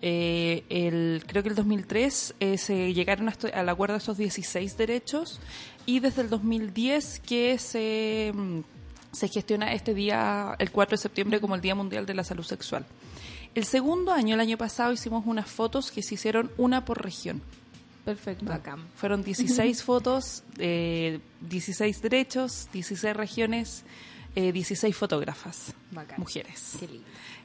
Eh, 0.02 0.64
el, 0.69 1.24
creo 1.26 1.41
que 1.41 1.49
el 1.49 1.56
2003 1.56 2.36
eh, 2.40 2.57
se 2.60 2.94
llegaron 2.94 3.30
al 3.53 3.69
acuerdo 3.69 3.94
de 3.94 3.98
estos 3.99 4.18
16 4.18 4.78
derechos 4.78 5.40
y 5.88 5.99
desde 6.02 6.22
el 6.22 6.30
2010 6.30 7.19
que 7.22 7.57
se, 7.57 8.32
mm, 8.36 8.60
se 9.11 9.28
gestiona 9.28 9.74
este 9.74 9.95
día, 9.95 10.56
el 10.60 10.69
4 10.69 10.91
de 10.98 11.02
septiembre, 11.02 11.40
como 11.41 11.56
el 11.56 11.61
Día 11.61 11.74
Mundial 11.74 12.06
de 12.06 12.14
la 12.14 12.24
Salud 12.24 12.44
Sexual. 12.44 12.86
El 13.56 13.65
segundo 13.65 14.11
año, 14.11 14.36
el 14.36 14.40
año 14.40 14.57
pasado, 14.57 14.94
hicimos 14.94 15.26
unas 15.26 15.49
fotos 15.49 15.91
que 15.91 16.03
se 16.03 16.15
hicieron 16.15 16.52
una 16.57 16.86
por 16.86 17.03
región. 17.03 17.41
Perfecto. 18.06 18.45
Fueron 18.95 19.24
16 19.24 19.84
fotos, 19.84 20.44
eh, 20.60 21.19
16 21.41 22.02
derechos, 22.02 22.69
16 22.72 23.15
regiones, 23.15 23.84
eh, 24.36 24.52
16 24.52 24.95
fotógrafas, 24.95 25.74
mujeres. 26.18 26.78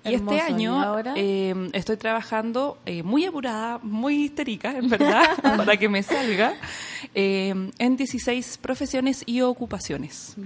Y 0.05 0.15
Hermoso. 0.15 0.37
este 0.37 0.53
año 0.53 0.79
¿Y 0.79 0.85
ahora? 0.85 1.15
eh, 1.17 1.71
estoy 1.73 1.97
trabajando 1.97 2.79
eh, 2.87 3.03
muy 3.03 3.25
apurada, 3.25 3.79
muy 3.83 4.25
histérica, 4.25 4.77
en 4.77 4.89
verdad, 4.89 5.37
para 5.43 5.77
que 5.77 5.89
me 5.89 6.03
salga, 6.03 6.55
eh, 7.15 7.55
en 7.79 7.97
16 7.97 8.59
profesiones 8.59 9.23
y 9.27 9.41
ocupaciones. 9.41 10.37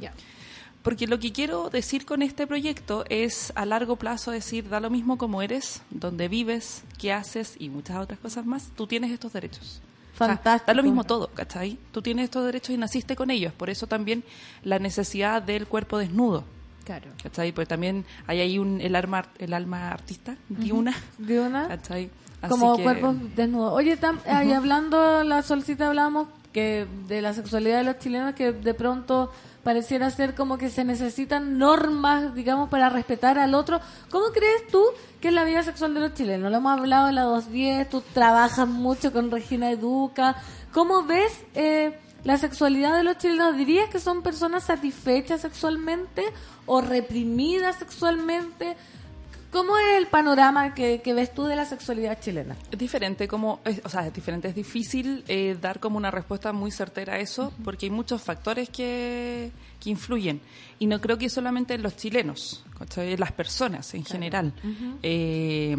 Porque 0.86 1.06
lo 1.08 1.18
que 1.18 1.32
quiero 1.32 1.68
decir 1.68 2.06
con 2.06 2.22
este 2.22 2.46
proyecto 2.46 3.04
es 3.10 3.52
a 3.56 3.66
largo 3.66 3.96
plazo 3.96 4.30
decir, 4.30 4.68
da 4.68 4.78
lo 4.78 4.88
mismo 4.88 5.18
como 5.18 5.42
eres, 5.42 5.82
donde 5.90 6.28
vives, 6.28 6.84
qué 6.96 7.12
haces 7.12 7.56
y 7.58 7.68
muchas 7.70 7.96
otras 7.98 8.20
cosas 8.20 8.46
más, 8.46 8.70
tú 8.76 8.86
tienes 8.86 9.10
estos 9.10 9.32
derechos. 9.32 9.80
O 10.14 10.18
sea, 10.18 10.28
Fantástico. 10.28 10.66
da 10.68 10.74
lo 10.74 10.82
mismo 10.84 11.02
todo, 11.02 11.26
¿cachai? 11.34 11.76
Tú 11.90 12.02
tienes 12.02 12.24
estos 12.26 12.44
derechos 12.46 12.70
y 12.70 12.78
naciste 12.78 13.16
con 13.16 13.30
ellos. 13.32 13.52
Por 13.52 13.68
eso 13.68 13.88
también 13.88 14.22
la 14.62 14.78
necesidad 14.78 15.42
del 15.42 15.66
cuerpo 15.66 15.98
desnudo. 15.98 16.44
Claro. 16.84 17.10
¿Cachai? 17.20 17.50
Pues 17.50 17.66
también 17.66 18.04
hay 18.28 18.40
ahí 18.40 18.58
un, 18.60 18.80
el, 18.80 18.94
alma, 18.94 19.26
el 19.38 19.54
alma 19.54 19.90
artista 19.90 20.36
de 20.48 20.66
Ujú. 20.70 20.78
una. 20.82 20.94
De 21.18 21.40
una. 21.40 21.66
¿Cachai? 21.66 22.10
Así 22.40 22.48
Como 22.50 22.76
que- 22.76 22.84
cuerpos 22.84 23.16
desnudos. 23.34 23.72
Oye, 23.72 23.98
tam- 24.00 24.20
ahí 24.26 24.52
hablando, 24.52 25.24
la 25.24 25.42
solcita 25.42 25.88
hablábamos 25.88 26.28
que 26.57 26.87
de 27.07 27.20
la 27.20 27.35
sexualidad 27.35 27.77
de 27.77 27.85
los 27.85 27.99
chilenos, 27.99 28.35
que 28.35 28.51
de 28.51 28.73
pronto 28.73 29.31
pareciera 29.62 30.09
ser 30.09 30.35
como 30.35 30.57
que 30.57 30.70
se 30.70 30.85
necesitan 30.85 31.59
normas, 31.59 32.35
digamos, 32.35 32.70
para 32.70 32.89
respetar 32.89 33.39
al 33.39 33.55
otro. 33.55 33.78
¿Cómo 34.11 34.28
crees 34.33 34.66
tú 34.69 34.83
que 35.20 35.28
es 35.28 35.35
la 35.35 35.45
vida 35.45 35.62
sexual 35.62 35.93
de 35.93 36.01
los 36.01 36.15
chilenos? 36.15 36.51
Lo 36.51 36.57
hemos 36.57 36.78
hablado 36.78 37.11
en 37.11 37.16
la 37.16 37.24
210, 37.24 37.91
tú 37.91 38.03
trabajas 38.15 38.66
mucho 38.66 39.12
con 39.12 39.31
Regina 39.31 39.70
Educa. 39.70 40.37
¿Cómo 40.73 41.03
ves 41.03 41.45
eh, 41.53 42.01
la 42.24 42.39
sexualidad 42.39 42.97
de 42.97 43.05
los 43.05 43.19
chilenos? 43.19 43.55
¿Dirías 43.55 43.91
que 43.91 44.01
son 44.01 44.23
personas 44.23 44.65
satisfechas 44.65 45.43
sexualmente 45.43 46.24
o 46.65 46.81
reprimidas 46.81 47.77
sexualmente? 47.77 48.78
¿Cómo 49.57 49.78
es 49.78 49.97
el 49.97 50.07
panorama 50.09 50.74
que, 50.74 51.01
que 51.03 51.15
ves 51.15 51.33
tú 51.33 51.45
de 51.45 51.57
la 51.57 51.65
sexualidad 51.65 52.20
chilena? 52.20 52.55
Es 52.70 52.78
diferente, 52.78 53.27
como, 53.27 53.61
es- 53.65 53.81
o 53.85 53.89
sea, 53.89 54.07
es 54.07 54.12
diferente, 54.12 54.49
es 54.49 54.55
difícil 54.55 55.24
eh, 55.28 55.57
dar 55.59 55.81
como 55.81 55.97
una 55.97 56.11
respuesta 56.11 56.53
muy 56.53 56.70
certera 56.70 57.15
a 57.15 57.19
eso, 57.20 57.55
porque 57.65 57.87
hay 57.87 57.91
muchos 57.91 58.20
factores 58.20 58.69
que, 58.69 59.51
que 59.81 59.89
influyen. 59.89 60.43
Y 60.78 60.87
no 60.87 61.01
creo 61.01 61.16
que 61.16 61.31
solamente 61.31 61.73
en 61.73 61.83
los 61.83 61.97
chilenos, 61.97 62.65
¿cachai? 62.78 63.15
en 63.15 63.20
las 63.20 63.33
personas 63.33 63.95
en 63.95 64.05
general. 64.05 64.53
Eh, 65.03 65.74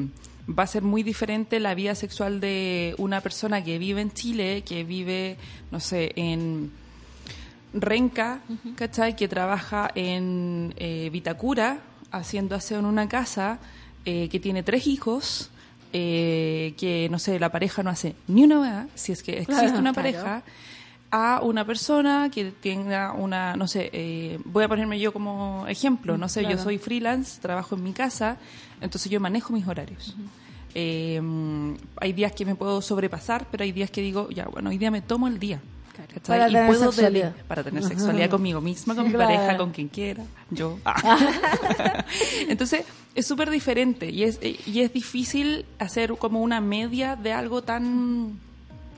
va 0.49 0.63
a 0.63 0.67
ser 0.67 0.81
muy 0.81 1.03
diferente 1.03 1.59
la 1.59 1.75
vida 1.75 1.93
sexual 1.93 2.39
de 2.39 2.95
una 2.97 3.21
persona 3.21 3.63
que 3.63 3.77
vive 3.77 4.01
en 4.01 4.11
Chile, 4.11 4.63
que 4.65 4.83
vive, 4.85 5.37
no 5.69 5.79
sé, 5.79 6.13
en 6.15 6.71
Renca, 7.73 8.39
¿cachai? 8.75 9.15
Que 9.15 9.27
trabaja 9.27 9.91
en 9.93 10.73
eh, 10.77 11.09
Vitacura, 11.11 11.79
haciendo 12.11 12.55
aseo 12.55 12.79
en 12.79 12.85
una 12.85 13.07
casa, 13.09 13.59
eh, 14.05 14.29
que 14.29 14.39
tiene 14.39 14.63
tres 14.63 14.87
hijos, 14.87 15.49
eh, 15.93 16.73
que, 16.77 17.07
no 17.09 17.19
sé, 17.19 17.39
la 17.39 17.51
pareja 17.51 17.83
no 17.83 17.89
hace 17.89 18.15
ni 18.27 18.43
una 18.43 18.83
vez, 18.83 18.91
si 18.95 19.11
es 19.11 19.23
que 19.23 19.39
existe 19.39 19.53
Claro, 19.53 19.79
una 19.79 19.93
claro. 19.93 19.95
pareja, 19.95 20.43
a 21.11 21.39
una 21.41 21.65
persona 21.65 22.29
que 22.29 22.51
tenga 22.51 23.13
una, 23.13 23.55
no 23.55 23.67
sé, 23.67 23.89
eh, 23.93 24.39
voy 24.43 24.65
a 24.65 24.67
ponerme 24.67 24.99
yo 24.99 25.13
como 25.13 25.65
ejemplo, 25.67 26.17
no 26.17 26.27
sé, 26.27 26.41
Claro. 26.41 26.57
yo 26.57 26.63
soy 26.63 26.77
freelance, 26.77 27.39
trabajo 27.41 27.75
en 27.75 27.83
mi 27.83 27.93
casa, 27.93 28.37
entonces 28.81 29.09
yo 29.09 29.19
manejo 29.21 29.53
mis 29.53 29.65
horarios. 29.67 30.15
Eh, 30.75 31.19
hay 31.99 32.13
días 32.13 32.33
que 32.33 32.45
me 32.45 32.55
puedo 32.55 32.81
sobrepasar, 32.81 33.47
pero 33.49 33.63
hay 33.63 33.71
días 33.71 33.89
que 33.89 34.01
digo, 34.01 34.29
ya, 34.29 34.45
bueno, 34.45 34.69
hoy 34.69 34.77
día 34.77 34.91
me 34.91 35.01
tomo 35.01 35.27
el 35.27 35.39
día. 35.39 35.61
Para 36.25 36.49
y 36.49 36.53
tener 36.53 36.67
puedo 36.67 36.91
sexualidad. 36.91 37.35
para 37.47 37.63
tener 37.63 37.83
sexualidad 37.83 38.29
conmigo 38.29 38.61
misma, 38.61 38.95
con 38.95 39.07
mi 39.07 39.13
pareja, 39.13 39.57
con 39.57 39.71
quien 39.71 39.87
quiera, 39.87 40.23
yo. 40.49 40.77
Ah. 40.85 42.05
Entonces, 42.47 42.85
es 43.15 43.25
súper 43.25 43.49
diferente 43.49 44.09
y 44.09 44.23
es, 44.23 44.39
y 44.41 44.81
es 44.81 44.93
difícil 44.93 45.65
hacer 45.79 46.15
como 46.17 46.41
una 46.41 46.61
media 46.61 47.15
de 47.15 47.33
algo 47.33 47.61
tan 47.63 48.39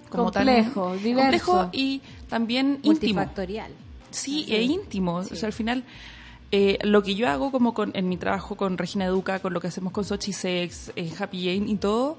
como 0.10 0.32
tan- 0.32 0.46
Complejo, 0.46 0.96
diverso. 0.96 1.52
complejo 1.52 1.70
y 1.72 2.02
también 2.30 2.80
íntimo. 2.84 2.92
Multifactorial. 2.92 3.72
Sí, 4.12 4.46
e 4.50 4.64
íntimo. 4.64 5.16
O 5.18 5.24
sea, 5.24 5.48
al 5.48 5.54
final, 5.54 5.84
eh, 6.52 6.80
lo 6.82 7.04
que 7.04 7.14
yo 7.14 7.30
hago 7.30 7.52
como 7.52 7.76
con, 7.76 7.92
en 7.94 8.10
mi 8.10 8.18
trabajo 8.18 8.58
con 8.58 8.78
Regina 8.78 9.06
Educa, 9.06 9.40
con 9.40 9.54
lo 9.54 9.62
que 9.62 9.68
hacemos 9.68 9.94
con 9.94 10.04
Sochi 10.04 10.34
Sex, 10.34 10.92
eh, 10.96 11.14
Happy 11.20 11.46
Jane 11.46 11.72
y 11.72 11.76
todo, 11.76 12.18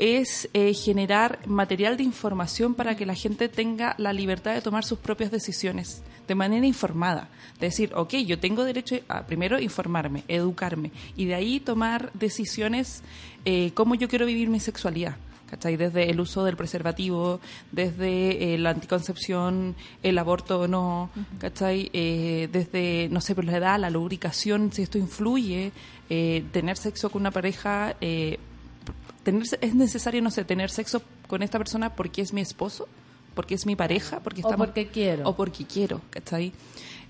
es 0.00 0.48
eh, 0.54 0.72
generar 0.74 1.46
material 1.46 1.96
de 1.96 2.02
información 2.02 2.74
para 2.74 2.96
que 2.96 3.06
la 3.06 3.14
gente 3.14 3.48
tenga 3.48 3.94
la 3.98 4.12
libertad 4.12 4.54
de 4.54 4.62
tomar 4.62 4.84
sus 4.84 4.98
propias 4.98 5.30
decisiones 5.30 6.02
de 6.26 6.34
manera 6.34 6.66
informada. 6.66 7.28
De 7.60 7.66
decir, 7.66 7.92
ok, 7.94 8.14
yo 8.26 8.38
tengo 8.38 8.64
derecho 8.64 8.96
a 9.08 9.26
primero 9.26 9.60
informarme, 9.60 10.24
educarme 10.26 10.90
y 11.16 11.26
de 11.26 11.34
ahí 11.34 11.60
tomar 11.60 12.10
decisiones 12.14 13.02
eh, 13.44 13.72
cómo 13.74 13.94
yo 13.94 14.08
quiero 14.08 14.26
vivir 14.26 14.48
mi 14.48 14.60
sexualidad. 14.60 15.16
¿cachai? 15.50 15.76
Desde 15.76 16.08
el 16.08 16.20
uso 16.20 16.44
del 16.44 16.56
preservativo, 16.56 17.40
desde 17.72 18.54
eh, 18.54 18.58
la 18.58 18.70
anticoncepción, 18.70 19.74
el 20.02 20.16
aborto 20.18 20.60
o 20.60 20.68
no, 20.68 21.10
¿cachai? 21.38 21.90
Eh, 21.92 22.48
desde, 22.52 23.08
no 23.10 23.20
sé, 23.20 23.34
por 23.34 23.44
la 23.44 23.56
edad, 23.56 23.80
la 23.80 23.90
lubricación, 23.90 24.72
si 24.72 24.82
esto 24.82 24.96
influye, 24.96 25.72
eh, 26.08 26.44
tener 26.52 26.76
sexo 26.76 27.10
con 27.10 27.22
una 27.22 27.32
pareja, 27.32 27.96
eh, 28.00 28.38
tener, 29.22 29.42
es 29.60 29.74
necesario, 29.74 30.22
no 30.22 30.30
sé, 30.30 30.44
tener 30.44 30.70
sexo 30.70 31.02
con 31.26 31.42
esta 31.42 31.58
persona 31.58 31.94
porque 31.94 32.22
es 32.22 32.32
mi 32.32 32.40
esposo, 32.40 32.88
porque 33.34 33.54
es 33.54 33.66
mi 33.66 33.76
pareja, 33.76 34.20
porque 34.20 34.40
O 34.42 34.48
estamos- 34.48 34.66
porque 34.68 34.88
quiero. 34.88 35.28
O 35.28 35.36
porque 35.36 35.64
quiero, 35.64 36.00
¿cachai? 36.10 36.52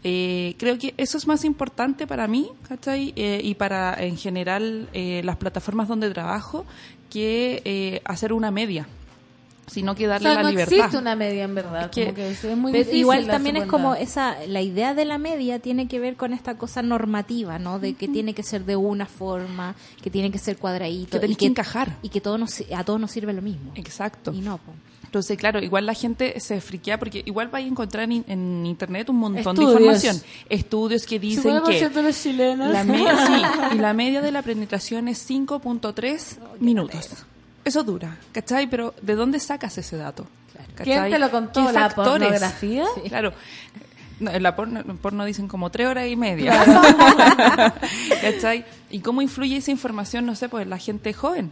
Eh, 0.03 0.55
creo 0.59 0.79
que 0.79 0.95
eso 0.97 1.19
es 1.19 1.27
más 1.27 1.45
importante 1.45 2.07
para 2.07 2.27
mí, 2.27 2.49
¿cachai? 2.69 3.13
Eh, 3.17 3.41
y 3.45 3.55
para, 3.55 3.95
en 4.03 4.17
general, 4.17 4.89
eh, 4.95 5.21
las 5.25 5.37
plataformas 5.37 5.89
donde 5.89 6.11
trabajo, 6.11 6.65
que 7.11 7.61
eh, 7.65 8.01
hacer 8.05 8.33
una 8.33 8.51
media, 8.51 8.87
sino 9.71 9.95
que 9.95 10.07
O 10.07 10.11
darle 10.11 10.29
sea, 10.29 10.35
la 10.37 10.43
no 10.43 10.51
libertad. 10.51 10.75
existe 10.75 10.99
una 10.99 11.15
media 11.17 11.45
en 11.45 11.55
verdad. 11.55 11.91
Que- 11.91 12.05
como 12.05 12.15
que 12.17 12.31
es 12.31 12.45
muy 12.57 12.73
Pero 12.73 12.85
difícil 12.85 13.01
igual 13.01 13.27
también 13.27 13.57
es 13.57 13.67
como 13.67 13.95
esa 13.95 14.37
la 14.49 14.61
idea 14.61 14.95
de 14.95 15.05
la 15.05 15.19
media 15.19 15.59
tiene 15.61 15.89
que 15.89 15.99
ver 16.01 16.17
con 16.17 16.33
esta 16.33 16.59
cosa 16.59 16.83
normativa 16.83 17.59
no 17.59 17.79
de 17.79 17.95
que 17.95 18.09
tiene 18.09 18.35
que 18.35 18.43
ser 18.43 18.65
de 18.65 18.77
una 18.77 19.07
forma 19.07 19.75
que 20.03 20.11
tiene 20.11 20.31
que 20.31 20.39
ser 20.39 20.57
cuadradito 20.57 21.13
Que 21.13 21.21
tenés 21.21 21.37
y 21.37 21.39
que 21.39 21.47
encajar. 21.47 21.97
y 22.03 22.09
que 22.09 22.21
todo 22.21 22.37
nos, 22.39 22.63
a 22.77 22.85
todos 22.85 22.99
nos 23.01 23.11
sirve 23.11 23.33
lo 23.33 23.43
mismo 23.43 23.73
Exacto. 23.77 24.33
y 24.33 24.41
no 24.41 24.59
po. 24.59 24.73
Entonces, 25.05 25.37
claro, 25.39 25.59
igual 25.61 25.87
la 25.87 25.95
gente 25.95 26.39
se 26.39 26.61
friquea 26.61 26.97
porque 26.97 27.25
igual 27.27 27.49
vais 27.49 27.65
a 27.65 27.69
encontrar 27.69 28.05
en, 28.05 28.25
en 28.29 28.65
internet 28.65 29.09
un 29.11 29.17
montón 29.17 29.41
Estudios. 29.57 29.75
de 29.75 29.81
información. 29.81 30.23
Estudios 30.49 31.05
que 31.05 31.19
dicen 31.19 31.53
50% 31.53 31.93
que 31.93 32.03
los 32.03 32.23
chilenos. 32.23 32.71
la, 32.73 32.85
me- 32.85 32.99
sí, 32.99 33.43
y 33.75 33.79
la 33.79 33.93
media 33.93 34.21
de 34.23 34.31
la 34.31 34.43
penetración 34.43 35.09
es 35.09 35.29
5.3 35.29 36.39
minutos. 36.61 37.25
Eso 37.65 37.83
dura, 37.83 38.17
¿cachai? 38.33 38.69
Pero 38.69 38.95
¿de 39.03 39.15
dónde 39.15 39.39
sacas 39.41 39.77
ese 39.79 39.97
dato? 39.97 40.27
¿Quién 40.77 41.11
te 41.11 41.19
lo 41.19 41.31
contó? 41.31 41.67
¿Qué 41.67 41.73
¿La 41.73 41.91
factores? 41.91 42.29
pornografía? 42.29 42.85
Claro. 43.09 43.33
No, 44.19 44.31
en 44.31 44.43
la 44.43 44.55
porno, 44.55 44.81
en 44.81 44.99
porno 44.99 45.25
dicen 45.25 45.49
como 45.49 45.71
tres 45.71 45.87
horas 45.87 46.07
y 46.07 46.17
media. 46.17 46.63
¿Cachai? 48.21 48.67
¿Y 48.91 49.01
cómo 49.01 49.23
influye 49.23 49.57
esa 49.57 49.71
información, 49.71 50.27
no 50.27 50.35
sé, 50.35 50.49
pues 50.49 50.65
en 50.65 50.71
la 50.71 50.79
gente 50.79 51.13
joven? 51.13 51.51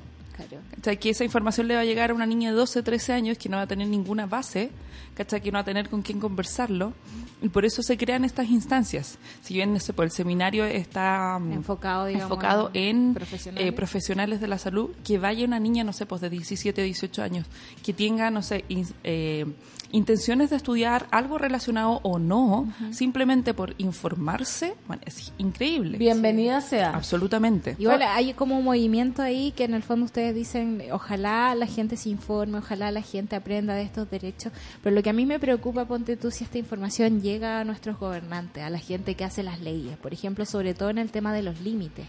¿Cachai? 0.76 0.98
Que 0.98 1.10
esa 1.10 1.24
información 1.24 1.66
le 1.68 1.74
va 1.74 1.80
a 1.80 1.84
llegar 1.84 2.10
a 2.10 2.14
una 2.14 2.26
niña 2.26 2.50
de 2.50 2.56
12, 2.56 2.82
13 2.82 3.12
años 3.12 3.38
que 3.38 3.48
no 3.48 3.56
va 3.56 3.62
a 3.62 3.66
tener 3.66 3.88
ninguna 3.88 4.26
base, 4.26 4.70
¿cachai? 5.18 5.42
Que 5.42 5.52
no 5.52 5.56
va 5.56 5.60
a 5.60 5.64
tener 5.64 5.90
con 5.90 6.00
quién 6.00 6.18
conversarlo. 6.20 6.94
Y 7.42 7.50
por 7.50 7.64
eso 7.66 7.82
se 7.82 7.96
crean 7.98 8.24
estas 8.24 8.48
instancias. 8.48 9.18
Si 9.42 9.52
bien, 9.54 9.72
no 9.72 9.78
sé, 9.80 9.92
pues 9.92 10.06
el 10.06 10.16
seminario 10.16 10.64
está 10.64 11.38
mm, 11.38 11.52
enfocado 11.52 12.06
digamos 12.06 12.24
enfocado 12.30 12.70
en 12.74 13.12
profesionales. 13.14 13.68
eh, 13.68 13.72
profesionales 13.72 14.40
de 14.40 14.48
la 14.48 14.58
salud, 14.58 14.90
que 15.04 15.18
vaya 15.18 15.44
una 15.44 15.60
niña, 15.60 15.84
no 15.84 15.92
sé, 15.92 16.06
pues 16.06 16.20
de 16.20 16.30
17 16.30 16.80
o 16.80 16.84
18 16.84 17.22
años, 17.22 17.46
que 17.84 17.92
tenga, 17.92 18.30
no 18.30 18.42
sé, 18.42 18.64
in- 18.68 18.86
eh, 19.04 19.44
intenciones 19.90 20.50
de 20.50 20.56
estudiar 20.56 21.06
algo 21.10 21.38
relacionado 21.38 22.00
o 22.02 22.18
no, 22.18 22.70
simplemente 22.90 23.54
por 23.54 23.74
informarse, 23.78 24.74
bueno, 24.86 25.02
es 25.06 25.32
increíble. 25.38 25.96
Bienvenida 25.96 26.60
sea. 26.60 26.90
Absolutamente. 26.90 27.74
Igual 27.78 28.02
hay 28.02 28.34
como 28.34 28.58
un 28.58 28.64
movimiento 28.64 29.22
ahí 29.22 29.52
que 29.52 29.64
en 29.64 29.72
el 29.74 29.82
fondo 29.82 30.04
ustedes 30.04 30.34
dicen, 30.34 30.82
ojalá 30.92 31.54
la 31.54 31.66
gente 31.66 31.96
se 31.96 32.10
informe, 32.10 32.58
ojalá 32.58 32.90
la 32.90 33.00
gente 33.00 33.34
aprenda 33.36 33.74
de 33.74 33.82
estos 33.82 34.10
derechos, 34.10 34.52
pero 34.82 34.94
lo 34.94 35.02
que 35.02 35.07
a 35.08 35.12
mí 35.12 35.26
me 35.26 35.38
preocupa, 35.38 35.84
ponte 35.84 36.16
tú, 36.16 36.30
si 36.30 36.44
esta 36.44 36.58
información 36.58 37.20
llega 37.22 37.60
a 37.60 37.64
nuestros 37.64 37.98
gobernantes, 37.98 38.62
a 38.62 38.70
la 38.70 38.78
gente 38.78 39.14
que 39.14 39.24
hace 39.24 39.42
las 39.42 39.60
leyes, 39.60 39.96
por 39.98 40.12
ejemplo, 40.12 40.44
sobre 40.44 40.74
todo 40.74 40.90
en 40.90 40.98
el 40.98 41.10
tema 41.10 41.32
de 41.32 41.42
los 41.42 41.60
límites. 41.60 42.06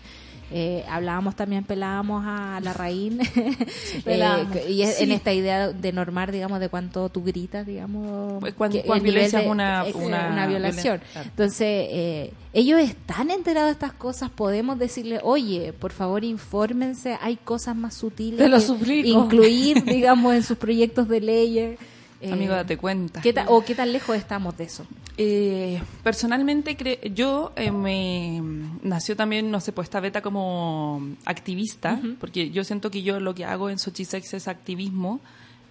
Eh, 0.51 0.84
hablábamos 0.89 1.35
también, 1.35 1.63
pelábamos 1.63 2.23
a 2.26 2.59
la 2.63 2.73
raíz 2.73 3.13
pelábamos. 4.03 4.57
y 4.67 4.81
es- 4.81 4.95
Sí. 4.97 5.03
en 5.03 5.11
esta 5.11 5.31
idea 5.31 5.69
de 5.69 5.91
normar, 5.93 6.31
digamos, 6.31 6.59
de 6.59 6.69
cuánto 6.69 7.09
tú 7.09 7.23
gritas, 7.23 7.67
digamos, 7.67 8.39
Pues, 8.39 8.55
nivel 9.03 9.13
violencia 9.13 9.39
de- 9.39 9.45
es 9.45 9.95
una- 9.95 10.30
una 10.31 10.47
violación. 10.47 11.01
Entonces, 11.23 11.67
eh, 11.91 12.34
ellos 12.53 12.80
están 12.81 13.30
enterados 13.30 13.67
de 13.69 13.73
estas 13.73 13.93
cosas, 13.93 14.31
podemos 14.31 14.80
decirle, 14.80 15.19
oye, 15.23 15.71
por 15.73 15.91
favor, 15.91 16.23
infórmense, 16.23 17.17
hay 17.21 17.35
cosas 17.35 17.76
más 17.76 17.93
sutiles. 17.93 18.39
Te 18.39 18.47
lo 18.49 18.57
que 18.57 18.63
suplico. 18.63 19.07
Incluir, 19.07 19.84
digamos, 19.85 20.34
en 20.34 20.41
sus 20.43 20.57
proyectos 20.57 21.07
de 21.07 21.21
leyes. 21.21 21.80
Eh, 22.21 22.31
Amigo, 22.33 22.53
date 22.53 22.75
cuenta. 22.77 23.21
¿qué 23.21 23.31
ta- 23.31 23.45
¿O 23.47 23.63
qué 23.63 23.75
tan 23.75 23.93
lejos 23.93 24.15
estamos 24.17 24.57
de 24.57 24.65
eso? 24.65 24.85
Eh, 25.17 25.81
personalmente, 26.03 26.77
cre- 26.77 27.13
yo 27.13 27.51
eh, 27.55 27.71
me 27.71 28.41
nació 28.83 29.15
también, 29.15 29.49
no 29.51 29.59
sé, 29.61 29.71
pues 29.71 29.85
esta 29.85 29.99
beta 30.01 30.21
como 30.21 31.01
activista, 31.25 31.99
porque 32.19 32.49
yo 32.49 32.63
siento 32.65 32.91
que 32.91 33.03
yo 33.03 33.19
lo 33.21 33.33
que 33.35 33.45
hago 33.45 33.69
en 33.69 33.79
Sochisex 33.79 34.33
es 34.33 34.47
activismo. 34.47 35.21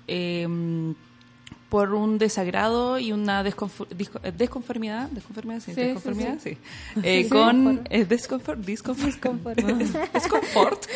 eh, 0.06 0.46
por 1.68 1.92
un 1.92 2.16
desagrado 2.18 2.98
y 2.98 3.12
una 3.12 3.40
eh, 3.40 4.32
desconformidad, 4.36 5.10
desconformidad, 5.10 5.60
sí, 5.60 5.74
Sí, 5.74 5.80
desconformidad, 5.80 6.38
sí, 6.42 6.56
sí. 6.94 7.00
Eh, 7.02 7.28
con 7.28 7.82
eh, 7.90 8.04
desconfort, 8.04 8.60
disconfort, 8.60 9.10
desconfort, 9.10 10.86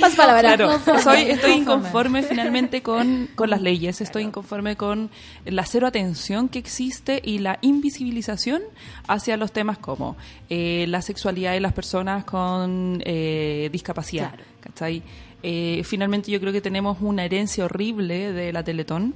Más 0.00 0.14
palabras. 0.16 0.56
Claro, 0.56 1.02
soy, 1.02 1.22
estoy 1.22 1.52
inconforme. 1.52 2.22
finalmente 2.22 2.82
con, 2.82 3.28
con 3.34 3.50
las 3.50 3.60
leyes, 3.60 4.00
estoy 4.00 4.22
inconforme 4.22 4.76
con 4.76 5.10
la 5.44 5.64
cero 5.64 5.86
atención 5.86 6.48
que 6.48 6.58
existe 6.58 7.20
y 7.24 7.38
la 7.38 7.58
invisibilización 7.60 8.62
hacia 9.08 9.36
los 9.36 9.52
temas 9.52 9.78
como 9.78 10.16
eh, 10.48 10.86
la 10.88 11.02
sexualidad 11.02 11.52
de 11.52 11.60
las 11.60 11.72
personas 11.72 12.24
con 12.24 13.02
eh, 13.04 13.68
discapacidad. 13.72 14.32
¿cachai? 14.60 15.02
Eh, 15.42 15.82
finalmente 15.84 16.30
yo 16.30 16.40
creo 16.40 16.52
que 16.52 16.60
tenemos 16.60 16.98
una 17.00 17.24
herencia 17.24 17.64
horrible 17.64 18.32
de 18.32 18.52
la 18.52 18.62
Teletón. 18.64 19.14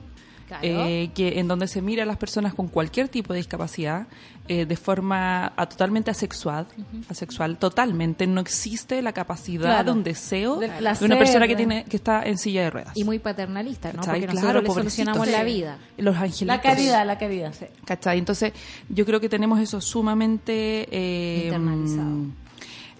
Claro. 0.48 0.64
eh, 0.66 1.10
que 1.14 1.38
en 1.40 1.48
donde 1.48 1.66
se 1.66 1.80
mira 1.80 2.02
a 2.02 2.06
las 2.06 2.18
personas 2.18 2.52
con 2.52 2.68
cualquier 2.68 3.08
tipo 3.08 3.32
de 3.32 3.38
discapacidad 3.38 4.06
eh, 4.48 4.66
de 4.66 4.76
forma 4.76 5.50
a- 5.56 5.66
totalmente 5.66 6.10
asexual, 6.10 6.66
asexual, 7.08 7.56
totalmente 7.56 8.26
no 8.26 8.42
existe 8.42 9.00
la 9.00 9.12
capacidad 9.14 9.62
Claro. 9.70 9.84
de 9.84 9.90
un 9.98 10.04
deseo 10.04 10.56
de 10.58 10.66
una 11.00 11.16
persona 11.16 11.48
que 11.48 11.56
tiene 11.56 11.84
que 11.84 11.96
está 11.96 12.24
en 12.26 12.36
silla 12.36 12.64
de 12.64 12.70
ruedas. 12.70 12.94
Y 12.98 13.04
muy 13.04 13.18
paternalista, 13.18 13.94
¿no? 13.94 14.00
¿Cachai? 14.00 14.20
Porque 14.20 14.32
Claro, 14.36 14.60
nosotros 14.60 14.64
le 14.76 14.80
solucionamos 14.90 15.26
la 15.28 15.42
vida. 15.42 15.78
Los 15.96 16.16
angelitos. 16.16 16.46
La 16.48 16.60
caridad, 16.60 17.06
la 17.06 17.16
caridad. 17.16 17.54
sí. 17.58 17.64
¿Cachai? 17.86 18.18
Entonces, 18.18 18.52
yo 18.90 19.06
creo 19.06 19.20
que 19.20 19.30
tenemos 19.30 19.58
eso 19.58 19.80
sumamente 19.80 20.86
eh, 20.90 21.44
Internalizado. 21.46 22.10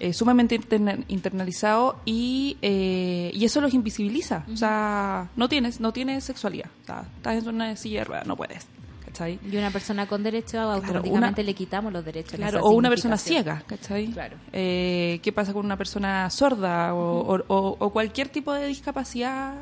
Eh, 0.02 0.12
sumamente 0.12 0.56
interna- 0.56 0.98
internalizado 1.08 2.00
y, 2.04 2.56
eh, 2.60 3.30
y 3.32 3.44
eso 3.44 3.60
los 3.60 3.72
invisibiliza. 3.72 4.44
O 4.52 4.56
sea, 4.56 5.28
no 5.36 5.48
tienes, 5.48 5.78
no 5.80 5.92
tienes 5.92 6.24
sexualidad. 6.24 6.70
O 6.82 6.86
sea, 6.86 7.04
estás 7.16 7.42
en 7.42 7.48
una 7.54 7.76
silla 7.76 8.00
de 8.00 8.04
ruedas, 8.04 8.26
no 8.26 8.36
puedes. 8.36 8.66
¿Cachai? 9.06 9.38
Y 9.50 9.56
una 9.58 9.70
persona 9.70 10.06
con 10.06 10.22
derecho, 10.22 10.58
automáticamente 10.60 11.42
le 11.44 11.54
quitamos 11.54 11.92
los 11.92 12.02
derechos. 12.04 12.34
Claro, 12.36 12.60
o 12.64 12.70
una 12.70 12.88
persona 12.88 13.16
ciega, 13.18 13.62
¿cachai? 13.66 14.06
Claro. 14.08 14.36
Eh, 14.52 15.20
¿Qué 15.22 15.32
pasa 15.32 15.52
con 15.52 15.64
una 15.66 15.76
persona 15.76 16.30
sorda 16.30 16.94
o, 16.94 17.20
o- 17.36 17.44
o- 17.48 17.76
o 17.78 17.90
cualquier 17.90 18.28
tipo 18.28 18.52
de 18.52 18.66
discapacidad? 18.66 19.54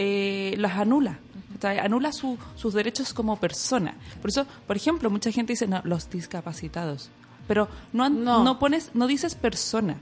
eh, 0.00 0.54
las 0.58 0.76
anula. 0.78 1.18
¿cachai? 1.54 1.78
Anula 1.80 2.12
su- 2.12 2.38
sus 2.56 2.72
derechos 2.74 3.12
como 3.12 3.36
persona. 3.36 3.94
Por 4.20 4.30
eso, 4.30 4.46
por 4.66 4.76
ejemplo, 4.76 5.10
mucha 5.10 5.32
gente 5.32 5.54
dice, 5.54 5.66
no, 5.66 5.80
los 5.84 6.08
discapacitados. 6.08 7.10
Pero 7.48 7.66
no, 7.92 8.08
No. 8.10 8.44
no. 8.44 8.58
pones, 8.60 8.90
no 8.94 9.06
dices 9.08 9.34
persona. 9.34 9.96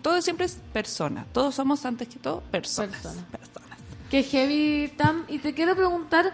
Todo 0.00 0.22
siempre 0.22 0.46
es 0.46 0.58
persona. 0.72 1.26
Todos 1.32 1.54
somos 1.56 1.84
antes 1.84 2.08
que 2.08 2.18
todo 2.18 2.40
personas. 2.50 2.92
Persona. 2.92 3.26
Personas. 3.30 3.78
Que 4.10 4.22
heavy, 4.22 4.92
Tam. 4.96 5.24
Y 5.28 5.38
te 5.40 5.52
quiero 5.52 5.74
preguntar 5.76 6.32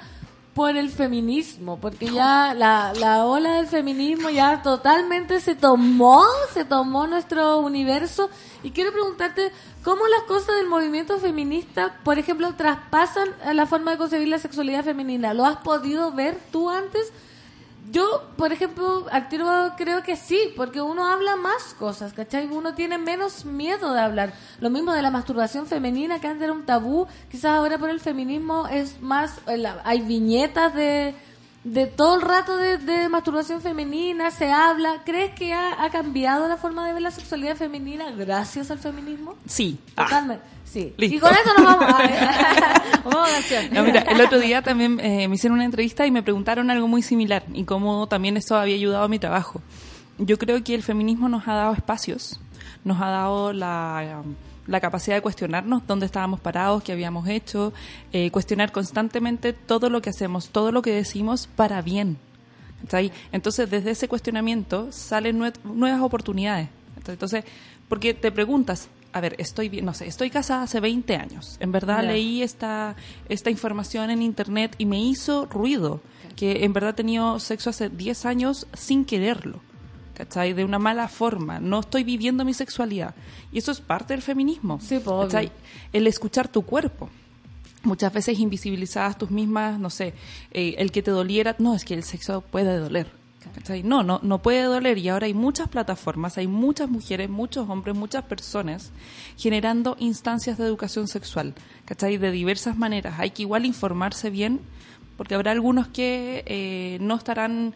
por 0.54 0.76
el 0.76 0.90
feminismo, 0.90 1.78
porque 1.78 2.06
ya 2.10 2.52
la, 2.52 2.92
la 2.98 3.24
ola 3.26 3.52
del 3.54 3.68
feminismo 3.68 4.28
ya 4.28 4.60
totalmente 4.60 5.38
se 5.40 5.54
tomó, 5.54 6.24
se 6.52 6.64
tomó 6.64 7.06
nuestro 7.06 7.58
universo. 7.60 8.28
Y 8.64 8.72
quiero 8.72 8.90
preguntarte 8.92 9.52
cómo 9.84 10.06
las 10.08 10.22
cosas 10.24 10.56
del 10.56 10.66
movimiento 10.66 11.18
feminista, 11.20 11.96
por 12.02 12.18
ejemplo, 12.18 12.52
traspasan 12.56 13.28
la 13.54 13.66
forma 13.66 13.92
de 13.92 13.98
concebir 13.98 14.26
la 14.26 14.40
sexualidad 14.40 14.84
femenina. 14.84 15.32
¿Lo 15.32 15.46
has 15.46 15.58
podido 15.58 16.10
ver 16.12 16.36
tú 16.50 16.68
antes? 16.70 17.12
Yo, 17.90 18.28
por 18.36 18.52
ejemplo, 18.52 19.06
al 19.10 19.28
tiro 19.28 19.48
creo 19.76 20.02
que 20.02 20.16
sí, 20.16 20.52
porque 20.56 20.80
uno 20.82 21.06
habla 21.06 21.36
más 21.36 21.74
cosas, 21.78 22.12
¿cachai? 22.12 22.46
Uno 22.46 22.74
tiene 22.74 22.98
menos 22.98 23.44
miedo 23.44 23.92
de 23.92 24.00
hablar. 24.00 24.32
Lo 24.60 24.70
mismo 24.70 24.92
de 24.92 25.02
la 25.02 25.10
masturbación 25.10 25.66
femenina, 25.66 26.20
que 26.20 26.26
antes 26.26 26.42
era 26.42 26.52
un 26.52 26.66
tabú, 26.66 27.06
quizás 27.30 27.52
ahora 27.52 27.78
por 27.78 27.90
el 27.90 28.00
feminismo 28.00 28.66
es 28.68 29.00
más, 29.00 29.40
eh, 29.46 29.64
hay 29.84 30.00
viñetas 30.02 30.74
de, 30.74 31.14
de 31.64 31.86
todo 31.86 32.16
el 32.16 32.22
rato 32.22 32.56
de, 32.56 32.78
de 32.78 33.08
masturbación 33.08 33.60
femenina, 33.60 34.30
se 34.30 34.50
habla. 34.50 35.02
¿Crees 35.04 35.34
que 35.34 35.54
ha, 35.54 35.82
ha 35.82 35.90
cambiado 35.90 36.48
la 36.48 36.56
forma 36.56 36.86
de 36.86 36.92
ver 36.92 37.02
la 37.02 37.10
sexualidad 37.10 37.56
femenina 37.56 38.10
gracias 38.10 38.70
al 38.70 38.78
feminismo? 38.78 39.34
Sí. 39.46 39.78
Totalmente. 39.94 40.44
Sí. 40.70 40.92
Listo. 40.96 41.16
Y 41.16 41.18
con 41.18 41.32
eso 41.32 41.54
nos 41.56 41.64
vamos 41.64 41.94
a, 41.94 42.82
vamos 43.04 43.28
a 43.28 43.32
canción. 43.32 43.72
No, 43.72 43.82
mira, 43.84 44.00
el 44.02 44.20
otro 44.20 44.38
día 44.38 44.60
también 44.62 45.00
eh, 45.00 45.26
me 45.28 45.34
hicieron 45.36 45.56
una 45.56 45.64
entrevista 45.64 46.06
y 46.06 46.10
me 46.10 46.22
preguntaron 46.22 46.70
algo 46.70 46.86
muy 46.88 47.02
similar 47.02 47.42
y 47.54 47.64
cómo 47.64 48.06
también 48.06 48.36
esto 48.36 48.56
había 48.56 48.74
ayudado 48.74 49.04
a 49.04 49.08
mi 49.08 49.18
trabajo. 49.18 49.62
Yo 50.18 50.36
creo 50.38 50.62
que 50.62 50.74
el 50.74 50.82
feminismo 50.82 51.28
nos 51.28 51.46
ha 51.48 51.54
dado 51.54 51.72
espacios, 51.74 52.38
nos 52.84 53.00
ha 53.00 53.06
dado 53.08 53.52
la, 53.52 54.22
la 54.66 54.80
capacidad 54.80 55.16
de 55.16 55.22
cuestionarnos 55.22 55.86
dónde 55.86 56.06
estábamos 56.06 56.40
parados, 56.40 56.82
qué 56.82 56.92
habíamos 56.92 57.26
hecho, 57.28 57.72
eh, 58.12 58.30
cuestionar 58.30 58.70
constantemente 58.72 59.52
todo 59.52 59.88
lo 59.90 60.02
que 60.02 60.10
hacemos, 60.10 60.50
todo 60.50 60.70
lo 60.72 60.82
que 60.82 60.90
decimos 60.92 61.48
para 61.54 61.80
bien. 61.82 62.18
¿cachai? 62.82 63.10
Entonces, 63.32 63.70
desde 63.70 63.92
ese 63.92 64.06
cuestionamiento 64.06 64.88
salen 64.92 65.38
nue- 65.40 65.54
nuevas 65.64 66.00
oportunidades. 66.02 66.68
Entonces, 67.06 67.44
porque 67.88 68.12
te 68.12 68.30
preguntas, 68.30 68.88
a 69.18 69.20
ver, 69.20 69.34
estoy 69.38 69.68
no 69.82 69.92
sé, 69.94 70.06
estoy 70.06 70.30
casada 70.30 70.62
hace 70.62 70.80
20 70.80 71.14
años. 71.16 71.56
En 71.60 71.72
verdad 71.72 72.02
Ya. 72.02 72.12
leí 72.12 72.42
esta, 72.42 72.96
esta 73.28 73.50
información 73.50 74.10
en 74.10 74.22
internet 74.22 74.74
y 74.78 74.86
me 74.86 75.00
hizo 75.00 75.46
ruido. 75.46 76.00
Que 76.36 76.64
en 76.64 76.72
verdad 76.72 76.90
he 76.90 76.94
tenido 76.94 77.40
sexo 77.40 77.70
hace 77.70 77.88
10 77.88 78.24
años 78.24 78.66
sin 78.72 79.04
quererlo. 79.04 79.60
¿Cachai? 80.14 80.52
De 80.52 80.64
una 80.64 80.78
mala 80.78 81.08
forma. 81.08 81.58
No 81.60 81.80
estoy 81.80 82.04
viviendo 82.04 82.44
mi 82.44 82.54
sexualidad. 82.54 83.14
Y 83.52 83.58
eso 83.58 83.72
es 83.72 83.80
parte 83.80 84.14
del 84.14 84.22
feminismo. 84.22 84.80
Sí. 84.80 85.00
¿cachai? 85.04 85.50
El 85.92 86.06
escuchar 86.06 86.48
tu 86.48 86.62
cuerpo. 86.62 87.10
Muchas 87.82 88.12
veces 88.12 88.38
invisibilizadas 88.38 89.18
tus 89.18 89.30
mismas, 89.30 89.78
no 89.78 89.90
sé, 89.90 90.14
eh, 90.50 90.74
el 90.78 90.90
que 90.90 91.02
te 91.02 91.12
doliera, 91.12 91.54
no, 91.58 91.74
es 91.74 91.84
que 91.84 91.94
el 91.94 92.02
sexo 92.02 92.40
puede 92.40 92.76
doler. 92.76 93.17
¿Cachai? 93.54 93.82
No, 93.82 94.02
no, 94.02 94.20
no 94.22 94.38
puede 94.38 94.62
doler 94.62 94.98
y 94.98 95.08
ahora 95.08 95.26
hay 95.26 95.34
muchas 95.34 95.68
plataformas, 95.68 96.38
hay 96.38 96.46
muchas 96.46 96.88
mujeres, 96.88 97.28
muchos 97.28 97.68
hombres, 97.68 97.96
muchas 97.96 98.24
personas 98.24 98.90
generando 99.36 99.96
instancias 99.98 100.58
de 100.58 100.64
educación 100.64 101.08
sexual, 101.08 101.54
¿cachai? 101.84 102.16
De 102.16 102.30
diversas 102.30 102.76
maneras. 102.76 103.14
Hay 103.18 103.30
que 103.30 103.42
igual 103.42 103.64
informarse 103.64 104.30
bien 104.30 104.60
porque 105.16 105.34
habrá 105.34 105.50
algunos 105.50 105.88
que 105.88 106.44
eh, 106.46 106.98
no 107.00 107.16
estarán 107.16 107.74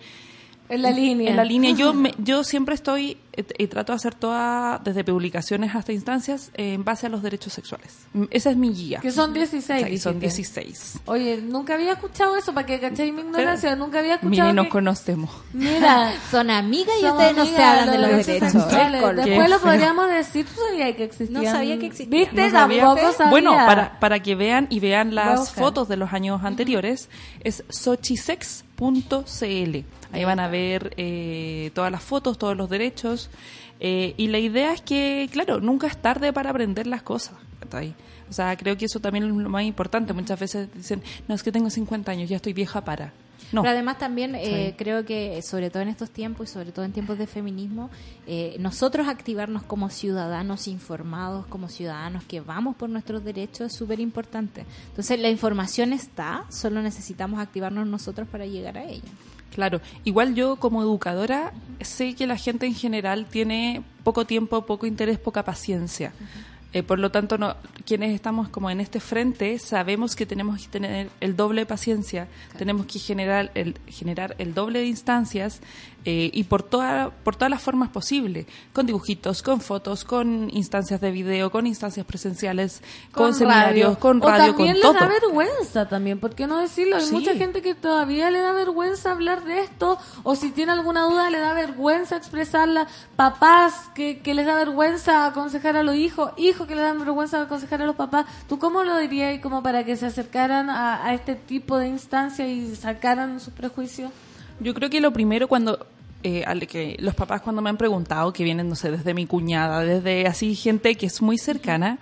En 0.68 0.82
la 0.82 0.90
línea. 0.90 1.30
en 1.30 1.36
la 1.36 1.44
línea. 1.44 1.72
Yo, 1.72 1.92
me- 1.92 2.14
yo 2.18 2.44
siempre 2.44 2.74
estoy 2.74 3.18
eh, 3.34 3.44
y 3.58 3.66
trato 3.66 3.92
de 3.92 3.96
hacer 3.96 4.14
toda, 4.14 4.80
desde 4.82 5.04
publicaciones 5.04 5.74
hasta 5.74 5.92
instancias, 5.92 6.50
eh, 6.54 6.72
en 6.74 6.84
base 6.84 7.06
a 7.06 7.08
los 7.10 7.22
derechos 7.22 7.52
sexuales. 7.52 7.94
Mm, 8.14 8.24
Esa 8.30 8.50
es 8.50 8.56
mi 8.56 8.70
guía. 8.72 9.00
Que 9.00 9.10
son 9.10 9.34
16. 9.34 9.86
Sí, 9.86 9.98
son 9.98 10.18
dijiste. 10.20 10.60
16. 10.62 11.00
Oye, 11.06 11.42
nunca 11.42 11.74
había 11.74 11.92
escuchado 11.92 12.36
eso, 12.36 12.54
para 12.54 12.66
que 12.66 12.80
cachéis 12.80 13.12
mi 13.12 13.20
ignorancia. 13.20 13.76
Nunca 13.76 13.98
había 13.98 14.14
escuchado. 14.14 14.30
Mire, 14.48 14.52
nos 14.54 14.64
que- 14.66 14.70
conocemos. 14.70 15.30
Mira, 15.52 16.12
Son 16.30 16.48
amigas 16.50 16.94
y 17.02 17.06
ustedes 17.06 17.36
no 17.36 17.44
se 17.46 17.62
hablan 17.62 17.90
de 17.90 17.98
los 17.98 18.26
derechos. 18.26 18.52
sexuales. 18.52 19.16
Después 19.16 19.50
lo 19.50 19.58
podríamos 19.60 20.08
decir, 20.10 20.46
tú 20.46 20.60
sabías 20.68 20.96
que 20.96 21.04
existían. 21.04 21.42
No 21.44 21.50
sabía 21.50 21.78
que 21.78 21.86
existían. 21.86 22.10
¿Viste? 22.10 22.44
No 22.44 22.50
sabía. 22.50 22.82
Tampoco 22.84 23.12
sabía. 23.12 23.30
Bueno, 23.30 23.52
para, 23.52 23.98
para 24.00 24.20
que 24.22 24.34
vean 24.36 24.68
y 24.70 24.80
vean 24.80 25.14
las 25.14 25.52
fotos 25.52 25.88
de 25.88 25.96
los 25.96 26.12
años 26.14 26.42
anteriores, 26.44 27.08
es 27.44 27.62
sochisex.cl. 27.68 29.84
Ahí 30.12 30.24
van 30.24 30.40
a 30.40 30.48
ver 30.48 30.94
eh, 30.96 31.70
todas 31.74 31.90
las 31.90 32.02
fotos, 32.02 32.38
todos 32.38 32.56
los 32.56 32.68
derechos. 32.68 33.30
eh, 33.80 34.14
y 34.16 34.28
la 34.28 34.38
idea 34.38 34.72
es 34.72 34.82
que, 34.82 35.28
claro, 35.32 35.60
nunca 35.60 35.86
es 35.86 35.96
tarde 35.96 36.32
para 36.32 36.50
aprender 36.50 36.86
las 36.86 37.02
cosas. 37.02 37.34
O 38.28 38.32
sea, 38.32 38.56
creo 38.56 38.76
que 38.76 38.86
eso 38.86 39.00
también 39.00 39.24
es 39.24 39.30
lo 39.30 39.48
más 39.48 39.64
importante. 39.64 40.12
Muchas 40.12 40.38
veces 40.38 40.68
dicen, 40.74 41.02
no, 41.28 41.34
es 41.34 41.42
que 41.42 41.52
tengo 41.52 41.70
50 41.70 42.10
años, 42.12 42.28
ya 42.28 42.36
estoy 42.36 42.52
vieja 42.52 42.82
para. 42.82 43.12
No. 43.52 43.60
Pero 43.60 43.72
además 43.72 43.98
también 43.98 44.34
eh, 44.34 44.74
creo 44.78 45.04
que, 45.04 45.42
sobre 45.42 45.68
todo 45.68 45.82
en 45.82 45.88
estos 45.88 46.10
tiempos 46.10 46.48
y 46.48 46.52
sobre 46.52 46.72
todo 46.72 46.86
en 46.86 46.92
tiempos 46.92 47.18
de 47.18 47.26
feminismo, 47.26 47.90
eh, 48.26 48.56
nosotros 48.58 49.08
activarnos 49.08 49.62
como 49.64 49.90
ciudadanos 49.90 50.68
informados, 50.68 51.46
como 51.46 51.68
ciudadanos 51.68 52.24
que 52.24 52.40
vamos 52.40 52.76
por 52.76 52.88
nuestros 52.88 53.22
derechos 53.22 53.72
es 53.72 53.76
súper 53.76 54.00
importante. 54.00 54.64
Entonces 54.88 55.20
la 55.20 55.28
información 55.28 55.92
está, 55.92 56.46
solo 56.48 56.80
necesitamos 56.80 57.40
activarnos 57.40 57.86
nosotros 57.86 58.26
para 58.26 58.46
llegar 58.46 58.78
a 58.78 58.84
ella. 58.84 59.10
Claro, 59.54 59.80
igual 60.04 60.34
yo 60.34 60.56
como 60.56 60.82
educadora 60.82 61.52
sé 61.80 62.14
que 62.14 62.26
la 62.26 62.36
gente 62.36 62.66
en 62.66 62.74
general 62.74 63.26
tiene 63.26 63.82
poco 64.02 64.24
tiempo, 64.24 64.64
poco 64.64 64.86
interés, 64.86 65.18
poca 65.18 65.44
paciencia. 65.44 66.12
Eh, 66.72 66.82
por 66.82 66.98
lo 66.98 67.10
tanto, 67.10 67.36
no, 67.36 67.54
quienes 67.84 68.14
estamos 68.14 68.48
como 68.48 68.70
en 68.70 68.80
este 68.80 68.98
frente 68.98 69.58
sabemos 69.58 70.16
que 70.16 70.24
tenemos 70.24 70.62
que 70.62 70.68
tener 70.68 71.10
el 71.20 71.36
doble 71.36 71.62
de 71.62 71.66
paciencia, 71.66 72.28
tenemos 72.56 72.86
que 72.86 72.98
generar 72.98 73.50
el, 73.54 73.74
generar 73.86 74.34
el 74.38 74.54
doble 74.54 74.78
de 74.78 74.86
instancias 74.86 75.60
eh, 76.04 76.30
y 76.32 76.44
por, 76.44 76.62
toda, 76.62 77.10
por 77.10 77.36
todas 77.36 77.50
las 77.50 77.62
formas 77.62 77.88
posibles, 77.90 78.46
con 78.72 78.86
dibujitos, 78.86 79.42
con 79.42 79.60
fotos, 79.60 80.04
con 80.04 80.48
instancias 80.52 81.00
de 81.00 81.10
video, 81.10 81.50
con 81.50 81.66
instancias 81.66 82.04
presenciales, 82.06 82.82
con, 83.12 83.34
seminarios, 83.34 83.98
con 83.98 84.22
O 84.22 84.26
radio, 84.28 84.46
también 84.54 84.72
con 84.72 84.80
les 84.80 84.82
todo. 84.82 84.92
da 84.94 85.06
vergüenza 85.06 85.88
también, 85.88 86.18
¿por 86.18 86.34
qué 86.34 86.46
no 86.46 86.58
decirlo? 86.58 86.96
Hay 86.96 87.02
Sí. 87.06 87.12
mucha 87.14 87.34
gente 87.34 87.62
que 87.62 87.74
todavía 87.74 88.30
le 88.30 88.40
da 88.40 88.52
vergüenza 88.52 89.12
hablar 89.12 89.44
de 89.44 89.60
esto, 89.60 89.98
o 90.24 90.34
si 90.34 90.50
tiene 90.50 90.72
alguna 90.72 91.02
duda 91.04 91.30
le 91.30 91.38
da 91.38 91.54
vergüenza 91.54 92.16
expresarla. 92.16 92.86
Papás 93.16 93.90
que, 93.94 94.18
que 94.20 94.34
les 94.34 94.46
da 94.46 94.54
vergüenza 94.54 95.26
aconsejar 95.26 95.76
a 95.76 95.82
los 95.82 95.94
hijos, 95.94 96.32
hijos 96.36 96.66
que 96.66 96.74
les 96.74 96.84
dan 96.84 96.98
vergüenza 96.98 97.40
aconsejar 97.42 97.82
a 97.82 97.86
los 97.86 97.96
papás. 97.96 98.26
¿Tú 98.48 98.58
cómo 98.58 98.82
lo 98.84 98.96
dirías 98.98 99.40
como 99.40 99.62
para 99.62 99.84
que 99.84 99.96
se 99.96 100.06
acercaran 100.06 100.68
a, 100.70 101.04
a 101.04 101.14
este 101.14 101.34
tipo 101.36 101.78
de 101.78 101.88
instancias 101.88 102.48
y 102.48 102.74
sacaran 102.74 103.38
sus 103.40 103.52
prejuicios? 103.52 104.10
Yo 104.62 104.74
creo 104.74 104.90
que 104.90 105.00
lo 105.00 105.12
primero 105.12 105.48
cuando 105.48 105.86
eh, 106.22 106.44
al 106.46 106.66
que 106.66 106.96
los 107.00 107.14
papás 107.14 107.40
cuando 107.42 107.62
me 107.62 107.70
han 107.70 107.76
preguntado 107.76 108.32
que 108.32 108.44
vienen 108.44 108.68
no 108.68 108.76
sé 108.76 108.90
desde 108.90 109.12
mi 109.14 109.26
cuñada, 109.26 109.80
desde 109.80 110.26
así 110.26 110.54
gente 110.54 110.94
que 110.94 111.06
es 111.06 111.20
muy 111.20 111.36
cercana, 111.38 111.98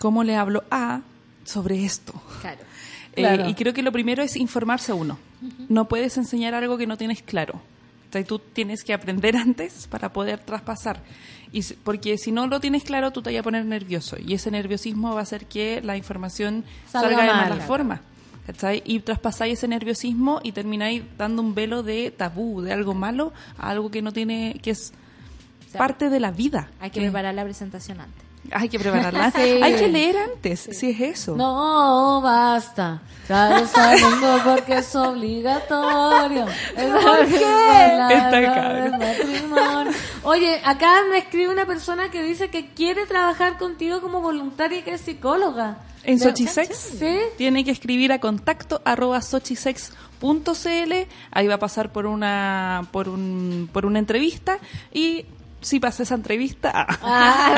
cómo 0.00 0.24
le 0.24 0.36
hablo 0.36 0.64
a 0.70 1.00
sobre 1.44 1.84
esto. 1.84 2.12
Claro. 2.40 2.60
Eh, 3.12 3.22
Claro. 3.22 3.48
y 3.48 3.54
creo 3.54 3.72
que 3.74 3.82
lo 3.82 3.90
primero 3.92 4.22
es 4.22 4.36
informarse 4.36 4.92
uno. 4.92 5.18
No 5.68 5.86
puedes 5.88 6.16
enseñar 6.16 6.54
algo 6.54 6.78
que 6.78 6.86
no 6.86 6.96
tienes 6.96 7.22
claro. 7.22 7.54
O 8.08 8.12
sea, 8.12 8.24
tú 8.24 8.38
tienes 8.38 8.82
que 8.84 8.92
aprender 8.92 9.36
antes 9.36 9.86
para 9.88 10.12
poder 10.12 10.38
traspasar. 10.40 11.00
Y, 11.52 11.62
porque 11.82 12.18
si 12.18 12.30
no 12.30 12.46
lo 12.46 12.60
tienes 12.60 12.84
claro, 12.84 13.10
tú 13.10 13.22
te 13.22 13.30
vas 13.32 13.40
a 13.40 13.42
poner 13.42 13.64
nervioso. 13.64 14.16
Y 14.24 14.34
ese 14.34 14.50
nerviosismo 14.50 15.14
va 15.14 15.20
a 15.20 15.22
hacer 15.22 15.46
que 15.46 15.80
la 15.82 15.96
información 15.96 16.64
Salga 16.88 17.08
salga, 17.16 17.22
de 17.24 17.28
mal. 17.30 17.48
mala 17.50 17.64
forma. 17.64 18.00
¿Cachai? 18.52 18.82
Y 18.84 19.00
traspasáis 19.00 19.54
ese 19.58 19.68
nerviosismo 19.68 20.40
y 20.42 20.52
termináis 20.52 21.02
dando 21.16 21.40
un 21.42 21.54
velo 21.54 21.82
de 21.82 22.10
tabú, 22.10 22.62
de 22.62 22.72
algo 22.72 22.94
malo, 22.94 23.32
a 23.56 23.70
algo 23.70 23.90
que 23.90 24.02
no 24.02 24.12
tiene, 24.12 24.58
que 24.62 24.70
es 24.72 24.92
sea, 25.70 25.78
parte 25.78 26.10
de 26.10 26.18
la 26.20 26.32
vida. 26.32 26.68
Hay 26.80 26.90
que 26.90 26.94
Que- 27.00 27.06
preparar 27.06 27.34
la 27.34 27.44
presentación 27.44 28.00
antes. 28.00 28.24
Hay 28.52 28.68
que 28.68 28.78
prepararla. 28.78 29.30
Sí. 29.34 29.60
Hay 29.62 29.74
que 29.74 29.88
leer 29.88 30.16
antes, 30.16 30.68
si 30.72 30.90
es 30.90 31.00
eso. 31.00 31.36
No, 31.36 32.20
basta. 32.22 33.00
Claro, 33.26 33.66
sabiendo 33.66 34.40
porque 34.44 34.78
es 34.78 34.94
obligatorio. 34.96 36.46
¿Por 36.74 37.26
qué? 37.26 37.98
Está 38.10 38.42
cabrón. 38.42 39.94
Oye, 40.24 40.60
acá 40.64 41.02
me 41.10 41.18
escribe 41.18 41.48
una 41.52 41.64
persona 41.66 42.10
que 42.10 42.22
dice 42.22 42.50
que 42.50 42.70
quiere 42.70 43.06
trabajar 43.06 43.56
contigo 43.58 44.00
como 44.00 44.20
voluntaria 44.20 44.78
y 44.78 44.82
que 44.82 44.94
es 44.94 45.00
psicóloga. 45.00 45.78
En 46.02 46.18
Sochisex 46.18 46.76
Sí. 46.98 47.18
tiene 47.36 47.62
que 47.64 47.70
escribir 47.70 48.10
a 48.10 48.18
contacto 48.20 48.80
arroba 48.86 49.20
sochisex.cl, 49.20 50.92
ahí 51.30 51.46
va 51.46 51.54
a 51.54 51.58
pasar 51.58 51.92
por 51.92 52.06
una 52.06 52.86
por 52.90 53.08
un 53.08 53.68
por 53.72 53.84
una 53.86 53.98
entrevista 53.98 54.58
y 54.92 55.26
si 55.60 55.80
pasa 55.80 56.02
esa 56.02 56.14
entrevista 56.14 56.70
ah, 56.74 56.98
Ah, 57.02 57.54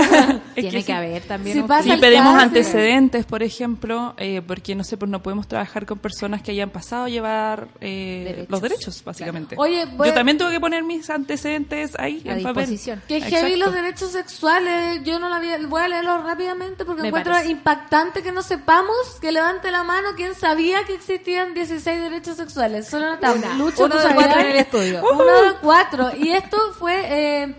es 0.54 0.54
Tiene 0.54 0.70
que, 0.78 0.82
sí. 0.82 0.92
haber 0.92 1.22
también 1.22 1.56
Si 1.56 1.62
un 1.62 1.82
Si 1.82 1.96
pedimos 2.00 2.34
antecedentes, 2.40 3.24
por 3.26 3.42
ejemplo, 3.42 4.14
eh, 4.16 4.42
porque 4.46 4.74
no 4.74 4.84
sé, 4.84 4.96
pues 4.96 5.10
no 5.10 5.22
podemos 5.22 5.46
trabajar 5.48 5.86
con 5.86 5.98
personas 5.98 6.42
que 6.42 6.50
hayan 6.52 6.70
pasado 6.70 7.04
a 7.04 7.08
llevar 7.08 7.68
eh, 7.80 8.22
Derechos. 8.26 8.50
los 8.50 8.60
derechos, 8.62 9.04
básicamente. 9.04 9.54
Oye, 9.58 9.86
voy- 9.86 10.08
yo 10.08 10.14
también 10.14 10.38
tuve 10.38 10.50
que 10.52 10.60
poner 10.60 10.82
mis 10.84 11.08
antecedentes 11.10 11.92
ahí 11.98 12.22
A 12.28 12.32
en 12.36 12.42
papel. 12.42 12.78
Que 13.08 13.20
heavy 13.20 13.56
los 13.56 13.72
derechos 13.72 14.12
sexuales. 14.12 15.02
Yo 15.04 15.18
no 15.18 15.28
la 15.28 15.38
vi, 15.38 15.48
voy 15.66 15.82
a 15.82 15.88
leerlo 15.88 16.22
rápidamente 16.22 16.84
porque 16.84 17.02
Me 17.02 17.08
encuentro 17.08 17.32
parece. 17.32 17.50
impactante 17.50 18.22
que 18.22 18.32
no 18.32 18.42
sepamos, 18.42 18.96
que 19.20 19.32
levante 19.32 19.70
la 19.70 19.82
mano 19.84 20.10
quien 20.16 20.34
sabía 20.34 20.84
que 20.84 20.94
existían 20.94 21.54
16 21.54 22.00
derechos 22.02 22.36
sexuales. 22.36 22.88
Solo 22.88 23.10
notamos. 23.10 23.38
Una. 23.38 23.54
Lucho, 23.56 23.84
Uno 23.84 23.96
¿tú 23.96 24.08
de 24.08 24.14
cuatro 24.14 24.40
en 24.40 24.46
el 24.46 24.56
estudio. 24.56 25.02
Uno 25.12 25.24
de 25.42 25.54
cuatro. 25.60 26.10
Y 26.16 26.30
esto 26.32 26.56
fue 26.78 27.02
eh, 27.42 27.54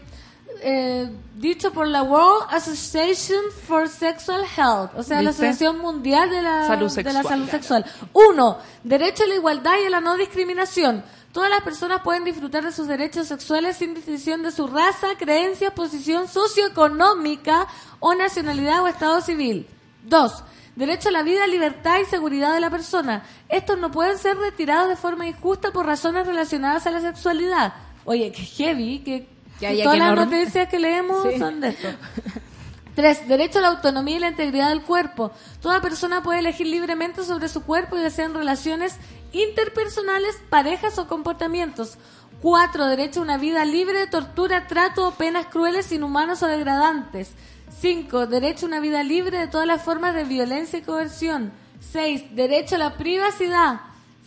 eh, 0.64 1.10
dicho 1.36 1.72
por 1.72 1.88
la 1.88 2.04
World 2.04 2.48
Association 2.50 3.42
for 3.68 3.88
Sexual 3.88 4.44
Health, 4.44 4.92
o 4.96 5.04
sea, 5.04 5.22
la. 5.22 5.32
Asociación 5.32 5.80
Mundial 5.80 6.30
de 6.30 6.42
la 6.42 6.68
Salud 6.68 6.92
de 6.92 7.04
la 7.04 7.12
sexual. 7.12 7.24
salud 7.24 7.50
sexual. 7.50 7.86
Uno, 8.14 8.58
derecho 8.84 9.24
a 9.24 9.28
la 9.28 9.36
igualdad 9.36 9.74
y 9.84 9.88
a 9.88 9.90
la 9.90 10.02
no 10.02 10.18
discriminación. 10.18 11.04
Todas 11.32 11.50
las 11.50 11.62
personas 11.62 12.02
pueden 12.02 12.24
disfrutar 12.24 12.64
de 12.64 12.72
sus 12.72 12.88
derechos 12.88 13.28
sexuales 13.28 13.78
sin 13.78 13.94
distinción 13.94 14.44
de 14.44 14.52
su 14.52 14.68
raza, 14.68 15.08
creencia, 15.18 15.74
posición 15.74 16.28
socioeconómica 16.28 17.68
o 18.00 18.14
nacionalidad 18.14 18.84
o 18.84 18.88
estado 18.88 19.20
civil. 19.22 19.68
Dos, 20.04 20.44
Derecho 20.76 21.10
a 21.10 21.12
la 21.12 21.22
vida, 21.22 21.46
libertad 21.46 22.00
y 22.02 22.06
seguridad 22.06 22.54
de 22.54 22.60
la 22.60 22.72
persona. 22.72 23.24
Estos 23.48 23.78
no 23.78 23.92
pueden 23.92 24.18
ser 24.18 24.38
retirados 24.38 24.90
de 24.90 24.96
forma 24.96 25.28
injusta 25.28 25.72
por 25.72 25.86
razones 25.86 26.26
relacionadas 26.26 26.88
a 26.88 26.92
la 26.92 27.00
sexualidad. 27.00 27.74
Oye, 28.06 28.32
que 28.32 28.42
heavy, 28.42 29.00
que, 29.00 29.30
Ya, 29.60 29.72
ya, 29.72 29.84
todas 29.86 30.00
las 30.00 30.16
no- 30.16 30.26
noticias 30.26 30.68
que 30.70 30.80
leemos 30.80 31.24
Sí. 31.32 31.40
son 31.40 31.60
de 31.62 31.70
esto. 31.70 31.88
Tres, 32.96 33.28
derecho 33.28 33.58
a 33.60 33.62
la 33.64 33.68
autonomía 33.70 34.18
y 34.18 34.20
la 34.20 34.28
integridad 34.30 34.70
del 34.70 34.84
cuerpo. 34.84 35.32
Toda 35.62 35.82
persona 35.82 36.22
puede 36.22 36.40
elegir 36.40 36.68
libremente 36.68 37.24
sobre 37.24 37.50
su 37.50 37.64
cuerpo 37.64 37.98
y 37.98 38.02
desean 38.02 38.36
relaciones 38.36 38.98
interpersonales, 39.32 40.40
parejas 40.50 41.00
o 41.00 41.08
comportamientos. 41.08 41.98
Cuatro, 42.42 42.86
derecho 42.86 43.20
a 43.22 43.24
una 43.24 43.38
vida 43.38 43.66
libre 43.66 43.98
de 44.00 44.08
tortura, 44.08 44.68
trato 44.68 45.08
o 45.08 45.12
penas 45.12 45.48
crueles, 45.48 45.92
inhumanos 45.92 46.44
o 46.44 46.48
degradantes. 46.48 47.32
Cinco, 47.80 48.28
derecho 48.28 48.66
a 48.66 48.70
una 48.70 48.80
vida 48.80 49.02
libre 49.02 49.40
de 49.40 49.48
todas 49.48 49.66
las 49.66 49.82
formas 49.82 50.14
de 50.14 50.24
violencia 50.26 50.78
y 50.78 50.84
coerción. 50.84 51.52
Seis, 51.80 52.24
derecho 52.36 52.76
a 52.76 52.80
la 52.80 52.98
privacidad. 52.98 53.82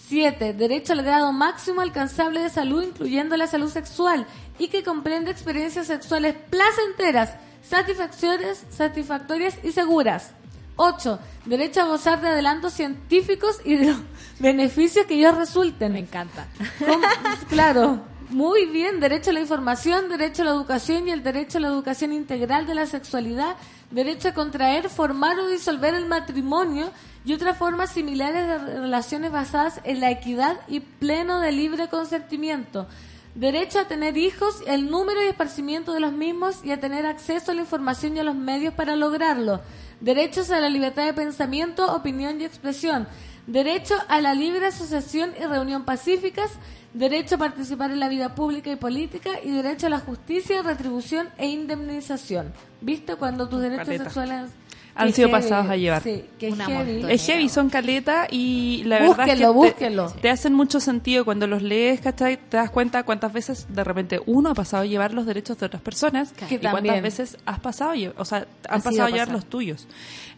7. 0.09 0.53
Derecho 0.53 0.93
al 0.93 1.03
grado 1.03 1.33
máximo 1.33 1.81
alcanzable 1.81 2.41
de 2.41 2.51
salud, 2.51 2.83
incluyendo 2.83 3.37
la 3.37 3.47
salud 3.47 3.70
sexual, 3.70 4.27
y 4.59 4.69
que 4.69 4.85
comprende 4.85 5.31
experiencias 5.31 5.89
sexuales 5.89 6.37
placenteras, 6.49 7.35
satisfactorias, 7.62 8.65
satisfactorias 8.70 9.59
y 9.65 9.73
seguras. 9.73 10.33
8. 10.77 11.19
Derecho 11.47 11.81
a 11.81 11.87
gozar 11.87 12.20
de 12.20 12.28
adelantos 12.28 12.74
científicos 12.74 13.61
y 13.65 13.77
de 13.77 13.87
los 13.89 13.99
beneficios 14.39 15.07
que 15.07 15.15
ellos 15.15 15.37
resulten. 15.37 15.93
Me 15.93 16.01
encanta. 16.01 16.47
Claro. 17.49 18.01
Muy 18.28 18.66
bien, 18.66 18.99
derecho 18.99 19.31
a 19.31 19.35
la 19.35 19.41
información, 19.41 20.09
derecho 20.09 20.43
a 20.43 20.47
la 20.47 20.51
educación 20.51 21.07
y 21.07 21.12
el 21.12 21.23
derecho 21.23 21.59
a 21.59 21.61
la 21.61 21.69
educación 21.69 22.12
integral 22.12 22.66
de 22.66 22.74
la 22.74 22.87
sexualidad, 22.87 23.57
derecho 23.93 24.28
a 24.28 24.35
contraer, 24.35 24.91
formar 24.91 25.39
o 25.39 25.47
disolver 25.47 25.95
el 25.95 26.07
matrimonio 26.07 26.91
y 27.27 27.35
otras 27.35 27.59
formas 27.59 27.90
similares 27.90 28.47
de 28.47 28.59
relaciones 28.59 29.32
basadas 29.32 29.81
en 29.82 30.01
la 30.01 30.12
equidad 30.12 30.61
y 30.69 30.78
pleno 30.78 31.40
de 31.40 31.51
libre 31.51 31.89
consentimiento. 31.89 32.86
Derecho 33.35 33.81
a 33.81 33.89
tener 33.89 34.16
hijos, 34.16 34.62
el 34.69 34.89
número 34.89 35.23
y 35.23 35.27
esparcimiento 35.27 35.93
de 35.93 35.98
los 36.01 36.12
mismos 36.12 36.65
y 36.65 36.70
a 36.70 36.81
tener 36.81 37.05
acceso 37.05 37.51
a 37.51 37.55
la 37.55 37.62
información 37.62 38.16
y 38.16 38.20
a 38.20 38.24
los 38.24 38.36
medios 38.36 38.74
para 38.74 38.94
lograrlo. 38.94 39.61
Derechos 40.01 40.51
a 40.53 40.61
la 40.61 40.69
libertad 40.69 41.05
de 41.05 41.15
pensamiento, 41.15 41.93
opinión 41.93 42.40
y 42.40 42.44
expresión. 42.44 43.09
Derecho 43.48 43.94
a 44.09 44.20
la 44.20 44.32
libre 44.32 44.66
asociación 44.66 45.32
y 45.39 45.44
reunión 45.44 45.85
pacíficas. 45.85 46.53
Derecho 46.94 47.35
a 47.35 47.39
participar 47.39 47.90
en 47.90 48.01
la 48.01 48.09
vida 48.09 48.36
pública 48.36 48.70
y 48.70 48.77
política. 48.77 49.31
Y 49.43 49.51
derecho 49.51 49.89
a 49.89 49.90
la 49.90 49.98
justicia, 49.98 50.62
retribución 50.62 51.28
e 51.39 51.48
indemnización. 51.48 52.53
¿Viste 52.81 53.16
cuando 53.16 53.48
tus 53.48 53.61
derechos 53.61 53.86
Caleta. 53.86 54.05
sexuales 54.05 54.51
Han 54.97 55.12
sido 55.12 55.28
heavy. 55.28 55.43
pasados 55.43 55.70
a 55.70 55.77
llevar. 55.77 56.02
Sí, 56.02 56.24
qué 56.39 56.51
Una 56.52 56.66
heavy. 56.66 57.05
Es 57.12 57.27
heavy, 57.27 57.48
son 57.48 57.68
caleta 57.70 58.27
y 58.31 58.82
la 58.86 58.98
verdad 59.01 59.28
es 59.28 59.39
que 59.39 59.47
búsquenlo. 59.48 60.10
te, 60.10 60.20
te 60.23 60.31
hacen 60.31 60.55
mucho 60.55 60.81
sentido 60.81 61.24
cuando 61.24 61.47
los 61.47 61.62
lees, 61.62 62.01
¿cachai? 62.01 62.36
Te 62.48 62.56
das 62.56 62.70
cuenta 62.70 63.02
cuántas 63.02 63.32
veces 63.32 63.66
de 63.68 63.85
repente 63.85 64.20
uno 64.27 64.51
ha 64.51 64.55
pasado 64.55 64.82
a 64.82 64.86
llevar 64.86 65.12
los 65.12 65.27
derechos 65.27 65.59
de 65.59 65.66
otras 65.66 65.82
personas 65.82 66.32
Que 66.32 66.44
y 66.47 66.59
también. 66.59 66.70
cuántas 66.70 67.02
veces 67.02 67.39
has 67.47 67.60
pasado, 67.60 67.93
o 68.16 68.24
sea, 68.24 68.47
Ha 68.68 68.74
han 68.77 68.82
pasado 68.82 69.02
a 69.02 69.06
a 69.06 69.10
llevar 69.10 69.27
pasar. 69.28 69.35
los 69.35 69.47
tuyos. 69.47 69.86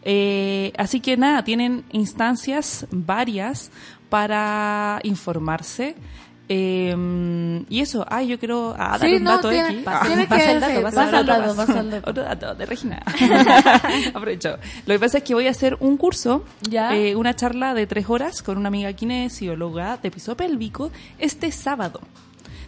Eh, 0.03 0.71
así 0.77 0.99
que 0.99 1.17
nada, 1.17 1.43
tienen 1.43 1.83
instancias 1.91 2.85
varias 2.91 3.71
para 4.09 4.99
informarse. 5.03 5.95
Eh, 6.51 7.63
y 7.69 7.79
eso, 7.79 8.03
ay, 8.09 8.27
yo 8.27 8.39
quiero 8.39 8.73
ah, 8.77 8.97
dar 8.97 9.01
Sí, 9.07 9.15
un 9.17 9.23
no, 9.23 9.35
dato 9.35 9.49
tiene- 9.51 9.69
X. 9.69 9.83
pasa- 9.83 10.07
tiene 10.07 10.21
que- 10.23 10.27
pasa 10.29 10.51
el 10.51 10.63
sí, 10.63 10.67
dato, 10.71 10.81
pasa 10.81 11.03
el 11.09 11.15
otro 11.15 11.33
dato, 11.39 11.55
pasa 11.55 11.79
el 11.79 11.91
dato. 11.91 12.09
Otro 12.09 12.23
dato 12.23 12.55
de 12.55 12.65
Regina. 12.65 13.03
Aprovecho. 14.13 14.57
Lo 14.85 14.93
que 14.95 14.99
pasa 14.99 15.17
es 15.19 15.23
que 15.23 15.33
voy 15.35 15.47
a 15.47 15.51
hacer 15.51 15.77
un 15.79 15.97
curso, 15.97 16.43
Ya. 16.61 16.95
eh, 16.95 17.15
una 17.15 17.35
charla 17.35 17.73
de 17.73 17.85
tres 17.87 18.09
horas 18.09 18.41
con 18.41 18.57
una 18.57 18.67
amiga 18.69 18.91
kinesióloga 18.93 19.97
de 19.97 20.11
piso 20.11 20.35
pélvico 20.35 20.91
este 21.17 21.51
sábado. 21.51 22.01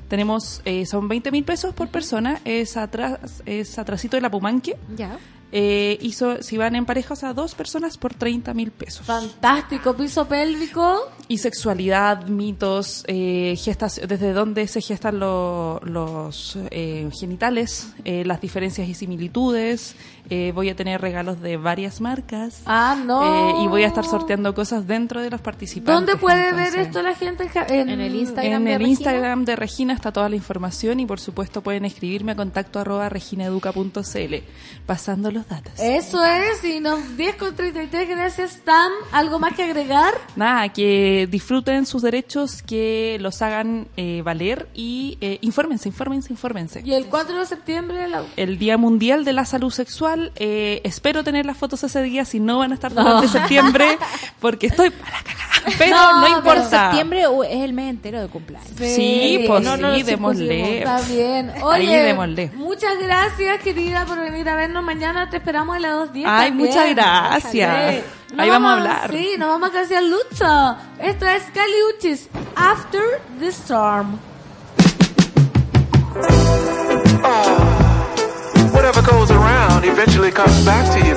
Tenemos, 0.08 0.62
eh, 0.66 0.86
son 0.86 1.08
20 1.08 1.32
mil 1.32 1.44
pesos 1.44 1.74
por 1.74 1.88
persona, 1.88 2.40
es 2.46 2.76
atrás, 2.78 3.42
es 3.46 3.80
atrasito 3.80 4.18
de 4.18 4.22
la 4.22 4.30
Pumanque. 4.30 4.76
Ya. 4.96 5.18
Eh, 5.54 5.98
hizo, 6.02 6.42
si 6.42 6.58
van 6.58 6.76
en 6.76 6.86
pareja, 6.86 7.14
o 7.14 7.18
sea, 7.18 7.34
dos 7.34 7.56
personas 7.56 7.98
por 7.98 8.14
30 8.14 8.54
mil 8.54 8.72
pesos. 8.72 9.06
Fantástico, 9.06 9.94
piso 9.96 10.26
pélvico. 10.28 11.10
Y 11.28 11.38
sexualidad, 11.40 12.28
mitos, 12.28 13.04
eh, 13.08 13.58
desde 14.08 14.34
dónde 14.34 14.68
se 14.68 14.82
gestan 14.82 15.20
lo- 15.20 15.80
los 15.84 16.58
eh, 16.72 17.10
genitales, 17.18 17.94
eh, 18.06 18.24
las 18.26 18.40
diferencias 18.42 18.88
y 18.88 18.94
similitudes. 18.94 19.96
Eh, 20.30 20.52
voy 20.54 20.70
a 20.70 20.76
tener 20.76 21.02
regalos 21.02 21.42
de 21.42 21.58
varias 21.58 22.00
marcas. 22.00 22.62
Ah, 22.66 22.98
no. 23.06 23.22
Eh, 23.62 23.64
y 23.64 23.68
voy 23.68 23.84
a 23.84 23.88
estar 23.88 24.06
sorteando 24.06 24.54
cosas 24.54 24.88
dentro 24.88 25.22
de 25.22 25.30
los 25.30 25.42
participantes. 25.42 25.94
¿Dónde 25.96 26.16
puede 26.16 26.54
ver 26.54 26.76
esto 26.80 27.02
la 27.02 27.16
gente? 27.16 27.50
En, 27.70 27.90
En 27.90 28.00
el 28.02 28.16
Instagram. 28.16 28.54
En 28.54 28.64
de 28.66 28.72
Regina? 28.78 28.90
Instagram 28.90 29.46
de 29.46 29.56
Regina 29.56 29.94
está 29.94 30.12
toda 30.14 30.30
la 30.30 30.36
información 30.36 31.00
y 31.00 31.06
por 31.06 31.20
supuesto 31.20 31.62
pueden 31.62 31.84
escribirme 31.86 32.34
a 32.34 32.36
contacto 32.36 32.80
arroba 32.80 33.10
reginaeduca.cl 33.10 34.36
pasando 34.86 35.32
los 35.42 35.50
datos. 35.50 35.74
Eso 35.80 36.24
es, 36.24 36.64
y 36.64 36.80
nos 36.80 37.18
10 37.18 37.36
con 37.36 37.56
33, 37.56 38.10
gracias 38.10 38.60
Tam. 38.64 38.92
¿Algo 39.12 39.40
más 39.40 39.54
que 39.54 39.64
agregar? 39.64 40.14
Nada, 40.36 40.70
que 40.70 41.28
disfruten 41.30 41.86
sus 41.86 42.02
derechos, 42.02 42.62
que 42.64 43.18
los 43.20 43.42
hagan 43.42 43.88
eh, 43.98 44.22
valer 44.24 44.68
y 44.74 45.18
eh, 45.22 45.38
infórmense, 45.42 45.90
infórmense, 45.90 46.32
infórmense. 46.32 46.82
Y 46.86 46.94
el 46.94 47.06
4 47.08 47.40
de 47.40 47.46
septiembre, 47.46 48.08
la... 48.08 48.24
El 48.38 48.58
Día 48.58 48.78
Mundial 48.78 49.26
de 49.26 49.34
la 49.34 49.46
Salud 49.46 49.72
Sexual, 49.72 50.32
eh, 50.36 50.82
espero 50.84 51.24
tener 51.24 51.46
las 51.46 51.58
fotos 51.58 51.84
ese 51.84 52.02
día, 52.04 52.26
si 52.26 52.40
no 52.40 52.60
van 52.60 52.72
a 52.72 52.76
estar 52.76 52.92
No. 52.94 53.04
durante 53.04 53.28
septiembre, 53.28 53.98
porque 54.40 54.68
estoy 54.68 54.90
para 54.92 55.12
la 55.12 55.24
cagada. 55.24 55.42
Pero 55.78 55.96
No, 55.96 56.16
no, 56.22 56.26
pero 56.26 56.38
importa. 56.38 56.86
Septiembre 56.90 57.28
uh, 57.28 57.44
es 57.44 57.64
el 57.64 57.74
mes 57.74 57.90
entero 57.92 58.20
de 58.22 58.28
cumpleaños. 58.30 58.72
Sí, 58.78 59.44
pues 59.48 59.64
no, 59.64 59.78
no, 59.78 59.94
sí, 59.94 60.00
sí 60.00 60.06
démosle. 60.08 60.48
pusimos, 60.60 60.70
Está 60.72 61.02
bien. 61.14 61.50
Ahí 61.52 61.62
Oye, 61.88 62.02
démosle. 62.04 62.52
muchas 62.56 62.98
gracias, 63.00 63.60
querida, 63.62 64.06
por 64.06 64.20
venir 64.20 64.50
a 64.50 64.56
vernos. 64.56 64.84
Mañana 64.84 65.30
te 65.32 65.38
esperamos 65.38 65.76
a 65.76 65.80
las 65.80 66.10
2.10. 66.10 66.24
Ay, 66.28 66.50
también. 66.50 66.70
muchas 66.70 66.90
gracias. 66.94 68.04
Ahí 68.38 68.50
vamos 68.50 68.70
a 68.70 68.74
hablar. 68.74 69.12
Sí, 69.12 69.36
nos 69.40 69.50
vamos 69.50 69.70
a 69.70 69.74
cancelar 69.74 70.04
Lucho. 70.04 70.78
Esto 71.00 71.26
es 71.26 71.44
Caliuchis, 71.54 72.30
After 72.56 73.02
the 73.40 73.48
Storm. 73.48 74.20
Whatever 78.74 79.02
goes 79.04 79.32
around 79.32 79.86
eventually 79.86 80.32
comes 80.32 80.66
back 80.66 80.86
to 80.92 81.00
you. 81.00 81.16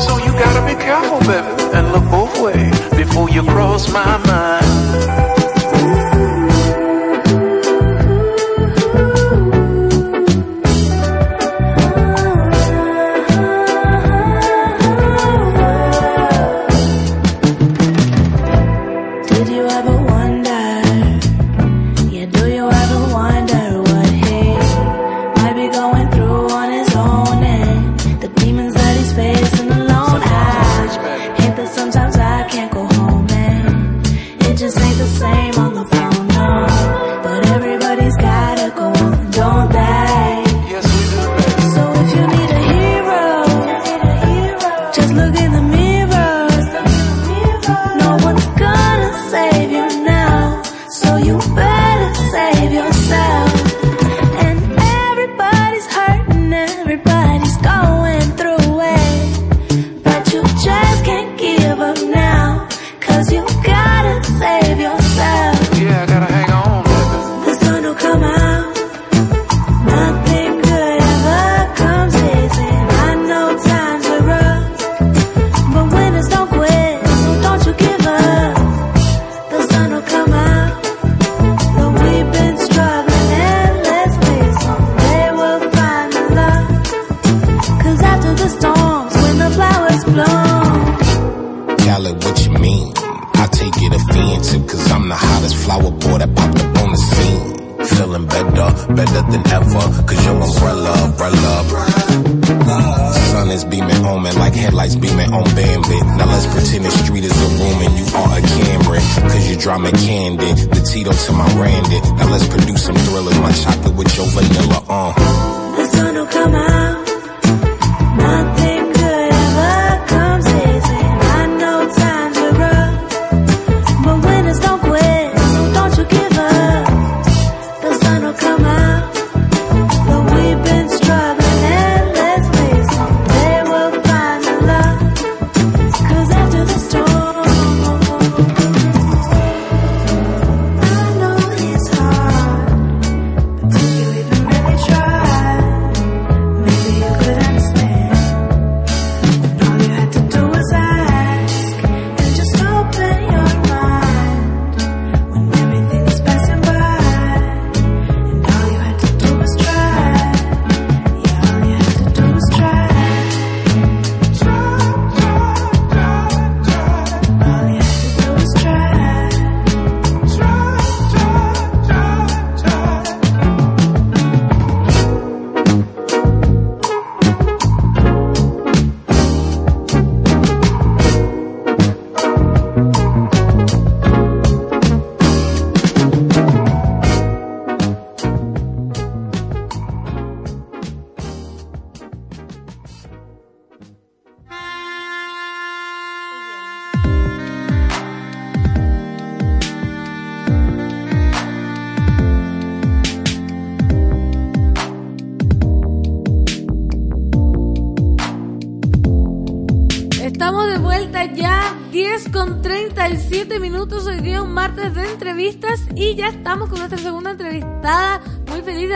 So 0.00 0.18
you 0.18 0.32
gotta 0.32 0.64
be 0.64 0.74
careful, 0.74 1.18
baby, 1.20 1.62
and 1.74 1.92
look 1.92 2.04
both 2.10 2.40
ways 2.40 2.80
before 2.96 3.28
you 3.30 3.42
cross 3.42 3.92
my 3.92 4.18
mind. 4.26 5.41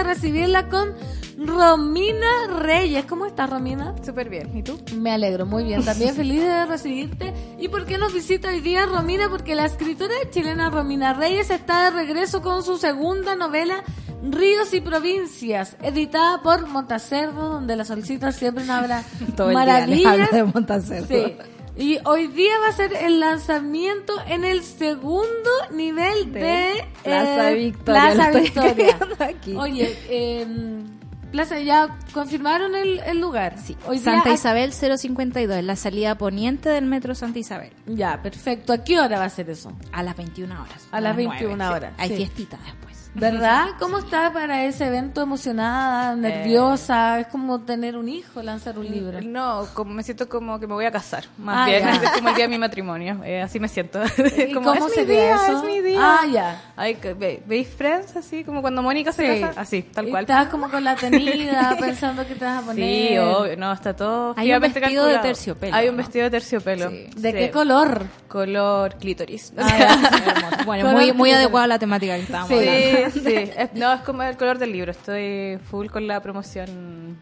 Recibirla 0.07 0.69
con 0.69 0.95
Romina 1.39 2.27
Reyes. 2.61 3.05
¿Cómo 3.05 3.27
estás, 3.27 3.51
Romina? 3.51 3.95
Súper 4.05 4.29
bien. 4.31 4.57
¿Y 4.57 4.63
tú? 4.63 4.79
Me 4.97 5.11
alegro, 5.13 5.45
muy 5.47 5.65
bien. 5.65 5.85
También 5.85 6.15
feliz 6.17 6.41
de 6.43 6.67
recibirte. 6.67 7.35
¿Y 7.59 7.69
por 7.69 7.85
qué 7.87 7.99
nos 7.99 8.13
visita 8.15 8.49
hoy 8.49 8.61
día 8.61 8.87
Romina? 8.87 9.29
Porque 9.29 9.55
la 9.55 9.67
escritora 9.67 10.15
chilena 10.31 10.71
Romina 10.71 11.13
Reyes 11.13 11.51
está 11.51 11.85
de 11.85 11.91
regreso 11.91 12.41
con 12.43 12.63
su 12.63 12.79
segunda 12.79 13.35
novela. 13.37 13.83
Ríos 14.23 14.73
y 14.73 14.81
Provincias, 14.81 15.77
editada 15.83 16.43
por 16.43 16.67
Montacerdo, 16.67 17.51
donde 17.51 17.77
la 17.77 17.85
solcita 17.85 18.33
siempre 18.33 18.65
nos 18.65 18.71
habla 18.83 19.03
Todo 19.37 19.51
el 19.51 19.55
día 19.57 19.65
maravillas. 19.65 20.33
habla 20.33 20.79
de. 20.79 21.07
Sí. 21.07 21.37
Y 21.77 21.99
hoy 22.05 22.29
día 22.29 22.59
va 22.63 22.69
a 22.69 22.73
ser 22.73 22.95
el 22.95 23.21
lanzamiento 23.21 24.15
en 24.27 24.45
el 24.45 24.63
segundo 24.63 25.51
nivel 25.73 26.33
de, 26.33 26.89
Plaza 27.03 27.51
eh, 27.51 27.55
Victoria, 27.55 28.13
Plaza 28.15 28.31
Victoria. 28.31 28.99
aquí. 29.19 29.55
Oye, 29.55 29.95
eh, 30.09 30.47
Plaza, 31.31 31.59
ya 31.61 31.99
confirmaron 32.15 32.75
el, 32.75 33.01
el 33.01 33.21
lugar. 33.21 33.59
Sí. 33.63 33.77
Hoy 33.87 33.99
día 33.99 34.13
Santa 34.13 34.31
a- 34.31 34.33
Isabel 34.33 34.73
052, 34.73 35.63
la 35.63 35.77
salida 35.77 36.17
poniente 36.17 36.71
del 36.71 36.87
metro 36.87 37.15
Santa 37.15 37.39
Isabel. 37.41 37.73
Ya, 37.87 38.23
perfecto. 38.23 38.73
¿A 38.73 38.83
qué 38.83 38.99
hora 38.99 39.19
va 39.19 39.27
a 39.27 39.31
ser 39.31 39.51
eso? 39.51 39.71
A 39.93 40.03
las 40.03 40.17
21 40.17 40.55
horas. 40.55 40.89
A 40.91 41.01
las 41.01 41.15
nueve, 41.15 41.31
21 41.39 41.69
sí. 41.69 41.75
horas. 41.75 41.93
Hay 41.99 42.09
sí. 42.09 42.17
fiestita 42.17 42.57
después. 42.65 42.86
¿Verdad? 43.21 43.67
¿Cómo 43.79 43.99
está 43.99 44.33
para 44.33 44.65
ese 44.65 44.87
evento 44.87 45.23
emocionada, 45.23 46.15
nerviosa? 46.17 47.21
Es 47.21 47.27
como 47.29 47.61
tener 47.63 47.97
un 47.97 48.09
hijo, 48.09 48.43
lanzar 48.43 48.79
un 48.79 48.87
libro. 48.91 49.21
No, 49.23 49.67
como 49.75 49.93
me 49.95 50.03
siento 50.03 50.29
como 50.29 50.61
que 50.61 50.67
me 50.67 50.75
voy 50.75 50.85
a 50.85 50.91
casar. 50.91 51.25
Más 51.39 51.57
Ah, 51.59 51.67
bien, 51.71 51.83
ya. 51.85 51.93
es 51.95 52.11
como 52.11 52.29
el 52.29 52.35
día 52.35 52.45
de 52.45 52.49
mi 52.49 52.59
matrimonio. 52.59 53.21
Eh, 53.25 53.41
así 53.43 53.59
me 53.61 53.69
siento. 53.69 54.01
¿Y 54.37 54.53
como, 54.53 54.73
cómo 54.75 54.87
es 54.89 54.97
mi 54.99 55.05
día, 55.05 55.35
eso? 55.35 55.59
es 55.59 55.65
mi 55.65 55.81
día. 55.81 55.99
Ah, 56.01 56.27
ya. 56.31 56.63
Ay, 56.77 56.99
¿Veis 57.47 57.69
Friends? 57.69 58.17
Así 58.17 58.45
como 58.45 58.61
cuando 58.61 58.83
Mónica 58.83 59.13
se 59.13 59.35
Sí. 59.37 59.41
casa. 59.41 59.61
Así, 59.61 59.83
tal 59.83 60.09
Y 60.09 60.11
cual. 60.11 60.23
Estás 60.25 60.49
como 60.49 60.71
con 60.71 60.85
la 60.85 60.95
tenida, 60.95 61.77
pensando 61.81 62.27
que 62.27 62.35
te 62.35 62.45
vas 62.45 62.63
a 62.63 62.67
poner. 62.67 62.85
Sí, 62.85 63.19
obvio, 63.19 63.57
no, 63.57 63.73
está 63.73 63.95
todo 63.97 64.35
Hay 64.37 64.53
un 64.53 64.61
vestido 64.61 64.87
de 64.87 64.95
calculado. 64.95 65.21
terciopelo, 65.23 65.75
Hay 65.77 65.89
un 65.89 65.97
¿no? 65.97 66.03
vestido 66.03 66.25
de 66.25 66.31
terciopelo. 66.31 66.91
Sí. 66.91 67.07
¿De 67.17 67.31
Sí. 67.33 67.37
qué 67.39 67.51
color? 67.51 68.07
Color 68.29 68.97
clítoris. 68.99 69.53
Ah, 69.57 69.69
Hermoso. 70.27 70.65
Bueno, 70.67 70.85
Color 70.85 71.01
muy, 71.01 71.13
muy 71.13 71.31
adecuada 71.33 71.65
a 71.65 71.69
la 71.69 71.79
temática 71.79 72.15
que 72.17 72.23
estábamos 72.23 72.49
Sí, 72.51 72.67
sí. 73.11 73.35
Es- 73.35 73.73
no, 73.75 73.93
es 73.93 74.01
como 74.03 74.23
el 74.23 74.37
color 74.37 74.59
del 74.59 74.73
libro. 74.73 74.91
Estoy 74.91 75.59
full 75.71 75.87
con 75.89 76.07
la 76.07 76.21
promoción. 76.21 77.17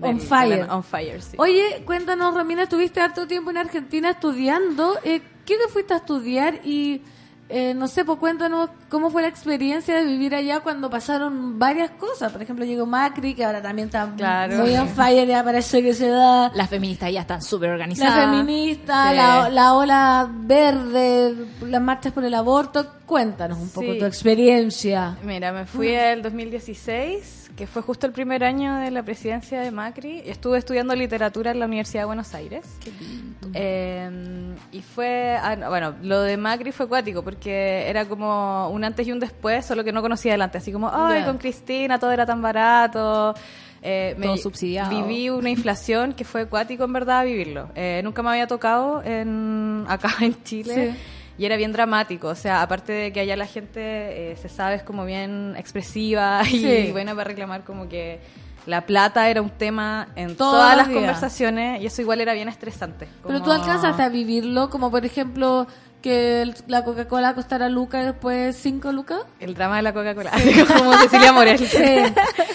On 0.00 0.20
fire. 0.20 0.66
On 0.70 0.84
fire, 0.84 1.22
sí. 1.22 1.36
Oye, 1.38 1.82
cuéntanos, 1.86 2.34
Romina, 2.34 2.64
estuviste 2.64 3.00
harto 3.00 3.26
tiempo 3.26 3.50
en 3.50 3.56
Argentina 3.58 4.10
estudiando. 4.10 4.98
Eh, 5.04 5.22
¿Qué 5.46 5.56
te 5.56 5.68
fuiste 5.72 5.94
a 5.94 5.98
estudiar? 5.98 6.60
Y 6.64 7.02
eh, 7.48 7.74
no 7.74 7.86
sé, 7.86 8.04
pues 8.04 8.18
cuéntanos 8.18 8.70
cómo 8.88 9.10
fue 9.10 9.22
la 9.22 9.28
experiencia 9.28 9.94
de 9.94 10.04
vivir 10.04 10.34
allá 10.34 10.60
cuando 10.60 10.90
pasaron 10.90 11.58
varias 11.58 11.90
cosas. 11.92 12.32
Por 12.32 12.42
ejemplo, 12.42 12.64
llegó 12.64 12.86
Macri, 12.86 13.34
que 13.34 13.44
ahora 13.44 13.62
también 13.62 13.86
está 13.86 14.12
Claro. 14.16 14.56
muy 14.58 14.74
on 14.76 14.88
fire, 14.88 15.26
ya 15.28 15.44
parece 15.44 15.82
que 15.82 15.94
se 15.94 16.08
da. 16.08 16.50
Las 16.54 16.68
feministas 16.68 17.12
ya 17.12 17.20
están 17.20 17.40
súper 17.42 17.68
La 17.68 17.74
organizadas. 17.74 18.30
feminista, 18.30 19.10
Sí. 19.10 19.16
la, 19.16 19.48
la 19.48 19.74
ola 19.74 20.28
verde, 20.30 21.34
las 21.62 21.80
marchas 21.82 22.12
por 22.12 22.24
el 22.24 22.34
aborto. 22.34 22.84
Cuéntanos 23.06 23.58
un 23.58 23.68
poco 23.70 23.92
Sí. 23.92 23.98
tu 24.00 24.04
experiencia. 24.04 25.16
Mira, 25.22 25.52
me 25.52 25.66
fui 25.66 25.88
el 25.94 26.22
2016, 26.22 27.35
que 27.56 27.66
fue 27.66 27.80
justo 27.82 28.06
el 28.06 28.12
primer 28.12 28.44
año 28.44 28.76
de 28.76 28.90
la 28.90 29.02
presidencia 29.02 29.60
de 29.60 29.70
Macri. 29.70 30.22
Estuve 30.26 30.58
estudiando 30.58 30.94
literatura 30.94 31.52
en 31.52 31.58
la 31.58 31.66
Universidad 31.66 32.02
de 32.02 32.06
Buenos 32.06 32.34
Aires. 32.34 32.66
Qué 32.84 32.92
lindo. 33.00 34.58
y 34.72 34.82
fue, 34.82 35.38
ah, 35.42 35.56
no, 35.56 35.70
bueno, 35.70 35.94
lo 36.02 36.20
de 36.20 36.36
Macri 36.36 36.70
fue 36.70 36.86
cuático, 36.86 37.22
porque 37.22 37.88
era 37.88 38.04
como 38.04 38.68
un 38.70 38.84
antes 38.84 39.08
y 39.08 39.12
un 39.12 39.20
después, 39.20 39.64
solo 39.64 39.82
que 39.82 39.92
no 39.92 40.02
conocía 40.02 40.32
adelante. 40.32 40.58
Así 40.58 40.70
como, 40.70 40.90
ay, 40.92 41.24
con 41.24 41.38
Cristina 41.38 41.98
todo 41.98 42.12
era 42.12 42.26
tan 42.26 42.42
barato. 42.42 43.34
Eh, 43.82 44.16
Todo 44.20 44.36
subsidiado. 44.36 44.90
Viví 44.90 45.30
una 45.30 45.48
inflación 45.48 46.12
que 46.12 46.24
fue 46.24 46.46
cuático 46.46 46.84
en 46.84 46.92
verdad 46.92 47.24
vivirlo. 47.24 47.68
Eh, 47.74 48.00
nunca 48.02 48.22
me 48.22 48.30
había 48.30 48.46
tocado 48.46 49.02
en, 49.04 49.84
acá 49.88 50.12
en 50.20 50.42
Chile. 50.42 50.92
Sí. 50.92 50.98
Y 51.38 51.44
era 51.44 51.56
bien 51.56 51.72
dramático, 51.72 52.28
o 52.28 52.34
sea, 52.34 52.62
aparte 52.62 52.92
de 52.92 53.12
que 53.12 53.20
allá 53.20 53.36
la 53.36 53.46
gente 53.46 54.32
eh, 54.32 54.36
se 54.40 54.48
sabe 54.48 54.76
es 54.76 54.82
como 54.82 55.04
bien 55.04 55.54
expresiva 55.58 56.42
y 56.50 56.58
Sí. 56.60 56.88
buena 56.92 57.14
para 57.14 57.24
reclamar 57.28 57.62
como 57.64 57.88
que 57.88 58.20
la 58.66 58.80
plata 58.80 59.28
era 59.30 59.42
un 59.42 59.50
tema 59.50 60.08
en 60.16 60.34
Todos 60.34 60.52
todas 60.54 60.76
las 60.76 60.88
días. 60.88 60.98
conversaciones 60.98 61.80
y 61.82 61.86
eso 61.86 62.02
igual 62.02 62.20
era 62.20 62.32
bien 62.32 62.48
estresante. 62.48 63.06
Pero 63.26 63.40
tú 63.42 63.52
alcanzaste 63.52 64.02
a 64.02 64.08
vivirlo, 64.08 64.70
como 64.70 64.90
por 64.90 65.04
ejemplo 65.04 65.66
que 66.06 66.42
el- 66.42 66.54
la 66.68 66.84
Coca-Cola 66.84 67.34
costara 67.34 67.68
lucas 67.68 68.02
y 68.02 68.06
después 68.06 68.56
5 68.56 68.92
lucas. 68.92 69.20
El 69.40 69.54
drama 69.54 69.76
de 69.78 69.82
la 69.82 69.92
Coca-Cola, 69.92 70.30
como 70.78 70.92
Cecilia 70.98 71.32
Morel. 71.32 71.58
Sí. 71.58 71.66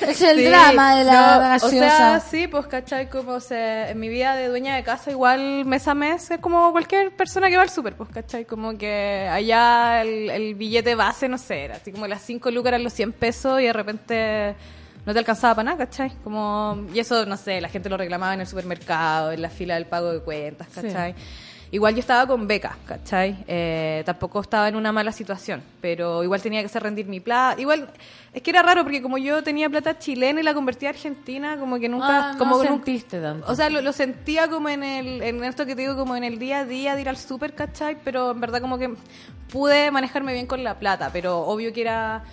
Es 0.08 0.22
el 0.22 0.38
Sí, 0.38 0.44
drama 0.46 0.96
de 0.96 1.04
la 1.04 1.12
no, 1.14 1.40
gaseosa. 1.40 1.76
O 1.76 1.80
sea, 1.80 2.20
sí, 2.22 2.48
pues, 2.48 2.68
¿cachai? 2.68 3.10
Como 3.10 3.40
se, 3.40 3.90
en 3.92 4.00
mi 4.00 4.08
vida 4.10 4.36
de 4.36 4.48
dueña 4.48 4.76
de 4.76 4.84
casa, 4.84 5.12
igual 5.12 5.66
mes 5.66 5.88
a 5.88 5.94
mes, 5.94 6.32
es 6.32 6.40
como 6.40 6.72
cualquier 6.72 7.12
persona 7.16 7.50
que 7.50 7.58
va 7.58 7.64
al 7.64 7.70
súper, 7.70 7.96
pues, 7.96 8.10
¿cachai? 8.10 8.46
Como 8.46 8.78
que 8.78 9.28
allá 9.30 10.02
el, 10.02 10.30
el 10.30 10.56
billete 10.56 10.96
base, 10.96 11.28
no 11.28 11.38
sé, 11.38 11.66
era 11.66 11.76
así 11.76 11.92
como 11.92 12.08
las 12.08 12.22
5 12.22 12.50
lucas 12.52 12.70
eran 12.70 12.84
los 12.84 12.94
100 12.94 13.12
pesos 13.14 13.60
y 13.60 13.66
de 13.66 13.74
repente 13.74 14.56
no 15.06 15.14
te 15.14 15.20
alcanzaba 15.20 15.56
para 15.56 15.72
nada, 15.72 15.78
¿cachai? 15.86 16.12
Como, 16.24 16.86
y 16.94 17.00
eso, 17.00 17.26
no 17.26 17.36
sé, 17.36 17.60
la 17.60 17.70
gente 17.70 17.90
lo 17.90 17.98
reclamaba 17.98 18.34
en 18.34 18.42
el 18.42 18.48
supermercado, 18.48 19.32
en 19.32 19.42
la 19.42 19.50
fila 19.50 19.74
del 19.74 19.88
pago 19.88 20.14
de 20.14 20.20
cuentas, 20.22 20.68
¿cachai? 20.74 21.16
Igual 21.72 21.94
yo 21.96 22.00
estaba 22.02 22.28
con 22.28 22.48
becas, 22.48 22.76
¿cachai? 22.86 23.44
Eh, 23.48 24.04
tampoco 24.06 24.42
estaba 24.42 24.68
en 24.68 24.76
una 24.76 24.92
mala 24.92 25.12
situación, 25.12 25.64
pero 25.82 26.24
igual 26.24 26.42
tenía 26.42 26.60
que 26.60 26.66
hacer 26.66 26.84
rendir 26.84 27.06
mi 27.08 27.20
plata. 27.20 27.60
Igual, 27.62 27.90
es 28.34 28.42
que 28.42 28.50
era 28.52 28.62
raro 28.62 28.84
porque 28.84 29.02
como 29.02 29.18
yo 29.18 29.42
tenía 29.42 29.70
plata 29.70 29.98
chilena 29.98 30.42
y 30.42 30.44
la 30.44 30.54
convertí 30.54 30.86
a 30.86 30.90
argentina, 30.90 31.58
como 31.58 31.80
que 31.80 31.88
nunca... 31.90 32.30
Ah, 32.30 32.34
no 32.34 32.38
como 32.40 32.56
nunca- 32.58 32.70
sentiste 32.70 33.20
tanto. 33.22 33.50
O 33.50 33.56
sea, 33.56 33.70
lo, 33.70 33.82
lo 33.82 33.94
sentía 33.94 34.50
como 34.50 34.68
en 34.70 34.84
el 34.84 35.22
en 35.24 35.44
esto 35.44 35.66
que 35.66 35.76
te 35.76 35.82
digo, 35.84 35.96
como 35.96 36.16
en 36.16 36.24
el 36.24 36.40
día 36.40 36.60
a 36.60 36.66
día 36.66 36.96
de 36.96 37.02
ir 37.02 37.10
al 37.10 37.18
súper, 37.18 37.54
¿cachai? 37.56 37.98
Pero 38.04 38.32
en 38.32 38.42
verdad 38.42 38.60
como 38.62 38.78
que 38.78 38.94
pude 39.52 39.92
manejarme 39.92 40.34
bien 40.34 40.48
con 40.48 40.64
la 40.64 40.78
plata, 40.80 41.10
pero 41.14 41.40
obvio 41.40 41.72
que 41.74 41.82
era 41.82 42.24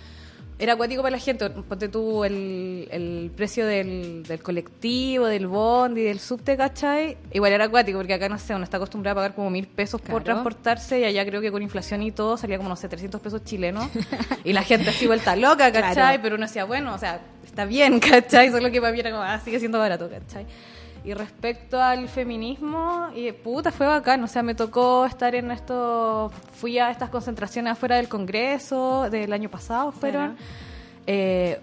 era 0.59 0.73
acuático 0.73 1.01
para 1.01 1.15
la 1.15 1.21
gente. 1.21 1.49
Ponte 1.49 1.87
tú 1.87 2.25
el, 2.25 2.87
el 2.91 3.31
precio 3.33 3.65
del, 3.65 4.23
del 4.23 4.43
colectivo, 4.43 5.25
del 5.25 5.47
bondi, 5.47 6.03
del 6.03 6.19
subte, 6.19 6.57
¿cachai? 6.57 7.17
Igual 7.31 7.53
era 7.53 7.65
acuático 7.65 7.97
porque 7.97 8.13
acá, 8.13 8.27
no 8.27 8.37
sé, 8.37 8.53
uno 8.53 8.65
está 8.65 8.75
acostumbrado 8.75 9.13
a 9.13 9.23
pagar 9.23 9.35
como 9.35 9.49
mil 9.49 9.67
pesos 9.67 10.01
por 10.01 10.21
transportarse 10.21 10.99
y 10.99 11.05
allá 11.05 11.25
creo 11.25 11.39
que 11.39 11.49
con 11.49 11.63
inflación 11.63 12.03
y 12.03 12.11
todo 12.11 12.35
salía 12.35 12.57
como, 12.57 12.67
no 12.67 12.75
sé, 12.75 12.89
300 12.89 13.21
pesos 13.21 13.43
chilenos. 13.45 13.89
y 14.43 14.51
la 14.51 14.63
gente 14.63 14.89
así 14.89 15.07
vuelta 15.07 15.33
loca, 15.37 15.71
¿cachai? 15.71 15.93
Claro. 15.93 16.19
Pero 16.21 16.35
uno 16.35 16.45
decía, 16.45 16.65
bueno, 16.65 16.93
o 16.93 16.97
sea, 16.97 17.21
está 17.45 17.63
bien, 17.63 17.99
¿cachai? 18.01 18.51
Solo 18.51 18.69
que 18.69 18.81
para 18.81 18.91
mí 18.91 18.99
era 18.99 19.11
como, 19.11 19.23
ah, 19.23 19.39
sigue 19.39 19.59
siendo 19.59 19.79
barato, 19.79 20.09
¿cachai? 20.09 20.45
Y 21.03 21.13
respecto 21.13 21.81
al 21.81 22.07
feminismo, 22.07 23.07
y 23.15 23.31
puta, 23.31 23.71
fue 23.71 23.87
bacán. 23.87 24.23
O 24.23 24.27
sea, 24.27 24.43
me 24.43 24.55
tocó 24.55 25.05
estar 25.05 25.33
en 25.35 25.51
esto. 25.51 26.31
Fui 26.53 26.77
a 26.77 26.91
estas 26.91 27.09
concentraciones 27.09 27.73
afuera 27.73 27.95
del 27.95 28.09
Congreso 28.09 29.09
del 29.09 29.31
año 29.33 29.49
pasado, 29.49 29.91
fueron. 29.91 30.35
Eh, 31.07 31.59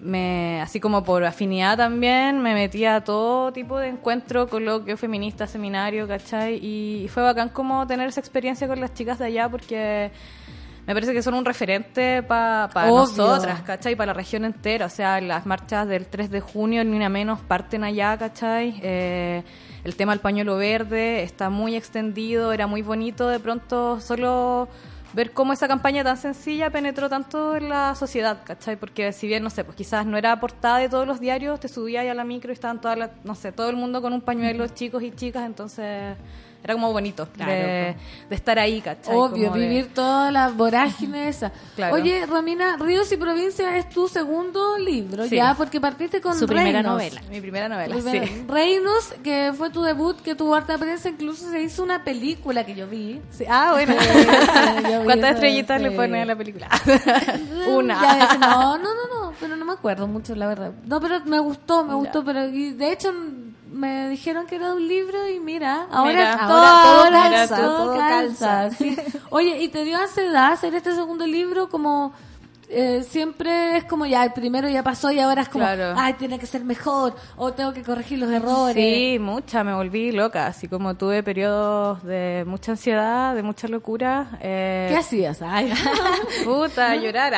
me, 0.00 0.60
así 0.60 0.78
como 0.78 1.02
por 1.02 1.24
afinidad 1.24 1.76
también, 1.76 2.40
me 2.42 2.54
metí 2.54 2.84
a 2.84 3.02
todo 3.02 3.52
tipo 3.52 3.78
de 3.78 3.88
encuentro, 3.88 4.48
coloquio 4.48 4.96
feminista, 4.96 5.46
seminario, 5.46 6.06
¿cachai? 6.06 6.56
Y 6.62 7.08
fue 7.08 7.22
bacán 7.22 7.48
como 7.48 7.86
tener 7.86 8.08
esa 8.08 8.20
experiencia 8.20 8.68
con 8.68 8.80
las 8.80 8.94
chicas 8.94 9.18
de 9.18 9.26
allá 9.26 9.48
porque 9.48 10.10
me 10.86 10.94
parece 10.94 11.12
que 11.12 11.22
son 11.22 11.34
un 11.34 11.44
referente 11.44 12.22
para 12.22 12.68
Obvio. 12.88 13.00
nosotras, 13.00 13.62
¿cachai? 13.62 13.96
Para 13.96 14.08
la 14.08 14.12
región 14.14 14.44
entera. 14.44 14.86
O 14.86 14.90
sea, 14.90 15.20
las 15.20 15.44
marchas 15.44 15.88
del 15.88 16.06
3 16.06 16.30
de 16.30 16.40
junio, 16.40 16.84
ni 16.84 16.96
una 16.96 17.08
menos, 17.08 17.40
parten 17.40 17.82
allá, 17.82 18.16
¿cachai? 18.16 18.78
Eh, 18.82 19.42
el 19.82 19.96
tema 19.96 20.12
del 20.12 20.20
pañuelo 20.20 20.56
verde 20.56 21.24
está 21.24 21.50
muy 21.50 21.74
extendido, 21.74 22.52
era 22.52 22.68
muy 22.68 22.82
bonito 22.82 23.28
de 23.28 23.40
pronto 23.40 24.00
solo 24.00 24.68
ver 25.12 25.32
cómo 25.32 25.52
esa 25.52 25.66
campaña 25.66 26.04
tan 26.04 26.18
sencilla 26.18 26.70
penetró 26.70 27.08
tanto 27.08 27.56
en 27.56 27.68
la 27.68 27.94
sociedad, 27.94 28.42
¿cachai? 28.44 28.76
Porque 28.76 29.12
si 29.12 29.26
bien, 29.26 29.42
no 29.42 29.50
sé, 29.50 29.64
pues 29.64 29.76
quizás 29.76 30.06
no 30.06 30.16
era 30.16 30.38
portada 30.38 30.78
de 30.78 30.88
todos 30.88 31.06
los 31.06 31.18
diarios, 31.18 31.58
te 31.58 31.68
subía 31.68 32.02
ahí 32.02 32.08
a 32.08 32.14
la 32.14 32.22
micro 32.22 32.52
y 32.52 32.54
estaban 32.54 32.80
todas 32.80 32.98
las, 32.98 33.10
no 33.24 33.34
sé, 33.34 33.50
todo 33.50 33.70
el 33.70 33.76
mundo 33.76 34.02
con 34.02 34.12
un 34.12 34.20
pañuelo, 34.20 34.68
chicos 34.68 35.02
y 35.02 35.10
chicas, 35.10 35.46
entonces 35.46 36.16
era 36.66 36.74
como 36.74 36.92
bonito 36.92 37.28
Claro, 37.32 37.50
de, 37.52 37.96
de 38.28 38.34
estar 38.34 38.58
ahí, 38.58 38.80
¿cachai? 38.80 39.14
Obvio, 39.14 39.48
Como 39.48 39.60
de- 39.60 39.68
vivir 39.68 39.94
toda 39.94 40.30
la 40.30 40.48
vorágine 40.48 41.28
esa. 41.28 41.52
Claro. 41.76 41.94
Oye, 41.96 42.24
Romina, 42.26 42.76
Ríos 42.78 43.10
y 43.12 43.16
Provincia 43.18 43.76
es 43.76 43.88
tu 43.90 44.08
segundo 44.08 44.78
libro, 44.78 45.26
Sí. 45.26 45.36
ya, 45.36 45.54
porque 45.54 45.78
partiste 45.80 46.20
con 46.22 46.34
Su 46.38 46.46
primera 46.46 46.82
novela. 46.82 47.20
Mi 47.30 47.40
primera 47.40 47.68
novela, 47.68 47.94
sí. 48.00 48.44
Reinos, 48.48 49.12
que 49.22 49.52
fue 49.56 49.68
tu 49.70 49.82
debut, 49.82 50.16
que 50.22 50.34
tuvo 50.34 50.54
harta 50.54 50.78
prensa, 50.78 51.08
incluso 51.10 51.50
se 51.50 51.60
hizo 51.62 51.82
una 51.82 52.02
película 52.02 52.64
que 52.64 52.74
yo 52.74 52.86
vi. 52.88 53.20
Ah, 53.48 53.72
bueno. 53.72 53.94
¿Cuántas 55.04 55.34
estrellitas 55.34 55.80
le 55.80 55.90
ponen 55.90 56.22
a 56.22 56.24
la 56.24 56.36
película? 56.36 56.68
Una. 57.68 58.00
Ya, 58.00 58.38
no, 58.38 58.78
no, 58.78 58.84
no, 58.94 59.20
no, 59.22 59.32
pero 59.38 59.56
no 59.56 59.64
me 59.64 59.72
acuerdo 59.72 60.06
mucho, 60.06 60.34
la 60.34 60.46
verdad. 60.46 60.72
No, 60.86 61.00
pero 61.00 61.20
me 61.26 61.38
gustó, 61.38 61.84
me 61.84 61.94
gustó, 61.94 62.24
pero 62.24 62.46
y 62.48 62.72
de 62.72 62.92
hecho 62.92 63.12
me 63.76 64.08
dijeron 64.08 64.46
que 64.46 64.56
era 64.56 64.72
un 64.72 64.86
libro 64.88 65.28
y 65.28 65.38
mira, 65.40 65.86
ahora 65.90 66.10
Mira, 66.12 66.46
todo, 66.46 66.56
ahora 66.56 66.82
todo 66.82 67.04
ahora 67.04 67.30
calza, 67.30 67.56
todo 67.56 67.76
todo 67.84 67.96
calza, 67.98 68.46
calza. 68.46 68.76
sí. 68.76 68.96
Oye, 69.30 69.62
¿y 69.62 69.68
te 69.68 69.84
dio 69.84 69.98
ansiedad 69.98 70.52
hacer 70.52 70.74
este 70.74 70.94
segundo 70.94 71.26
libro 71.26 71.68
como 71.68 72.12
eh, 72.68 73.04
siempre 73.08 73.76
es 73.76 73.84
como 73.84 74.06
ya 74.06 74.24
el 74.24 74.32
primero 74.32 74.68
ya 74.68 74.82
pasó 74.82 75.10
y 75.12 75.20
ahora 75.20 75.42
es 75.42 75.48
como 75.48 75.64
Claro. 75.64 75.94
ay 75.96 76.14
tiene 76.14 76.38
que 76.38 76.46
ser 76.46 76.64
mejor 76.64 77.14
o 77.36 77.52
tengo 77.52 77.72
que 77.72 77.82
corregir 77.82 78.18
los 78.18 78.30
errores 78.30 78.74
Sí, 78.74 79.18
mucha, 79.20 79.62
me 79.62 79.72
volví 79.74 80.10
loca, 80.12 80.46
así 80.46 80.66
como 80.66 80.94
tuve 80.96 81.22
periodos 81.22 82.02
de 82.02 82.44
mucha 82.46 82.72
ansiedad, 82.72 83.34
de 83.36 83.42
mucha 83.42 83.68
locura. 83.68 84.38
Eh, 84.40 84.86
¿Qué 84.90 84.96
hacías? 84.96 85.42
Ay. 85.42 85.72
Puta, 86.44 86.96
llorar. 87.02 87.34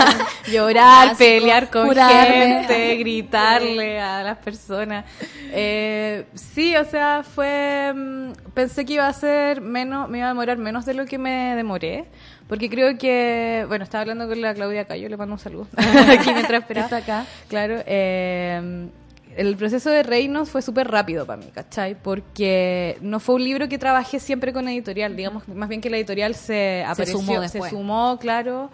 llorar, 0.50 1.08
Básico, 1.08 1.18
pelear 1.18 1.70
con 1.70 1.86
curarme. 1.88 2.64
gente, 2.66 2.96
gritarle 2.96 4.00
a 4.00 4.22
las 4.22 4.38
personas. 4.38 5.04
Eh, 5.52 6.26
sí, 6.34 6.74
o 6.76 6.84
sea, 6.84 7.22
fue. 7.22 7.92
mm, 7.94 8.32
Pensé 8.54 8.84
que 8.84 8.94
iba 8.94 9.06
a 9.06 9.12
ser 9.12 9.60
menos, 9.60 10.08
me 10.08 10.18
iba 10.18 10.26
a 10.26 10.30
demorar 10.30 10.58
menos 10.58 10.84
de 10.86 10.94
lo 10.94 11.06
que 11.06 11.18
me 11.18 11.54
demoré. 11.56 12.06
Porque 12.50 12.68
creo 12.68 12.98
que, 12.98 13.64
bueno, 13.68 13.84
estaba 13.84 14.02
hablando 14.02 14.28
con 14.28 14.38
la 14.42 14.52
Claudia 14.52 14.84
Cayo, 14.84 15.08
le 15.08 15.16
mando 15.16 15.34
un 15.34 15.38
saludo. 15.38 15.66
Aquí 15.76 16.30
mientras 16.34 16.60
esperaba. 16.60 16.84
Está 16.86 16.96
acá. 16.98 17.26
Claro. 17.48 17.76
eh, 17.86 18.88
el 19.36 19.56
proceso 19.56 19.88
de 19.90 20.02
Reinos 20.02 20.50
fue 20.50 20.60
súper 20.60 20.88
rápido 20.88 21.24
para 21.24 21.40
mí, 21.40 21.46
¿cachai? 21.54 21.94
Porque 21.94 22.98
no 23.00 23.20
fue 23.20 23.36
un 23.36 23.44
libro 23.44 23.68
que 23.68 23.78
trabajé 23.78 24.18
siempre 24.18 24.52
con 24.52 24.68
editorial, 24.68 25.14
digamos, 25.16 25.46
más 25.48 25.68
bien 25.68 25.80
que 25.80 25.88
la 25.88 25.96
editorial 25.98 26.34
se 26.34 26.84
apareció, 26.84 27.18
sumó 27.20 27.48
se 27.48 27.60
sumó, 27.70 28.18
claro. 28.20 28.70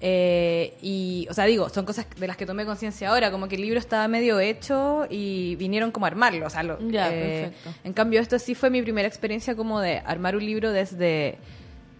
eh, 0.00 0.74
y, 0.80 1.26
o 1.28 1.34
sea, 1.34 1.44
digo, 1.46 1.68
son 1.68 1.84
cosas 1.84 2.06
de 2.16 2.26
las 2.28 2.36
que 2.36 2.46
tomé 2.46 2.64
conciencia 2.64 3.08
ahora, 3.10 3.32
como 3.32 3.48
que 3.48 3.56
el 3.56 3.62
libro 3.62 3.80
estaba 3.80 4.06
medio 4.06 4.38
hecho 4.38 5.06
y 5.10 5.56
vinieron 5.56 5.90
como 5.90 6.06
a 6.06 6.08
armarlo, 6.10 6.46
o 6.46 6.50
sea, 6.50 6.62
lo- 6.62 6.78
Ya, 6.88 7.08
eh, 7.12 7.50
perfecto. 7.50 7.70
En 7.82 7.92
cambio, 7.92 8.20
esto 8.20 8.38
sí 8.38 8.54
fue 8.54 8.70
mi 8.70 8.80
primera 8.82 9.08
experiencia 9.08 9.56
como 9.56 9.80
de 9.80 9.98
armar 9.98 10.36
un 10.36 10.46
libro 10.46 10.70
desde 10.70 11.38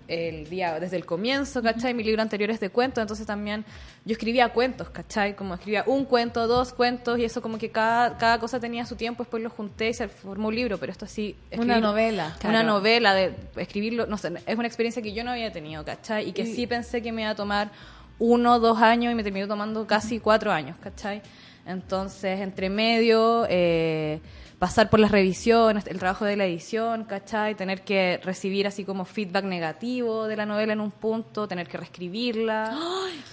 el 0.08 0.48
día, 0.48 0.80
desde 0.80 0.96
el 0.96 1.04
comienzo, 1.04 1.62
¿cachai? 1.62 1.92
Mi 1.94 2.02
libro 2.02 2.22
anterior 2.22 2.50
es 2.50 2.58
de 2.60 2.70
cuentos, 2.70 3.02
entonces 3.02 3.26
también 3.26 3.64
yo 4.06 4.12
escribía 4.12 4.48
cuentos, 4.48 4.88
¿cachai? 4.88 5.36
Como 5.36 5.54
escribía 5.54 5.84
un 5.86 6.06
cuento, 6.06 6.46
dos 6.46 6.72
cuentos, 6.72 7.18
y 7.18 7.24
eso 7.24 7.42
como 7.42 7.58
que 7.58 7.70
cada, 7.70 8.16
cada 8.16 8.38
cosa 8.40 8.58
tenía 8.58 8.86
su 8.86 8.96
tiempo, 8.96 9.22
después 9.22 9.42
lo 9.42 9.50
junté 9.50 9.90
y 9.90 9.94
se 9.94 10.08
formó 10.08 10.48
un 10.48 10.54
libro, 10.54 10.78
pero 10.78 10.90
esto 10.92 11.06
sí... 11.06 11.36
Una 11.56 11.78
novela. 11.78 12.32
Una 12.42 12.50
Claro. 12.50 12.66
novela, 12.66 13.12
de 13.14 13.34
escribirlo, 13.56 14.06
no 14.06 14.16
sé, 14.16 14.32
es 14.46 14.56
una 14.58 14.66
experiencia 14.66 15.02
que 15.02 15.12
yo 15.12 15.22
no 15.24 15.30
había 15.32 15.52
tenido, 15.52 15.84
¿cachai? 15.84 16.28
Y 16.28 16.32
que 16.32 16.42
Y- 16.42 16.54
sí 16.54 16.66
pensé 16.66 17.02
que 17.02 17.12
me 17.12 17.22
iba 17.22 17.30
a 17.30 17.34
tomar 17.36 17.70
uno, 18.18 18.58
dos 18.58 18.78
años 18.80 19.12
y 19.12 19.14
me 19.14 19.22
terminó 19.22 19.46
tomando 19.46 19.86
casi 19.86 20.18
cuatro 20.20 20.50
años, 20.50 20.76
¿cachai? 20.82 21.20
Entonces, 21.66 22.40
entre 22.40 22.70
medio, 22.70 23.46
eh, 23.50 24.20
pasar 24.58 24.90
por 24.90 24.98
las 24.98 25.10
revisiones, 25.12 25.86
el 25.86 25.98
trabajo 25.98 26.24
de 26.24 26.36
la 26.36 26.44
edición, 26.44 27.04
¿cachai? 27.04 27.54
Tener 27.54 27.82
que 27.82 28.20
recibir 28.24 28.66
así 28.66 28.84
como 28.84 29.04
feedback 29.04 29.44
negativo 29.44 30.26
de 30.26 30.36
la 30.36 30.46
novela 30.46 30.72
en 30.72 30.80
un 30.80 30.90
punto, 30.90 31.46
tener 31.46 31.68
que 31.68 31.78
reescribirla. 31.78 32.76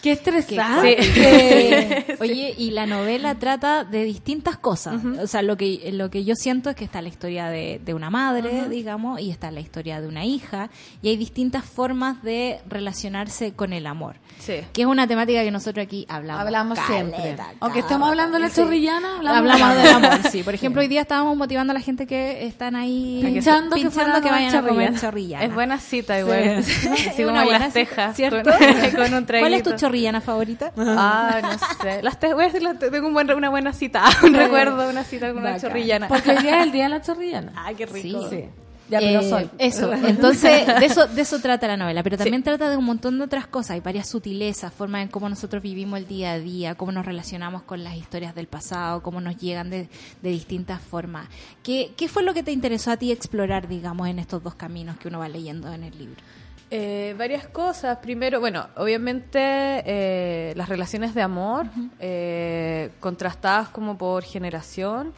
¡Qué 0.01 0.11
estresante! 0.11 0.97
Sí. 2.05 2.15
Oye, 2.19 2.53
y 2.57 2.71
la 2.71 2.85
novela 2.85 3.35
trata 3.35 3.83
de 3.83 4.03
distintas 4.03 4.57
cosas. 4.57 5.03
O 5.21 5.27
sea, 5.27 5.41
lo 5.41 5.57
que, 5.57 5.89
lo 5.93 6.09
que 6.09 6.23
yo 6.23 6.35
siento 6.35 6.69
es 6.69 6.75
que 6.75 6.83
está 6.85 7.01
la 7.01 7.07
historia 7.09 7.47
de, 7.47 7.79
de 7.83 7.93
una 7.93 8.09
madre, 8.09 8.67
digamos, 8.69 9.19
y 9.19 9.31
está 9.31 9.51
la 9.51 9.59
historia 9.59 10.01
de 10.01 10.07
una 10.07 10.25
hija, 10.25 10.69
y 11.01 11.09
hay 11.09 11.17
distintas 11.17 11.65
formas 11.65 12.21
de 12.23 12.59
relacionarse 12.67 13.53
con 13.53 13.73
el 13.73 13.87
amor. 13.87 14.15
Sí. 14.39 14.55
Que 14.73 14.81
es 14.83 14.87
una 14.87 15.07
temática 15.07 15.43
que 15.43 15.51
nosotros 15.51 15.83
aquí 15.85 16.05
hablamos. 16.09 16.41
Hablamos 16.43 16.79
caleta, 16.79 17.17
siempre. 17.17 17.35
Aunque 17.59 17.79
estemos 17.79 18.09
hablando 18.09 18.37
de 18.37 18.43
la 18.43 18.49
Sí. 18.49 18.61
chorrillana, 18.61 19.17
hablamos, 19.17 19.51
Hablamos 19.51 19.75
de 19.77 19.81
del 19.83 19.93
amor, 19.93 20.19
sí. 20.31 20.43
Por 20.43 20.53
ejemplo, 20.53 20.81
hoy 20.81 20.87
día 20.87 21.01
estábamos 21.15 21.37
motivando 21.37 21.71
a 21.71 21.73
la 21.73 21.79
gente 21.79 22.05
que 22.05 22.45
están 22.45 22.75
ahí 22.75 23.21
Pinchando 23.23 23.75
que 23.75 23.83
pinchando 23.83 24.21
que 24.21 24.27
a 24.27 24.31
vayan 24.33 24.55
a 24.55 24.67
comer 24.67 24.99
chorrillana. 24.99 25.45
Es 25.45 25.53
buena 25.53 25.79
cita 25.79 26.19
igual. 26.19 26.63
Sí. 26.63 26.87
Así 26.91 27.09
como 27.23 27.29
una 27.29 27.43
buena 27.45 27.59
las 27.59 27.73
cita, 27.73 27.89
tejas. 27.89 28.15
¿cierto? 28.17 28.51
Con, 28.51 28.91
con 29.05 29.13
un 29.13 29.25
¿Cuál 29.25 29.53
es 29.53 29.63
tu 29.63 29.75
chorrillana 29.75 30.19
favorita? 30.19 30.71
Ah, 30.77 31.39
no 31.41 31.57
sé. 31.81 32.03
Las 32.03 32.19
te- 32.19 32.33
voy 32.33 32.43
a 32.43 32.47
decir 32.47 32.63
las 32.63 32.77
te- 32.79 32.91
tengo 32.91 33.07
un 33.07 33.13
buen, 33.13 33.31
una 33.31 33.49
buena 33.49 33.71
cita, 33.71 34.03
un 34.23 34.33
recuerdo, 34.33 34.89
una 34.89 35.03
cita 35.05 35.27
con 35.29 35.37
una 35.37 35.51
Bacán. 35.51 35.61
chorrillana. 35.61 36.07
Porque 36.09 36.31
hoy 36.31 36.37
día 36.39 36.57
es 36.59 36.63
el 36.65 36.71
día 36.73 36.83
de 36.83 36.89
la 36.89 37.01
chorrillana. 37.01 37.53
Ay, 37.55 37.75
qué 37.75 37.85
rico. 37.85 38.29
Sí. 38.29 38.43
Ya, 38.89 38.99
pero 38.99 39.21
Eh, 39.21 39.29
soy. 39.29 39.49
Eso, 39.57 39.91
entonces, 40.07 40.67
de 40.67 40.85
eso, 40.85 41.07
de 41.07 41.21
eso 41.21 41.39
trata 41.39 41.67
la 41.67 41.77
novela, 41.77 42.03
pero 42.03 42.17
también 42.17 42.43
trata 42.43 42.69
de 42.69 42.77
un 42.77 42.85
montón 42.85 43.17
de 43.17 43.23
otras 43.23 43.47
cosas. 43.47 43.71
Hay 43.71 43.79
varias 43.79 44.07
sutilezas, 44.07 44.71
formas 44.73 45.01
en 45.03 45.07
cómo 45.07 45.27
nosotros 45.27 45.63
vivimos 45.63 45.99
el 45.99 46.07
día 46.07 46.33
a 46.33 46.39
día, 46.39 46.75
cómo 46.75 46.91
nos 46.91 47.05
relacionamos 47.05 47.63
con 47.63 47.83
las 47.83 47.95
historias 47.95 48.35
del 48.35 48.47
pasado, 48.47 49.01
cómo 49.01 49.21
nos 49.21 49.37
llegan 49.37 49.69
de, 49.69 49.89
de 50.21 50.29
distintas 50.29 50.81
formas. 50.81 51.27
¿Qué, 51.63 51.93
¿Qué 51.97 52.07
fue 52.07 52.23
lo 52.23 52.33
que 52.33 52.43
te 52.43 52.51
interesó 52.51 52.91
a 52.91 52.97
ti 52.97 53.11
explorar, 53.11 53.67
digamos, 53.67 54.07
en 54.07 54.19
estos 54.19 54.43
dos 54.43 54.55
caminos 54.55 54.97
que 54.97 55.07
uno 55.07 55.19
va 55.19 55.29
leyendo 55.29 55.73
en 55.73 55.83
el 55.83 55.97
libro? 55.97 56.21
Eh, 56.71 57.13
varias 57.17 57.47
cosas. 57.47 57.97
Primero, 57.99 58.39
bueno, 58.39 58.67
obviamente 58.75 59.39
eh, 59.39 60.53
las 60.55 60.67
relaciones 60.67 61.13
de 61.13 61.21
amor 61.21 61.67
eh, 61.99 62.89
contrastadas 62.99 63.69
como 63.69 63.97
por 63.97 64.23
generación. 64.23 65.13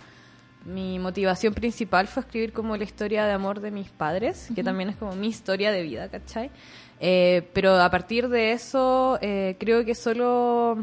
Mi 0.67 0.99
motivación 0.99 1.53
principal 1.53 2.07
fue 2.07 2.21
escribir 2.23 2.51
como 2.51 2.75
la 2.75 2.83
historia 2.83 3.25
de 3.25 3.31
amor 3.31 3.61
de 3.61 3.71
mis 3.71 3.89
padres, 3.89 4.47
que 4.53 4.61
Ujú. 4.61 4.63
también 4.65 4.89
es 4.89 4.97
como 4.97 5.15
mi 5.15 5.27
historia 5.27 5.71
de 5.71 5.81
vida, 5.81 6.09
¿cachai? 6.09 6.51
Eh, 6.99 7.47
pero 7.53 7.79
a 7.79 7.89
partir 7.89 8.27
de 8.27 8.51
eso, 8.51 9.17
eh, 9.21 9.55
creo 9.59 9.85
que 9.85 9.95
solo 9.95 10.77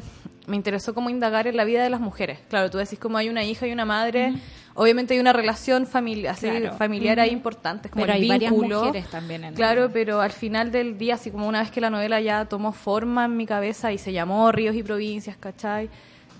me 0.46 0.56
interesó 0.56 0.94
como 0.94 1.10
indagar 1.10 1.46
en 1.46 1.56
la 1.58 1.64
vida 1.64 1.82
de 1.82 1.90
las 1.90 2.00
mujeres. 2.00 2.38
Claro, 2.48 2.70
tú 2.70 2.78
decís 2.78 2.98
como 2.98 3.18
hay 3.18 3.28
una 3.28 3.44
hija 3.44 3.66
y 3.66 3.72
una 3.72 3.84
madre, 3.84 4.32
Obviamente 4.76 5.14
hay 5.14 5.20
una 5.20 5.32
relación 5.32 5.86
familiar, 5.86 6.34
así, 6.34 6.48
Claro. 6.48 6.76
familiar 6.76 7.20
ahí 7.20 7.30
importante, 7.30 7.86
es 7.86 7.92
como 7.92 8.04
Pero 8.06 8.14
el 8.16 8.22
hay 8.22 8.28
varias 8.28 8.50
vínculo. 8.50 8.80
mujeres 8.86 9.08
también 9.08 9.44
en 9.44 9.54
Claro, 9.54 9.90
pero 9.92 10.20
al 10.20 10.32
final 10.32 10.72
del 10.72 10.98
día, 10.98 11.14
así 11.14 11.30
como 11.30 11.46
una 11.46 11.60
vez 11.60 11.70
que 11.70 11.80
la 11.80 11.90
novela 11.90 12.20
ya 12.20 12.44
tomó 12.46 12.72
forma 12.72 13.26
en 13.26 13.36
mi 13.36 13.46
cabeza 13.46 13.92
y 13.92 13.98
se 13.98 14.12
llamó 14.12 14.50
Ríos 14.50 14.74
y 14.74 14.82
Provincias, 14.82 15.36
¿cachai? 15.36 15.88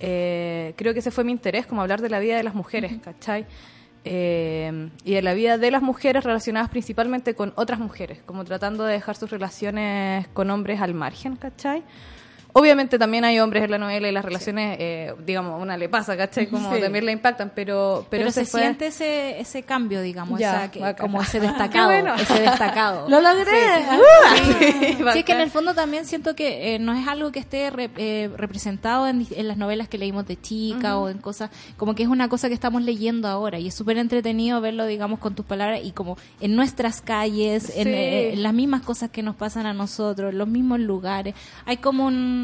Eh, 0.01 0.75
creo 0.77 0.93
que 0.93 1.01
ese 1.01 1.11
fue 1.11 1.25
mi 1.25 1.33
interés, 1.33 1.67
como 1.67 1.83
hablar 1.83 2.01
de 2.01 2.11
la 2.11 2.19
vida 2.19 2.37
de 2.37 2.43
las 2.43 2.55
mujeres, 2.55 2.93
¿cachai? 3.03 3.47
Eh, 4.05 4.91
y 5.05 5.15
de 5.15 5.23
la 5.23 5.33
vida 5.33 5.57
de 5.57 5.71
las 5.71 5.81
mujeres 5.81 6.25
relacionadas 6.25 6.69
principalmente 6.69 7.35
con 7.35 7.53
otras 7.57 7.79
mujeres, 7.79 8.21
como 8.27 8.45
tratando 8.45 8.85
de 8.85 8.95
dejar 8.95 9.17
sus 9.17 9.31
relaciones 9.31 10.29
con 10.29 10.51
hombres 10.51 10.81
al 10.81 10.93
margen, 10.93 11.37
¿cachai? 11.37 11.83
Obviamente 12.57 12.99
también 13.01 13.25
hay 13.25 13.41
hombres 13.41 13.65
en 13.65 13.71
la 13.73 13.79
novela 13.79 14.09
y 14.09 14.13
las 14.13 14.25
relaciones, 14.25 14.77
eh, 14.81 15.13
digamos, 15.27 15.61
una 15.61 15.77
le 15.77 15.89
pasa, 15.89 16.17
¿cachai? 16.17 16.47
Como 16.47 16.73
Sí. 16.73 16.81
también 16.81 17.05
la 17.05 17.11
impactan, 17.11 17.51
pero... 17.53 18.07
Pero, 18.11 18.31
se 18.31 18.45
fue- 18.47 18.61
siente 18.61 18.87
ese, 18.87 19.41
ese 19.41 19.65
cambio, 19.65 20.01
digamos, 20.03 20.39
Ya, 20.39 20.63
esa 20.63 20.71
que- 20.71 20.79
bacán. 20.79 21.05
como 21.07 21.21
ese 21.21 21.41
destacado, 21.41 21.87
bueno. 21.87 22.15
ese 22.15 22.41
destacado. 22.41 23.09
Lo 23.11 23.21
logré. 23.21 23.45
Sí, 23.45 24.45
Sí, 24.61 24.95
Sí, 24.97 25.03
bacán. 25.03 25.19
es 25.19 25.25
que 25.25 25.33
en 25.33 25.41
el 25.41 25.51
fondo 25.51 25.75
también 25.75 26.05
siento 26.07 26.37
que 26.37 26.75
eh, 26.75 26.79
no 26.79 26.93
es 26.95 27.09
algo 27.09 27.33
que 27.33 27.41
esté 27.41 27.71
re- 27.71 27.91
eh, 27.97 28.31
representado 28.37 29.09
en, 29.09 29.27
en 29.35 29.49
las 29.49 29.57
novelas 29.57 29.89
que 29.89 29.99
leímos 29.99 30.25
de 30.27 30.41
chica 30.41 30.97
o 30.99 31.09
en 31.09 31.19
cosas, 31.19 31.51
como 31.77 31.97
que 31.97 32.05
es 32.05 32.09
una 32.09 32.29
cosa 32.29 32.47
que 32.47 32.55
estamos 32.55 32.83
leyendo 32.83 33.27
ahora 33.27 33.59
y 33.59 33.67
es 33.67 33.75
súper 33.75 33.99
entretenido 33.99 34.61
verlo, 34.61 34.87
digamos, 34.87 35.19
con 35.19 35.35
tus 35.35 35.45
palabras 35.45 35.81
y 35.83 35.91
como 35.91 36.17
en 36.41 36.55
nuestras 36.55 37.01
calles, 37.01 37.71
en, 37.77 37.85
Sí. 37.85 37.91
eh, 37.91 38.33
en 38.35 38.43
las 38.45 38.55
mismas 38.55 38.83
cosas 38.83 39.11
que 39.11 39.25
nos 39.25 39.35
pasan 39.35 39.67
a 39.67 39.73
nosotros, 39.75 40.31
en 40.31 40.39
los 40.39 40.47
mismos 40.47 40.79
lugares. 40.79 41.35
Hay 41.67 41.79
como 41.79 42.07
un- 42.07 42.44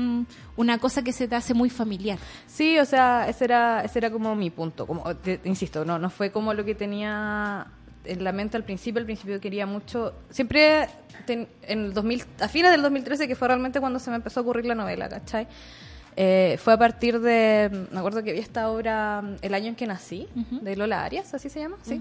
una 0.57 0.79
cosa 0.79 1.03
que 1.03 1.13
se 1.13 1.27
te 1.29 1.35
hace 1.37 1.55
muy 1.55 1.71
familiar. 1.71 2.19
Sí, 2.47 2.79
o 2.79 2.85
sea, 2.85 3.29
ese 3.29 3.45
era, 3.45 3.83
ese 3.85 3.99
era 3.99 4.11
como 4.11 4.35
mi 4.35 4.51
punto. 4.51 4.87
Como, 4.87 5.03
te- 5.17 5.41
insisto, 5.45 5.85
no, 5.85 5.99
no 5.99 6.11
fue 6.11 6.31
como 6.31 6.53
lo 6.55 6.65
que 6.65 6.75
tenía 6.75 7.67
en 8.05 8.25
la 8.25 8.33
mente 8.33 8.57
al 8.57 8.65
principio. 8.65 8.99
Al 9.01 9.07
principio 9.07 9.41
quería 9.41 9.67
mucho. 9.67 10.15
Siempre 10.31 10.89
ten- 11.27 11.49
en 11.63 11.87
el 11.87 11.93
2000, 11.95 12.25
a 12.41 12.49
fines 12.49 12.71
del 12.71 12.83
2013, 12.83 13.29
que 13.29 13.35
fue 13.37 13.49
realmente 13.49 13.81
cuando 13.81 13.99
se 13.99 14.11
me 14.11 14.17
empezó 14.17 14.41
a 14.41 14.43
ocurrir 14.43 14.65
la 14.67 14.75
novela, 14.75 15.09
¿cachai? 15.09 15.47
Eh, 16.17 16.59
fue 16.63 16.73
a 16.73 16.77
partir 16.79 17.21
de. 17.21 17.87
Me 17.93 17.99
acuerdo 18.01 18.23
que 18.25 18.33
vi 18.33 18.41
esta 18.41 18.69
obra 18.69 19.23
El 19.43 19.55
año 19.55 19.69
en 19.69 19.77
que 19.77 19.87
nací, 19.87 20.29
de 20.35 20.77
Lola 20.77 21.05
Arias, 21.05 21.33
así 21.35 21.49
se 21.49 21.61
llama, 21.61 21.77
¿sí? 21.83 22.01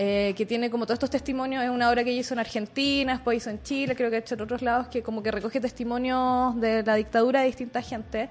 Eh, 0.00 0.32
que 0.36 0.46
tiene 0.46 0.70
como 0.70 0.86
todos 0.86 0.94
estos 0.94 1.10
testimonios, 1.10 1.64
es 1.64 1.70
una 1.70 1.90
obra 1.90 2.04
que 2.04 2.10
ella 2.10 2.20
hizo 2.20 2.32
en 2.32 2.38
Argentina, 2.38 3.14
después 3.14 3.38
hizo 3.38 3.50
en 3.50 3.60
Chile, 3.64 3.96
creo 3.96 4.10
que 4.10 4.16
ha 4.16 4.18
hecho 4.20 4.36
en 4.36 4.42
otros 4.42 4.62
lados, 4.62 4.86
que 4.86 5.02
como 5.02 5.24
que 5.24 5.32
recoge 5.32 5.58
testimonios 5.60 6.54
de 6.60 6.84
la 6.84 6.94
dictadura 6.94 7.40
de 7.40 7.46
distinta 7.46 7.82
gente. 7.82 8.28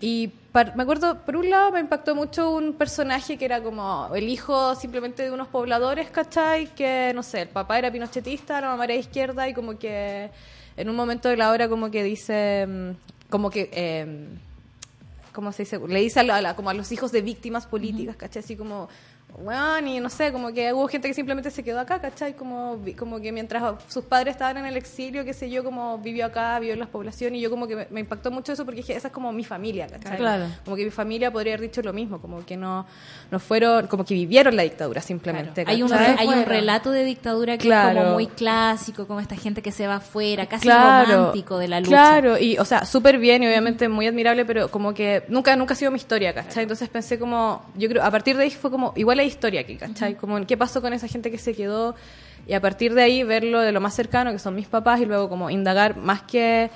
Y 0.00 0.28
par- 0.52 0.76
me 0.76 0.84
acuerdo, 0.84 1.18
por 1.24 1.34
un 1.36 1.50
lado 1.50 1.72
me 1.72 1.80
impactó 1.80 2.14
mucho 2.14 2.48
un 2.50 2.74
personaje 2.74 3.36
que 3.36 3.44
era 3.44 3.60
como 3.60 4.08
el 4.14 4.28
hijo 4.28 4.76
simplemente 4.76 5.24
de 5.24 5.32
unos 5.32 5.48
pobladores, 5.48 6.10
¿cachai? 6.10 6.66
Que, 6.76 7.10
no 7.12 7.24
sé, 7.24 7.42
el 7.42 7.48
papá 7.48 7.76
era 7.78 7.90
pinochetista, 7.90 8.60
la 8.60 8.68
mamá 8.68 8.84
era 8.84 8.94
izquierda 8.94 9.48
y 9.48 9.52
como 9.54 9.76
que 9.76 10.30
en 10.76 10.88
un 10.88 10.94
momento 10.94 11.28
de 11.28 11.36
la 11.36 11.50
obra 11.50 11.68
como 11.68 11.90
que 11.90 12.04
dice, 12.04 12.66
mm, 12.68 12.90
como 13.30 13.50
que... 13.50 13.68
eh, 13.72 14.28
¿cómo 15.32 15.50
se 15.50 15.62
dice? 15.64 15.80
Le 15.88 16.00
dice 16.00 16.20
a, 16.20 16.22
la- 16.22 16.54
como 16.54 16.70
a 16.70 16.74
los 16.74 16.92
hijos 16.92 17.10
de 17.10 17.20
víctimas 17.20 17.66
políticas, 17.66 18.14
¿cachai? 18.14 18.44
Así 18.44 18.54
como, 18.54 18.88
weón, 19.38 19.88
y 19.88 20.00
no 20.00 20.08
sé, 20.10 20.32
como 20.32 20.52
que 20.52 20.72
hubo 20.72 20.86
gente 20.88 21.08
que 21.08 21.14
simplemente 21.14 21.50
se 21.50 21.62
quedó 21.62 21.80
acá, 21.80 22.00
¿cachai? 22.00 22.34
Como, 22.34 22.78
como 22.98 23.20
que 23.20 23.32
mientras 23.32 23.62
sus 23.88 24.04
padres 24.04 24.32
estaban 24.34 24.56
en 24.58 24.66
el 24.66 24.76
exilio, 24.76 25.24
qué 25.24 25.32
sé 25.32 25.50
yo, 25.50 25.64
como 25.64 25.98
vivió 25.98 26.26
acá, 26.26 26.58
vivió 26.58 26.74
en 26.74 26.80
las 26.80 26.88
poblaciones, 26.88 27.38
y 27.38 27.42
yo 27.42 27.50
como 27.50 27.66
que 27.66 27.76
me, 27.76 27.86
me 27.90 28.00
impactó 28.00 28.30
mucho 28.30 28.52
eso 28.52 28.64
porque 28.64 28.78
dije, 28.78 28.94
esa 28.94 29.08
es 29.08 29.14
como 29.14 29.32
mi 29.32 29.44
familia, 29.44 29.86
¿cachai? 29.88 30.16
Claro. 30.16 30.46
Como 30.64 30.76
que 30.76 30.84
mi 30.84 30.90
familia 30.90 31.30
podría 31.32 31.54
haber 31.54 31.62
dicho 31.68 31.82
lo 31.82 31.92
mismo, 31.92 32.20
como 32.20 32.44
que 32.44 32.56
no, 32.56 32.86
no 33.30 33.38
fueron, 33.40 33.86
como 33.88 34.04
que 34.04 34.14
vivieron 34.14 34.56
la 34.56 34.62
dictadura 34.62 35.00
simplemente. 35.00 35.64
Hay 35.66 35.82
un, 35.82 35.92
hay 35.92 36.28
un 36.28 36.44
relato 36.44 36.90
de 36.90 37.04
dictadura 37.04 37.58
que 37.58 37.64
es 37.68 37.74
Claro. 37.74 38.00
como 38.00 38.12
muy 38.14 38.26
clásico, 38.28 39.06
como 39.06 39.20
esta 39.20 39.36
gente 39.36 39.62
que 39.62 39.72
se 39.72 39.86
va 39.86 39.96
afuera, 39.96 40.46
casi 40.46 40.64
Claro, 40.64 41.12
romántico 41.16 41.58
de 41.58 41.68
la 41.68 41.80
lucha. 41.80 41.90
Claro, 41.90 42.38
y 42.38 42.56
o 42.58 42.64
sea, 42.64 42.84
súper 42.84 43.18
bien 43.18 43.42
y 43.42 43.46
obviamente 43.46 43.88
muy 43.88 44.06
admirable, 44.06 44.44
pero 44.44 44.68
como 44.68 44.94
que 44.94 45.24
nunca 45.28 45.56
nunca 45.56 45.74
ha 45.74 45.76
sido 45.76 45.90
mi 45.90 45.96
historia, 45.96 46.32
¿cachai? 46.34 46.62
Entonces 46.62 46.88
pensé 46.88 47.18
como, 47.18 47.64
yo 47.76 47.88
creo, 47.88 48.02
a 48.04 48.10
partir 48.10 48.36
de 48.36 48.44
ahí 48.44 48.50
fue 48.50 48.70
como, 48.70 48.92
igual 48.96 49.18
hay 49.18 49.23
historia 49.24 49.60
aquí, 49.60 49.76
¿cachai? 49.76 50.14
Como 50.16 50.38
en 50.38 50.46
qué 50.46 50.56
pasó 50.56 50.80
con 50.80 50.92
esa 50.92 51.08
gente 51.08 51.30
que 51.30 51.38
se 51.38 51.54
quedó 51.54 51.94
y 52.46 52.52
a 52.52 52.60
partir 52.60 52.94
de 52.94 53.02
ahí 53.02 53.22
verlo 53.22 53.60
de 53.60 53.72
lo 53.72 53.80
más 53.80 53.94
cercano, 53.94 54.30
que 54.32 54.38
son 54.38 54.54
mis 54.54 54.66
papás, 54.66 55.00
y 55.00 55.06
luego 55.06 55.28
como 55.28 55.50
indagar 55.50 55.96
más 55.96 56.22
que... 56.22 56.70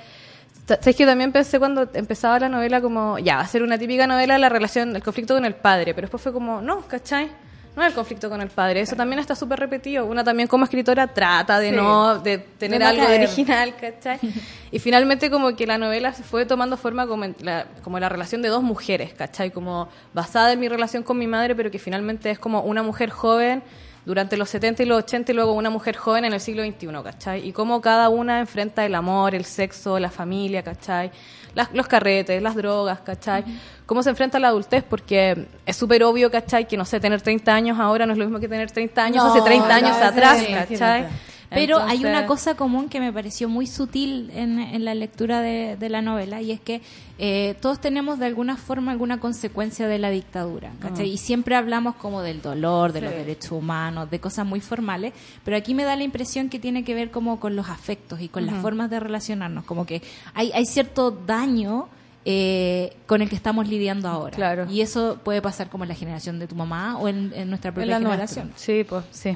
¿Sabes 0.65 0.95
que 0.95 1.05
también 1.05 1.31
pensé 1.31 1.57
cuando 1.57 1.89
empezaba 1.93 2.37
la 2.39 2.49
novela 2.49 2.79
como, 2.79 3.17
ya, 3.17 3.37
va 3.37 3.41
a 3.41 3.47
ser 3.47 3.63
una 3.63 3.77
típica 3.77 4.05
novela 4.05 4.37
la 4.37 4.49
relación, 4.49 4.95
el 4.95 5.01
conflicto 5.01 5.33
con 5.33 5.45
el 5.45 5.55
padre, 5.55 5.95
pero 5.95 6.05
después 6.05 6.21
fue 6.21 6.31
como, 6.31 6.61
no, 6.61 6.87
¿cachai? 6.87 7.31
No 7.79 7.85
el 7.85 7.93
conflicto 7.93 8.29
con 8.29 8.41
el 8.41 8.49
padre, 8.49 8.81
eso 8.81 8.97
también 8.97 9.19
está 9.19 9.35
súper 9.35 9.57
repetido. 9.57 10.05
Una 10.05 10.21
también 10.21 10.49
como 10.49 10.65
escritora 10.65 11.07
trata 11.07 11.59
de 11.59 11.69
Sí. 11.69 11.75
no, 11.77 12.19
de 12.19 12.37
tener 12.37 12.81
no 12.81 12.87
algo 12.87 13.01
de 13.03 13.07
caer. 13.07 13.21
original, 13.21 13.73
¿cachai? 13.79 14.19
Y 14.71 14.79
finalmente 14.79 15.31
como 15.31 15.55
que 15.55 15.65
la 15.65 15.77
novela 15.77 16.13
se 16.13 16.21
fue 16.21 16.45
tomando 16.45 16.75
forma 16.75 17.07
como, 17.07 17.23
en 17.23 17.35
la, 17.39 17.65
como 17.81 17.97
la 17.99 18.09
relación 18.09 18.41
de 18.41 18.49
dos 18.49 18.61
mujeres, 18.61 19.13
¿cachai? 19.13 19.49
Como 19.49 19.87
basada 20.13 20.51
en 20.51 20.59
mi 20.59 20.67
relación 20.67 21.03
con 21.03 21.17
mi 21.17 21.25
madre, 21.25 21.55
pero 21.55 21.71
que 21.71 21.79
finalmente 21.79 22.29
es 22.29 22.37
como 22.37 22.61
una 22.61 22.83
mujer 22.83 23.09
joven 23.09 23.63
durante 24.05 24.37
los 24.37 24.49
70 24.49 24.83
y 24.83 24.85
los 24.85 24.99
80 24.99 25.31
y 25.31 25.35
luego 25.35 25.53
una 25.53 25.69
mujer 25.69 25.95
joven 25.97 26.25
en 26.25 26.33
el 26.33 26.39
siglo 26.39 26.63
XXI, 26.63 26.87
¿cachai? 27.03 27.47
Y 27.47 27.51
cómo 27.51 27.81
cada 27.81 28.09
una 28.09 28.39
enfrenta 28.39 28.85
el 28.85 28.95
amor, 28.95 29.35
el 29.35 29.45
sexo, 29.45 29.99
la 29.99 30.09
familia, 30.09 30.63
¿cachai? 30.63 31.11
Las- 31.55 31.73
los 31.73 31.87
carretes, 31.87 32.41
las 32.41 32.55
drogas, 32.55 32.99
¿cachai? 33.01 33.43
Cómo 33.85 34.03
se 34.03 34.09
enfrenta 34.11 34.37
a 34.37 34.39
la 34.41 34.49
adultez, 34.49 34.83
porque 34.87 35.47
es 35.65 35.75
súper 35.75 36.03
obvio, 36.03 36.29
¿cachai? 36.29 36.67
Que, 36.67 36.77
no 36.77 36.85
sé, 36.85 36.99
tener 36.99 37.21
30 37.21 37.53
años 37.53 37.79
ahora 37.79 38.05
no 38.05 38.13
es 38.13 38.19
lo 38.19 38.25
mismo 38.25 38.39
que 38.39 38.47
tener 38.47 38.69
30 38.71 39.03
años 39.03 39.23
No, 39.23 39.31
hace 39.31 39.41
30 39.41 39.75
años 39.75 39.97
atrás, 39.97 40.37
¿cachai? 40.69 41.01
Pero 41.49 41.79
hay 41.79 42.05
una 42.05 42.25
cosa 42.27 42.55
común 42.55 42.89
que 42.89 42.99
me 42.99 43.11
pareció 43.11 43.49
muy 43.49 43.65
sutil 43.65 44.29
en, 44.35 44.59
en 44.59 44.85
la 44.85 44.93
lectura 44.93 45.41
de, 45.41 45.77
de 45.77 45.89
la 45.89 46.01
novela 46.01 46.41
y 46.41 46.51
es 46.51 46.59
que 46.59 46.81
eh, 47.17 47.55
todos 47.61 47.81
tenemos 47.81 48.19
de 48.19 48.27
alguna 48.27 48.55
forma 48.55 48.91
alguna 48.91 49.19
consecuencia 49.19 49.87
de 49.87 49.97
la 49.99 50.09
dictadura, 50.11 50.71
¿cachai? 50.79 51.09
Mm. 51.09 51.13
Y 51.13 51.17
siempre 51.17 51.55
hablamos 51.55 51.95
como 51.95 52.21
del 52.21 52.41
dolor, 52.41 52.93
de 52.93 53.01
los 53.01 53.11
Sí. 53.11 53.17
derechos 53.17 53.51
humanos, 53.51 54.09
de 54.11 54.19
cosas 54.19 54.45
muy 54.45 54.59
formales, 54.61 55.13
pero 55.43 55.57
aquí 55.57 55.73
me 55.73 55.83
da 55.83 55.95
la 55.95 56.03
impresión 56.03 56.49
que 56.49 56.59
tiene 56.59 56.83
que 56.83 56.93
ver 56.93 57.09
como 57.11 57.39
con 57.39 57.55
los 57.55 57.67
afectos 57.69 58.21
y 58.21 58.27
con 58.29 58.45
las 58.45 58.55
formas 58.61 58.89
de 58.89 58.99
relacionarnos, 58.99 59.63
como 59.65 59.85
que 59.85 60.01
hay, 60.35 60.51
hay 60.53 60.65
cierto 60.65 61.11
daño 61.11 61.89
eh, 62.25 62.95
con 63.07 63.21
el 63.21 63.29
que 63.29 63.35
estamos 63.35 63.67
lidiando 63.67 64.07
ahora. 64.07 64.67
Y 64.69 64.81
eso 64.81 65.17
puede 65.23 65.41
pasar 65.41 65.69
como 65.69 65.83
en 65.83 65.89
la 65.89 65.95
generación 65.95 66.37
de 66.37 66.47
tu 66.47 66.55
mamá 66.55 66.97
o 66.99 67.07
en, 67.07 67.31
en 67.33 67.49
nuestra 67.49 67.71
propia 67.73 67.97
la 67.99 68.07
generación. 68.07 68.47
nuestra. 68.49 68.65
Sí, 68.65 68.83
pues, 68.87 69.03
sí. 69.11 69.35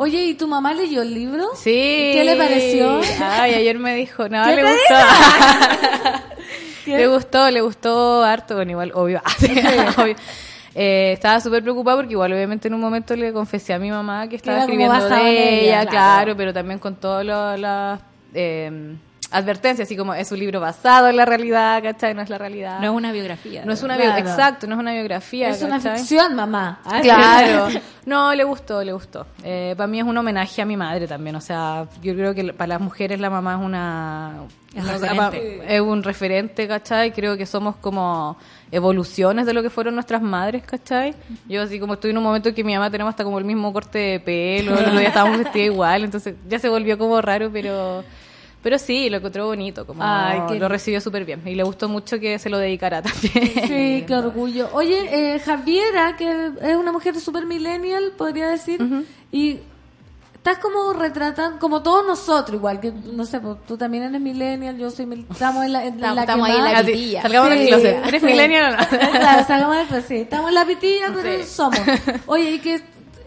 Oye, 0.00 0.26
¿y 0.26 0.34
tu 0.34 0.46
mamá 0.46 0.74
leyó 0.74 1.02
el 1.02 1.12
libro? 1.12 1.48
Sí. 1.56 1.72
¿Qué 1.72 2.22
le 2.24 2.36
pareció? 2.36 3.00
Ay, 3.20 3.54
ayer 3.54 3.80
me 3.80 3.96
dijo, 3.96 4.28
no, 4.28 4.44
¿Qué 4.44 4.54
le 4.54 4.62
gustó. 4.62 4.94
Le 6.86 7.06
gustó, 7.06 7.50
le 7.50 7.60
gustó 7.60 8.24
harto, 8.24 8.54
bueno, 8.54 8.70
igual, 8.70 8.92
obvio. 8.94 9.20
obvio. 9.98 10.14
Eh, 10.74 11.12
estaba 11.12 11.38
súper 11.38 11.62
preocupada 11.62 11.98
porque 11.98 12.12
igual 12.12 12.32
obviamente 12.32 12.68
en 12.68 12.74
un 12.74 12.80
momento 12.80 13.14
le 13.14 13.30
confesé 13.30 13.74
a 13.74 13.78
mi 13.78 13.90
mamá 13.90 14.26
que 14.26 14.36
estaba 14.36 14.60
escribiendo 14.60 15.06
de 15.06 15.20
ella, 15.20 15.80
ella, 15.80 15.80
claro. 15.80 15.90
claro. 15.90 16.36
pero 16.38 16.54
también 16.54 16.78
con 16.78 16.96
todas 16.96 17.26
las 17.58 18.00
eh, 18.32 18.96
advertencias, 19.30 19.86
así 19.86 19.96
como 19.96 20.14
es 20.14 20.30
un 20.32 20.38
libro 20.38 20.60
basado 20.60 21.08
en 21.08 21.16
la 21.16 21.24
realidad, 21.24 21.82
¿cachai? 21.82 22.14
No 22.14 22.22
es 22.22 22.30
la 22.30 22.38
realidad. 22.38 22.78
No 22.80 22.84
es 22.86 22.90
una 22.96 23.12
biografía. 23.12 23.64
No 23.64 23.72
es 23.72 23.82
una 23.82 23.96
Claro. 23.96 24.12
bio- 24.14 24.20
exacto, 24.30 24.66
no 24.66 24.74
es 24.74 24.80
una 24.80 24.92
biografía. 24.92 25.48
Es 25.50 25.62
una 25.62 25.80
ficción, 25.80 26.34
mamá. 26.34 26.80
Ah, 26.84 27.00
Claro. 27.02 27.68
No, 28.08 28.34
le 28.34 28.42
gustó, 28.42 28.82
le 28.82 28.92
gustó. 28.94 29.26
Eh, 29.44 29.74
para 29.76 29.86
mí 29.86 29.98
es 30.00 30.06
un 30.06 30.16
homenaje 30.16 30.62
a 30.62 30.64
mi 30.64 30.78
madre 30.78 31.06
también. 31.06 31.36
O 31.36 31.42
sea, 31.42 31.86
yo 32.00 32.14
creo 32.14 32.34
que 32.34 32.54
para 32.54 32.68
las 32.68 32.80
mujeres 32.80 33.20
la 33.20 33.28
mamá 33.28 33.56
es 33.60 33.60
una... 33.66 34.32
Es 34.74 34.82
una- 34.82 35.28
referente. 35.30 35.74
es 35.76 35.80
un 35.82 36.02
referente, 36.02 36.66
¿cachai? 36.66 37.12
Creo 37.12 37.36
que 37.36 37.44
somos 37.44 37.76
como 37.76 38.38
evoluciones 38.70 39.44
de 39.44 39.52
lo 39.52 39.62
que 39.62 39.68
fueron 39.68 39.94
nuestras 39.94 40.22
madres, 40.22 40.62
¿cachai? 40.64 41.14
Yo 41.46 41.60
así 41.62 41.78
como 41.78 41.94
estoy 41.94 42.12
en 42.12 42.18
un 42.18 42.24
momento 42.24 42.54
que 42.54 42.64
mi 42.64 42.72
mamá 42.72 42.90
tenemos 42.90 43.10
hasta 43.10 43.24
como 43.24 43.38
el 43.38 43.44
mismo 43.44 43.72
corte 43.74 43.98
de 43.98 44.20
pelo, 44.20 44.72
el 44.72 44.78
otro 44.86 44.98
día 44.98 45.08
estábamos 45.08 45.38
vestidos 45.38 45.66
igual, 45.74 46.04
entonces 46.04 46.34
ya 46.48 46.58
se 46.58 46.68
volvió 46.70 46.96
como 46.96 47.20
raro, 47.20 47.50
pero... 47.52 48.04
Pero 48.62 48.78
sí, 48.78 49.08
lo 49.08 49.18
encontró 49.18 49.46
bonito, 49.46 49.86
como 49.86 50.02
Ay, 50.04 50.40
lo 50.40 50.50
lindo. 50.50 50.68
recibió 50.68 51.00
súper 51.00 51.24
bien. 51.24 51.42
Y 51.46 51.54
le 51.54 51.62
gustó 51.62 51.88
mucho 51.88 52.18
que 52.18 52.38
se 52.40 52.50
lo 52.50 52.58
dedicara 52.58 53.02
también. 53.02 53.52
Sí, 53.66 54.04
qué 54.06 54.14
orgullo. 54.14 54.68
Oye, 54.72 55.34
eh, 55.34 55.38
Javiera, 55.38 56.16
que 56.16 56.50
es 56.60 56.76
una 56.76 56.90
mujer 56.92 57.18
super 57.20 57.46
millennial, 57.46 58.12
podría 58.18 58.48
decir, 58.48 58.80
y 59.30 59.58
estás 60.34 60.58
como 60.58 60.92
retratando, 60.92 61.58
como 61.60 61.82
todos 61.82 62.04
nosotros, 62.06 62.56
igual 62.56 62.80
que, 62.80 62.90
no 62.92 63.24
sé, 63.26 63.38
pues, 63.38 63.58
tú 63.66 63.76
también 63.76 64.02
eres 64.04 64.20
millennial, 64.20 64.76
yo 64.76 64.90
soy 64.90 65.06
mil- 65.06 65.26
estamos 65.30 65.64
en 65.64 65.72
la, 65.72 65.84
en 65.84 65.94
Estamos- 65.94 66.14
la 66.16 66.20
estamos 66.22 66.46
que 66.46 66.52
ahí 66.52 66.58
en 66.58 66.72
la 66.72 66.82
pitilla. 66.84 67.22
Salgamos 67.22 67.50
del 67.50 67.68
closet. 67.68 68.06
¿Eres 68.06 68.22
millennial 68.22 68.72
o 68.72 68.76
no? 68.76 68.88
Claro, 69.12 69.46
salgamos 69.46 69.76
del 69.76 69.86
closet, 69.86 70.08
sí. 70.08 70.16
Estamos 70.16 70.48
en 70.48 70.54
la 70.54 70.64
pitilla, 70.64 71.12
pero 71.14 71.42
Sí. 71.44 71.48
somos. 71.48 71.78
Oye, 72.26 72.50
y 72.52 72.58
que 72.58 72.80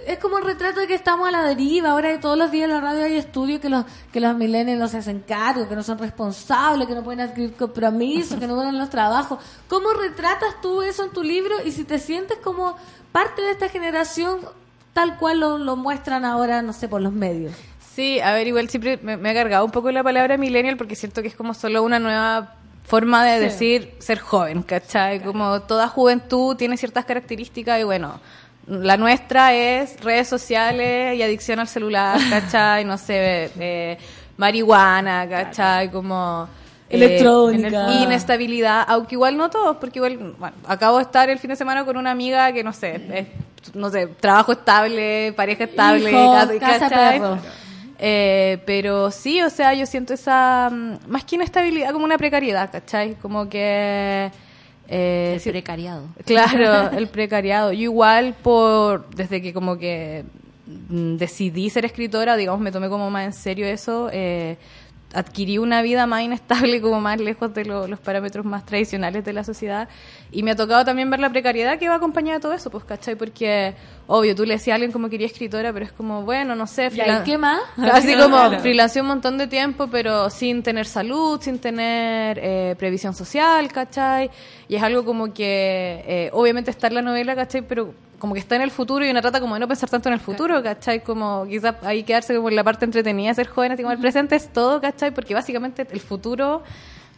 es 0.07 0.17
como 0.19 0.37
el 0.37 0.43
retrato 0.45 0.79
de 0.79 0.87
que 0.87 0.93
estamos 0.93 1.27
a 1.27 1.31
la 1.31 1.43
deriva. 1.43 1.91
Ahora 1.91 2.19
todos 2.19 2.37
los 2.37 2.51
días 2.51 2.65
en 2.65 2.71
la 2.75 2.81
radio 2.81 3.03
hay 3.03 3.15
estudios 3.17 3.59
que 3.59 3.69
los 3.69 3.85
que 4.11 4.19
los 4.19 4.35
millennials 4.35 4.79
no 4.79 4.87
se 4.87 4.97
hacen 4.97 5.19
cargo, 5.27 5.67
que 5.67 5.75
no 5.75 5.83
son 5.83 5.97
responsables, 5.97 6.87
que 6.87 6.95
no 6.95 7.03
pueden 7.03 7.21
adquirir 7.21 7.53
compromisos, 7.53 8.39
que 8.39 8.47
no 8.47 8.55
van 8.55 8.77
los 8.77 8.89
trabajos. 8.89 9.39
¿Cómo 9.67 9.93
retratas 9.93 10.61
tú 10.61 10.81
eso 10.81 11.03
en 11.05 11.11
tu 11.11 11.23
libro 11.23 11.55
y 11.65 11.71
si 11.71 11.83
te 11.83 11.99
sientes 11.99 12.37
como 12.37 12.75
parte 13.11 13.41
de 13.41 13.51
esta 13.51 13.69
generación 13.69 14.39
tal 14.93 15.17
cual 15.17 15.39
lo, 15.39 15.57
lo 15.57 15.75
muestran 15.75 16.25
ahora, 16.25 16.61
no 16.61 16.73
sé, 16.73 16.87
por 16.87 17.01
los 17.01 17.13
medios? 17.13 17.53
Sí, 17.95 18.19
a 18.21 18.31
ver, 18.33 18.47
igual 18.47 18.69
siempre 18.69 18.97
me, 19.01 19.17
me 19.17 19.29
ha 19.31 19.33
cargado 19.33 19.65
un 19.65 19.71
poco 19.71 19.91
la 19.91 20.03
palabra 20.03 20.37
millennial 20.37 20.77
porque 20.77 20.95
siento 20.95 21.21
que 21.21 21.27
es 21.27 21.35
como 21.35 21.53
solo 21.53 21.83
una 21.83 21.99
nueva 21.99 22.55
forma 22.85 23.23
de 23.25 23.37
Sí. 23.37 23.43
decir 23.45 23.95
ser 23.99 24.19
joven, 24.19 24.63
¿cachai? 24.63 25.21
Como 25.21 25.61
toda 25.63 25.87
juventud 25.87 26.55
tiene 26.55 26.77
ciertas 26.77 27.05
características 27.05 27.79
y 27.79 27.83
bueno, 27.83 28.19
la 28.67 28.97
nuestra 28.97 29.53
es 29.53 29.99
redes 30.01 30.27
sociales 30.27 31.15
y 31.17 31.23
adicción 31.23 31.59
al 31.59 31.67
celular, 31.67 32.19
¿cachai? 32.29 32.85
No 32.85 32.97
sé, 32.97 33.51
eh, 33.59 33.97
marihuana, 34.37 35.27
¿cachai? 35.29 35.89
Como... 35.91 36.47
eh, 36.89 36.95
Electrónica. 36.95 37.93
inestabilidad, 38.03 38.85
aunque 38.87 39.15
igual 39.15 39.37
no 39.37 39.49
todos, 39.49 39.77
porque 39.77 39.99
igual, 39.99 40.17
bueno, 40.37 40.55
acabo 40.67 40.97
de 40.97 41.03
estar 41.03 41.29
el 41.29 41.39
fin 41.39 41.49
de 41.49 41.55
semana 41.55 41.85
con 41.85 41.97
una 41.97 42.11
amiga 42.11 42.51
que 42.51 42.63
no 42.63 42.73
sé, 42.73 43.01
es, 43.13 43.75
no 43.75 43.89
sé, 43.89 44.07
trabajo 44.07 44.51
estable, 44.53 45.33
pareja 45.35 45.63
estable, 45.65 46.11
Hijos, 46.11 46.35
casa- 46.35 46.59
casa, 46.59 46.89
¿cachai? 46.89 47.19
perro. 47.19 47.37
Eh, 48.03 48.61
pero 48.65 49.11
sí, 49.11 49.41
o 49.43 49.49
sea, 49.51 49.73
yo 49.75 49.85
siento 49.85 50.13
esa, 50.13 50.69
mm, 50.71 51.07
más 51.07 51.23
que 51.23 51.35
inestabilidad, 51.35 51.91
como 51.93 52.03
una 52.03 52.17
precariedad, 52.17 52.69
¿cachai? 52.71 53.13
Como 53.15 53.47
que... 53.47 54.31
eh, 54.91 55.39
El 55.43 55.51
precariado. 55.51 56.03
Claro, 56.25 56.91
el 56.97 57.07
precariado. 57.07 57.71
Yo 57.71 57.81
igual 57.83 58.35
por, 58.43 59.09
desde 59.15 59.41
que 59.41 59.53
como 59.53 59.77
que 59.77 60.25
mm, 60.89 61.15
decidí 61.15 61.69
ser 61.69 61.85
escritora, 61.85 62.35
digamos, 62.35 62.59
me 62.61 62.71
tomé 62.71 62.89
como 62.89 63.09
más 63.09 63.25
en 63.25 63.33
serio 63.33 63.65
eso, 63.65 64.09
eh, 64.11 64.57
adquirí 65.13 65.57
una 65.57 65.81
vida 65.81 66.05
más 66.07 66.21
inestable, 66.23 66.79
como 66.81 67.01
más 67.01 67.19
lejos 67.19 67.53
de 67.53 67.65
lo- 67.65 67.87
los 67.87 67.99
parámetros 67.99 68.45
más 68.45 68.65
tradicionales 68.65 69.25
de 69.25 69.33
la 69.33 69.43
sociedad. 69.43 69.89
Y 70.31 70.43
me 70.43 70.51
ha 70.51 70.55
tocado 70.55 70.85
también 70.85 71.09
ver 71.09 71.19
la 71.19 71.29
precariedad 71.29 71.77
que 71.79 71.89
va 71.89 71.95
acompañada 71.95 72.37
de 72.37 72.41
todo 72.41 72.53
eso, 72.53 72.69
pues, 72.69 72.83
¿cachai? 72.85 73.15
Porque, 73.15 73.73
obvio, 74.13 74.35
tú 74.35 74.45
le 74.45 74.55
decías 74.55 74.73
a 74.73 74.75
alguien 74.75 74.91
como 74.91 75.09
quería 75.09 75.27
escritora, 75.27 75.71
pero 75.71 75.85
es 75.85 75.91
como, 75.91 76.23
bueno, 76.23 76.55
no 76.55 76.67
sé, 76.67 76.89
¿Y 76.91 77.23
qué 77.23 77.37
más? 77.37 77.61
Así 77.77 78.13
como 78.15 78.35
Claro. 78.37 78.59
freelanceé 78.59 79.01
un 79.01 79.07
montón 79.07 79.37
de 79.37 79.47
tiempo, 79.47 79.87
pero 79.87 80.29
sin 80.29 80.63
tener 80.63 80.85
salud, 80.85 81.39
sin 81.41 81.59
tener 81.59 82.37
eh, 82.41 82.75
previsión 82.77 83.13
social, 83.13 83.71
¿cachai? 83.71 84.29
Y 84.67 84.75
es 84.75 84.83
algo 84.83 85.05
como 85.05 85.33
que, 85.33 86.03
eh, 86.05 86.29
obviamente 86.33 86.71
está 86.71 86.87
en 86.87 86.95
la 86.95 87.01
novela, 87.01 87.35
¿cachai? 87.35 87.61
Pero 87.61 87.93
como 88.19 88.33
que 88.33 88.39
está 88.39 88.55
en 88.55 88.61
el 88.61 88.69
futuro 88.71 89.03
y 89.05 89.09
una 89.09 89.21
trata 89.21 89.39
como 89.39 89.55
de 89.55 89.61
no 89.61 89.67
pensar 89.67 89.89
tanto 89.89 90.09
en 90.09 90.13
el 90.13 90.19
futuro, 90.19 90.61
¿cachai? 90.61 91.01
Como 91.03 91.45
quizás 91.47 91.75
ahí 91.81 92.03
quedarse 92.03 92.35
como 92.35 92.49
en 92.49 92.55
la 92.55 92.63
parte 92.63 92.85
entretenida 92.85 93.33
ser 93.33 93.47
joven, 93.47 93.71
así 93.71 93.81
como 93.81 93.93
el 93.93 93.99
presente 93.99 94.35
es 94.35 94.53
todo, 94.53 94.79
¿cachai? 94.79 95.11
Porque 95.11 95.33
básicamente 95.33 95.87
el 95.89 95.99
futuro, 96.01 96.61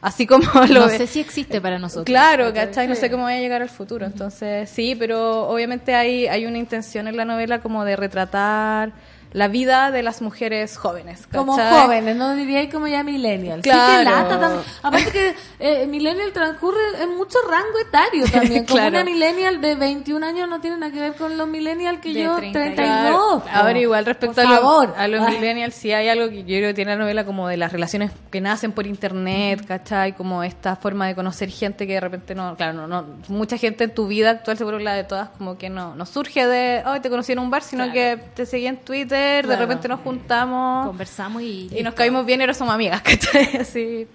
así 0.03 0.27
como 0.27 0.45
lo 0.69 0.81
No 0.81 0.89
sé 0.89 1.07
si 1.07 1.19
existe 1.19 1.59
para 1.59 1.79
nosotros. 1.79 2.05
Claro, 2.05 2.53
¿cachai? 2.53 2.87
No 2.87 2.95
sé 2.95 3.09
cómo 3.09 3.23
vaya 3.23 3.37
a 3.37 3.41
llegar 3.41 3.61
al 3.61 3.69
futuro. 3.69 4.05
Entonces, 4.05 4.69
sí, 4.69 4.95
pero 4.97 5.47
obviamente 5.47 5.95
hay, 5.95 6.27
hay 6.27 6.45
una 6.45 6.57
intención 6.59 7.07
en 7.07 7.17
la 7.17 7.25
novela 7.25 7.59
como 7.59 7.85
de 7.85 7.95
retratar 7.95 8.91
la 9.33 9.47
vida 9.47 9.91
de 9.91 10.03
las 10.03 10.21
mujeres 10.21 10.77
jóvenes. 10.77 11.27
¿cachai? 11.27 11.39
Como 11.39 11.53
jóvenes, 11.57 12.15
no 12.15 12.35
diría 12.35 12.69
como 12.69 12.87
ya 12.87 13.03
millennials. 13.03 13.63
Sí, 13.63 13.69
Claro. 13.69 13.97
que 14.29 14.35
lata 14.35 14.61
Aparte 14.83 15.11
que 15.11 15.35
eh, 15.59 15.87
millennial 15.87 16.31
transcurre 16.31 16.79
en 17.01 17.15
mucho 17.17 17.37
rango 17.49 17.79
etario 17.79 18.25
también. 18.31 18.65
Como 18.73 18.77
Claro. 18.77 18.95
una 18.95 19.03
millennial 19.03 19.59
de 19.61 19.75
21 19.75 20.25
años 20.25 20.47
no 20.47 20.61
tiene 20.61 20.77
nada 20.77 20.91
que 20.91 20.99
ver 20.99 21.13
con 21.15 21.37
los 21.37 21.47
millennials 21.47 21.99
que 21.99 22.13
De 22.13 22.21
yo 22.23 22.35
32. 22.35 22.63
32. 22.63 23.43
Ahora 23.51 23.79
igual 23.79 24.05
respecto 24.05 24.41
a, 24.41 24.43
lo- 24.45 24.93
a 24.95 25.07
los 25.07 25.21
Ay. 25.27 25.35
millennials, 25.35 25.73
sí 25.75 25.91
hay 25.91 26.09
algo 26.09 26.29
que 26.29 26.39
yo 26.43 26.45
creo 26.57 26.69
que 26.69 26.73
tiene 26.75 26.91
la 26.91 26.97
novela 26.97 27.25
como 27.25 27.47
de 27.47 27.57
las 27.57 27.71
relaciones 27.71 28.11
que 28.31 28.39
nacen 28.41 28.71
por 28.71 28.85
internet, 28.87 29.65
¿cachai? 29.67 30.13
Como 30.13 30.43
esta 30.43 30.75
forma 30.75 31.07
de 31.07 31.15
conocer 31.15 31.49
gente 31.49 31.87
que 31.87 31.93
de 31.93 31.99
repente 32.01 32.35
no, 32.35 32.55
claro, 32.55 32.73
no, 32.73 32.87
no 32.87 33.05
mucha 33.29 33.57
gente 33.57 33.85
en 33.85 33.93
tu 33.95 34.07
vida 34.07 34.29
actual, 34.29 34.57
seguro 34.57 34.77
la 34.79 34.93
de 34.93 35.03
todas, 35.05 35.29
como 35.29 35.57
que 35.57 35.69
no, 35.69 35.95
no 35.95 36.05
surge 36.05 36.45
de, 36.45 36.83
hoy 36.85 36.99
te 36.99 37.09
conocí 37.09 37.31
en 37.31 37.39
un 37.39 37.49
bar, 37.49 37.63
sino 37.63 37.91
que 37.91 38.19
te 38.35 38.45
seguí 38.45 38.67
en 38.67 38.77
Twitter, 38.77 39.22
de 39.23 39.43
Claro. 39.43 39.61
repente 39.61 39.87
nos 39.87 39.99
juntamos 40.01 40.87
Conversamos 40.87 41.41
y... 41.41 41.69
y 41.75 41.83
nos 41.83 41.93
caímos 41.93 42.25
bien 42.25 42.39
y 42.41 42.43
ahora 42.43 42.53
somos 42.53 42.73
amigas, 42.73 43.01
¿cachai? 43.03 43.57
Así. 43.57 44.07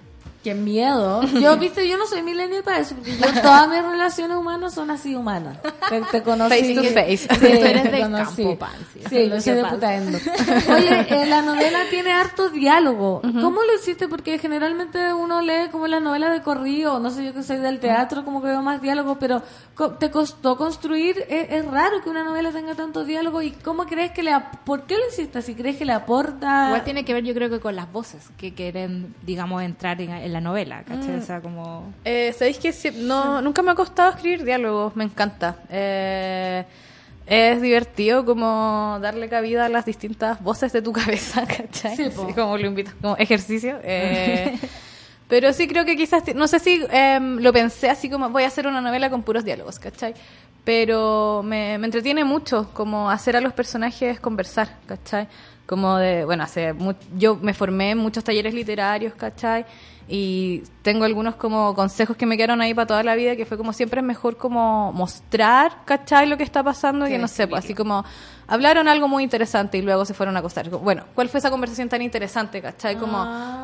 Qué 0.43 0.55
miedo. 0.55 1.23
Yo, 1.41 1.57
viste, 1.59 1.89
yo 1.89 1.99
no 1.99 2.07
soy 2.07 2.23
millennial 2.23 2.63
para 2.63 2.79
eso, 2.79 2.95
porque 2.95 3.17
yo 3.17 3.27
todas 3.43 3.69
mis 3.69 3.83
relaciones 3.83 4.37
humanas 4.37 4.73
son 4.73 4.91
así 4.91 5.15
humanas. 5.17 5.59
Te, 5.89 6.01
te 6.03 6.23
conocí. 6.23 6.55
Face 6.61 6.75
to 6.75 6.83
face. 6.85 7.17
Sí, 7.19 7.29
Tú 7.41 7.47
eres 7.47 7.83
te 7.83 7.89
del 7.91 8.03
conocí. 8.03 8.43
campo, 8.45 8.59
Pansy. 8.59 9.01
Sí, 9.09 9.27
Lo 9.27 9.35
yo 9.35 9.41
soy 9.41 9.55
de 9.55 9.63
pasa. 9.63 9.75
Putaendo. 9.75 10.19
Oye, 10.75 11.07
eh, 11.11 11.27
la 11.27 11.43
novela 11.43 11.81
tiene 11.91 12.13
harto 12.13 12.51
diálogo. 12.51 13.21
¿Cómo 13.23 13.63
lo 13.63 13.75
hiciste? 13.75 14.07
Porque 14.09 14.39
generalmente 14.39 15.13
uno 15.13 15.43
lee 15.43 15.69
como 15.73 15.87
las 15.89 16.01
novelas 16.01 16.31
de 16.33 16.41
corrido, 16.43 17.01
no 17.01 17.11
sé, 17.11 17.25
yo 17.25 17.35
que 17.35 17.43
soy 17.43 17.59
del 17.59 17.81
teatro, 17.81 18.25
como 18.25 18.41
que 18.41 18.49
veo 18.49 18.63
más 18.63 18.81
diálogo, 18.81 19.19
pero 19.19 19.43
¿te 19.99 20.11
costó 20.11 20.57
construir? 20.57 21.25
Es, 21.29 21.51
es 21.51 21.65
raro 21.67 22.01
que 22.03 22.11
una 22.11 22.23
novela 22.23 22.53
tenga 22.53 22.75
tanto 22.75 23.05
diálogo 23.05 23.43
y 23.43 23.51
¿cómo 23.51 23.87
crees 23.87 24.13
que 24.13 24.23
le... 24.23 24.33
¿Por 24.65 24.85
qué 24.85 24.95
lo 24.97 25.09
hiciste 25.09 25.39
así? 25.39 25.55
¿Crees 25.55 25.77
que 25.77 25.85
le 25.85 25.93
aporta...? 25.93 26.67
Igual 26.69 26.85
tiene 26.85 27.05
que 27.05 27.13
ver, 27.15 27.25
yo 27.25 27.35
creo 27.35 27.51
que 27.51 27.59
con 27.61 27.75
las 27.75 27.91
voces 27.93 28.29
que 28.37 28.55
quieren, 28.55 29.15
digamos, 29.23 29.63
entrar 29.63 30.01
en, 30.01 30.28
en 30.29 30.33
la 30.35 30.41
novela, 30.41 30.83
¿cachai? 30.85 31.17
Mm. 31.17 31.19
O 31.19 31.23
sea, 31.23 31.41
como... 31.41 31.93
Eh, 32.05 32.33
¿Sabéis 32.39 32.59
que 32.59 32.73
sí- 32.73 32.93
no, 32.95 33.43
nunca 33.43 33.63
me 33.63 33.73
ha 33.73 33.75
costado 33.75 34.11
escribir 34.11 34.45
diálogos? 34.45 34.95
Me 34.95 35.05
encanta. 35.05 35.57
Eh, 35.71 36.65
es 37.27 37.61
divertido 37.61 38.25
como 38.25 38.99
darle 39.03 39.29
cabida 39.29 39.67
a 39.67 39.69
las 39.69 39.85
distintas 39.85 40.43
voces 40.43 40.73
de 40.73 40.81
tu 40.83 40.93
cabeza, 41.01 41.45
¿cachai? 41.47 41.97
Sí. 41.97 42.05
Así 42.05 42.33
como 42.35 42.57
lo 42.57 42.67
invito, 42.67 42.93
como 43.03 43.17
ejercicio. 43.17 43.79
Eh, 43.83 44.57
pero 45.29 45.53
sí 45.53 45.67
creo 45.69 45.85
que 45.85 45.97
quizás, 45.97 46.23
no 46.35 46.47
sé 46.49 46.59
si 46.59 46.83
em, 46.91 47.39
lo 47.41 47.53
pensé 47.53 47.91
así 47.91 48.09
como 48.09 48.31
voy 48.31 48.45
a 48.45 48.47
hacer 48.47 48.67
una 48.67 48.81
novela 48.81 49.11
con 49.11 49.23
puros 49.23 49.45
diálogos, 49.45 49.79
¿cachai? 49.79 50.15
Pero 50.65 51.43
me, 51.45 51.79
me 51.79 51.87
entretiene 51.87 52.25
mucho 52.25 52.71
como 52.75 53.11
hacer 53.11 53.37
a 53.37 53.41
los 53.41 53.53
personajes 53.53 54.21
conversar, 54.21 54.69
¿cachai? 54.87 55.27
Como 55.69 55.99
de, 55.99 56.25
bueno, 56.25 56.45
hace 56.45 56.73
mu- 56.73 56.95
yo 57.17 57.37
me 57.37 57.53
formé 57.53 57.91
en 57.91 57.99
muchos 57.99 58.25
talleres 58.25 58.55
literarios, 58.55 59.13
¿cachai? 59.15 59.67
Y 60.11 60.63
tengo 60.81 61.05
algunos 61.05 61.35
como 61.35 61.75
consejos 61.75 62.17
que 62.17 62.25
me 62.25 62.39
quedaron 62.39 62.63
ahí 62.63 62.73
para 62.73 62.87
toda 62.87 63.03
la 63.03 63.15
vida, 63.15 63.37
que 63.37 63.45
fue 63.45 63.59
como 63.59 63.75
siempre 63.75 64.01
es 64.01 64.07
mejor 64.07 64.39
como 64.39 64.91
mostrar, 64.95 65.85
¿cachai? 65.85 66.27
Lo 66.27 66.39
que 66.39 66.45
está 66.45 66.63
pasando, 66.63 67.05
que 67.05 67.19
no 67.19 67.29
sé, 67.29 67.47
pues 67.47 67.63
así 67.65 67.75
como 67.75 68.03
hablaron 68.51 68.89
algo 68.89 69.07
muy 69.09 69.23
interesante 69.23 69.77
y 69.77 69.83
luego 69.83 70.07
se 70.07 70.15
fueron 70.15 70.35
a 70.37 70.39
acostar. 70.39 70.71
Bueno, 70.71 71.05
¿cuál 71.15 71.29
fue 71.29 71.37
esa 71.41 71.51
conversación 71.51 71.91
tan 71.91 72.01
interesante, 72.01 72.63
¿cachai? 72.63 72.97
Como 72.97 73.19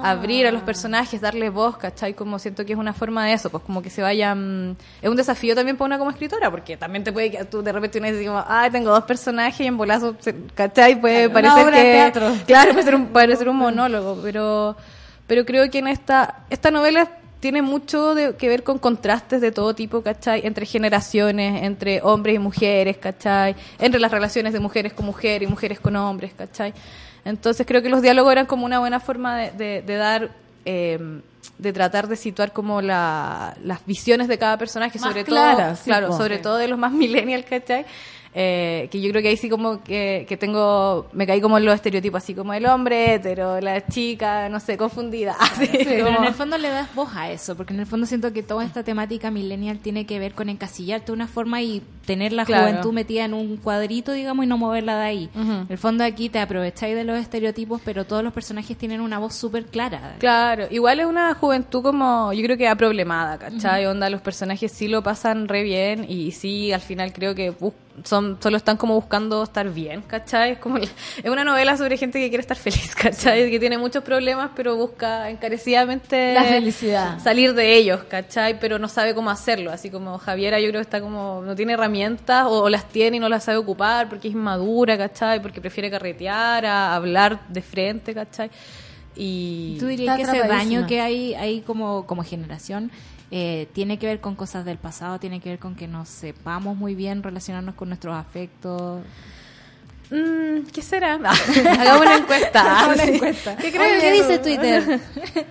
abrir 0.04 0.46
a 0.46 0.50
los 0.50 0.60
personajes, 0.60 1.18
darle 1.22 1.48
voz, 1.48 1.78
¿cachai? 1.78 2.12
Como 2.12 2.38
siento 2.38 2.66
que 2.66 2.74
es 2.74 2.78
una 2.78 2.92
forma 2.92 3.24
de 3.24 3.32
eso, 3.32 3.48
pues 3.48 3.62
como 3.64 3.80
que 3.80 3.88
se 3.88 4.02
vayan... 4.02 4.76
Es 5.00 5.08
un 5.08 5.16
desafío 5.16 5.54
también 5.54 5.78
para 5.78 5.86
una 5.86 5.96
como 5.98 6.10
escritora, 6.10 6.50
porque 6.50 6.76
también 6.76 7.02
te 7.02 7.10
puede 7.12 7.30
que 7.30 7.42
tú 7.46 7.62
de 7.62 7.72
repente 7.72 7.98
una 7.98 8.08
dices 8.08 8.26
como, 8.26 8.44
ah, 8.46 8.68
tengo 8.70 8.90
dos 8.90 9.04
personajes 9.04 9.58
y 9.62 9.66
en 9.66 9.78
bolazo, 9.78 10.14
¿cachai? 10.54 11.00
Puede 11.00 11.30
Claro, 11.30 11.32
parecer 11.32 11.72
que... 11.72 11.93
teatro. 11.96 12.32
Claro, 12.46 12.72
puede 12.72 12.84
ser 12.84 12.94
un, 12.94 13.06
puede 13.06 13.36
ser 13.36 13.48
un 13.48 13.56
monólogo, 13.56 14.20
pero, 14.22 14.76
pero 15.26 15.44
creo 15.44 15.70
que 15.70 15.78
en 15.78 15.88
esta, 15.88 16.44
esta 16.50 16.70
novela 16.70 17.08
tiene 17.40 17.60
mucho 17.62 18.14
de- 18.14 18.36
que 18.36 18.48
ver 18.48 18.62
con 18.62 18.78
contrastes 18.78 19.40
de 19.40 19.52
todo 19.52 19.74
tipo, 19.74 20.00
¿cachai? 20.02 20.46
Entre 20.46 20.64
generaciones, 20.66 21.62
entre 21.62 22.00
hombres 22.02 22.36
y 22.36 22.38
mujeres, 22.38 22.96
¿cachai? 22.96 23.54
Entre 23.78 24.00
las 24.00 24.10
relaciones 24.10 24.52
de 24.52 24.60
mujeres 24.60 24.92
con 24.94 25.04
mujeres 25.06 25.46
y 25.46 25.50
mujeres 25.50 25.78
con 25.80 25.94
hombres, 25.96 26.32
¿cachai? 26.36 26.72
Entonces 27.24 27.66
creo 27.66 27.82
que 27.82 27.88
los 27.90 28.02
diálogos 28.02 28.32
eran 28.32 28.46
como 28.46 28.64
una 28.66 28.78
buena 28.78 28.98
forma 29.00 29.36
de, 29.36 29.50
de- 29.52 29.82
de 29.82 29.96
dar... 29.96 30.30
eh, 30.64 31.20
de 31.58 31.72
tratar 31.74 32.08
de 32.08 32.16
situar 32.16 32.52
como 32.54 32.80
la- 32.80 33.54
las 33.62 33.84
visiones 33.84 34.28
de 34.28 34.38
cada 34.38 34.56
personaje, 34.56 34.98
Más 34.98 35.10
sobre 35.10 35.24
claras, 35.24 35.56
todo, 35.56 35.76
sí, 35.76 35.84
claro, 35.84 36.12
sobre 36.16 36.38
todo 36.38 36.56
de 36.56 36.68
los 36.68 36.78
más 36.78 36.90
millennials, 36.92 37.44
¿cachai? 37.44 37.84
Eh, 38.36 38.88
que 38.90 39.00
yo 39.00 39.10
creo 39.10 39.22
que 39.22 39.28
ahí 39.28 39.36
sí 39.36 39.48
como 39.48 39.82
que, 39.84 40.26
que 40.28 40.36
tengo, 40.36 41.06
me 41.12 41.24
caí 41.24 41.40
como 41.40 41.56
en 41.56 41.64
los 41.64 41.74
estereotipos, 41.76 42.22
así 42.22 42.34
como 42.34 42.52
el 42.52 42.66
hombre 42.66 43.14
hetero, 43.14 43.60
la 43.60 43.86
chica, 43.86 44.48
no 44.48 44.58
sé, 44.58 44.76
confundida. 44.76 45.36
así 45.38 45.68
Pero 45.72 46.06
como- 46.06 46.18
en 46.18 46.24
el 46.24 46.34
fondo 46.34 46.58
le 46.58 46.68
das 46.68 46.92
voz 46.96 47.10
a 47.14 47.30
eso, 47.30 47.56
porque 47.56 47.74
en 47.74 47.80
el 47.80 47.86
fondo 47.86 48.06
siento 48.06 48.32
que 48.32 48.42
toda 48.42 48.64
esta 48.64 48.82
temática 48.82 49.30
millennial 49.30 49.78
tiene 49.78 50.04
que 50.04 50.18
ver 50.18 50.34
con 50.34 50.48
encasillarte 50.48 51.06
de 51.06 51.12
una 51.12 51.28
forma 51.28 51.62
y 51.62 51.80
tener 52.04 52.32
la 52.32 52.44
Claro. 52.44 52.66
juventud 52.68 52.92
metida 52.92 53.24
en 53.24 53.34
un 53.34 53.56
cuadrito, 53.56 54.12
digamos, 54.12 54.44
y 54.44 54.48
no 54.48 54.58
moverla 54.58 54.98
de 54.98 55.04
ahí. 55.06 55.30
Ujú. 55.34 55.52
En 55.52 55.66
el 55.70 55.78
fondo 55.78 56.04
aquí 56.04 56.28
te 56.28 56.38
aprovecháis 56.38 56.94
de 56.94 57.04
los 57.04 57.18
estereotipos, 57.18 57.80
pero 57.84 58.04
todos 58.04 58.22
los 58.22 58.32
personajes 58.32 58.76
tienen 58.76 59.00
una 59.00 59.18
voz 59.18 59.34
súper 59.34 59.66
clara. 59.66 60.16
Claro, 60.18 60.66
igual 60.70 61.00
es 61.00 61.06
una 61.06 61.34
juventud 61.34 61.82
como, 61.82 62.32
yo 62.32 62.42
creo 62.42 62.56
que 62.58 62.74
problemada, 62.76 63.38
¿cachai? 63.38 63.86
Onda, 63.86 64.10
los 64.10 64.20
personajes 64.20 64.72
sí 64.72 64.88
lo 64.88 65.02
pasan 65.02 65.46
re 65.48 65.62
bien 65.62 66.04
y 66.08 66.32
sí, 66.32 66.72
al 66.72 66.80
final 66.80 67.12
creo 67.12 67.34
que 67.34 67.50
bus- 67.50 67.72
son 68.02 68.38
solo 68.42 68.56
están 68.56 68.76
como 68.76 68.94
buscando 68.96 69.44
estar 69.44 69.70
bien, 69.70 70.02
¿cachai? 70.02 70.52
Es 70.52 70.58
como, 70.58 70.78
es 70.78 70.90
una 71.24 71.44
novela 71.44 71.76
sobre 71.76 71.96
gente 71.96 72.18
que 72.18 72.28
quiere 72.28 72.40
estar 72.40 72.56
feliz, 72.56 72.92
¿cachai? 73.00 73.48
Que 73.48 73.60
tiene 73.60 73.78
muchos 73.78 74.02
problemas, 74.02 74.50
pero 74.56 74.74
busca 74.74 75.30
encarecidamente 75.30 76.34
La 76.34 76.42
felicidad. 76.44 77.18
salir 77.20 77.54
de 77.54 77.76
ellos, 77.76 78.00
¿cachai? 78.08 78.58
Pero 78.58 78.78
no 78.80 78.88
sabe 78.88 79.14
cómo 79.14 79.30
hacerlo, 79.30 79.70
así 79.70 79.90
como 79.90 80.18
Javiera 80.18 80.58
yo 80.60 80.68
creo 80.68 80.80
que 80.80 80.84
está 80.84 81.00
como, 81.00 81.42
no 81.44 81.54
tiene 81.54 81.74
herramientas 81.74 81.93
herramientas 81.94 82.46
o, 82.46 82.62
o 82.62 82.68
las 82.68 82.88
tiene 82.88 83.16
y 83.18 83.20
no 83.20 83.28
las 83.28 83.44
sabe 83.44 83.58
ocupar 83.58 84.08
porque 84.08 84.28
es 84.28 84.34
inmadura, 84.34 84.98
¿cachai? 84.98 85.40
Porque 85.40 85.60
prefiere 85.60 85.90
carretear 85.90 86.66
a 86.66 86.94
hablar 86.94 87.46
de 87.48 87.62
frente, 87.62 88.14
¿cachai? 88.14 88.50
Y 89.16 89.76
¿Tú 89.78 89.86
dirías 89.86 90.16
que 90.16 90.22
Está 90.22 90.36
ese 90.36 90.48
daño 90.48 90.86
que 90.86 91.00
hay, 91.00 91.34
hay 91.34 91.60
como, 91.60 92.04
como 92.06 92.24
generación 92.24 92.90
eh, 93.30 93.68
tiene 93.72 93.98
que 93.98 94.06
ver 94.06 94.20
con 94.20 94.34
cosas 94.34 94.64
del 94.64 94.78
pasado, 94.78 95.18
tiene 95.18 95.40
que 95.40 95.50
ver 95.50 95.58
con 95.58 95.74
que 95.74 95.88
no 95.88 96.04
sepamos 96.04 96.76
muy 96.76 96.94
bien 96.94 97.22
relacionarnos 97.22 97.74
con 97.74 97.88
nuestros 97.88 98.14
afectos? 98.16 99.02
Mm, 100.10 100.66
¿Qué 100.72 100.82
será? 100.82 101.14
Hagamos 101.78 102.02
una 102.02 102.16
encuesta. 102.16 102.60
Hagamos 102.78 102.96
una 102.96 103.04
encuesta. 103.04 103.56
¿Qué 103.56 103.72
crees? 103.72 104.02
¿qué 104.02 104.12
dice 104.12 104.38
Twitter? 104.38 105.00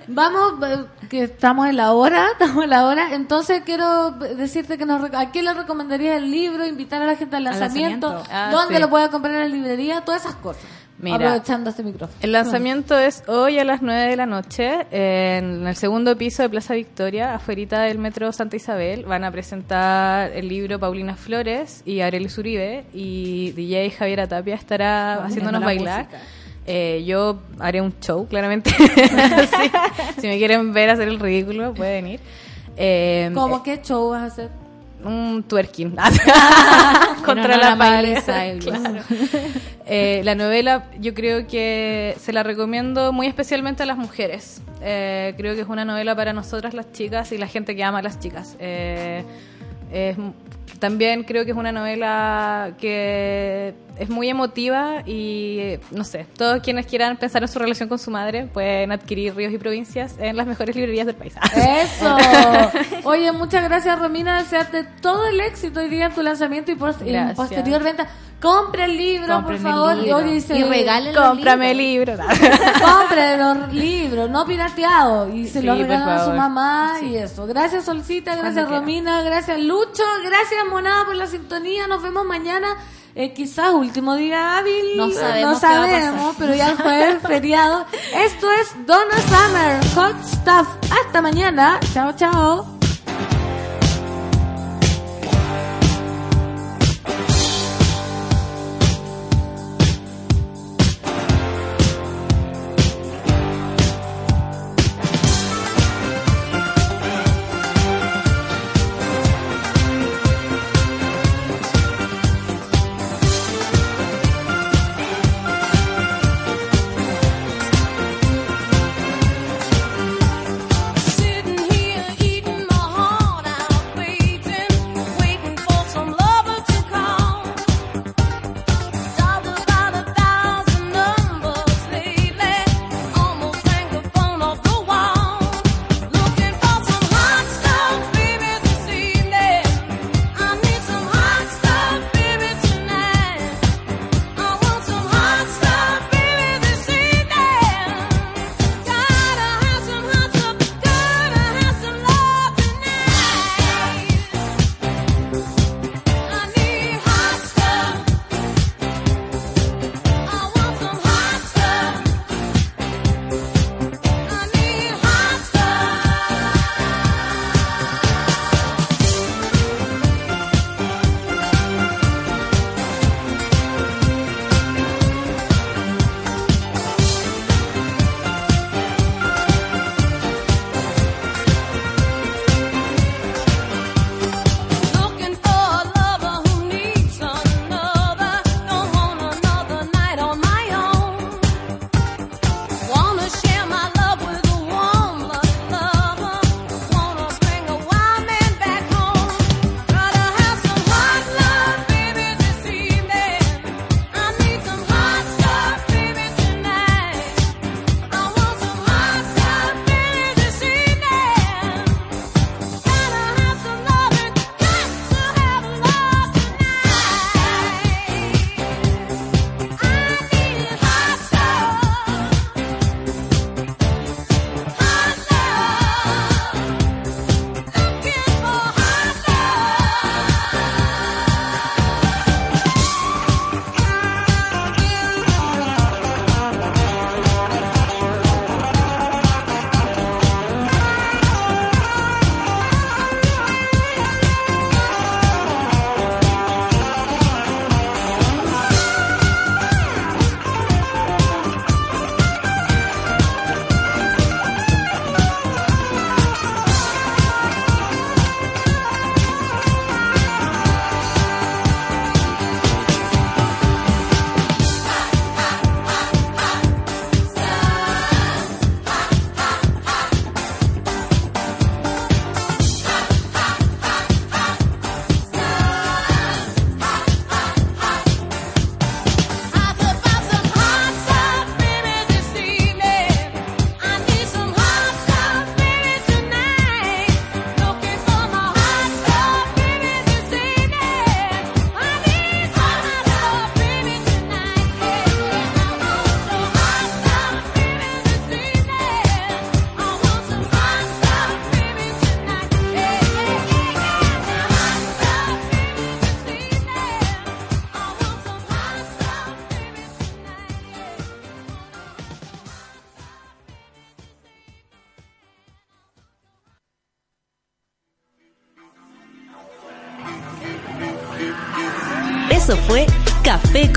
Vamos, 0.08 0.54
eh, 0.68 0.86
que 1.10 1.24
estamos 1.24 1.68
en 1.68 1.78
la 1.78 1.94
hora, 1.94 2.30
estamos 2.34 2.64
en 2.64 2.70
la 2.70 2.86
hora. 2.86 3.14
Entonces 3.14 3.64
quiero 3.66 4.12
decirte 4.12 4.78
que 4.78 4.86
nos, 4.86 5.04
a 5.14 5.32
quién 5.32 5.46
le 5.46 5.54
recomendaría 5.54 6.18
el 6.18 6.30
libro, 6.30 6.66
invitar 6.66 7.02
a 7.02 7.08
la 7.08 7.16
gente 7.16 7.36
al 7.36 7.48
Al 7.48 7.60
lanzamiento. 7.60 8.24
Ah, 8.30 8.50
dónde 8.52 8.76
sí. 8.76 8.82
lo 8.82 8.90
puede 8.90 9.10
comprar 9.10 9.34
en 9.36 9.40
la 9.42 9.48
librería, 9.48 10.02
todas 10.02 10.22
esas 10.22 10.36
cosas. 10.36 10.64
Mira. 11.04 11.16
Aprovechando 11.18 11.70
este 11.70 11.84
micrófono. 11.84 12.18
El 12.22 12.32
lanzamiento 12.32 12.98
es 12.98 13.24
hoy 13.28 13.60
a 13.60 13.66
las 13.66 13.82
9 13.82 14.10
de 14.10 14.16
la 14.16 14.26
noche 14.26 14.88
en 14.92 15.68
el 15.68 15.76
segundo 15.76 16.18
piso 16.18 16.44
de 16.44 16.50
Plaza 16.50 16.74
Victoria, 16.74 17.36
afuera 17.36 17.84
del 17.84 18.00
metro 18.00 18.32
Santa 18.32 18.56
Isabel. 18.56 19.06
Van 19.06 19.24
a 19.24 19.32
presentar 19.32 20.32
el 20.32 20.48
libro 20.48 20.80
Paulina 20.80 21.16
Flores 21.16 21.84
y 21.86 22.00
Arelis 22.00 22.38
Uribe 22.38 22.86
y 22.94 23.52
DJ 23.52 23.92
Javiera 23.92 24.28
Tapia 24.28 24.56
estará 24.56 25.18
Poniendo 25.18 25.28
haciéndonos 25.28 25.62
la 25.62 25.66
bailar. 25.66 26.08
Eh, 26.66 27.04
yo 27.06 27.40
haré 27.60 27.82
un 27.82 27.94
show, 28.00 28.26
claramente. 28.28 28.72
Sí. 28.80 29.72
Si 30.22 30.28
me 30.28 30.38
quieren 30.38 30.74
ver 30.74 30.90
hacer 30.90 31.08
el 31.08 31.20
ridículo, 31.20 31.74
pueden 31.74 32.08
ir. 32.08 32.20
Eh, 32.78 33.30
¿Cómo 33.34 33.62
qué 33.62 33.82
show 33.82 34.10
vas 34.12 34.22
a 34.22 34.26
hacer? 34.26 34.62
Un 35.06 35.44
twerking 35.48 35.96
contra 37.26 37.58
la 37.58 37.72
a 37.72 37.76
Miley 37.76 38.16
pared. 38.22 38.60
Cyrus. 38.62 38.80
Claro. 38.80 39.02
Eh, 39.86 40.22
la 40.24 40.34
novela 40.36 40.86
yo 41.00 41.14
creo 41.14 41.46
que 41.48 42.16
se 42.20 42.32
la 42.34 42.42
recomiendo 42.44 43.12
muy 43.12 43.28
especialmente 43.28 43.84
a 43.84 43.86
las 43.86 43.98
mujeres. 43.98 44.62
Eh, 44.82 45.34
creo 45.38 45.56
que 45.56 45.62
es 45.62 45.68
una 45.68 45.86
novela 45.86 46.16
para 46.16 46.32
nosotras 46.34 46.74
las 46.74 46.92
chicas 46.94 47.32
y 47.32 47.38
la 47.38 47.48
gente 47.48 47.76
que 47.76 47.84
ama 47.84 48.00
a 48.00 48.02
las 48.02 48.20
chicas. 48.20 48.56
Eh, 48.60 49.24
es- 49.92 50.18
también 50.84 51.23
creo 51.23 51.45
que 51.45 51.51
es 51.51 51.57
una 51.57 51.72
novela 51.72 52.73
que 52.77 53.73
es 53.97 54.10
muy 54.10 54.27
emotiva 54.27 55.01
y 55.05 55.80
no 55.91 56.03
sé, 56.03 56.26
todos 56.38 56.61
quienes 56.61 56.88
quieran 56.88 57.15
pensar 57.15 57.41
en 57.41 57.47
su 57.47 57.57
relación 57.57 57.88
con 57.88 57.97
su 57.99 58.11
madre 58.11 58.47
pueden 58.47 58.91
adquirir 58.91 59.34
Ríos 59.34 59.53
y 59.53 59.57
Provincias 59.57 60.18
en 60.19 60.35
las 60.35 60.45
mejores 60.45 60.76
librerías 60.76 61.05
del 61.05 61.15
país. 61.15 61.35
Eso. 61.55 62.18
Oye, 63.05 63.31
muchas 63.31 63.64
gracias 63.64 63.97
Romina, 63.97 64.39
desearte 64.39 64.84
todo 64.99 65.26
el 65.26 65.39
éxito 65.39 65.80
hoy 65.80 65.88
día 65.88 66.07
en 66.07 66.14
tu 66.15 66.22
lanzamiento 66.22 66.72
y, 66.72 66.73
en 66.73 66.80
Gracias. 66.80 67.35
posterior 67.38 67.81
venta. 67.81 68.10
Compre 68.44 68.84
el 68.84 68.98
libro, 68.98 69.41
por 69.41 69.57
favor. 69.57 69.95
libro. 69.95 70.30
Y 70.30 70.64
regalen 70.64 71.15
los 71.15 71.24
Cómprame 71.30 71.72
el 71.72 71.78
libro. 71.78 72.18
Compre 72.82 73.38
los 73.38 73.72
libros, 73.72 74.30
no 74.30 74.45
pirateado. 74.45 75.30
Y 75.34 75.48
se 75.48 75.61
Sí, 75.61 75.65
lo 75.65 75.74
por 75.74 75.82
regalan 75.84 76.10
a 76.10 76.26
su 76.26 76.32
mamá 76.32 76.95
y 77.02 77.15
eso. 77.15 77.48
Gracias 77.48 77.86
Solcita, 77.86 78.36
gracias. 78.36 78.70
Romina, 78.70 79.22
gracias 79.22 79.60
Lucho, 79.61 80.03
gracias 80.26 80.65
Monada 80.70 81.06
por 81.06 81.15
la 81.15 81.28
sintonía. 81.28 81.88
Nos 81.88 82.03
vemos 82.03 82.26
mañana. 82.26 82.68
Eh, 83.15 83.32
quizás 83.32 83.72
último 83.74 84.15
día 84.15 84.57
hábil, 84.57 84.98
No 84.98 85.10
sabemos 85.11 85.53
no 85.53 85.60
sabemos, 85.60 86.36
pero 86.38 86.53
ya 86.53 86.72
el 86.72 86.78
jueves 86.78 87.22
feriado. 87.26 87.86
Esto 88.14 88.52
es 88.52 88.76
Donna 88.86 89.18
Summer, 89.30 89.80
Hot 89.95 90.22
Stuff. 90.26 90.68
Hasta 91.06 91.22
mañana. 91.22 91.80
Chao, 91.94 92.11
chao. 92.14 92.82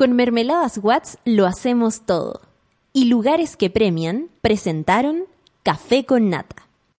Con 0.00 0.14
Mermeladas 0.14 0.80
Watts 0.82 1.18
lo 1.26 1.44
hacemos 1.44 2.06
todo. 2.06 2.40
Y 2.94 3.04
lugares 3.04 3.54
que 3.58 3.68
premian 3.68 4.30
presentaron 4.40 5.24
Café 5.62 6.06
con 6.06 6.30
Nata. 6.30 6.59